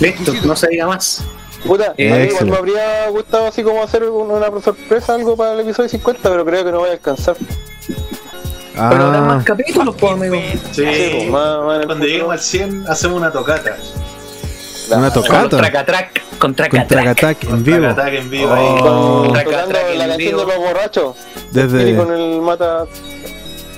Listo, 0.00 0.32
no 0.44 0.54
se 0.56 0.68
diga 0.68 0.86
más. 0.86 1.24
Puta, 1.66 1.88
a 1.90 1.94
mí 1.96 2.04
me 2.50 2.56
habría 2.56 3.08
gustado 3.10 3.46
así 3.46 3.62
como 3.62 3.82
hacer 3.82 4.04
un- 4.04 4.30
una 4.30 4.46
sorpresa, 4.60 5.14
algo 5.14 5.36
para 5.36 5.52
el 5.52 5.60
episodio 5.60 5.88
50, 5.88 6.28
pero 6.30 6.44
creo 6.44 6.64
que 6.64 6.72
no 6.72 6.78
voy 6.80 6.88
a 6.88 6.92
alcanzar. 6.92 7.36
Pero 8.72 8.84
habrá 9.04 9.18
Ah, 9.18 9.20
más 9.22 9.44
capítulos, 9.44 9.94
pues, 9.98 10.12
amigo. 10.12 10.36
Sí, 10.72 10.82
pues, 10.84 11.28
más- 11.30 11.62
más 11.64 11.86
cuando 11.86 12.06
lleguemos 12.06 12.32
al 12.32 12.38
100 12.40 12.84
hacemos 12.88 13.18
una 13.18 13.30
tocata. 13.30 13.76
una 14.90 15.10
Con 15.12 15.22
tocata. 15.22 15.56
Tracatrac, 15.58 16.12
con 16.30 16.38
Con 16.38 16.54
Tracatrac. 16.56 17.16
Track 17.16 17.44
en 17.44 17.62
vivo. 17.62 17.86
Ataque 17.86 18.18
en 18.18 18.30
vivo 18.30 18.50
Oh. 18.50 18.54
ahí. 18.54 18.80
Con- 18.80 19.32
Traca, 19.34 19.50
tocando 19.50 19.72
la 19.74 19.80
en 19.92 19.98
canción 19.98 20.18
vivo. 20.18 20.40
de 20.40 20.46
los 20.46 20.56
borrachos. 20.56 21.16
Desde- 21.52 21.90
Y 21.90 21.96
con 21.96 22.12
el 22.12 22.40
mata. 22.40 22.86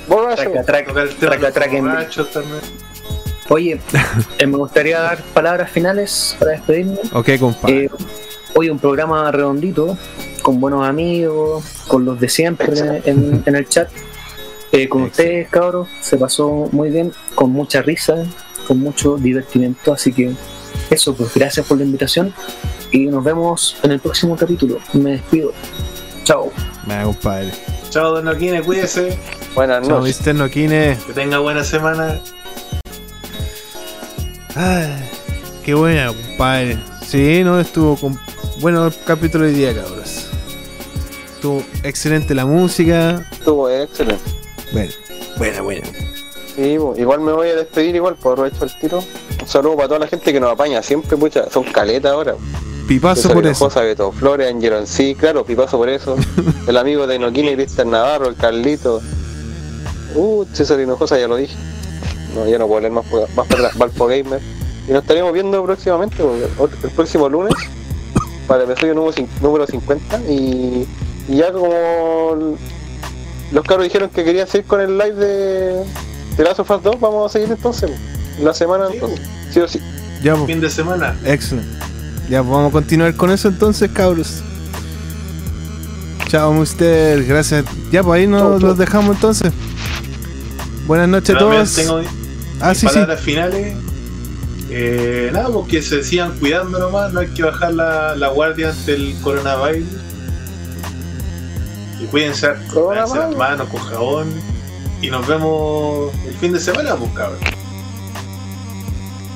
Borracho. 0.08 0.42
Tracatrac, 0.64 1.18
Tracatrac 1.18 1.72
en 1.74 1.84
vivo. 1.84 1.96
Oye, 3.52 3.78
eh, 4.38 4.46
me 4.46 4.56
gustaría 4.56 4.98
dar 4.98 5.22
palabras 5.34 5.70
finales 5.70 6.34
para 6.38 6.52
despedirme. 6.52 6.96
Ok, 7.12 7.28
compadre. 7.38 7.84
Eh, 7.84 7.90
hoy 8.54 8.70
un 8.70 8.78
programa 8.78 9.30
redondito, 9.30 9.98
con 10.40 10.58
buenos 10.58 10.88
amigos, 10.88 11.62
con 11.86 12.06
los 12.06 12.18
de 12.18 12.30
siempre 12.30 12.72
en, 13.04 13.42
en 13.44 13.54
el 13.54 13.68
chat. 13.68 13.90
Eh, 14.72 14.88
con 14.88 15.02
ustedes, 15.02 15.50
cabros, 15.50 15.86
se 16.00 16.16
pasó 16.16 16.70
muy 16.72 16.88
bien, 16.88 17.12
con 17.34 17.50
mucha 17.50 17.82
risa, 17.82 18.24
con 18.66 18.78
mucho 18.78 19.18
divertimento. 19.18 19.92
Así 19.92 20.14
que 20.14 20.32
eso, 20.88 21.14
pues 21.14 21.34
gracias 21.34 21.66
por 21.66 21.76
la 21.76 21.84
invitación 21.84 22.32
y 22.90 23.04
nos 23.04 23.22
vemos 23.22 23.76
en 23.82 23.92
el 23.92 24.00
próximo 24.00 24.34
capítulo. 24.34 24.78
Me 24.94 25.10
despido. 25.10 25.52
Chao. 26.24 26.50
Venga, 26.86 27.04
compadre. 27.04 27.50
Chao, 27.90 28.12
Don 28.12 28.24
Noquine, 28.24 28.62
cuídese. 28.62 29.18
Buenas 29.54 29.86
Chao, 29.86 30.00
noches. 30.00 30.26
Mr. 30.26 30.34
Noquine. 30.36 30.96
Que 31.06 31.12
tenga 31.12 31.38
buena 31.40 31.62
semana. 31.64 32.18
Ay, 34.54 35.08
qué 35.64 35.74
buena, 35.74 36.08
compadre. 36.08 36.78
Sí, 37.06 37.42
no, 37.42 37.58
estuvo 37.58 37.96
con... 37.96 38.18
bueno 38.60 38.86
el 38.86 38.94
capítulo 39.04 39.46
de 39.46 39.52
día, 39.52 39.74
cabros. 39.74 40.26
Estuvo 41.34 41.64
excelente 41.82 42.34
la 42.34 42.44
música. 42.44 43.26
Estuvo 43.32 43.70
excelente. 43.70 44.22
Bueno, 44.72 44.92
buena, 45.38 45.62
buena. 45.62 45.88
Sí, 46.54 46.78
igual 46.96 47.20
me 47.20 47.32
voy 47.32 47.48
a 47.48 47.56
despedir 47.56 47.96
igual, 47.96 48.14
por 48.16 48.32
aprovecho 48.32 48.64
el 48.64 48.78
tiro. 48.78 49.02
Un 49.40 49.48
saludo 49.48 49.76
para 49.76 49.88
toda 49.88 50.00
la 50.00 50.06
gente 50.06 50.32
que 50.32 50.38
nos 50.38 50.52
apaña 50.52 50.82
siempre, 50.82 51.16
pucha, 51.16 51.50
son 51.50 51.64
caletas 51.64 52.12
ahora. 52.12 52.34
Pipazo 52.86 53.30
por 53.32 53.46
eso. 53.46 53.64
Hinojosa, 53.64 53.80
Beto 53.80 54.12
Flores, 54.12 54.52
Angelon, 54.52 54.86
sí, 54.86 55.14
claro, 55.14 55.44
pipazo 55.46 55.78
por 55.78 55.88
eso. 55.88 56.16
El 56.66 56.76
amigo 56.76 57.06
de 57.06 57.18
Noquini, 57.18 57.54
Cristian 57.54 57.90
Navarro, 57.90 58.28
el 58.28 58.36
Carlito. 58.36 59.00
Uh, 60.14 60.44
César 60.52 60.78
Hinojosa 60.78 61.18
ya 61.18 61.26
lo 61.26 61.36
dije. 61.36 61.56
No, 62.34 62.48
ya 62.48 62.58
no 62.58 62.66
puedo 62.66 62.80
leer 62.80 62.92
más, 62.92 63.04
más 63.36 63.46
para 63.46 63.60
atrás. 63.60 63.78
Valpo 63.78 64.06
Gamer. 64.06 64.40
Y 64.88 64.92
nos 64.92 65.02
estaremos 65.02 65.32
viendo 65.32 65.62
próximamente, 65.64 66.16
el 66.22 66.90
próximo 66.90 67.28
lunes, 67.28 67.54
para 68.48 68.64
el 68.64 68.70
episodio 68.70 68.94
número, 68.94 69.14
número 69.40 69.66
50. 69.66 70.20
Y, 70.28 70.88
y 71.28 71.36
ya 71.36 71.52
como 71.52 72.56
los 73.52 73.64
cabros 73.64 73.84
dijeron 73.84 74.10
que 74.10 74.24
querían 74.24 74.48
seguir 74.48 74.66
con 74.66 74.80
el 74.80 74.98
live 74.98 75.14
de, 75.14 75.84
de 76.36 76.44
Last 76.44 76.60
of 76.60 76.70
Us 76.70 76.82
2, 76.82 77.00
vamos 77.00 77.30
a 77.30 77.32
seguir 77.32 77.50
entonces. 77.52 77.90
La 78.40 78.54
semana 78.54 78.86
entonces. 78.90 79.20
Sí 79.52 79.60
o 79.60 79.68
sí. 79.68 79.80
Ya. 80.22 80.36
Fin 80.46 80.60
de 80.60 80.70
semana. 80.70 81.16
Excelente. 81.24 81.68
Ya, 82.28 82.40
pues 82.42 82.50
vamos 82.50 82.70
a 82.70 82.72
continuar 82.72 83.14
con 83.14 83.30
eso 83.30 83.48
entonces, 83.48 83.90
cabros. 83.92 84.42
Chao, 86.28 86.52
Mister. 86.54 87.24
Gracias. 87.24 87.64
Ya, 87.90 88.02
pues 88.02 88.20
ahí 88.20 88.26
nos 88.26 88.40
Chau, 88.40 88.58
chau. 88.58 88.68
los 88.68 88.78
dejamos 88.78 89.16
entonces. 89.16 89.52
Buenas 90.86 91.08
noches 91.08 91.36
a 91.36 91.38
todos. 91.38 91.78
Ah, 92.60 92.74
sí, 92.74 92.80
sí. 92.80 92.86
palabras 92.86 93.20
finales. 93.20 93.74
Eh, 94.70 95.30
nada, 95.32 95.48
pues 95.50 95.68
que 95.68 95.82
se 95.82 96.02
sigan 96.02 96.38
cuidando 96.38 96.78
nomás, 96.78 97.12
no 97.12 97.20
hay 97.20 97.28
que 97.28 97.42
bajar 97.42 97.74
la, 97.74 98.16
la 98.16 98.28
guardia 98.28 98.70
ante 98.70 98.94
el 98.94 99.14
coronavirus. 99.22 99.86
Y 102.00 102.04
cuídense, 102.06 102.48
lávense 102.48 103.18
las 103.18 103.36
manos 103.36 103.68
con 103.68 103.80
jabón. 103.80 104.28
Y 105.00 105.10
nos 105.10 105.26
vemos 105.26 106.12
el 106.26 106.34
fin 106.34 106.52
de 106.52 106.60
semana, 106.60 106.94
pues 106.94 107.10
cabrón. 107.12 107.38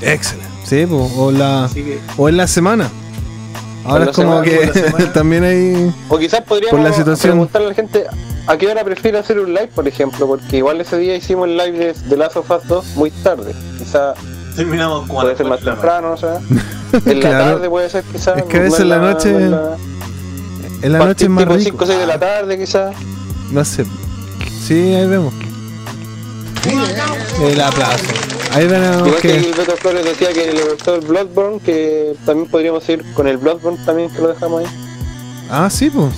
Excelente. 0.00 0.50
Sí, 0.64 0.84
pues, 0.86 1.12
o, 1.16 1.30
la, 1.30 1.68
que 1.72 2.00
o 2.16 2.28
en 2.28 2.36
la 2.36 2.46
semana. 2.46 2.90
Ahora 3.84 4.06
es 4.06 4.16
como 4.16 4.42
semana, 4.42 4.72
que 4.72 4.90
por 4.90 5.04
también 5.12 5.44
hay. 5.44 5.94
O 6.08 6.18
quizás 6.18 6.40
Por 6.40 6.48
podríamos 6.60 6.80
la 6.82 6.92
situación. 6.92 7.32
preguntarle 7.32 7.66
a 7.66 7.70
la 7.70 7.74
gente 7.74 8.04
a 8.46 8.56
qué 8.56 8.68
hora 8.68 8.84
prefiere 8.84 9.18
hacer 9.18 9.38
un 9.40 9.48
live, 9.52 9.68
por 9.74 9.86
ejemplo, 9.88 10.26
porque 10.26 10.58
igual 10.58 10.80
ese 10.80 10.96
día 10.98 11.16
hicimos 11.16 11.48
el 11.48 11.56
live 11.56 11.72
de, 11.78 11.92
de 11.94 12.16
Last 12.16 12.36
of 12.36 12.50
Us 12.50 12.66
2 12.68 12.84
muy 12.96 13.10
tarde. 13.10 13.54
Quizás 13.78 14.16
terminamos 14.54 15.08
a 15.08 15.12
puede 15.12 15.36
ser 15.36 15.46
más 15.46 15.60
temprano, 15.60 16.10
no 16.10 16.16
sé. 16.16 16.26
En 17.04 17.20
la 17.22 17.30
tarde 17.30 17.68
puede 17.68 17.90
ser 17.90 18.04
quizás. 18.04 18.38
Es 18.38 18.44
que 18.44 18.56
a 18.56 18.60
veces 18.60 18.80
en 18.80 18.88
la 18.88 18.98
noche- 18.98 19.32
no 19.32 19.38
en 19.38 19.50
la- 19.50 19.76
En 20.82 20.92
la 20.92 20.98
noche 21.00 21.24
es 21.24 21.30
más 21.30 21.44
tipo 21.44 21.54
rico. 21.56 21.64
5 21.70 21.84
o 21.84 21.86
6 21.86 21.98
de 21.98 22.06
la 22.06 22.18
tarde 22.18 22.58
quizás. 22.58 22.94
No 23.50 23.64
sé. 23.64 23.84
Sí, 24.66 24.94
ahí 24.94 25.06
vemos. 25.06 25.34
El 27.42 27.60
aplauso. 27.60 28.04
Ahí 28.52 28.66
vemos 28.66 28.98
Igual 29.06 29.14
que 29.20 29.28
que. 29.28 29.36
el 29.36 29.54
Beto 29.54 29.76
Flores 29.76 30.04
decía 30.04 30.32
que 30.32 30.52
le 30.52 30.62
gustó 30.64 30.94
el 30.94 31.00
Bloodborne, 31.02 31.60
que 31.60 32.14
también 32.24 32.48
podríamos 32.50 32.88
ir 32.88 33.04
con 33.14 33.26
el 33.28 33.36
Bloodborne 33.36 33.78
también 33.84 34.10
que 34.10 34.20
lo 34.22 34.28
dejamos 34.28 34.60
ahí. 34.64 34.66
Ah, 35.50 35.68
sí, 35.70 35.90
pues. 35.90 36.12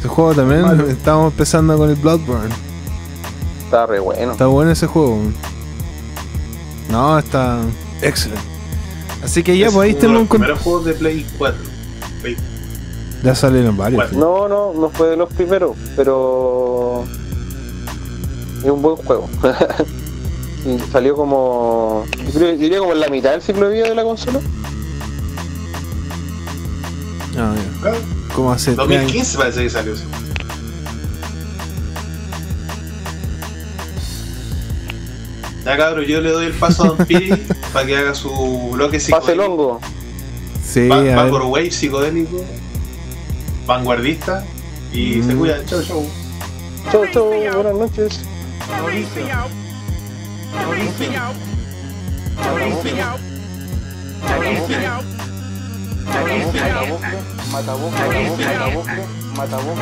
Ese 0.00 0.08
juego 0.08 0.34
también. 0.34 0.64
Estábamos 0.90 1.32
empezando 1.32 1.76
con 1.78 1.88
el 1.90 1.96
Bloodborne. 1.96 2.52
Está 3.64 3.86
re 3.86 4.00
bueno. 4.00 4.32
Está 4.32 4.46
bueno 4.46 4.70
ese 4.72 4.86
juego. 4.86 5.18
No, 6.90 7.18
está 7.18 7.58
excelente. 8.02 8.42
Así 9.22 9.42
que 9.42 9.56
ya, 9.56 9.68
Es 9.68 9.74
pues 9.74 9.88
ahí 9.88 9.94
tenemos 9.94 10.22
un 10.22 10.28
primeros 10.28 10.58
juegos 10.60 10.86
de 10.86 10.94
Play 10.94 11.26
4. 11.38 11.60
Play 12.22 12.36
Ya 13.22 13.34
salieron 13.34 13.76
varios. 13.76 14.12
No, 14.12 14.48
no, 14.48 14.72
no 14.72 14.88
fue 14.90 15.08
de 15.08 15.16
los 15.16 15.30
primeros, 15.32 15.76
pero 15.94 17.04
es 18.64 18.70
un 18.70 18.80
buen 18.82 18.96
juego. 18.96 19.28
y 20.66 20.78
salió 20.90 21.14
como, 21.14 22.04
yo 22.26 22.32
creo- 22.32 22.56
diría 22.56 22.78
como 22.78 22.92
en 22.92 23.00
la 23.00 23.08
mitad 23.08 23.32
del 23.32 23.42
ciclo 23.42 23.68
de 23.68 23.74
vida 23.74 23.88
de 23.90 23.94
la 23.94 24.02
consola. 24.02 24.40
Ah, 27.38 27.54
ya. 27.84 27.92
¿Cómo 28.34 28.52
hace? 28.52 28.74
2015 28.74 29.38
parece 29.38 29.62
que 29.64 29.70
salió. 29.70 29.94
ese. 29.94 30.04
Ya 35.64 35.76
cabrón, 35.76 36.04
yo 36.06 36.20
le 36.20 36.30
doy 36.30 36.46
el 36.46 36.54
paso 36.54 36.84
a 36.84 36.86
Don 36.88 37.06
Piri 37.06 37.30
para 37.72 37.86
que 37.86 37.96
haga 37.96 38.14
su 38.14 38.30
bloque 38.72 38.98
Pase 38.98 39.12
el 39.12 39.20
psicodélico. 39.20 39.44
hongo. 39.44 39.80
Sí, 40.66 40.88
Va, 40.88 40.96
a 40.96 41.02
va 41.16 41.22
ver. 41.24 41.30
por 41.30 41.42
wave 41.42 41.70
psicodélico, 41.70 42.44
vanguardista 43.66 44.44
y 44.92 45.22
se 45.22 45.34
Mm. 45.34 45.38
cuida. 45.38 45.64
Chau, 45.66 45.82
chau. 45.82 46.06
Chau, 46.90 47.04
chau, 47.12 47.28
buenas 47.28 47.74
noches. 47.74 48.20
Matabuque, 56.10 57.00
Matabuque, 57.52 57.92
Matabuque, 57.92 58.44
Matabuque. 58.44 59.29
Buenas 59.40 59.80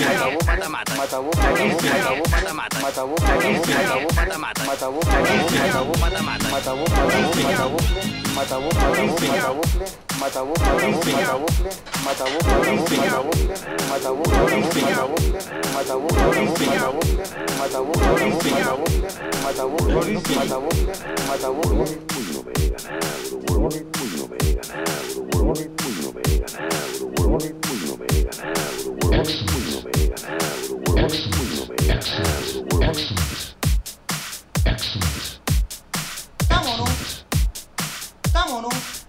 Vámonos. 38.32 39.01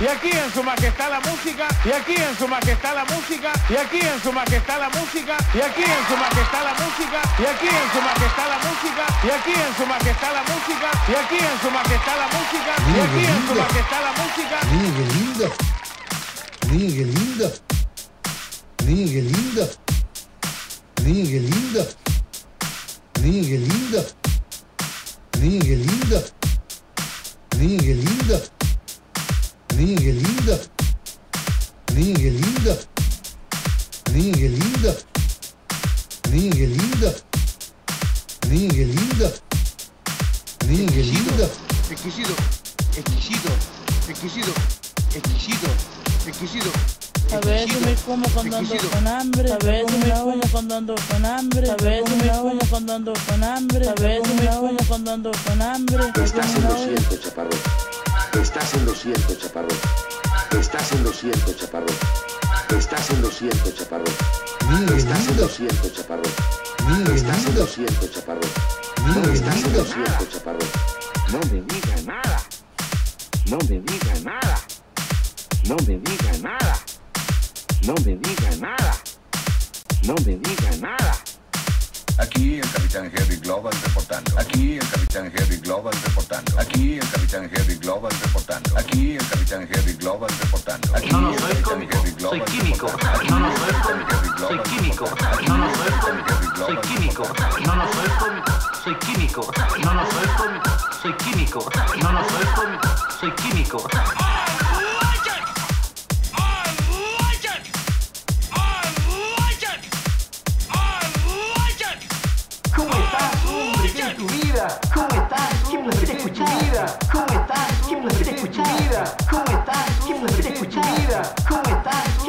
Y 0.00 0.06
aquí 0.06 0.30
en 0.30 0.52
su 0.54 0.62
majestad 0.62 1.10
la 1.10 1.18
música, 1.18 1.66
y 1.84 1.90
aquí 1.90 2.14
en 2.14 2.38
su 2.38 2.46
majestad 2.46 2.94
la 2.94 3.04
música, 3.04 3.52
y 3.68 3.74
aquí 3.74 3.98
en 3.98 4.22
su 4.22 4.30
majestad 4.30 4.78
la 4.78 4.88
música, 4.90 5.36
y 5.52 5.60
aquí 5.60 5.82
en 5.82 6.06
su 6.06 6.16
majestad 6.16 6.62
la 6.62 6.72
música, 6.78 7.20
y 7.36 7.42
aquí 7.42 7.66
en 7.66 7.88
su 7.90 8.00
majestad 8.00 8.46
la 8.46 8.58
música, 8.62 9.06
y 9.24 9.30
aquí 9.30 9.54
en 9.58 9.74
su 9.74 9.86
majestad 9.86 10.32
la 10.34 10.42
música, 10.46 10.88
y 11.08 11.14
aquí 11.18 11.38
en 11.42 11.58
su 11.58 11.70
majestad 11.70 12.16
la 12.16 12.26
música, 12.30 12.72
y 12.78 13.00
aquí 13.02 13.24
en 13.26 13.42
su 13.48 13.54
majestad 13.58 14.02
la 14.06 14.12
música. 14.22 14.56
Niña, 14.70 14.92
qué 14.96 15.04
linda. 15.18 15.48
Niña, 16.70 16.94
qué 16.94 17.04
linda. 17.18 17.48
Niña, 18.86 19.10
qué 19.12 19.22
linda. 19.22 19.64
Niña, 21.02 21.26
qué 21.26 21.40
linda. 21.40 21.82
Niña, 23.20 23.42
qué 23.48 23.58
linda. 23.58 24.00
Niña, 25.40 25.62
qué 25.64 25.76
linda. 25.76 26.20
Niña, 27.58 27.80
qué 27.80 27.94
linda. 27.94 28.38
Mira 29.78 30.00
qué 30.00 30.12
lindo. 30.12 30.60
Mira 31.94 32.18
qué 32.18 32.30
lindo. 32.32 32.78
Mira 34.12 34.36
qué 34.36 34.48
lindo. 34.48 34.96
Mira 36.32 36.56
qué 36.56 36.66
lindo. 36.66 37.14
Mira 38.48 38.74
qué 38.74 38.84
lindo. 38.86 39.32
Mira 40.66 40.92
qué 40.92 41.02
lindo. 41.04 41.50
Exquisito, 41.92 42.34
exquisito, 42.96 43.50
exquisito, 44.08 44.52
exquisito, 45.14 45.68
exquisito. 46.26 46.72
A 47.32 47.38
veces 47.46 47.80
me 47.80 47.94
como 47.94 48.28
cuando 48.30 48.56
ando 48.56 48.76
con 48.90 49.06
hambre, 49.06 49.52
a 49.52 49.58
veces 49.58 49.98
me 49.98 50.10
como 50.10 50.40
cuando 50.50 50.76
ando 50.76 50.94
con 51.08 51.24
hambre, 51.24 51.70
a 51.70 51.76
veces 51.76 52.16
me 52.16 52.28
como 52.30 52.58
cuando 52.68 52.94
ando 52.94 53.12
con 53.28 53.44
hambre, 53.44 53.88
a 53.88 53.94
veces 53.94 54.34
me 54.34 54.46
como 54.48 54.78
cuando 54.88 55.12
ando 55.12 55.30
con 55.46 55.62
hambre. 55.62 56.04
Estás 56.24 56.56
en 56.56 56.64
lo 56.64 56.76
cierto, 56.76 57.16
chaparrón. 57.16 57.97
Estás 58.34 58.74
en 58.74 58.84
lo 58.84 58.94
cierto, 58.94 59.34
chaparrón. 59.34 59.78
Estás 60.58 60.92
en 60.92 61.04
lo 61.04 61.12
cierto, 61.12 61.52
chaparrón. 61.54 61.96
Estás 62.76 63.10
en 63.10 63.22
lo 63.22 63.30
cierto, 63.30 63.70
chaparrón. 63.70 64.14
Estás 64.96 65.28
en 65.28 65.36
lo 65.36 65.48
cierto, 65.48 65.88
chaparrón. 65.88 66.32
Estás 67.14 67.46
en 67.46 67.54
lo 67.54 67.66
cierto, 67.66 68.06
chaparrón. 68.08 68.50
Estás 69.32 69.64
en 69.64 69.72
lo 69.72 69.84
cierto, 69.84 70.26
chaparrón. 70.30 70.68
No 71.32 71.40
me 71.50 71.62
diga 71.62 72.02
nada. 72.04 72.42
No 73.50 73.58
me 73.68 73.80
diga 73.80 74.14
nada. 74.22 74.60
No 75.66 75.76
me 75.86 75.98
diga 75.98 76.38
nada. 76.42 76.78
No 77.82 77.94
me 78.04 78.16
diga 78.16 78.56
nada. 78.60 78.96
No 80.04 80.14
me 80.24 80.36
diga 80.36 80.76
nada. 80.80 81.14
Aquí 82.18 82.58
el 82.58 82.70
capitán 82.72 83.12
Harry 83.16 83.36
Global 83.36 83.72
reportando. 83.84 84.38
Aquí 84.40 84.76
el 84.76 84.88
capitán 84.88 85.32
Harry 85.36 85.56
Global 85.58 85.94
reportando. 86.04 86.58
Aquí 86.58 86.98
el 86.98 87.08
capitán 87.10 87.50
Harry 87.54 87.74
Global 87.76 88.12
reportando. 88.20 88.76
Aquí 88.76 89.16
el 89.16 89.28
capitán 89.28 89.68
Harry 89.72 89.92
Global 89.94 90.30
reportando. 90.40 90.96
Aquí 90.96 91.10
No, 91.10 91.20
no, 91.20 91.32
el 91.32 91.38
soy 91.38 91.62
cómico, 91.62 91.96
soy 92.18 92.40
químico. 92.40 92.90
No, 93.28 93.38
no, 93.38 93.56
soy 93.56 93.72
cómico, 93.84 94.16
soy 94.36 94.58
químico. 94.62 95.04
No, 95.46 95.58
no, 95.58 95.74
soy 95.76 95.92
cómico, 96.00 96.34
soy 96.56 96.76
químico. 96.80 97.22
No, 97.64 97.76
no, 97.76 97.92
soy 97.92 98.08
cómico, 98.18 98.52
soy 98.82 98.94
químico. 98.96 99.52
No, 99.84 99.94
no, 99.94 100.10
soy 100.10 100.28
cómico, 100.36 100.70
soy 101.02 101.12
químico. 101.14 101.70
No, 102.02 102.12
no, 102.12 102.28
soy 102.28 102.46
cómico, 102.56 102.88
soy 103.20 103.30
químico. 103.32 104.27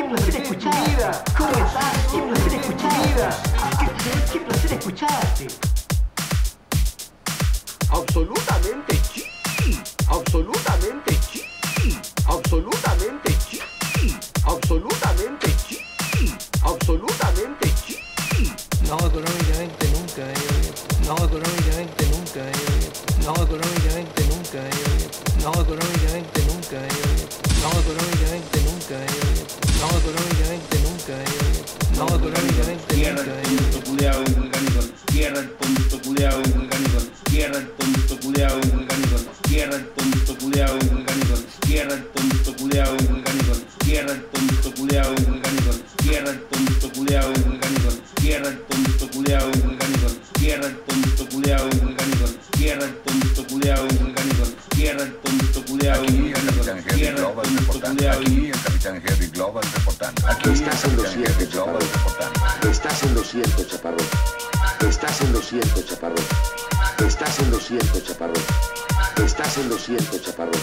placer 0.10 0.42
escucharte. 0.42 1.32
¿Cómo 1.38 1.52
estás? 1.52 1.98
Qué 2.12 2.22
placer 2.22 2.54
escucharte. 2.54 3.28
Qué 4.32 4.40
placer 4.40 4.74
escucharte. 4.74 5.48
Absolutamente 7.90 9.02
chi. 9.14 9.24
Absolutamente 10.08 11.20
chi. 11.32 11.42
Absolutamente 12.28 13.38
chi. 13.50 13.62
Absolutamente 14.46 15.56
chi. 15.68 15.80
Absolutamente 16.64 17.74
chi. 17.86 17.96
No, 18.88 18.98
económicamente 18.98 19.88
nunca 19.94 20.22
he 20.22 20.34
abierto. 20.34 20.82
No, 21.06 21.16
económicamente 21.16 22.06
nunca 22.08 22.42
he. 22.42 23.24
No, 23.24 23.34
económicamente 23.34 24.24
nunca 24.28 24.58
he. 24.58 25.44
No, 25.44 25.52
económicamente. 25.52 25.99
No, 32.00 32.06
culeado 34.00 34.22
volcánico, 34.24 34.82
tierra 35.12 35.42
el 35.42 35.50
tonto 35.58 36.02
culeado 36.02 36.38
volcánico, 36.38 37.00
tierra 37.28 37.58
el 37.58 37.72
tonto 37.72 38.20
culeado 38.20 38.60
volcánico, 38.62 39.18
tierra 39.44 39.76
el 39.76 39.90
tonto 39.90 40.38
culeado 40.38 40.78
volcánico, 40.80 41.36
tierra 41.62 41.94
el 41.94 42.06
tonto 42.08 42.56
culeado 42.56 42.96
volcánico, 42.96 43.54
tierra 43.80 44.12
el 44.14 44.24
culeado 44.76 45.14
volcánico, 45.16 45.72
el 46.32 46.42
tonto 46.48 46.94
culeado 46.94 47.32
volcánico, 47.34 47.92
tierra 48.22 48.48
el 48.48 48.60
culeado 49.12 49.50
volcánico, 49.52 50.08
el 50.68 50.78
tonto 50.78 51.30
culeado 51.30 51.66
volcánico, 51.68 52.26
el 52.86 53.46
culeado 53.46 53.88
volcánico, 53.88 54.46
el 55.04 55.16
culeado 55.66 56.02
volcánico, 56.02 56.29
tierra 57.00 57.18
Global 57.18 57.46
reportando. 57.58 58.12
Aquí 58.12 58.46
el 58.48 58.62
capitán 58.62 59.04
Harry 59.08 59.28
Global 59.28 59.64
reportando. 59.74 60.28
Aquí 60.28 60.50
Estás 60.50 60.84
en 60.84 60.98
lo 60.98 61.04
cierto, 61.06 61.50
Global 61.52 61.80
reportando. 61.94 62.70
Estás 62.70 63.04
en 63.04 63.16
lo 63.16 63.24
cierto, 63.24 63.64
chaparrón. 63.64 64.08
Estás 64.88 65.22
en 65.22 65.34
lo 65.34 65.42
cierto, 65.42 65.82
chaparrón. 65.82 66.26
Estás 67.08 67.40
en 67.40 67.52
lo 67.52 67.60
cierto, 67.60 68.00
chaparrón. 68.02 68.44
Estás 69.26 69.58
en 69.58 69.70
lo 69.70 69.78
cierto, 69.78 70.18
chaparrón. 70.20 70.62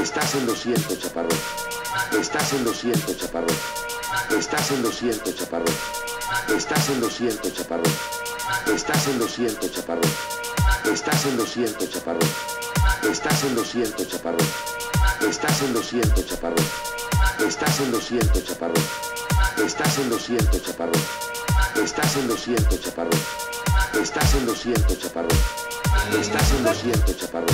Estás 0.00 0.34
en 0.34 0.46
lo 0.46 0.54
cierto, 0.54 0.94
chaparrón. 0.96 1.38
Estás 2.20 2.52
en 2.52 2.64
lo 2.64 2.72
cierto, 2.72 3.14
chaparrón. 3.14 3.56
Estás 4.38 4.70
en 4.70 4.82
lo 4.84 4.92
cierto, 4.92 5.32
chaparrón. 5.32 5.74
Estás 6.56 6.88
en 6.90 7.00
lo 7.00 7.10
cierto, 7.10 7.50
chaparrón. 7.50 7.92
Estás 8.74 9.08
en 9.08 9.18
lo 9.18 9.28
cierto, 9.28 9.68
chaparrón. 9.68 10.12
Estás 10.92 11.26
en 11.26 11.36
lo 11.36 11.46
cierto, 11.46 11.86
chaparrón. 11.86 12.28
Estás 13.10 13.44
en 13.44 13.54
lo 13.56 13.64
chaparrón. 14.06 14.87
Estás 15.26 15.62
en 15.62 15.74
lo 15.74 15.82
cierto, 15.82 16.22
chaparro. 16.22 16.62
Estás 17.46 17.80
en 17.80 17.90
lo 17.90 18.00
cierto, 18.00 18.40
chaparro. 18.40 18.74
Estás 19.64 19.98
en 19.98 20.10
lo 20.10 20.18
cierto, 20.18 20.58
chaparro. 20.58 20.92
Estás 21.82 22.16
en 22.16 22.28
lo 22.28 22.36
cierto, 22.36 22.76
chaparro. 22.76 23.10
Estás 24.00 24.34
en 24.34 24.46
lo 24.46 24.54
cierto, 24.54 24.94
chaparro. 24.94 25.28
Estás 26.18 26.50
en 26.52 26.64
lo 26.64 26.74
cierto, 26.74 27.12
chaparro. 27.12 27.46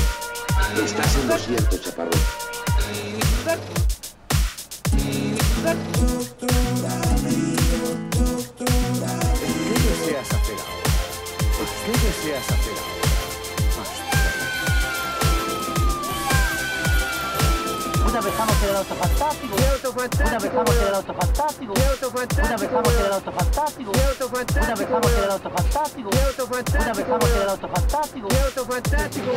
Estás 0.84 1.15
en 1.17 1.28
lo 1.28 1.39
cierto, 1.39 1.78
chaparro. 1.78 2.10
¿Qué 9.67 9.81
deseas 9.81 10.28
¿Qué 11.86 11.93
deseas? 11.93 12.93
Una 18.15 18.23
vez 18.23 18.31
estamos 18.33 18.62
en 18.62 18.68
el 18.68 18.76
auto 18.76 18.94
fantástico. 18.94 19.57
Una 19.57 19.67
vez 19.67 19.75
estamos 19.75 20.76
en 20.76 20.86
el 20.86 20.94
auto 20.94 21.15
fantástico. 21.15 21.73
Una 21.73 21.83
vez 21.83 21.94
estamos 21.94 22.94
en 22.94 23.07
el 23.07 23.12
auto 23.12 23.33
fantástico. 23.33 23.91
Una 23.91 24.05
vez 24.07 24.12
estamos 24.12 25.10
en 25.10 25.25
el 25.25 25.31
auto 25.31 25.51
fantástico. 25.51 26.09
Una 26.09 26.20
vez 26.23 26.99
estamos 27.01 27.26
en 27.28 27.43
el 27.43 27.49
auto 27.49 27.68
fantástico. 27.68 28.28
El 28.28 28.39
auto 28.39 28.65
fantástico. 28.67 29.34